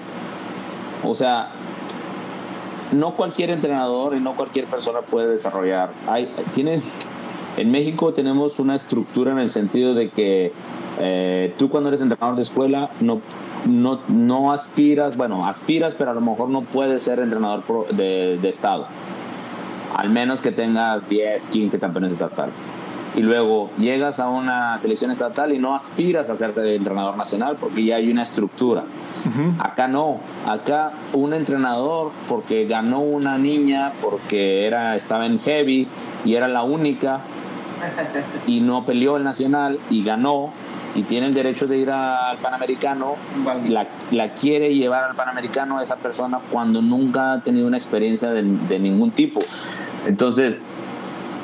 o 1.05 1.15
sea, 1.15 1.49
no 2.93 3.13
cualquier 3.13 3.51
entrenador 3.51 4.15
y 4.17 4.21
no 4.21 4.33
cualquier 4.35 4.65
persona 4.67 5.01
puede 5.01 5.29
desarrollar. 5.29 5.91
Hay, 6.07 6.29
tiene, 6.55 6.81
en 7.57 7.71
México 7.71 8.13
tenemos 8.15 8.59
una 8.59 8.75
estructura 8.75 9.33
en 9.33 9.39
el 9.39 9.51
sentido 9.51 9.95
de 9.95 10.09
que 10.11 10.53
eh, 11.01 11.55
tú 11.59 11.69
cuando 11.69 11.89
eres 11.91 12.01
entrenador 12.01 12.37
de 12.37 12.43
escuela 12.43 12.91
no, 13.01 13.21
no, 13.67 14.01
no 14.09 14.53
aspiras, 14.53 15.17
bueno, 15.17 15.47
aspiras, 15.47 15.95
pero 15.97 16.11
a 16.13 16.15
lo 16.15 16.21
mejor 16.21 16.49
no 16.49 16.63
puedes 16.63 17.03
ser 17.03 17.19
entrenador 17.21 17.63
pro- 17.63 17.87
de, 17.93 18.39
de 18.41 18.49
estado. 18.49 18.87
Al 19.97 20.11
menos 20.11 20.41
que 20.41 20.53
tengas 20.53 21.09
10, 21.09 21.47
15 21.49 21.79
campeones 21.79 22.13
estatal. 22.13 22.51
Y 23.19 23.23
luego 23.23 23.69
llegas 23.79 24.21
a 24.21 24.29
una 24.29 24.79
selección 24.79 25.11
estatal 25.11 25.53
y 25.53 25.59
no 25.59 25.75
aspiras 25.75 26.31
a 26.31 26.37
ser 26.37 26.53
entrenador 26.57 27.17
nacional 27.17 27.57
porque 27.59 27.85
ya 27.85 27.97
hay 27.97 28.13
una 28.13 28.23
estructura. 28.23 28.85
Acá 29.59 29.89
no, 29.89 30.21
acá 30.47 30.93
un 31.13 31.35
entrenador 31.35 32.13
porque 32.29 32.67
ganó 32.67 33.01
una 33.01 33.37
niña, 33.37 33.93
porque 34.01 34.67
era, 34.67 34.95
estaba 34.95 35.27
en 35.27 35.41
heavy 35.41 35.89
y 36.25 36.35
era 36.35 36.47
la 36.47 36.63
única 36.63 37.23
y 38.47 38.61
no 38.61 38.85
peleó 38.85 39.17
el 39.17 39.25
nacional 39.25 39.81
y 39.91 40.05
ganó 40.05 40.53
y 40.95 41.03
tiene 41.03 41.27
el 41.27 41.35
derecho 41.35 41.67
de 41.67 41.79
ir 41.79 41.91
al 41.91 42.39
Panamericano, 42.39 43.17
la, 43.69 43.87
la 44.13 44.31
quiere 44.31 44.75
llevar 44.75 45.03
al 45.03 45.17
Panamericano 45.17 45.81
esa 45.81 45.97
persona 45.97 46.39
cuando 46.53 46.83
nunca 46.83 47.33
ha 47.33 47.41
tenido 47.41 47.67
una 47.67 47.77
experiencia 47.77 48.31
de, 48.31 48.43
de 48.43 48.79
ningún 48.79 49.11
tipo. 49.11 49.41
Entonces, 50.07 50.63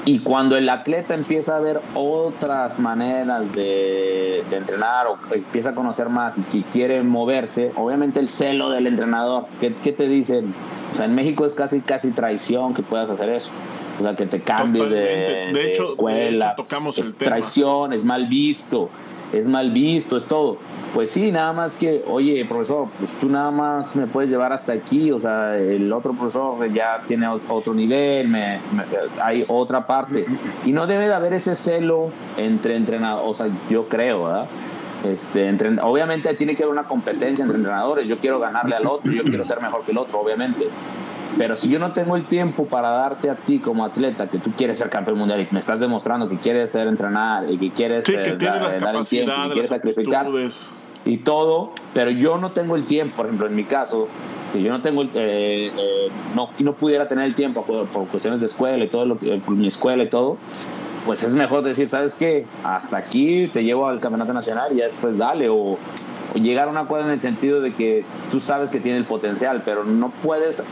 y 0.07 0.19
cuando 0.19 0.57
el 0.57 0.69
atleta 0.69 1.15
empieza 1.15 1.57
a 1.57 1.61
ver 1.61 1.81
otras 1.95 2.79
maneras 2.79 3.51
de, 3.55 4.45
de 4.51 4.57
entrenar 4.57 5.07
o 5.07 5.17
empieza 5.35 5.71
a 5.71 5.75
conocer 5.75 6.09
más 6.11 6.37
y 6.39 6.43
que 6.43 6.63
quiere 6.63 7.03
moverse, 7.03 7.73
obviamente 7.77 8.21
el 8.21 8.29
celo 8.29 8.71
del 8.71 8.87
entrenador, 8.87 9.47
¿qué, 9.61 9.73
qué 9.83 9.93
te 9.93 10.07
dicen? 10.07 10.53
O 10.93 10.97
sea, 10.97 11.07
en 11.07 11.15
México 11.15 11.47
es 11.47 11.55
casi, 11.55 11.81
casi 11.81 12.11
traición 12.11 12.75
que 12.75 12.83
puedas 12.83 13.09
hacer 13.09 13.31
eso. 13.31 13.51
O 13.99 14.03
sea, 14.03 14.15
que 14.17 14.27
te 14.27 14.41
cambies 14.41 14.91
de, 14.91 15.01
Totalmente. 15.01 15.33
De 15.33 15.53
de 15.53 15.71
hecho- 15.71 15.83
de 15.85 15.89
escuela. 15.91 16.47
hecho, 16.53 16.63
tocamos 16.65 16.99
es 16.99 17.07
el 17.07 17.15
tema. 17.15 17.29
traición, 17.31 17.93
es 17.93 18.05
mal 18.05 18.27
visto. 18.27 18.91
Es 19.39 19.49
mal 19.49 19.71
visto, 19.71 20.17
es 20.17 20.25
todo. 20.25 20.59
Pues 20.93 21.11
sí, 21.11 21.33
nada 21.33 21.53
más 21.53 21.77
que, 21.77 22.05
oye, 22.07 22.45
profesor, 22.45 22.89
pues 22.99 23.13
tú 23.13 23.29
nada 23.29 23.51
más 23.51 23.97
me 23.97 24.07
puedes 24.07 24.31
llevar 24.31 24.53
hasta 24.53 24.73
aquí, 24.73 25.11
o 25.11 25.19
sea, 25.19 25.57
el 25.57 25.93
otro 25.93 26.13
profesor 26.13 26.73
ya 26.73 27.03
tiene 27.07 27.27
otro 27.29 27.75
nivel, 27.75 28.29
me, 28.29 28.61
hay 29.23 29.45
otra 29.49 29.87
parte. 29.87 30.25
Y 30.65 30.73
no 30.73 30.87
debe 30.87 31.09
de 31.09 31.15
haber 31.15 31.35
ese 31.35 31.57
celo 31.57 32.11
entre 32.37 32.77
entrenadores, 32.77 33.29
o 33.29 33.35
sea, 33.35 33.49
yo 33.69 33.89
creo, 33.89 34.25
¿verdad? 34.25 34.47
Este, 35.05 35.49
entre, 35.49 35.79
obviamente 35.81 36.33
tiene 36.35 36.55
que 36.55 36.63
haber 36.63 36.73
una 36.73 36.89
competencia 36.89 37.43
entre 37.43 37.59
entrenadores, 37.59 38.09
yo 38.09 38.19
quiero 38.19 38.39
ganarle 38.39 38.77
al 38.77 38.87
otro, 38.87 39.13
yo 39.13 39.23
quiero 39.25 39.45
ser 39.45 39.61
mejor 39.61 39.83
que 39.85 39.93
el 39.93 39.99
otro, 39.99 40.21
obviamente. 40.21 40.69
Pero 41.37 41.57
si 41.57 41.69
yo 41.69 41.79
no 41.79 41.93
tengo 41.93 42.17
el 42.17 42.25
tiempo 42.25 42.67
para 42.67 42.91
darte 42.91 43.29
a 43.29 43.35
ti 43.35 43.59
como 43.59 43.85
atleta 43.85 44.29
que 44.29 44.39
tú 44.39 44.53
quieres 44.57 44.79
ser 44.79 44.89
campeón 44.89 45.19
mundial 45.19 45.41
y 45.41 45.49
me 45.53 45.59
estás 45.59 45.81
demostrando 45.81 46.29
que 46.29 46.37
quieres 46.37 46.71
ser 46.71 46.87
entrenar 46.87 47.51
y 47.51 47.59
que 47.59 47.71
quieres 47.71 48.05
sí, 48.07 48.13
que 48.13 48.37
dar, 48.37 48.75
el 48.97 49.07
tiempo 49.07 49.33
y 49.47 49.51
quieres 49.51 49.69
sacrificar 49.69 50.27
y 51.05 51.19
todo, 51.19 51.73
pero 51.93 52.11
yo 52.11 52.39
no 52.39 52.53
tengo 52.53 52.77
el 52.77 52.85
tiempo, 52.85 53.17
por 53.17 53.27
ejemplo, 53.27 53.47
en 53.47 53.55
mi 53.55 53.65
caso, 53.65 54.09
que 54.53 54.63
yo 54.63 54.71
no 54.71 54.81
tengo 54.81 55.03
eh, 55.03 55.11
eh, 55.77 56.09
no, 56.35 56.49
no 56.61 56.73
pudiera 56.75 57.07
tener 57.09 57.27
el 57.27 57.35
tiempo 57.35 57.63
por, 57.63 58.07
cuestiones 58.09 58.41
de 58.41 58.47
escuela 58.47 58.83
y 58.83 58.89
todo 58.89 59.05
lo 59.05 59.17
por 59.17 59.55
mi 59.55 59.67
escuela 59.67 60.05
y 60.05 60.09
todo, 60.09 60.39
pues 61.05 61.23
es 61.23 61.35
mejor 61.35 61.63
decir, 61.63 61.89
¿sabes 61.89 62.15
qué? 62.15 62.47
Hasta 62.63 62.97
aquí 62.97 63.49
te 63.53 63.65
llevo 63.65 63.87
al 63.87 64.01
campeonato 64.01 64.33
nacional 64.33 64.73
y 64.73 64.77
ya 64.77 64.85
después 64.85 65.19
dale 65.19 65.51
o, 65.51 65.57
o 66.35 66.39
llegar 66.39 66.69
a 66.69 66.71
un 66.71 66.79
acuerdo 66.79 67.07
en 67.07 67.13
el 67.13 67.21
sentido 67.21 67.61
de 67.61 67.75
que 67.75 68.05
tú 68.31 68.41
sabes 68.41 68.71
que 68.71 68.81
tiene 68.81 68.97
el 68.97 69.05
potencial, 69.05 69.61
pero 69.63 69.85
no 69.85 70.11
puedes 70.23 70.65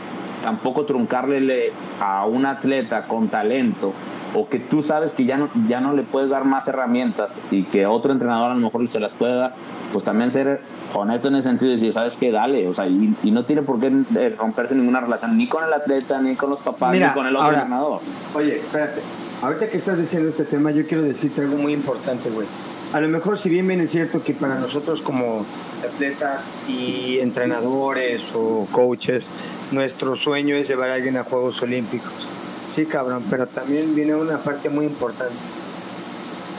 tampoco 0.43 0.85
truncarle 0.85 1.71
a 1.99 2.25
un 2.25 2.45
atleta 2.45 3.03
con 3.07 3.29
talento 3.29 3.93
o 4.35 4.47
que 4.47 4.59
tú 4.59 4.81
sabes 4.81 5.13
que 5.13 5.25
ya 5.25 5.37
no, 5.37 5.49
ya 5.67 5.79
no 5.79 5.93
le 5.93 6.03
puedes 6.03 6.29
dar 6.29 6.43
más 6.43 6.67
herramientas 6.67 7.39
y 7.51 7.63
que 7.63 7.85
otro 7.85 8.11
entrenador 8.11 8.51
a 8.51 8.55
lo 8.55 8.59
mejor 8.59 8.87
se 8.87 8.99
las 8.99 9.13
pueda 9.13 9.35
dar, 9.35 9.53
pues 9.91 10.03
también 10.03 10.31
ser 10.31 10.59
honesto 10.93 11.27
en 11.27 11.35
el 11.35 11.43
sentido 11.43 11.69
de 11.69 11.75
decir, 11.75 11.93
¿sabes 11.93 12.17
qué? 12.17 12.31
Dale, 12.31 12.67
o 12.67 12.73
sea, 12.73 12.87
y, 12.87 13.15
no 13.31 13.43
tiene 13.43 13.61
por 13.61 13.79
qué 13.79 13.91
eh, 14.15 14.35
romperse 14.37 14.75
ninguna 14.75 15.01
relación 15.01 15.37
ni 15.37 15.47
con 15.47 15.63
el 15.63 15.71
atleta, 15.71 16.19
ni 16.21 16.35
con 16.35 16.49
los 16.49 16.59
papás, 16.59 16.97
ni 16.97 17.05
con 17.13 17.27
el 17.27 17.35
otro 17.35 17.53
entrenador. 17.53 17.99
Oye, 18.35 18.57
espérate, 18.57 19.01
ahorita 19.41 19.67
que 19.67 19.77
estás 19.77 19.99
diciendo 19.99 20.29
este 20.29 20.45
tema, 20.45 20.71
yo 20.71 20.85
quiero 20.87 21.03
decirte 21.03 21.41
algo 21.41 21.57
muy 21.57 21.73
importante, 21.73 22.29
güey. 22.29 22.47
A 22.93 23.01
lo 23.01 23.09
mejor, 23.09 23.39
si 23.39 23.49
bien 23.49 23.67
bien 23.67 23.81
es 23.81 23.91
cierto 23.91 24.23
que 24.23 24.33
para 24.33 24.59
nosotros 24.59 25.01
como 25.01 25.43
atletas 25.83 26.49
y 26.69 27.19
entrenadores 27.19 28.29
o 28.35 28.67
coaches, 28.71 29.25
nuestro 29.71 30.15
sueño 30.15 30.55
es 30.55 30.67
llevar 30.67 30.91
a 30.91 30.93
alguien 30.93 31.17
a 31.17 31.23
Juegos 31.23 31.61
Olímpicos 31.63 32.33
Sí, 32.73 32.87
cabrón, 32.87 33.23
pero 33.29 33.45
también 33.45 33.93
viene 33.93 34.15
una 34.15 34.39
parte 34.39 34.67
muy 34.67 34.85
importante. 34.85 35.35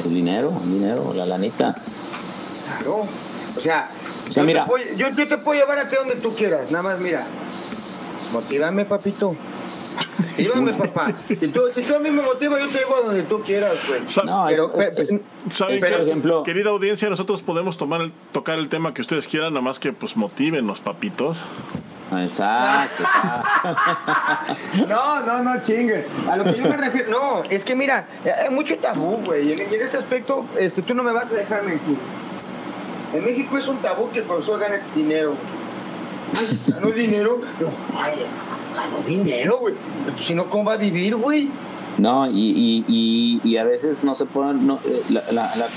El 0.05 0.14
dinero, 0.14 0.53
el 0.64 0.72
dinero, 0.78 1.12
la 1.12 1.26
lanita. 1.26 1.74
Claro. 2.78 3.05
O 3.57 3.61
sea, 3.61 3.89
yo, 4.30 4.45
mira. 4.45 4.62
Te 4.62 4.70
puedo, 4.70 4.85
yo, 4.97 5.12
te 5.12 5.39
puedo 5.39 5.61
llevar 5.61 5.80
a 5.80 5.89
ti 5.89 5.97
donde 5.97 6.14
tú 6.14 6.32
quieras. 6.32 6.70
Nada 6.70 6.82
más, 6.85 7.01
mira. 7.01 7.24
Motívame, 8.32 8.85
papito. 8.85 9.35
Motívame, 10.31 10.73
papá. 10.73 11.12
Si 11.29 11.49
tú, 11.49 11.62
si 11.73 11.83
tú, 11.83 11.95
a 11.95 11.99
mí 11.99 12.11
me 12.11 12.23
motivas, 12.23 12.61
yo 12.61 12.69
te 12.69 12.79
llevo 12.79 12.97
a 12.97 13.01
donde 13.01 13.23
tú 13.23 13.41
quieras, 13.43 13.75
güey. 13.89 14.01
No, 14.27 14.45
pero, 14.47 14.73
¿saben 15.51 15.81
por 15.81 15.89
ejemplo, 15.89 16.43
querida 16.43 16.71
audiencia, 16.71 17.09
nosotros 17.09 17.43
podemos 17.43 17.77
tomar 17.77 18.01
el, 18.01 18.12
tocar 18.33 18.59
el 18.59 18.69
tema 18.69 18.95
que 18.95 19.01
ustedes 19.01 19.27
quieran, 19.29 19.53
nada 19.53 19.62
más 19.62 19.79
que 19.79 19.93
pues 19.93 20.17
motiven 20.17 20.67
los 20.67 20.81
papitos. 20.81 21.49
Exacto. 22.12 23.03
no, 24.89 25.21
no, 25.23 25.43
no 25.43 25.62
chingue. 25.62 26.05
A 26.31 26.37
lo 26.37 26.45
que 26.45 26.55
yo 26.55 26.69
me 26.69 26.77
refiero, 26.77 27.11
no, 27.11 27.43
es 27.49 27.65
que 27.65 27.75
mira, 27.75 28.07
hay 28.25 28.51
mucho 28.51 28.77
tabú, 28.77 29.21
güey. 29.25 29.49
Y 29.49 29.53
en 29.53 29.83
este 29.83 29.97
aspecto, 29.97 30.45
este, 30.59 30.83
tú 30.83 30.95
no 30.95 31.03
me 31.03 31.12
vas 31.12 31.33
a 31.33 31.37
dejar 31.37 31.62
mentir. 31.65 31.97
En 33.15 33.25
México 33.25 33.57
es 33.59 33.67
un 33.69 33.79
tabú 33.79 34.11
que 34.11 34.19
el 34.21 34.25
profesor 34.25 34.61
gane 34.61 34.81
dinero. 34.95 35.35
¿Ganó 36.67 36.91
dinero? 36.91 37.41
No, 37.61 37.69
ganó 38.75 38.99
dinero, 39.07 39.59
güey. 39.61 39.75
Pues, 40.05 40.27
si 40.27 40.35
no, 40.35 40.51
¿cómo 40.51 40.64
va 40.64 40.75
a 40.75 40.77
vivir, 40.77 41.16
güey? 41.16 41.49
No, 41.99 42.29
y, 42.29 42.85
y, 42.89 43.41
y, 43.45 43.57
a 43.57 43.64
veces 43.64 44.03
no 44.03 44.14
se 44.14 44.27
pueden. 44.27 44.66
No, 44.66 44.81
eh, 44.85 45.03
la, 45.11 45.22
la, 45.33 45.68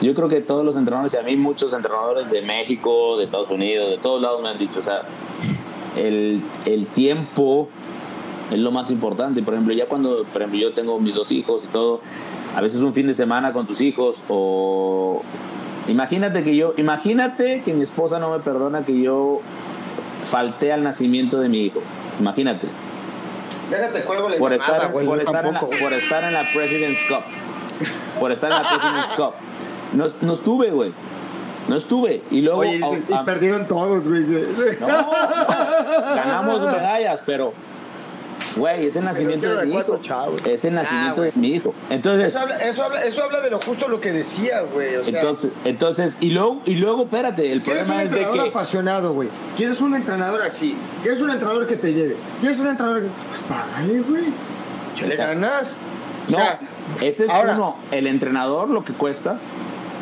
yo 0.00 0.14
creo 0.14 0.28
que 0.28 0.40
todos 0.40 0.64
los 0.64 0.76
entrenadores, 0.76 1.12
y 1.14 1.18
a 1.18 1.22
mí 1.22 1.36
muchos 1.36 1.72
entrenadores 1.74 2.30
de 2.30 2.40
México, 2.40 3.18
de 3.18 3.24
Estados 3.24 3.50
Unidos, 3.50 3.90
de 3.90 3.98
todos 3.98 4.22
lados 4.22 4.42
me 4.42 4.48
han 4.48 4.58
dicho, 4.58 4.80
o 4.80 4.82
sea, 4.82 5.02
el, 5.96 6.42
el 6.64 6.86
tiempo 6.86 7.68
es 8.50 8.58
lo 8.58 8.70
más 8.70 8.90
importante. 8.90 9.42
Por 9.42 9.54
ejemplo, 9.54 9.74
ya 9.74 9.86
cuando 9.86 10.24
por 10.24 10.42
ejemplo, 10.42 10.58
yo 10.58 10.72
tengo 10.72 10.98
mis 10.98 11.14
dos 11.14 11.30
hijos 11.32 11.64
y 11.64 11.66
todo, 11.68 12.00
a 12.56 12.60
veces 12.60 12.82
un 12.82 12.94
fin 12.94 13.06
de 13.06 13.14
semana 13.14 13.52
con 13.52 13.66
tus 13.66 13.80
hijos 13.80 14.16
o 14.28 15.22
imagínate 15.88 16.42
que 16.42 16.56
yo, 16.56 16.74
imagínate 16.76 17.62
que 17.62 17.74
mi 17.74 17.82
esposa 17.82 18.18
no 18.18 18.30
me 18.32 18.40
perdona 18.40 18.84
que 18.84 19.00
yo 19.00 19.40
falté 20.24 20.72
al 20.72 20.82
nacimiento 20.82 21.40
de 21.40 21.48
mi 21.48 21.58
hijo. 21.60 21.80
Imagínate. 22.20 22.68
Déjate 23.70 24.02
cuelgo 24.02 24.28
por, 24.38 24.52
estar, 24.52 24.92
por, 24.92 25.20
estar 25.20 25.46
en 25.46 25.54
la, 25.54 25.60
por 25.60 25.92
estar 25.92 26.24
en 26.24 26.32
la 26.32 26.44
President's 26.52 27.00
Cup. 27.08 27.22
Por 28.18 28.32
estar 28.32 28.50
en 28.50 28.62
la 28.62 28.68
President's 28.68 29.16
Cup. 29.16 29.34
No, 29.92 30.06
no 30.26 30.34
estuve, 30.34 30.70
güey. 30.70 30.92
No 31.68 31.76
estuve. 31.76 32.22
Y 32.30 32.40
luego. 32.40 32.64
y 32.64 32.80
perdieron 33.24 33.66
todos, 33.66 34.06
güey. 34.06 34.24
No, 34.80 35.10
ganamos 36.14 36.60
medallas, 36.60 37.22
pero. 37.24 37.52
Güey, 38.56 38.86
es 38.86 38.96
el 38.96 39.04
nacimiento 39.04 39.54
de 39.54 39.66
mi 39.66 39.76
hijo. 39.76 40.00
Es 40.44 40.64
el 40.64 40.74
nacimiento 40.74 41.22
de 41.22 41.32
mi 41.34 41.48
hijo. 41.48 41.74
Entonces. 41.88 42.28
Eso 42.28 42.40
habla, 42.40 42.58
eso 42.58 42.84
habla, 42.84 43.04
eso 43.04 43.22
habla 43.22 43.40
de 43.40 43.50
lo 43.50 43.60
justo 43.60 43.88
lo 43.88 44.00
que 44.00 44.12
decía, 44.12 44.62
güey. 44.62 44.96
O 44.96 45.04
sea, 45.04 45.20
entonces, 45.20 45.52
entonces, 45.64 46.16
y 46.20 46.30
luego, 46.30 46.60
y 46.64 46.74
luego, 46.74 47.04
espérate, 47.04 47.52
el 47.52 47.62
problema 47.62 48.02
es 48.02 48.10
de 48.10 48.18
que. 48.18 48.22
un 48.22 48.28
entrenador 48.28 48.48
apasionado, 48.50 49.12
güey. 49.12 49.28
¿Quieres 49.56 49.80
un 49.80 49.94
entrenador 49.94 50.42
así? 50.42 50.76
¿Quieres 51.02 51.20
un 51.20 51.30
entrenador 51.30 51.66
que 51.66 51.76
te 51.76 51.92
lleve? 51.92 52.16
¿Quieres 52.40 52.58
un 52.58 52.68
entrenador 52.68 53.02
que.? 53.02 53.08
Pues 53.08 53.42
págale, 53.48 54.00
güey. 54.00 54.24
¿Le 55.08 55.16
ganas? 55.16 55.76
no, 56.28 56.38
ese 57.00 57.24
es 57.24 57.32
uno, 57.42 57.76
el 57.90 58.06
entrenador 58.06 58.68
lo 58.68 58.84
que 58.84 58.92
cuesta 58.92 59.38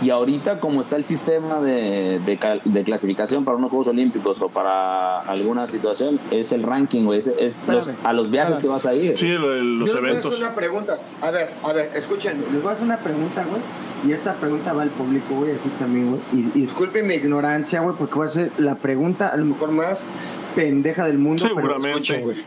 y 0.00 0.10
ahorita, 0.10 0.60
como 0.60 0.80
está 0.80 0.96
el 0.96 1.04
sistema 1.04 1.60
de, 1.60 2.20
de, 2.20 2.84
clasificación 2.84 3.44
para 3.44 3.56
unos 3.56 3.70
Juegos 3.70 3.88
Olímpicos 3.88 4.40
o 4.40 4.48
para 4.48 5.20
alguna 5.20 5.66
situación, 5.66 6.20
es 6.30 6.52
el 6.52 6.62
ranking, 6.62 7.04
güey. 7.04 7.18
Es, 7.18 7.60
a 8.04 8.12
los 8.12 8.30
viajes 8.30 8.60
que 8.60 8.68
vas 8.68 8.86
a 8.86 8.94
ir. 8.94 9.18
Sí, 9.18 9.32
los 9.32 9.90
eventos. 9.90 9.90
Les 9.90 10.00
voy 10.00 10.10
a 10.10 10.12
hacer 10.12 10.38
una 10.38 10.54
pregunta. 10.54 10.98
A 11.20 11.30
ver, 11.30 11.50
a 11.64 11.72
ver, 11.72 11.90
escuchen. 11.94 12.44
Les 12.52 12.62
voy 12.62 12.70
a 12.70 12.72
hacer 12.72 12.84
una 12.84 12.98
pregunta, 12.98 13.44
güey. 13.44 13.62
Y 14.06 14.12
esta 14.12 14.34
pregunta 14.34 14.72
va 14.72 14.82
al 14.82 14.90
público, 14.90 15.34
güey, 15.34 15.52
así 15.52 15.68
también, 15.80 16.10
güey. 16.10 16.20
Y, 16.32 16.60
disculpen 16.60 17.06
mi 17.06 17.14
ignorancia, 17.14 17.80
güey, 17.80 17.96
porque 17.96 18.14
voy 18.14 18.26
a 18.26 18.30
hacer 18.30 18.52
la 18.58 18.76
pregunta 18.76 19.28
a 19.28 19.36
lo 19.36 19.46
mejor 19.46 19.72
más 19.72 20.06
pendeja 20.54 21.06
del 21.06 21.18
mundo. 21.18 21.44
Seguramente. 21.46 22.20
güey. 22.20 22.44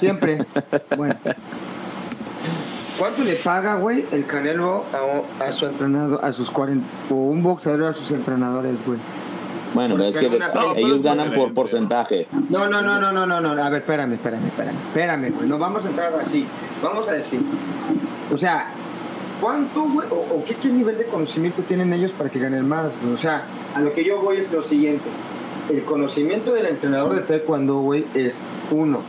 Siempre. 0.00 0.44
bueno. 0.96 1.14
¿Cuánto 2.98 3.22
le 3.22 3.36
paga, 3.36 3.76
güey, 3.76 4.04
el 4.10 4.26
Canelo 4.26 4.82
a, 5.38 5.52
su 5.52 5.66
entrenador, 5.66 6.18
a 6.20 6.32
sus 6.32 6.50
40, 6.50 6.84
o 7.10 7.14
un 7.14 7.44
boxeador 7.44 7.84
a 7.84 7.92
sus 7.92 8.10
entrenadores, 8.10 8.74
güey? 8.84 8.98
Bueno, 9.72 10.02
es 10.02 10.16
que 10.16 10.28
ellos 10.76 11.02
ganan 11.04 11.32
por 11.32 11.54
porcentaje. 11.54 12.26
No, 12.50 12.66
no, 12.66 12.82
no, 12.82 13.00
no, 13.00 13.12
no, 13.12 13.24
no, 13.24 13.40
no. 13.40 13.50
A 13.62 13.70
ver, 13.70 13.82
espérame, 13.82 14.14
espérame, 14.14 14.46
espérame. 14.46 14.76
Espérame, 14.88 15.30
güey. 15.30 15.48
No 15.48 15.58
vamos 15.58 15.84
a 15.84 15.88
entrar 15.88 16.12
así. 16.14 16.44
Vamos 16.82 17.08
a 17.08 17.12
decir. 17.12 17.40
O 18.32 18.36
sea, 18.36 18.66
¿cuánto, 19.40 19.82
güey? 19.82 20.08
O, 20.10 20.42
qué, 20.44 20.54
qué, 20.56 20.68
nivel 20.68 20.98
de 20.98 21.04
conocimiento 21.04 21.62
tienen 21.62 21.92
ellos 21.92 22.10
para 22.10 22.30
que 22.30 22.40
ganen 22.40 22.66
más, 22.66 22.92
güey? 23.00 23.14
O 23.14 23.18
sea, 23.18 23.44
a 23.76 23.80
lo 23.80 23.92
que 23.92 24.04
yo 24.04 24.20
voy 24.20 24.38
es 24.38 24.50
lo 24.50 24.62
siguiente. 24.62 25.04
El 25.70 25.82
conocimiento 25.84 26.52
del 26.52 26.66
entrenador 26.66 27.14
de 27.14 27.20
taekwondo, 27.20 27.78
güey, 27.78 28.06
es 28.14 28.44
uno 28.72 29.02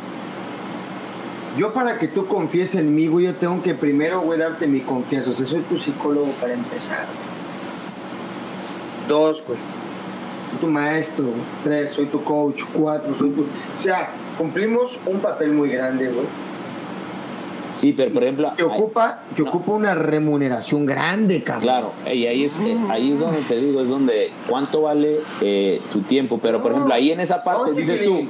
yo 1.58 1.74
para 1.74 1.97
que 1.97 2.08
tú 2.08 2.26
confíes 2.28 2.76
en 2.76 2.93
mí, 2.93 3.08
güey, 3.08 3.26
yo 3.26 3.36
tengo 3.36 3.62
que 3.62 3.74
primero, 3.74 4.22
güey, 4.22 4.39
darte 4.39 4.68
mi 4.68 4.82
confianza. 4.82 5.32
O 5.32 5.34
sea, 5.34 5.45
soy 5.45 5.62
tu 5.62 5.78
psicólogo 5.78 6.32
para 6.39 6.54
empezar. 6.54 7.06
Dos, 9.08 9.43
güey. 9.45 9.60
Soy 10.52 10.60
tu 10.60 10.68
maestro. 10.68 11.26
Tres, 11.64 11.91
soy 11.91 12.06
tu 12.06 12.24
coach. 12.24 12.62
Cuatro, 12.74 13.16
soy 13.18 13.32
tu... 13.32 13.41
O 13.41 13.82
sea, 13.82 14.10
cumplimos 14.38 14.97
un 15.06 15.20
papel 15.20 15.52
muy 15.52 15.70
grande, 15.70 16.10
güey. 16.10 16.26
Sí, 17.80 17.94
pero 17.94 18.12
por 18.12 18.24
ejemplo... 18.24 18.52
Que 18.58 18.64
ocupa, 18.64 19.22
que 19.36 19.42
ocupa 19.42 19.72
una 19.72 19.96
remuneración 19.96 20.86
grande, 20.86 21.44
cabrón. 21.44 21.62
Claro, 21.62 21.92
y 22.14 22.26
ahí 22.26 22.44
es, 22.44 22.58
eh, 22.58 22.78
ahí 22.90 23.14
es 23.14 23.20
donde 23.20 23.40
te 23.42 23.56
digo, 23.56 23.82
es 23.82 23.88
donde 23.88 24.32
cuánto 24.50 24.82
vale 24.82 25.22
eh, 25.40 25.80
tu 25.94 26.02
tiempo. 26.02 26.40
Pero 26.42 26.62
por 26.62 26.72
ejemplo, 26.72 26.94
ahí 26.94 27.12
en 27.12 27.22
esa 27.22 27.42
parte 27.42 27.72
dices 27.72 28.04
tú... 28.04 28.28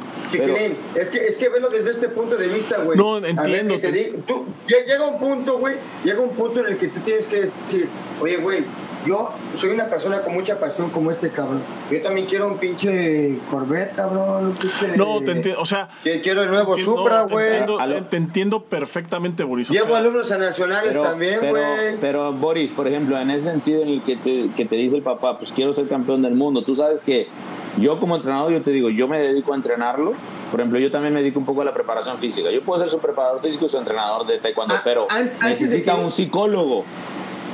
es, 0.96 1.10
que, 1.10 1.26
es 1.26 1.36
que 1.36 1.50
velo 1.50 1.70
desde 1.70 1.90
este 1.90 2.10
punto 2.10 2.38
de 2.38 2.48
vista, 2.48 2.78
güey. 2.78 2.96
No, 2.96 3.18
entiendo. 3.18 3.80
llega 3.80 5.08
un 5.08 5.18
punto, 5.18 5.58
güey, 5.58 5.78
llega 6.04 6.20
un 6.20 6.30
punto 6.30 6.60
en 6.60 6.68
el 6.68 6.78
que 6.78 6.88
tú 6.90 7.00
tienes 7.00 7.26
que 7.26 7.42
decir, 7.42 7.90
oye, 8.22 8.38
güey, 8.38 8.64
Yo 9.06 9.30
soy 9.56 9.70
una 9.70 9.86
persona 9.86 10.20
con 10.22 10.34
mucha 10.34 10.60
pasión 10.60 10.90
como 10.90 11.10
este 11.10 11.30
cabrón. 11.30 11.62
Yo 11.90 12.02
también 12.02 12.28
quiero 12.28 12.48
un 12.48 12.58
pinche 12.58 13.38
Corvette, 13.50 13.96
cabrón. 13.96 14.48
Un 14.48 14.52
pinche... 14.54 14.98
No, 14.98 15.20
te 15.24 15.32
entiendo, 15.32 15.62
o 15.62 15.66
sea... 15.66 15.88
Quiero 16.04 16.44
el 16.44 16.50
nuevo 16.50 16.72
entiendo- 16.78 16.98
Supra, 16.98 17.22
güey. 17.24 17.66
te, 17.66 18.02
te 18.02 18.18
entiendo 18.18 18.64
perfectamente, 18.64 19.44
Boris. 19.44 19.70
o 19.70 19.74
Llevo 19.74 19.88
sea, 19.90 19.98
alumnos 19.98 20.32
a 20.32 20.38
nacionales 20.38 20.90
Pero, 20.98 21.04
también, 21.04 21.40
güey. 21.50 21.96
pero, 22.02 22.34
Boris, 22.34 22.72
por 22.72 22.88
ejemplo, 22.88 23.18
en 23.18 23.32
ese 23.32 23.50
sentido 23.52 23.84
en 23.84 23.88
el 23.90 24.02
que 24.02 24.18
te, 24.18 24.50
que 24.56 24.66
te 24.66 24.76
dice 24.76 24.98
el 24.98 25.02
papá, 25.04 25.38
pues 25.38 25.52
quiero 25.54 25.72
ser 25.72 25.88
campeón 25.88 26.22
del 26.22 26.36
mundo, 26.36 26.62
tú 26.64 26.76
sabes 26.76 27.02
que 27.02 27.28
yo 27.78 28.00
como 28.00 28.18
entrenador, 28.18 28.52
yo 28.52 28.62
te 28.62 28.72
digo, 28.72 28.90
yo 28.90 29.08
me 29.08 29.20
dedico 29.20 29.54
a 29.54 29.56
entrenarlo. 29.56 30.14
Por 30.52 30.60
ejemplo, 30.60 30.80
yo 30.80 30.90
también 30.92 31.14
me 31.14 31.22
dedico 31.22 31.40
un 31.40 31.46
poco 31.46 31.62
a 31.62 31.66
la 31.66 31.74
preparación 31.74 32.18
física. 32.18 32.50
Yo 32.52 32.62
puedo 32.64 32.80
ser 32.82 32.90
su 32.90 33.00
preparador 33.00 33.40
físico 33.40 33.66
y 33.68 33.70
su 33.70 33.78
entrenador 33.78 34.26
de 34.26 34.40
taekwondo, 34.40 34.74
Ah, 34.76 34.82
pero 34.84 35.08
necesita 35.44 35.96
que- 35.96 36.02
un 36.02 36.12
psicólogo, 36.12 36.84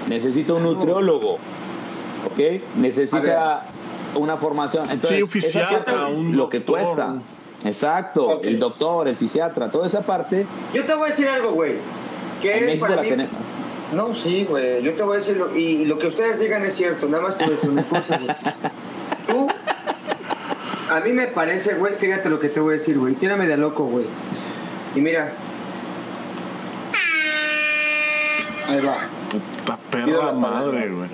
necesita 0.07 0.53
un 0.53 0.63
nutriólogo, 0.63 1.33
¿ok? 2.25 2.61
Necesita 2.77 3.63
una 4.15 4.37
formación. 4.37 4.89
Entonces, 4.89 5.17
Sí, 5.17 5.23
un 5.23 5.29
fisiatra, 5.29 6.07
un 6.07 6.35
lo 6.35 6.49
que 6.49 6.63
cuesta. 6.63 7.15
Exacto, 7.65 8.41
el 8.43 8.59
doctor, 8.59 9.07
el 9.07 9.15
fisiatra, 9.15 9.71
toda 9.71 9.87
esa 9.87 10.01
parte, 10.05 10.45
Yo 10.73 10.85
te 10.85 10.93
voy 10.93 11.07
a 11.07 11.09
decir 11.09 11.27
algo, 11.27 11.51
güey. 11.51 11.73
Que 12.41 12.77
para 12.79 13.01
mí... 13.01 13.09
tenemos. 13.09 13.33
No, 13.93 14.13
sí, 14.13 14.45
güey. 14.49 14.83
Yo 14.83 14.93
te 14.93 15.03
voy 15.03 15.13
a 15.13 15.19
decir, 15.19 15.37
lo- 15.37 15.55
y, 15.55 15.61
y 15.63 15.85
lo 15.85 15.97
que 15.97 16.07
ustedes 16.07 16.39
digan 16.39 16.63
es 16.65 16.75
cierto. 16.75 17.07
Nada 17.07 17.23
más 17.23 17.37
te 17.37 17.43
voy 17.45 17.53
a 17.53 17.55
decir 17.55 17.69
una 17.69 17.83
cosa, 17.83 18.17
güey. 18.17 18.35
Tú, 19.27 19.47
a 20.89 20.99
mí 21.01 21.11
me 21.13 21.27
parece, 21.27 21.75
güey, 21.75 21.95
fíjate 21.95 22.29
lo 22.29 22.39
que 22.39 22.49
te 22.49 22.59
voy 22.59 22.71
a 22.71 22.77
decir, 22.77 22.97
güey. 22.99 23.13
Tírame 23.15 23.47
de 23.47 23.57
loco, 23.57 23.85
güey. 23.85 24.05
Y 24.95 25.01
mira. 25.01 25.33
Ahí 28.67 28.81
va. 28.81 28.97
Pido 29.31 29.77
perra 29.91 30.25
la 30.25 30.31
madre, 30.33 30.89
güey. 30.89 31.09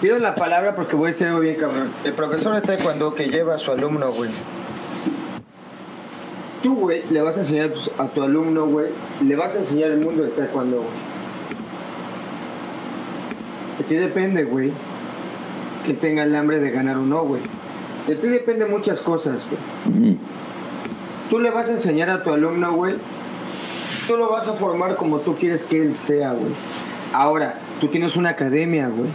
Pido 0.00 0.18
la 0.18 0.34
palabra 0.34 0.74
porque 0.74 0.96
voy 0.96 1.06
a 1.06 1.08
decir 1.08 1.26
algo 1.26 1.40
bien 1.40 1.56
cabrón. 1.56 1.90
El 2.04 2.12
profesor 2.12 2.54
de 2.54 2.62
taekwondo 2.62 3.14
que 3.14 3.28
lleva 3.28 3.54
a 3.54 3.58
su 3.58 3.70
alumno, 3.70 4.12
güey. 4.12 4.30
Tú, 6.62 6.76
güey, 6.76 7.02
le 7.10 7.22
vas 7.22 7.36
a 7.36 7.40
enseñar 7.40 7.70
a 7.70 7.72
tu, 7.72 8.02
a 8.02 8.08
tu 8.08 8.22
alumno, 8.22 8.66
güey, 8.66 8.88
le 9.22 9.36
vas 9.36 9.54
a 9.56 9.60
enseñar 9.60 9.90
el 9.90 10.00
mundo 10.00 10.22
del 10.22 10.32
taekwondo, 10.32 10.76
güey. 10.76 11.10
De 13.78 13.84
ti 13.84 13.94
depende, 13.94 14.44
güey, 14.44 14.72
que 15.86 15.94
tenga 15.94 16.22
el 16.24 16.34
hambre 16.36 16.60
de 16.60 16.70
ganar 16.70 16.96
o 16.96 17.02
no, 17.02 17.24
güey. 17.24 17.40
De 18.06 18.14
ti 18.14 18.28
depende 18.28 18.66
muchas 18.66 19.00
cosas, 19.00 19.46
güey. 19.48 20.18
Tú 21.30 21.38
le 21.38 21.50
vas 21.50 21.68
a 21.68 21.72
enseñar 21.72 22.10
a 22.10 22.22
tu 22.22 22.30
alumno, 22.30 22.72
güey. 22.72 22.96
Tú 24.10 24.16
lo 24.16 24.28
vas 24.28 24.48
a 24.48 24.54
formar 24.54 24.96
como 24.96 25.20
tú 25.20 25.36
quieres 25.36 25.62
que 25.62 25.80
él 25.80 25.94
sea, 25.94 26.32
güey. 26.32 26.50
Ahora, 27.12 27.60
tú 27.80 27.86
tienes 27.86 28.16
una 28.16 28.30
academia, 28.30 28.88
güey. 28.88 29.08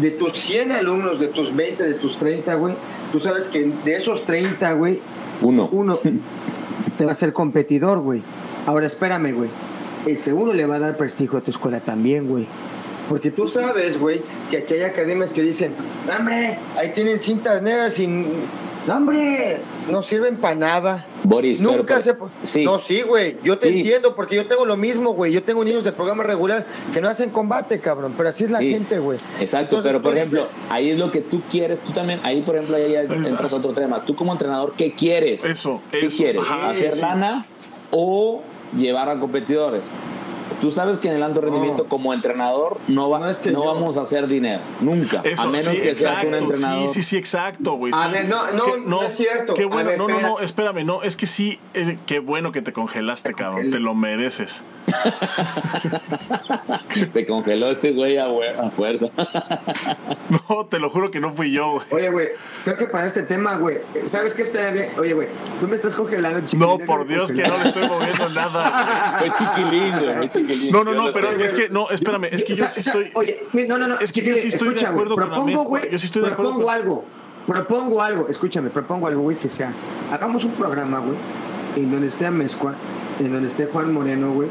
De 0.00 0.10
tus 0.10 0.32
100 0.32 0.72
alumnos, 0.72 1.20
de 1.20 1.28
tus 1.28 1.54
20, 1.54 1.84
de 1.84 1.94
tus 1.94 2.16
30, 2.18 2.52
güey, 2.56 2.74
tú 3.12 3.20
sabes 3.20 3.46
que 3.46 3.70
de 3.84 3.94
esos 3.94 4.24
30, 4.24 4.72
güey, 4.72 4.98
Uno. 5.40 5.68
uno 5.70 6.00
te 6.98 7.06
va 7.06 7.12
a 7.12 7.14
ser 7.14 7.32
competidor, 7.32 8.00
güey. 8.00 8.22
Ahora, 8.66 8.88
espérame, 8.88 9.32
güey. 9.32 9.50
Ese 10.04 10.32
uno 10.32 10.52
le 10.52 10.66
va 10.66 10.74
a 10.74 10.80
dar 10.80 10.96
prestigio 10.96 11.38
a 11.38 11.40
tu 11.40 11.52
escuela 11.52 11.78
también, 11.78 12.26
güey. 12.26 12.48
Porque 13.08 13.30
tú 13.30 13.46
sabes, 13.46 14.00
güey, 14.00 14.20
que 14.50 14.56
aquí 14.56 14.74
hay 14.74 14.82
academias 14.82 15.32
que 15.32 15.42
dicen, 15.42 15.70
"No, 16.08 16.16
hombre, 16.16 16.58
ahí 16.76 16.90
tienen 16.92 17.20
cintas 17.20 17.62
negras 17.62 17.94
sin... 17.94 18.26
No, 18.88 18.96
hombre, 18.96 19.60
no 19.88 20.02
sirven 20.02 20.38
para 20.38 20.56
nada. 20.56 21.06
Boris, 21.24 21.60
Nunca 21.60 21.98
pero- 22.04 22.28
se... 22.44 22.46
sí. 22.46 22.64
No, 22.64 22.78
sí, 22.78 23.00
güey. 23.02 23.36
Yo 23.42 23.56
te 23.56 23.68
Sí. 23.68 23.78
entiendo 23.78 24.14
porque 24.14 24.36
yo 24.36 24.46
tengo 24.46 24.64
lo 24.66 24.76
mismo, 24.76 25.14
güey. 25.14 25.32
Yo 25.32 25.42
tengo 25.42 25.64
niños 25.64 25.82
del 25.82 25.94
programa 25.94 26.22
regular 26.22 26.66
que 26.92 27.00
no 27.00 27.08
hacen 27.08 27.30
combate, 27.30 27.80
cabrón. 27.80 28.12
Pero 28.16 28.28
así 28.28 28.44
es 28.44 28.50
la 28.50 28.58
Sí. 28.58 28.70
gente, 28.70 28.98
güey. 28.98 29.18
Exacto, 29.40 29.76
Entonces, 29.76 29.90
pero 29.92 30.02
por 30.02 30.14
ejemplo, 30.16 30.42
dices, 30.42 30.54
ahí 30.68 30.90
es 30.90 30.98
lo 30.98 31.10
que 31.10 31.20
tú 31.22 31.40
quieres, 31.50 31.78
tú 31.80 31.92
también, 31.92 32.20
ahí 32.24 32.42
por 32.42 32.56
ejemplo, 32.56 32.76
ahí 32.76 32.92
ya 32.92 33.00
entras 33.00 33.52
otro 33.54 33.72
tema. 33.72 34.00
Tú 34.04 34.14
como 34.14 34.32
entrenador, 34.32 34.74
¿qué 34.76 34.92
quieres? 34.92 35.44
Eso, 35.44 35.80
¿Qué 35.90 36.06
eso, 36.06 36.16
quieres? 36.18 36.42
ajá, 36.42 36.68
¿Hacer 36.68 36.94
sí. 36.94 37.00
lana 37.00 37.46
o 37.90 38.42
llevar 38.76 39.08
a 39.08 39.18
competidores? 39.18 39.80
Tú 40.60 40.70
sabes 40.70 40.98
que 40.98 41.08
en 41.08 41.16
el 41.16 41.22
alto 41.22 41.40
rendimiento 41.40 41.86
como 41.86 42.14
entrenador 42.14 42.78
no, 42.88 43.10
va, 43.10 43.18
No 43.18 43.26
no, 43.26 43.30
es 43.30 43.38
que 43.38 43.52
yo- 43.52 43.64
vamos 43.64 43.96
a 43.96 44.02
hacer 44.02 44.26
dinero, 44.26 44.60
nunca, 44.80 45.20
Eso, 45.24 45.42
a 45.42 45.46
menos 45.46 45.64
sí, 45.64 45.80
que 45.80 45.94
seas 45.94 46.22
un 46.22 46.28
exacto, 46.34 46.44
entrenador. 46.52 46.88
Sí, 46.88 46.94
sí, 46.94 47.02
sí, 47.02 47.16
exacto, 47.16 47.72
güey. 47.74 47.92
A 47.94 48.06
sí. 48.06 48.12
ver, 48.12 48.28
no, 48.28 48.50
no, 48.52 48.64
Que- 48.64 48.80
no 48.80 49.02
es 49.02 49.16
cierto. 49.16 49.54
Qué 49.54 49.64
bueno, 49.64 49.90
ver, 49.90 49.98
no, 49.98 50.08
no, 50.08 50.20
no, 50.20 50.40
espérame, 50.40 50.84
no, 50.84 51.02
es 51.02 51.16
que 51.16 51.26
sí, 51.26 51.58
qué 52.06 52.18
bueno 52.18 52.52
que 52.52 52.62
te 52.62 52.72
congelaste, 52.72 53.34
cabrón, 53.34 53.70
te 53.70 53.78
lo 53.78 53.94
mereces. 53.94 54.62
Te 57.12 57.26
congeló 57.26 57.70
este 57.70 57.92
güey 57.92 58.18
a, 58.18 58.26
fuerza. 58.70 59.06
No, 60.48 60.66
te 60.66 60.78
lo 60.78 60.90
juro 60.90 61.10
que 61.10 61.20
no 61.20 61.32
fui 61.32 61.52
yo, 61.52 61.72
güey. 61.72 61.84
Oye, 61.90 62.10
güey, 62.10 62.28
creo 62.64 62.76
que 62.76 62.86
para 62.86 63.06
este 63.06 63.22
tema, 63.22 63.56
güey, 63.56 63.78
¿sabes 64.04 64.34
qué 64.34 64.42
estaría 64.42 64.70
bien? 64.70 64.88
Oye, 64.98 65.12
güey, 65.14 65.28
tú 65.60 65.68
me 65.68 65.74
estás 65.76 65.94
congelando, 65.96 66.40
chiquilín. 66.40 66.66
No, 66.68 66.78
por 66.78 67.06
Dios 67.06 67.32
que 67.32 67.42
no 67.42 67.56
le 67.58 67.68
estoy 67.68 67.88
moviendo 67.88 68.28
nada. 68.30 69.14
fue 69.18 69.30
chiquilín, 69.32 69.92
güey. 69.98 70.14
No, 70.72 70.84
no, 70.84 70.94
no, 70.94 71.12
pero 71.12 71.30
es 71.30 71.52
que, 71.52 71.68
no, 71.68 71.90
espérame, 71.90 72.24
es 72.32 72.44
que 72.44 72.54
yo 72.54 72.68
sí 72.68 72.80
estoy... 72.80 73.10
Oye, 73.14 73.44
no, 73.68 73.78
no, 73.78 73.88
no. 73.88 73.98
Es 74.00 74.12
que 74.12 74.22
yo 74.22 74.34
sí 74.34 74.48
estoy 74.48 74.74
de 74.74 74.86
acuerdo 74.86 75.14
con 75.14 75.24
la 75.24 75.30
propongo, 75.30 75.46
mezcla, 75.46 75.68
güey, 75.68 75.90
yo 75.90 75.98
sí 75.98 76.06
estoy 76.06 76.22
de 76.22 76.28
acuerdo 76.28 76.52
Propongo 76.52 76.66
con- 76.66 76.74
algo, 76.74 77.04
propongo 77.46 78.02
algo, 78.02 78.28
escúchame, 78.28 78.70
propongo 78.70 79.06
algo, 79.06 79.22
güey, 79.22 79.36
que 79.36 79.48
sea, 79.50 79.72
hagamos 80.10 80.44
un 80.44 80.52
programa, 80.52 80.98
güey, 81.00 81.16
en 81.76 81.90
donde 81.90 82.08
esté 82.08 82.26
Amezcua, 82.26 82.74
en 83.20 83.32
donde 83.32 83.48
esté 83.48 83.66
Juan 83.66 83.92
Moreno, 83.92 84.32
güey, 84.32 84.48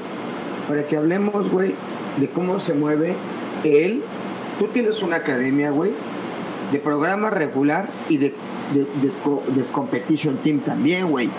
para 0.67 0.85
que 0.87 0.97
hablemos, 0.97 1.49
güey, 1.49 1.73
de 2.17 2.29
cómo 2.29 2.59
se 2.59 2.73
mueve 2.73 3.15
él. 3.63 4.01
Tú 4.59 4.67
tienes 4.67 5.01
una 5.01 5.17
academia, 5.17 5.71
güey, 5.71 5.91
de 6.71 6.79
programa 6.79 7.29
regular 7.29 7.89
y 8.09 8.17
de, 8.17 8.33
de, 8.73 8.79
de, 8.81 9.55
de 9.55 9.63
competition 9.71 10.37
team 10.37 10.59
también, 10.59 11.09
güey. 11.09 11.29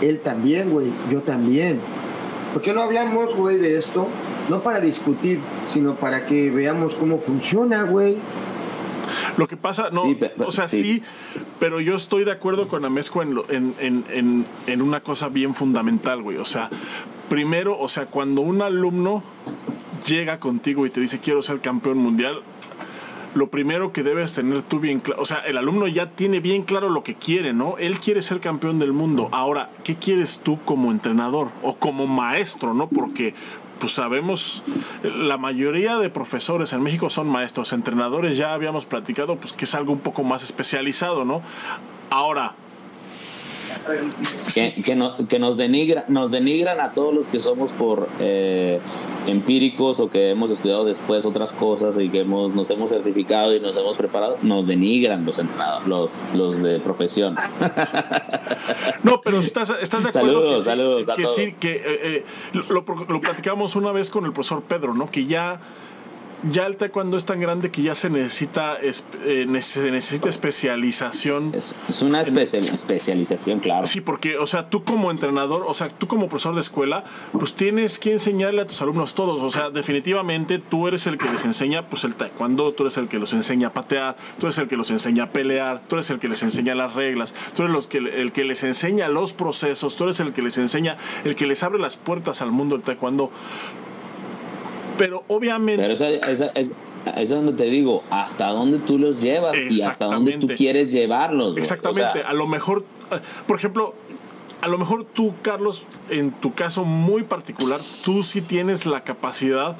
Él 0.00 0.20
también, 0.20 0.70
güey, 0.70 0.88
yo 1.10 1.20
también. 1.20 1.78
¿Por 2.54 2.62
qué 2.62 2.72
no 2.72 2.80
hablamos, 2.82 3.34
güey, 3.34 3.58
de 3.58 3.76
esto? 3.76 4.08
No 4.48 4.62
para 4.62 4.80
discutir, 4.80 5.40
sino 5.68 5.96
para 5.96 6.24
que 6.24 6.50
veamos 6.50 6.94
cómo 6.94 7.18
funciona, 7.18 7.82
güey. 7.82 8.16
Lo 9.36 9.46
que 9.48 9.56
pasa, 9.56 9.90
no, 9.90 10.04
Sí, 10.04 10.18
o 10.38 10.50
sea, 10.50 10.68
sí. 10.68 10.80
sí. 10.80 11.02
pero 11.58 11.80
yo 11.80 11.94
estoy 11.96 12.24
de 12.24 12.30
acuerdo 12.32 12.68
con 12.68 12.84
Amezco 12.84 13.20
en, 13.22 13.34
lo- 13.34 13.50
en, 13.50 13.74
en, 13.80 14.04
en, 14.10 14.46
en 14.66 14.80
una 14.82 15.00
cosa 15.00 15.28
bien 15.28 15.54
fundamental, 15.54 16.22
güey. 16.22 16.36
O 16.38 16.44
sea, 16.44 16.70
primero, 17.28 17.78
o 17.78 17.88
sea, 17.88 18.06
cuando 18.06 18.40
un 18.40 18.62
alumno 18.62 19.22
llega 20.06 20.38
contigo 20.38 20.86
y 20.86 20.90
te 20.90 21.00
dice 21.00 21.18
quiero 21.18 21.42
ser 21.42 21.58
campeón 21.60 21.98
mundial, 21.98 22.42
lo 23.34 23.48
primero 23.48 23.92
que 23.92 24.02
debes 24.02 24.32
tener 24.32 24.62
tú 24.62 24.80
bien 24.80 25.00
claro, 25.00 25.20
o 25.20 25.24
sea, 25.24 25.38
el 25.38 25.56
alumno 25.56 25.86
ya 25.86 26.10
tiene 26.10 26.40
bien 26.40 26.62
claro 26.62 26.88
lo 26.88 27.02
que 27.02 27.14
quiere, 27.14 27.52
¿no? 27.52 27.76
Él 27.78 27.98
quiere 27.98 28.22
ser 28.22 28.40
campeón 28.40 28.78
del 28.78 28.92
mundo. 28.92 29.28
Ahora, 29.32 29.70
¿qué 29.82 29.96
quieres 29.96 30.40
tú 30.42 30.58
como 30.64 30.90
entrenador 30.90 31.48
o 31.62 31.74
como 31.76 32.06
maestro, 32.06 32.74
¿no? 32.74 32.88
Porque 32.88 33.34
pues 33.78 33.92
sabemos, 33.92 34.62
la 35.02 35.36
mayoría 35.36 35.98
de 35.98 36.08
profesores 36.08 36.72
en 36.72 36.82
México 36.82 37.10
son 37.10 37.28
maestros, 37.28 37.72
entrenadores 37.72 38.36
ya 38.36 38.54
habíamos 38.54 38.86
platicado, 38.86 39.36
pues 39.36 39.52
que 39.52 39.64
es 39.64 39.74
algo 39.74 39.92
un 39.92 39.98
poco 39.98 40.22
más 40.22 40.42
especializado, 40.42 41.24
¿no? 41.24 41.42
Ahora, 42.10 42.54
que, 44.54 44.82
que, 44.82 44.94
no- 44.94 45.16
que 45.28 45.38
nos, 45.38 45.56
denigra, 45.56 46.04
nos 46.08 46.30
denigran 46.30 46.80
a 46.80 46.92
todos 46.92 47.14
los 47.14 47.28
que 47.28 47.38
somos 47.40 47.72
por 47.72 48.08
eh, 48.20 48.80
empíricos 49.26 50.00
o 50.00 50.08
que 50.10 50.30
hemos 50.30 50.50
estudiado 50.50 50.84
después 50.84 51.24
otras 51.26 51.52
cosas 51.52 51.96
y 51.98 52.08
que 52.08 52.20
hemos, 52.20 52.54
nos 52.54 52.68
hemos 52.70 52.90
certificado 52.90 53.54
y 53.54 53.60
nos 53.60 53.76
hemos 53.76 53.96
preparado, 53.96 54.36
nos 54.42 54.66
denigran 54.66 55.24
los 55.24 55.38
entrenadores, 55.38 55.86
los, 55.88 56.20
los 56.34 56.62
de 56.62 56.78
profesión. 56.80 57.34
No, 59.02 59.20
pero 59.20 59.38
estás, 59.40 59.70
estás 59.80 60.02
de 60.02 60.08
acuerdo 60.10 60.34
Saludos, 60.34 60.58
que, 60.58 60.64
saludos 60.64 61.08
a 61.08 61.14
que 61.14 61.22
todos. 61.22 61.36
sí, 61.36 61.54
que 61.58 61.72
eh, 61.76 61.82
eh, 61.86 62.24
lo, 62.70 62.84
lo 63.08 63.20
platicamos 63.20 63.76
una 63.76 63.92
vez 63.92 64.10
con 64.10 64.24
el 64.24 64.32
profesor 64.32 64.62
Pedro, 64.62 64.94
¿no? 64.94 65.10
Que 65.10 65.24
ya, 65.26 65.58
ya 66.50 66.66
el 66.66 66.76
taekwondo 66.76 67.16
es 67.16 67.24
tan 67.24 67.40
grande 67.40 67.70
que 67.70 67.82
ya 67.82 67.94
se 67.94 68.10
necesita, 68.10 68.76
es- 68.76 69.04
eh, 69.24 69.46
se 69.62 69.90
necesita 69.90 70.28
especialización. 70.28 71.52
Es, 71.54 71.74
es 71.88 72.02
una 72.02 72.20
especial- 72.22 72.68
especialización, 72.74 73.60
claro. 73.60 73.86
Sí, 73.86 74.00
porque, 74.00 74.38
o 74.38 74.46
sea, 74.46 74.68
tú 74.70 74.84
como 74.84 75.10
entrenador, 75.10 75.64
o 75.66 75.74
sea, 75.74 75.88
tú 75.88 76.06
como 76.06 76.28
profesor 76.28 76.54
de 76.54 76.60
escuela, 76.60 77.04
pues 77.32 77.54
tienes 77.54 77.98
que 77.98 78.12
enseñarle 78.12 78.62
a 78.62 78.66
tus 78.66 78.80
alumnos 78.82 79.14
todos. 79.14 79.40
O 79.40 79.50
sea, 79.50 79.70
definitivamente 79.70 80.58
tú 80.58 80.88
eres 80.88 81.06
el 81.06 81.18
que 81.18 81.30
les 81.30 81.44
enseña, 81.44 81.86
pues 81.88 82.04
el 82.04 82.14
taekwondo, 82.14 82.72
tú 82.72 82.84
eres 82.84 82.96
el 82.96 83.08
que 83.08 83.18
los 83.18 83.32
enseña 83.32 83.68
a 83.68 83.72
patear, 83.72 84.16
tú 84.38 84.46
eres 84.46 84.58
el 84.58 84.68
que 84.68 84.76
los 84.76 84.90
enseña 84.90 85.24
a 85.24 85.30
pelear, 85.30 85.82
tú 85.88 85.96
eres 85.96 86.10
el 86.10 86.18
que 86.18 86.28
les 86.28 86.42
enseña 86.42 86.74
las 86.74 86.94
reglas, 86.94 87.34
tú 87.56 87.62
eres 87.62 87.74
los 87.74 87.86
que, 87.86 87.98
el 87.98 88.32
que 88.32 88.44
les 88.44 88.62
enseña 88.64 89.08
los 89.08 89.32
procesos, 89.32 89.96
tú 89.96 90.04
eres 90.04 90.20
el 90.20 90.32
que 90.32 90.42
les 90.42 90.58
enseña, 90.58 90.96
el 91.24 91.34
que 91.34 91.46
les 91.46 91.62
abre 91.62 91.78
las 91.78 91.96
puertas 91.96 92.42
al 92.42 92.50
mundo 92.50 92.74
del 92.76 92.84
taekwondo. 92.84 93.30
Pero 94.98 95.24
obviamente... 95.28 95.82
Pero 95.82 95.94
esa, 95.94 96.08
esa- 96.08 96.52
es, 96.54 96.72
es 97.16 97.30
donde 97.30 97.52
te 97.52 97.64
digo, 97.64 98.02
hasta 98.10 98.48
dónde 98.48 98.78
tú 98.78 98.98
los 98.98 99.20
llevas 99.20 99.56
y 99.56 99.82
hasta 99.82 100.06
dónde 100.06 100.38
tú 100.38 100.48
quieres 100.48 100.92
llevarlos. 100.92 101.56
Exactamente. 101.56 102.20
O 102.20 102.22
sea, 102.22 102.28
a 102.28 102.32
lo 102.32 102.46
mejor, 102.46 102.84
por 103.46 103.58
ejemplo, 103.58 103.94
a 104.62 104.68
lo 104.68 104.78
mejor 104.78 105.04
tú, 105.04 105.34
Carlos, 105.42 105.82
en 106.08 106.32
tu 106.32 106.54
caso 106.54 106.84
muy 106.84 107.22
particular, 107.24 107.80
tú 108.04 108.22
sí 108.22 108.40
tienes 108.40 108.86
la 108.86 109.02
capacidad 109.02 109.76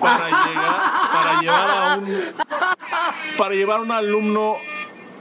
para 0.00 0.26
llegar, 0.26 0.80
para 1.12 1.40
llevar 1.40 1.70
a 1.70 1.98
un 1.98 2.06
para 3.38 3.54
llevar 3.54 3.78
a 3.78 3.82
un 3.82 3.92
alumno 3.92 4.56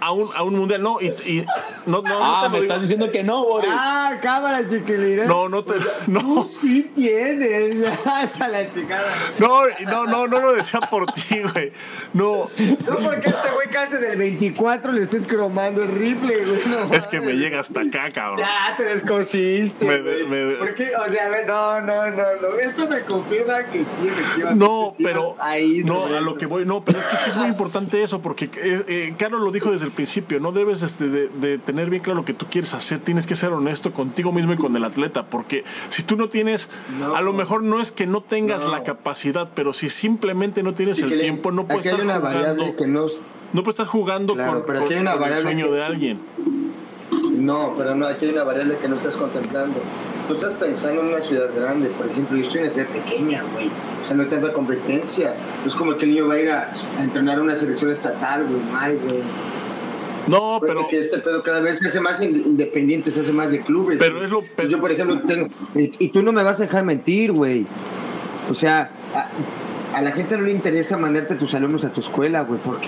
a 0.06 0.12
un, 0.12 0.30
a 0.36 0.44
un 0.44 0.56
mundial. 0.56 0.82
No, 0.82 1.00
y, 1.02 1.08
y 1.26 1.46
no, 1.86 2.02
no, 2.02 2.24
ah, 2.24 2.42
no 2.44 2.44
te 2.44 2.50
me 2.50 2.56
lo 2.58 2.62
digo. 2.62 2.74
estás 2.74 2.82
diciendo 2.82 3.12
que 3.12 3.24
no, 3.24 3.44
Boris. 3.44 3.70
Ah, 3.72 4.18
cámara, 4.22 4.62
chiquilín. 4.70 5.26
No, 5.28 5.50
no 5.50 5.64
te. 5.64 5.74
No, 6.08 6.20
Tú 6.22 6.50
sí 6.62 6.92
tienes. 6.96 7.88
Hasta 8.06 8.48
la 8.48 8.70
chicada. 8.70 9.12
no, 9.40 9.64
no, 9.86 10.06
no, 10.06 10.28
no 10.28 10.40
lo 10.40 10.54
decía 10.54 10.80
por 10.82 11.06
ti, 11.14 11.42
güey. 11.42 11.72
No, 12.14 12.50
No 12.88 12.96
porque 13.04 13.30
este 13.30 13.50
güey 13.54 13.70
casi 13.70 13.98
del 13.98 14.18
24 14.18 14.92
le 14.92 15.02
estés 15.02 15.28
cromando 15.28 15.82
el 15.84 15.90
rifle, 15.92 16.46
güey. 16.46 16.62
No, 16.68 16.94
es 16.94 17.08
que 17.08 17.20
me 17.22 17.34
llega 17.34 17.60
hasta 17.60 17.82
acá, 17.82 18.10
cabrón. 18.12 18.40
Ya 18.40 18.76
te 18.78 18.84
descosiste. 18.84 19.86
Me- 19.86 20.02
güey. 20.02 20.28
me- 20.28 20.56
¿Por 20.56 20.76
qué? 20.76 20.92
O 20.96 21.10
sea, 21.10 21.26
a 21.26 21.30
ver, 21.30 21.48
no, 21.48 21.82
no, 21.82 22.08
no, 22.12 22.24
no. 22.42 22.60
Esto 22.62 22.88
me 22.88 23.02
confirma 23.02 23.64
que 23.66 23.84
sí, 23.84 24.08
efectivamente. 24.08 24.64
No, 24.66 24.92
pero 25.02 25.36
ahí 25.40 25.82
no 25.84 26.06
a 26.06 26.22
lo 26.22 26.36
que 26.36 26.46
voy, 26.46 26.66
no, 26.66 26.84
pero 26.84 27.00
es 27.00 27.06
que 27.06 27.18
sí 27.18 27.24
es 27.30 27.36
muy 27.36 27.48
importante 27.48 28.02
eso 28.04 28.22
porque 28.22 28.46
eh, 28.56 28.84
eh, 28.88 29.14
Carlos 29.18 29.42
lo 29.42 29.52
dijo 29.52 29.72
desde 29.72 29.86
el 29.86 29.92
principio, 29.96 30.40
no 30.40 30.52
debes 30.52 30.84
este, 30.84 31.10
de, 31.10 31.28
de 31.30 31.58
tener 31.58 31.90
bien 31.90 32.04
claro 32.04 32.20
lo 32.20 32.26
que 32.26 32.34
tú 32.34 32.46
quieres 32.50 32.74
hacer, 32.74 33.00
tienes 33.00 33.26
que 33.26 33.36
ser 33.36 33.52
honesto 33.52 33.92
contigo 33.94 34.32
mismo 34.32 34.54
y 34.54 34.58
con 34.58 34.76
el 34.76 34.84
atleta, 34.84 35.26
porque 35.26 35.64
si 35.90 36.04
tú 36.04 36.16
no 36.18 36.30
tienes, 36.30 36.70
No. 37.00 37.16
a 37.16 37.22
lo 37.22 37.34
mejor 37.34 37.64
no 37.64 37.80
es 37.82 37.92
que 37.92 38.06
no 38.06 38.22
tengas 38.22 38.62
No. 38.64 38.72
la 38.72 38.84
capacidad, 38.84 39.50
pero 39.56 39.74
si 39.74 39.90
simplemente 39.90 40.62
no 40.62 40.74
tienes 40.74 41.00
el 41.00 41.18
tiempo, 41.20 41.52
no 41.52 41.66
puedes 41.66 41.80
Aquí 41.80 41.88
hay 41.90 41.94
estar 41.96 42.06
una 42.06 42.20
variable 42.20 42.54
jugando, 42.56 42.76
que 42.76 42.88
no. 42.88 43.02
no 43.54 43.64
puedes 43.64 43.70
estar 43.80 43.88
jugando 43.88 44.34
Claro, 44.36 44.52
con, 44.54 44.64
pero 44.66 44.80
con- 44.80 44.86
aquí 44.86 44.94
hay 44.96 45.00
una 45.02 45.18
con 45.18 45.32
el 45.32 45.38
sueño 45.38 45.66
que- 45.68 45.72
de 45.72 45.84
alguien. 45.84 46.20
No, 47.38 47.74
pero 47.78 47.96
no, 47.96 48.08
aquí 48.08 48.26
hay 48.26 48.32
una 48.32 48.44
variable 48.44 48.78
que 48.82 48.88
no 48.88 48.96
estás 48.96 49.16
contemplando. 49.18 49.80
Tú 50.28 50.34
estás 50.34 50.54
pensando 50.56 51.02
en 51.02 51.08
una 51.10 51.22
ciudad 51.22 51.50
grande, 51.56 51.90
por 51.90 52.08
ejemplo, 52.08 52.36
yo 52.38 52.46
estoy 52.46 52.60
en 52.60 52.66
una 52.66 52.74
ciudad 52.74 52.88
pequeña, 52.90 53.44
güey. 53.54 53.68
O 54.04 54.08
sea, 54.08 54.16
no 54.16 54.24
hay 54.24 54.30
tanta 54.30 54.52
competencia. 54.54 55.36
No 55.64 55.70
es 55.70 55.76
como 55.76 55.96
que 55.98 56.06
el 56.06 56.12
niño 56.12 56.28
va 56.28 56.34
a 56.36 56.40
ir 56.40 56.50
a, 56.50 56.72
a 56.98 57.04
entrenar 57.04 57.38
a 57.38 57.42
una 57.42 57.56
selección 57.56 57.92
estatal, 57.92 58.46
güey, 58.48 58.62
hay, 58.74 58.96
güey. 58.98 59.20
No, 60.28 60.58
Pero 60.60 60.74
pero 60.76 60.88
que 60.88 61.00
este 61.00 61.20
pedo 61.20 61.44
cada 61.44 61.60
vez 61.60 61.80
se 61.80 61.88
hace 61.90 62.00
más 62.02 62.22
in- 62.22 62.36
independiente, 62.46 63.12
se 63.12 63.20
hace 63.22 63.32
más 63.32 63.52
de 63.52 63.60
clubes. 63.62 63.98
Pero 64.00 64.16
güey. 64.16 64.26
es 64.26 64.32
lo- 64.32 64.44
pero- 64.56 64.70
Yo, 64.70 64.80
por 64.80 64.92
ejemplo, 64.92 65.22
tengo. 65.22 65.48
Y, 65.76 66.08
tú 66.10 66.24
no 66.24 66.32
me 66.32 66.42
vas 66.44 66.60
a 66.60 66.64
dejar 66.64 66.84
mentir, 66.84 67.32
güey. 67.32 67.66
O 68.50 68.56
sea, 68.56 68.90
a, 69.14 69.98
a 69.98 70.02
la 70.02 70.12
gente 70.12 70.36
no 70.38 70.44
le 70.44 70.52
interesa 70.52 70.98
mandarte 70.98 71.36
a 71.36 71.38
tus 71.38 71.54
alumnos 71.54 71.84
a 71.86 71.90
tu 71.92 72.02
escuela, 72.02 72.42
güey, 72.42 72.60
porque. 72.64 72.88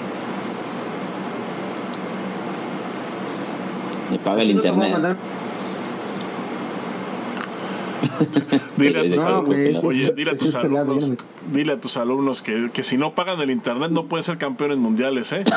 Me 4.11 4.18
paga 4.19 4.41
el 4.41 4.51
internet. 4.51 4.95
dile 8.77 8.99
a 8.99 9.03
tus 9.09 9.15
No, 9.15 9.27
alumnos, 9.27 9.84
oye, 9.84 10.14
dile 10.15 10.31
a 10.31 10.35
tus 10.35 10.55
alumnos. 10.55 11.11
Dile 11.52 11.74
a 11.74 11.80
tus 11.80 11.98
alumnos 11.98 12.41
que, 12.41 12.69
que 12.74 12.84
si 12.84 12.98
no 12.98 13.11
pagan 13.14 13.40
el 13.41 13.49
internet 13.52 13.91
no 13.91 14.03
pueden 14.06 14.24
ser 14.24 14.38
campeones 14.38 14.78
mundiales, 14.78 15.32
¿eh? 15.34 15.44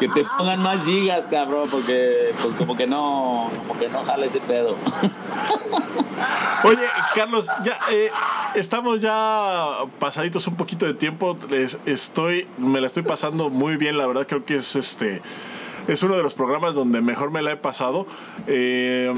Que 0.00 0.08
te 0.08 0.24
pongan 0.24 0.60
más 0.60 0.84
gigas, 0.84 1.26
cabrón, 1.28 1.68
porque 1.70 2.32
pues 2.42 2.54
como 2.56 2.76
que 2.76 2.86
no, 2.86 3.50
como 3.66 3.78
que 3.78 3.88
no 3.88 4.04
jala 4.04 4.26
ese 4.26 4.40
pedo. 4.40 4.76
Oye, 6.64 6.82
Carlos, 7.14 7.46
ya 7.64 7.78
eh, 7.90 8.10
estamos 8.54 9.00
ya 9.00 9.68
pasaditos 9.98 10.46
un 10.46 10.56
poquito 10.56 10.86
de 10.86 10.94
tiempo. 10.94 11.36
Les- 11.50 11.78
estoy, 11.86 12.48
me 12.58 12.80
la 12.80 12.86
estoy 12.88 13.02
pasando 13.04 13.50
muy 13.50 13.76
bien, 13.76 13.96
la 13.98 14.06
verdad 14.06 14.26
creo 14.26 14.44
que 14.44 14.56
es 14.56 14.74
este. 14.76 15.22
Es 15.88 16.02
uno 16.02 16.16
de 16.16 16.22
los 16.22 16.34
programas 16.34 16.74
donde 16.74 17.00
mejor 17.00 17.30
me 17.30 17.42
la 17.42 17.52
he 17.52 17.56
pasado. 17.56 18.06
Eh, 18.46 19.12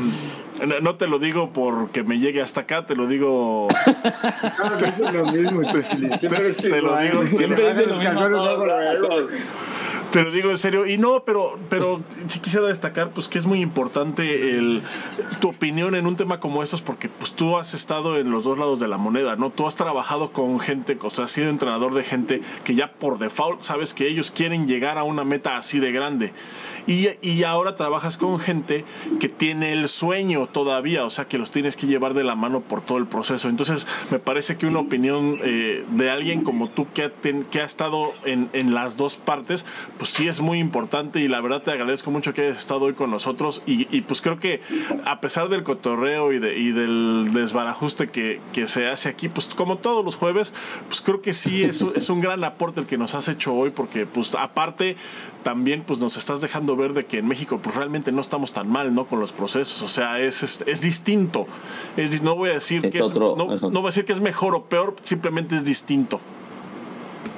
no- 0.82 0.94
te 0.96 1.06
lo 1.06 1.18
digo 1.18 1.50
porque 1.52 2.02
me 2.02 2.18
llegue 2.18 2.42
hasta 2.42 2.62
acá, 2.62 2.86
te 2.86 2.96
lo 2.96 3.06
digo. 3.06 3.68
Lo 5.12 5.26
mismo. 5.32 5.62
Siempre 6.18 6.48
es 6.48 6.56
Te 6.58 6.80
lo 6.82 6.96
digo, 6.96 7.20
te 7.36 7.46
lo 7.46 7.56
luego. 8.98 9.28
Te 10.16 10.22
lo 10.22 10.30
digo 10.30 10.50
en 10.50 10.56
serio. 10.56 10.86
Y 10.86 10.96
no, 10.96 11.24
pero, 11.24 11.58
pero 11.68 12.00
sí 12.28 12.38
quisiera 12.38 12.66
destacar 12.66 13.10
pues 13.10 13.28
que 13.28 13.36
es 13.36 13.44
muy 13.44 13.60
importante 13.60 14.56
el, 14.56 14.80
tu 15.40 15.50
opinión 15.50 15.94
en 15.94 16.06
un 16.06 16.16
tema 16.16 16.40
como 16.40 16.62
estos 16.62 16.80
porque 16.80 17.10
pues 17.10 17.34
tú 17.34 17.58
has 17.58 17.74
estado 17.74 18.16
en 18.16 18.30
los 18.30 18.44
dos 18.44 18.56
lados 18.56 18.80
de 18.80 18.88
la 18.88 18.96
moneda, 18.96 19.36
¿no? 19.36 19.50
Tú 19.50 19.66
has 19.66 19.76
trabajado 19.76 20.32
con 20.32 20.58
gente, 20.58 20.96
o 21.02 21.10
sea, 21.10 21.26
has 21.26 21.32
sido 21.32 21.50
entrenador 21.50 21.92
de 21.92 22.02
gente 22.02 22.40
que 22.64 22.74
ya 22.74 22.92
por 22.92 23.18
default 23.18 23.60
sabes 23.60 23.92
que 23.92 24.08
ellos 24.08 24.30
quieren 24.30 24.66
llegar 24.66 24.96
a 24.96 25.02
una 25.02 25.22
meta 25.22 25.58
así 25.58 25.80
de 25.80 25.92
grande. 25.92 26.32
Y, 26.86 27.08
y 27.20 27.42
ahora 27.44 27.74
trabajas 27.76 28.16
con 28.16 28.38
gente 28.38 28.84
que 29.20 29.28
tiene 29.28 29.72
el 29.72 29.88
sueño 29.88 30.46
todavía, 30.46 31.04
o 31.04 31.10
sea, 31.10 31.26
que 31.26 31.36
los 31.38 31.50
tienes 31.50 31.76
que 31.76 31.86
llevar 31.86 32.14
de 32.14 32.22
la 32.24 32.34
mano 32.36 32.60
por 32.60 32.80
todo 32.80 32.98
el 32.98 33.06
proceso. 33.06 33.48
Entonces, 33.48 33.86
me 34.10 34.18
parece 34.18 34.56
que 34.56 34.66
una 34.66 34.78
opinión 34.78 35.38
eh, 35.42 35.84
de 35.90 36.10
alguien 36.10 36.42
como 36.44 36.68
tú 36.68 36.86
que 36.94 37.04
ha, 37.04 37.10
que 37.50 37.60
ha 37.60 37.64
estado 37.64 38.12
en, 38.24 38.48
en 38.52 38.72
las 38.74 38.96
dos 38.96 39.16
partes, 39.16 39.64
pues 39.98 40.10
sí 40.10 40.28
es 40.28 40.40
muy 40.40 40.58
importante 40.58 41.20
y 41.20 41.28
la 41.28 41.40
verdad 41.40 41.62
te 41.62 41.70
agradezco 41.72 42.10
mucho 42.10 42.32
que 42.32 42.42
hayas 42.42 42.58
estado 42.58 42.82
hoy 42.86 42.94
con 42.94 43.10
nosotros 43.10 43.62
y, 43.66 43.88
y, 43.96 44.02
pues 44.02 44.22
creo 44.22 44.38
que 44.38 44.60
a 45.04 45.20
pesar 45.20 45.48
del 45.48 45.62
cotorreo 45.64 46.32
y, 46.32 46.38
de- 46.38 46.56
y 46.58 46.70
del 46.72 47.30
desbarajuste 47.32 48.08
que, 48.08 48.40
que 48.52 48.68
se 48.68 48.86
hace 48.88 49.08
aquí, 49.08 49.28
pues 49.28 49.46
como 49.54 49.78
todos 49.78 50.04
los 50.04 50.14
jueves, 50.14 50.52
pues 50.88 51.00
creo 51.00 51.20
que 51.20 51.32
sí 51.34 51.64
es, 51.64 51.82
es 51.94 52.10
un 52.10 52.20
gran 52.20 52.44
aporte 52.44 52.80
el 52.80 52.86
que 52.86 52.96
nos 52.98 53.14
has 53.14 53.28
hecho 53.28 53.54
hoy 53.54 53.70
porque 53.70 54.06
pues 54.06 54.34
aparte 54.34 54.96
también 55.46 55.84
pues 55.86 56.00
nos 56.00 56.16
estás 56.16 56.40
dejando 56.40 56.74
ver 56.74 56.92
de 56.92 57.06
que 57.06 57.18
en 57.18 57.28
México 57.28 57.60
pues 57.62 57.76
realmente 57.76 58.10
no 58.10 58.20
estamos 58.20 58.50
tan 58.50 58.68
mal, 58.68 58.92
¿no? 58.92 59.06
Con 59.06 59.20
los 59.20 59.30
procesos, 59.30 59.80
o 59.80 59.86
sea, 59.86 60.18
es, 60.18 60.42
es, 60.42 60.64
es 60.66 60.80
distinto. 60.80 61.46
Es, 61.96 62.20
no 62.20 62.34
voy 62.34 62.50
a 62.50 62.54
decir 62.54 62.84
Es 62.84 62.92
que 62.92 63.00
otro, 63.00 63.54
es, 63.54 63.62
no, 63.62 63.70
no 63.70 63.80
voy 63.80 63.86
a 63.86 63.90
decir 63.90 64.04
que 64.04 64.12
es 64.12 64.18
mejor 64.18 64.56
o 64.56 64.64
peor, 64.64 64.96
simplemente 65.04 65.54
es 65.54 65.64
distinto. 65.64 66.18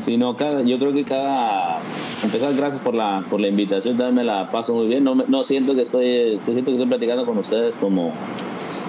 Sí, 0.00 0.16
no, 0.16 0.38
cada, 0.38 0.62
yo 0.62 0.78
creo 0.78 0.94
que 0.94 1.04
cada... 1.04 1.80
Empezar, 2.22 2.54
gracias 2.54 2.80
por 2.80 2.94
la, 2.94 3.26
por 3.28 3.40
la 3.40 3.48
invitación, 3.48 3.98
también 3.98 4.14
me 4.14 4.24
la 4.24 4.50
paso 4.50 4.72
muy 4.72 4.86
bien. 4.86 5.04
No, 5.04 5.14
no 5.14 5.44
siento 5.44 5.74
que 5.74 5.82
estoy, 5.82 6.40
siento 6.46 6.64
que 6.64 6.76
estoy 6.78 6.86
platicando 6.86 7.26
con 7.26 7.36
ustedes 7.36 7.76
como, 7.76 8.14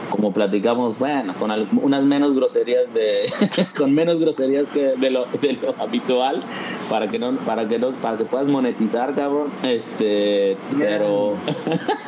como 0.10 0.32
platicamos, 0.34 0.98
bueno, 1.00 1.34
con 1.40 1.52
al- 1.52 1.68
unas 1.82 2.04
menos 2.04 2.34
groserías 2.36 2.92
de, 2.94 3.32
con 3.78 3.94
menos 3.94 4.20
groserías 4.20 4.70
que 4.70 4.94
de 4.98 5.10
lo, 5.10 5.26
de 5.42 5.54
lo 5.54 5.76
habitual, 5.82 6.42
para 6.90 7.08
que 7.08 7.20
no, 7.20 7.32
para 7.46 7.68
que 7.68 7.80
no, 7.80 7.92
para 7.92 8.18
que 8.18 8.26
puedas 8.26 8.48
monetizar, 8.48 9.14
cabrón. 9.16 9.48
Este, 9.64 10.58
pero, 10.78 11.34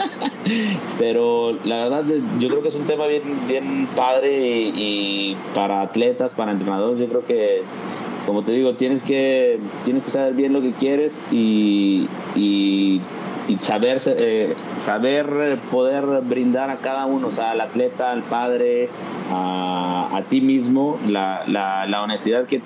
pero 1.00 1.54
la 1.64 1.78
verdad 1.78 2.04
yo 2.40 2.48
creo 2.50 2.62
que 2.62 2.68
es 2.70 2.76
un 2.76 2.86
tema 2.86 3.06
bien, 3.08 3.24
bien 3.48 3.88
padre 3.96 4.42
y, 4.42 4.74
y 4.76 5.38
para 5.54 5.82
atletas, 5.82 6.34
para 6.34 6.52
entrenadores, 6.52 7.00
yo 7.00 7.08
creo 7.08 7.26
que 7.26 7.62
como 8.26 8.44
te 8.44 8.52
digo, 8.52 8.76
tienes 8.76 9.02
que, 9.02 9.60
tienes 9.84 10.04
que 10.04 10.12
saber 10.12 10.34
bien 10.36 10.54
lo 10.54 10.62
que 10.62 10.74
quieres 10.74 11.24
y, 11.32 12.08
y, 12.36 13.02
y 13.48 13.58
saber, 13.58 14.02
eh, 14.06 14.56
saber 14.84 15.58
poder 15.72 16.04
brindar 16.24 16.70
a 16.70 16.78
cada 16.78 17.06
uno, 17.06 17.28
o 17.28 17.32
sea, 17.32 17.52
al 17.52 17.62
atleta, 17.62 18.12
al 18.12 18.24
padre, 18.24 18.90
a, 19.32 20.10
a 20.14 20.22
ti 20.24 20.42
mismo, 20.42 21.00
la, 21.08 21.44
la, 21.48 21.86
la 21.86 22.04
honestidad 22.04 22.46
que 22.46 22.62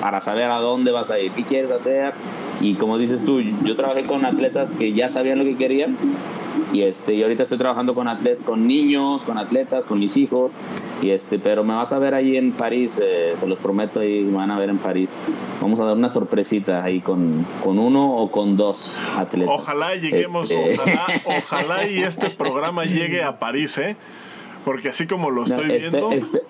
para 0.00 0.20
saber 0.20 0.50
a 0.50 0.58
dónde 0.58 0.92
vas 0.92 1.10
a 1.10 1.18
ir, 1.18 1.32
qué 1.32 1.42
quieres 1.42 1.70
hacer. 1.70 2.12
Y 2.60 2.74
como 2.74 2.96
dices 2.96 3.24
tú, 3.24 3.40
yo 3.40 3.76
trabajé 3.76 4.04
con 4.04 4.24
atletas 4.24 4.74
que 4.76 4.92
ya 4.92 5.08
sabían 5.08 5.38
lo 5.38 5.44
que 5.44 5.56
querían 5.56 5.96
y 6.76 6.82
este 6.82 7.14
y 7.14 7.22
ahorita 7.22 7.44
estoy 7.44 7.56
trabajando 7.58 7.94
con 7.94 8.06
atlet 8.08 8.42
con 8.44 8.66
niños 8.66 9.22
con 9.22 9.38
atletas 9.38 9.86
con 9.86 9.98
mis 9.98 10.16
hijos 10.16 10.52
y 11.02 11.10
este 11.10 11.38
pero 11.38 11.64
me 11.64 11.74
vas 11.74 11.92
a 11.92 11.98
ver 11.98 12.14
ahí 12.14 12.36
en 12.36 12.52
París 12.52 13.00
eh, 13.02 13.32
se 13.36 13.46
los 13.46 13.58
prometo 13.58 14.00
ahí 14.00 14.22
me 14.24 14.36
van 14.36 14.50
a 14.50 14.58
ver 14.58 14.68
en 14.68 14.78
París. 14.78 15.46
Vamos 15.60 15.80
a 15.80 15.84
dar 15.84 15.96
una 15.96 16.08
sorpresita 16.08 16.82
ahí 16.84 17.00
con, 17.00 17.46
con 17.64 17.78
uno 17.78 18.14
o 18.16 18.30
con 18.30 18.56
dos 18.56 19.00
atletas. 19.16 19.54
Ojalá 19.54 19.94
lleguemos, 19.94 20.50
Este- 20.50 20.74
ojalá, 20.80 21.06
ojalá 21.38 21.88
y 21.88 21.98
este 22.02 22.30
programa 22.30 22.84
llegue 22.84 23.22
a 23.22 23.38
París, 23.38 23.76
¿eh? 23.78 23.96
Porque 24.64 24.88
así 24.90 25.06
como 25.06 25.30
lo 25.30 25.42
No, 25.42 25.46
estoy 25.46 25.66
espe- 25.70 25.78
viendo, 25.78 26.10
espe- 26.10 26.42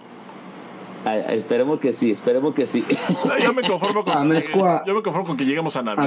esperemos 1.35 1.79
que 1.81 1.93
sí 1.93 2.11
esperemos 2.11 2.55
que 2.55 2.67
sí. 2.67 2.85
Yo 3.43 3.53
me 3.53 3.63
conformo 3.63 4.05
con 4.05 4.31
que 4.31 4.43
yo 4.87 4.95
me 4.95 5.03
conformo 5.03 5.27
con 5.27 5.37
que 5.37 5.45
lleguemos 5.45 5.77
a 5.77 5.83
Navidad. 5.83 6.07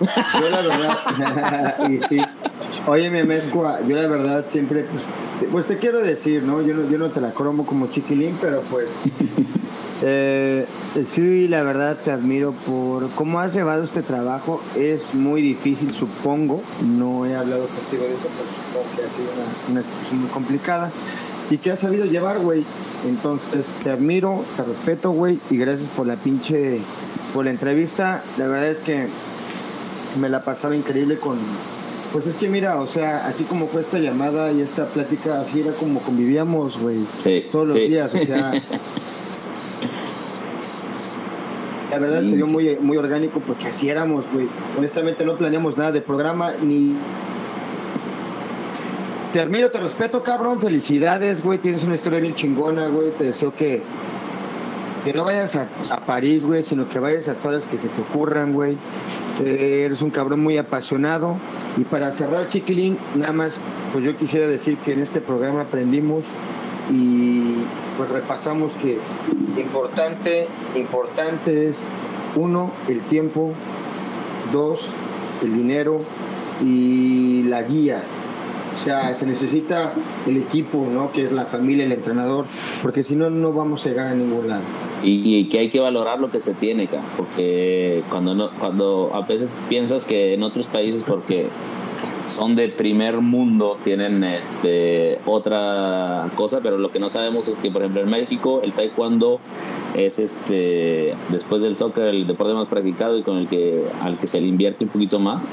Yo 0.00 0.48
la 0.48 0.62
verdad, 0.62 1.88
y 1.90 1.98
sí. 1.98 2.20
Oye, 2.86 3.10
mi 3.10 3.18
Amezcua, 3.18 3.80
yo 3.86 3.96
la 3.96 4.06
verdad 4.06 4.46
siempre, 4.48 4.84
pues 4.84 5.04
te, 5.40 5.46
pues 5.46 5.66
te 5.66 5.76
quiero 5.76 5.98
decir, 5.98 6.42
¿no? 6.44 6.62
Yo, 6.62 6.74
no, 6.74 6.88
yo 6.88 6.96
no 6.96 7.08
te 7.08 7.20
la 7.20 7.30
cromo 7.32 7.66
como 7.66 7.88
chiquilín, 7.88 8.34
pero 8.40 8.62
pues, 8.70 8.88
eh, 10.02 10.66
sí, 11.06 11.48
la 11.48 11.62
verdad 11.62 11.98
te 12.02 12.10
admiro 12.10 12.52
por 12.52 13.10
cómo 13.10 13.40
has 13.40 13.52
llevado 13.52 13.84
este 13.84 14.02
trabajo. 14.02 14.62
Es 14.76 15.14
muy 15.14 15.42
difícil, 15.42 15.92
supongo. 15.92 16.62
No 16.82 17.26
he 17.26 17.36
hablado 17.36 17.66
contigo 17.66 18.04
de 18.04 18.14
eso, 18.14 18.28
pero 18.36 18.48
supongo 18.64 18.96
que 18.96 19.02
ha 19.02 19.14
sido 19.14 19.32
una, 19.34 19.72
una 19.72 19.82
situación 19.82 20.20
muy 20.20 20.30
complicada. 20.30 20.90
Y 21.50 21.58
que 21.58 21.72
has 21.72 21.80
sabido 21.80 22.06
llevar, 22.06 22.38
güey. 22.38 22.64
Entonces, 23.06 23.66
te 23.82 23.90
admiro, 23.90 24.44
te 24.56 24.64
respeto, 24.64 25.10
güey. 25.10 25.38
Y 25.50 25.56
gracias 25.56 25.88
por 25.90 26.06
la 26.06 26.16
pinche, 26.16 26.80
por 27.34 27.44
la 27.44 27.50
entrevista. 27.50 28.22
La 28.38 28.46
verdad 28.46 28.68
es 28.68 28.78
que 28.78 29.08
me 30.18 30.28
la 30.28 30.42
pasaba 30.42 30.76
increíble 30.76 31.16
con... 31.16 31.38
Pues 32.12 32.26
es 32.26 32.36
que 32.36 32.48
mira, 32.48 32.80
o 32.80 32.86
sea, 32.86 33.26
así 33.26 33.44
como 33.44 33.66
fue 33.66 33.82
esta 33.82 33.98
llamada 33.98 34.50
y 34.52 34.62
esta 34.62 34.86
plática, 34.86 35.40
así 35.40 35.60
era 35.60 35.72
como 35.72 36.00
convivíamos, 36.00 36.80
güey. 36.80 36.98
Sí, 37.22 37.44
Todos 37.52 37.68
los 37.68 37.76
sí. 37.76 37.88
días, 37.88 38.14
o 38.14 38.24
sea... 38.24 38.52
La 41.90 41.98
verdad 41.98 42.22
se 42.24 42.36
dio 42.36 42.46
muy, 42.46 42.76
muy 42.80 42.96
orgánico 42.98 43.40
porque 43.40 43.68
así 43.68 43.88
éramos, 43.88 44.24
güey. 44.32 44.46
Honestamente 44.76 45.24
no 45.24 45.36
planeamos 45.36 45.76
nada 45.76 45.92
de 45.92 46.02
programa 46.02 46.52
ni... 46.62 46.96
Te 49.32 49.40
admiro, 49.40 49.70
te 49.70 49.78
respeto, 49.78 50.22
cabrón. 50.22 50.60
Felicidades, 50.60 51.42
güey. 51.42 51.58
Tienes 51.58 51.84
una 51.84 51.94
historia 51.94 52.20
bien 52.20 52.34
chingona, 52.34 52.88
güey. 52.88 53.10
Te 53.12 53.24
deseo 53.24 53.54
que, 53.54 53.82
que 55.04 55.12
no 55.12 55.24
vayas 55.24 55.56
a, 55.56 55.68
París, 56.06 56.44
güey, 56.44 56.62
sino 56.62 56.88
que 56.88 56.98
vayas 56.98 57.28
a 57.28 57.34
todas 57.34 57.54
las 57.54 57.66
que 57.66 57.78
se 57.78 57.88
te 57.88 58.00
ocurran, 58.00 58.52
güey. 58.52 58.76
Eh, 59.44 59.82
eres 59.84 60.02
un 60.02 60.10
cabrón 60.10 60.40
muy 60.40 60.56
apasionado. 60.56 61.36
Y 61.76 61.84
para 61.84 62.10
cerrar, 62.10 62.48
Chiquilín, 62.48 62.98
nada 63.14 63.32
más, 63.32 63.60
pues 63.92 64.04
yo 64.04 64.16
quisiera 64.16 64.46
decir 64.46 64.76
que 64.78 64.92
en 64.92 65.00
este 65.00 65.20
programa 65.20 65.62
aprendimos 65.62 66.24
y 66.90 67.54
pues 67.96 68.08
repasamos 68.10 68.72
que 68.74 68.98
importante, 69.60 70.48
importante 70.74 71.68
es 71.68 71.80
uno, 72.36 72.70
el 72.88 73.00
tiempo, 73.02 73.52
dos, 74.52 74.80
el 75.42 75.54
dinero 75.54 75.98
y 76.62 77.44
la 77.44 77.62
guía. 77.62 78.02
O 78.74 78.80
sea, 78.80 79.12
se 79.14 79.26
necesita 79.26 79.92
el 80.26 80.36
equipo, 80.36 80.86
¿no? 80.92 81.10
Que 81.10 81.24
es 81.24 81.32
la 81.32 81.46
familia, 81.46 81.84
el 81.84 81.92
entrenador, 81.92 82.46
porque 82.82 83.02
si 83.02 83.16
no, 83.16 83.28
no 83.28 83.52
vamos 83.52 83.84
a 83.84 83.88
llegar 83.88 84.06
a 84.06 84.14
ningún 84.14 84.48
lado. 84.48 84.62
Y, 85.02 85.38
y, 85.38 85.44
que 85.44 85.60
hay 85.60 85.68
que 85.68 85.78
valorar 85.78 86.18
lo 86.18 86.30
que 86.30 86.40
se 86.40 86.54
tiene 86.54 86.84
acá, 86.84 87.00
porque 87.16 88.02
cuando, 88.10 88.34
no, 88.34 88.50
cuando 88.58 89.10
a 89.12 89.20
veces 89.20 89.56
piensas 89.68 90.04
que 90.04 90.34
en 90.34 90.42
otros 90.42 90.66
países, 90.66 91.04
porque 91.04 91.46
son 92.28 92.54
de 92.54 92.68
primer 92.68 93.20
mundo, 93.20 93.76
tienen 93.82 94.22
este, 94.22 95.18
otra 95.26 96.28
cosa, 96.34 96.60
pero 96.62 96.78
lo 96.78 96.90
que 96.90 97.00
no 97.00 97.10
sabemos 97.10 97.48
es 97.48 97.58
que, 97.58 97.70
por 97.70 97.82
ejemplo, 97.82 98.02
en 98.02 98.10
México 98.10 98.60
el 98.62 98.72
taekwondo 98.72 99.40
es 99.96 100.18
este 100.18 101.14
después 101.30 101.62
del 101.62 101.74
soccer 101.74 102.08
el 102.08 102.26
deporte 102.26 102.52
más 102.52 102.68
practicado 102.68 103.16
y 103.18 103.22
con 103.22 103.38
el 103.38 103.48
que 103.48 103.84
al 104.02 104.18
que 104.18 104.26
se 104.26 104.40
le 104.40 104.46
invierte 104.46 104.84
un 104.84 104.90
poquito 104.90 105.18
más. 105.18 105.52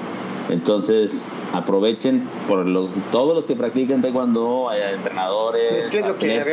Entonces, 0.49 1.31
aprovechen 1.53 2.27
por 2.47 2.67
los 2.67 2.91
todos 3.11 3.33
los 3.33 3.47
que 3.47 3.55
practican 3.55 4.01
taekwondo, 4.01 4.69
hay 4.69 4.81
entrenadores, 4.93 5.71
es 5.71 5.87
que 5.87 6.01
lo 6.01 6.17
que 6.17 6.43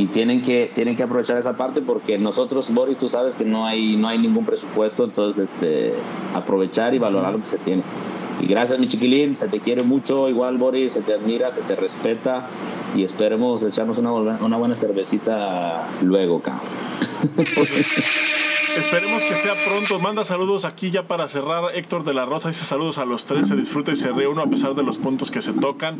y 0.00 0.06
tienen 0.06 0.40
que 0.40 0.70
tienen 0.74 0.96
que 0.96 1.02
aprovechar 1.02 1.36
esa 1.36 1.58
parte 1.58 1.82
porque 1.82 2.16
nosotros 2.16 2.72
Boris 2.72 2.96
tú 2.96 3.10
sabes 3.10 3.36
que 3.36 3.44
no 3.44 3.66
hay 3.66 3.96
no 3.96 4.08
hay 4.08 4.18
ningún 4.18 4.46
presupuesto 4.46 5.04
entonces 5.04 5.50
este 5.50 5.92
aprovechar 6.34 6.94
y 6.94 6.98
valorar 6.98 7.34
lo 7.34 7.40
que 7.40 7.46
se 7.46 7.58
tiene. 7.58 7.82
Y 8.40 8.46
gracias 8.46 8.78
mi 8.78 8.88
chiquilín 8.88 9.34
se 9.34 9.48
te 9.48 9.60
quiere 9.60 9.84
mucho 9.84 10.30
igual 10.30 10.56
Boris 10.56 10.94
se 10.94 11.02
te 11.02 11.12
admira 11.12 11.52
se 11.52 11.60
te 11.60 11.76
respeta 11.76 12.46
y 12.96 13.04
esperemos 13.04 13.62
echarnos 13.62 13.98
una, 13.98 14.10
una 14.12 14.56
buena 14.56 14.74
cervecita 14.74 15.86
luego 16.02 16.40
cabrón 16.40 17.09
Esperemos 18.76 19.22
que 19.24 19.34
sea 19.34 19.54
pronto. 19.64 19.98
Manda 19.98 20.24
saludos 20.24 20.64
aquí 20.64 20.90
ya 20.90 21.02
para 21.02 21.28
cerrar. 21.28 21.74
Héctor 21.74 22.04
de 22.04 22.14
la 22.14 22.24
Rosa 22.24 22.48
dice 22.48 22.64
saludos 22.64 22.98
a 22.98 23.04
los 23.04 23.24
tres. 23.24 23.48
Se 23.48 23.56
disfruta 23.56 23.90
y 23.90 23.96
se 23.96 24.12
reúne 24.12 24.42
a 24.42 24.46
pesar 24.46 24.74
de 24.74 24.82
los 24.82 24.96
puntos 24.96 25.30
que 25.30 25.42
se 25.42 25.52
tocan. 25.52 25.96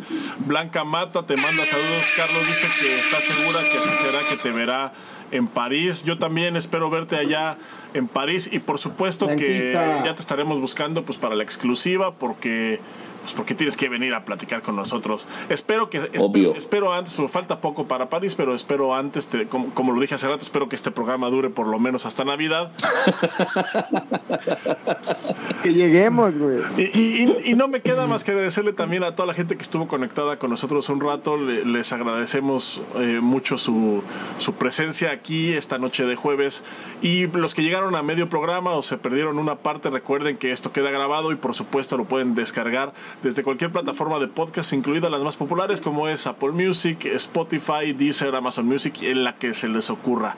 Blanca 0.46 0.84
Mata 0.84 1.22
te 1.22 1.36
manda 1.36 1.64
saludos. 1.66 2.06
Carlos 2.16 2.46
dice 2.46 2.68
que 2.80 3.00
está 3.00 3.20
segura 3.20 3.60
que 3.70 3.78
así 3.78 3.94
será, 4.02 4.28
que 4.28 4.36
te 4.36 4.50
verá 4.50 4.92
en 5.32 5.48
París. 5.48 6.04
Yo 6.04 6.18
también 6.18 6.56
espero 6.56 6.90
verte 6.90 7.16
allá 7.16 7.58
en 7.94 8.06
París 8.06 8.48
y 8.50 8.60
por 8.60 8.78
supuesto 8.78 9.26
Blanquita. 9.26 9.48
que 9.48 10.02
ya 10.04 10.14
te 10.14 10.20
estaremos 10.20 10.60
buscando 10.60 11.04
pues 11.04 11.18
para 11.18 11.34
la 11.34 11.42
exclusiva 11.42 12.12
porque 12.14 12.80
pues 13.20 13.34
porque 13.34 13.54
tienes 13.54 13.76
que 13.76 13.88
venir 13.88 14.14
a 14.14 14.24
platicar 14.24 14.62
con 14.62 14.76
nosotros. 14.76 15.26
Espero 15.48 15.90
que 15.90 15.98
espero, 15.98 16.54
espero, 16.54 16.92
antes, 16.92 17.14
pero 17.14 17.28
falta 17.28 17.60
poco 17.60 17.86
para 17.86 18.08
París, 18.08 18.34
pero 18.34 18.54
espero 18.54 18.94
antes, 18.94 19.26
te, 19.26 19.46
como, 19.46 19.70
como, 19.74 19.92
lo 19.92 20.00
dije 20.00 20.14
hace 20.14 20.28
rato, 20.28 20.42
espero 20.42 20.68
que 20.68 20.76
este 20.76 20.90
programa 20.90 21.28
dure 21.28 21.50
por 21.50 21.66
lo 21.66 21.78
menos 21.78 22.06
hasta 22.06 22.24
Navidad. 22.24 22.72
que 25.62 25.74
lleguemos, 25.74 26.36
güey. 26.36 26.58
Y, 26.76 26.82
y, 26.82 27.36
y, 27.44 27.54
no 27.54 27.68
me 27.68 27.82
queda 27.82 28.06
más 28.06 28.24
que 28.24 28.32
agradecerle 28.32 28.72
también 28.72 29.04
a 29.04 29.14
toda 29.14 29.26
la 29.26 29.34
gente 29.34 29.56
que 29.56 29.62
estuvo 29.62 29.88
conectada 29.88 30.38
con 30.38 30.50
nosotros 30.50 30.88
un 30.88 31.00
rato. 31.00 31.36
Le, 31.36 31.64
les 31.64 31.92
agradecemos 31.92 32.82
eh, 32.96 33.20
mucho 33.20 33.58
su, 33.58 34.02
su 34.38 34.54
presencia 34.54 35.10
aquí 35.10 35.52
esta 35.52 35.78
noche 35.78 36.04
de 36.04 36.16
jueves. 36.16 36.62
Y 37.02 37.26
los 37.28 37.54
que 37.54 37.62
llegaron 37.62 37.94
a 37.94 38.02
medio 38.02 38.28
programa 38.28 38.72
o 38.72 38.82
se 38.82 38.98
perdieron 38.98 39.38
una 39.38 39.56
parte, 39.56 39.90
recuerden 39.90 40.36
que 40.36 40.52
esto 40.52 40.72
queda 40.72 40.90
grabado 40.90 41.32
y 41.32 41.36
por 41.36 41.54
supuesto 41.54 41.96
lo 41.96 42.04
pueden 42.04 42.34
descargar 42.34 42.92
desde 43.22 43.42
cualquier 43.42 43.70
plataforma 43.72 44.18
de 44.18 44.28
podcast, 44.28 44.72
incluidas 44.72 45.10
las 45.10 45.20
más 45.20 45.36
populares 45.36 45.80
como 45.80 46.08
es 46.08 46.26
Apple 46.26 46.52
Music, 46.52 47.04
Spotify, 47.06 47.92
Deezer, 47.92 48.34
Amazon 48.34 48.66
Music, 48.66 49.02
en 49.02 49.24
la 49.24 49.34
que 49.34 49.54
se 49.54 49.68
les 49.68 49.90
ocurra. 49.90 50.36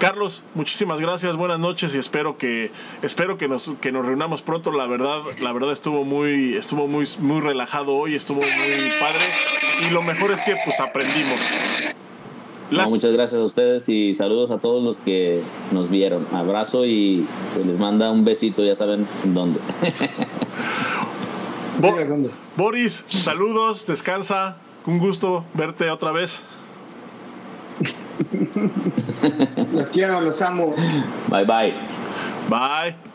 Carlos, 0.00 0.42
muchísimas 0.54 0.98
gracias, 0.98 1.36
buenas 1.36 1.58
noches 1.58 1.94
y 1.94 1.98
espero 1.98 2.38
que 2.38 2.70
espero 3.02 3.36
que 3.36 3.48
nos 3.48 3.72
que 3.82 3.92
nos 3.92 4.06
reunamos 4.06 4.40
pronto. 4.40 4.72
La 4.72 4.86
verdad, 4.86 5.20
la 5.42 5.52
verdad 5.52 5.72
estuvo 5.72 6.04
muy 6.04 6.56
estuvo 6.56 6.86
muy 6.86 7.06
muy 7.18 7.42
relajado 7.42 7.94
hoy, 7.94 8.14
estuvo 8.14 8.40
muy 8.40 8.90
padre 8.98 9.20
y 9.86 9.90
lo 9.90 10.00
mejor 10.00 10.30
es 10.30 10.40
que 10.40 10.56
pues 10.64 10.80
aprendimos. 10.80 11.38
Las... 12.70 12.86
No, 12.86 12.90
muchas 12.92 13.12
gracias 13.12 13.42
a 13.42 13.44
ustedes 13.44 13.90
y 13.90 14.14
saludos 14.14 14.50
a 14.50 14.58
todos 14.58 14.82
los 14.82 15.00
que 15.00 15.42
nos 15.70 15.90
vieron. 15.90 16.26
Abrazo 16.32 16.86
y 16.86 17.26
se 17.52 17.62
les 17.62 17.78
manda 17.78 18.10
un 18.10 18.24
besito, 18.24 18.64
ya 18.64 18.76
saben 18.76 19.06
dónde. 19.24 19.60
Bo 21.80 21.96
Boris, 22.56 23.04
saludos, 23.08 23.86
descansa. 23.86 24.56
Un 24.86 24.98
gusto 24.98 25.44
verte 25.54 25.90
otra 25.90 26.12
vez. 26.12 26.40
los 29.72 29.88
quiero, 29.88 30.20
los 30.20 30.40
amo. 30.42 30.74
Bye 31.28 31.44
bye. 31.44 31.74
Bye. 32.48 33.09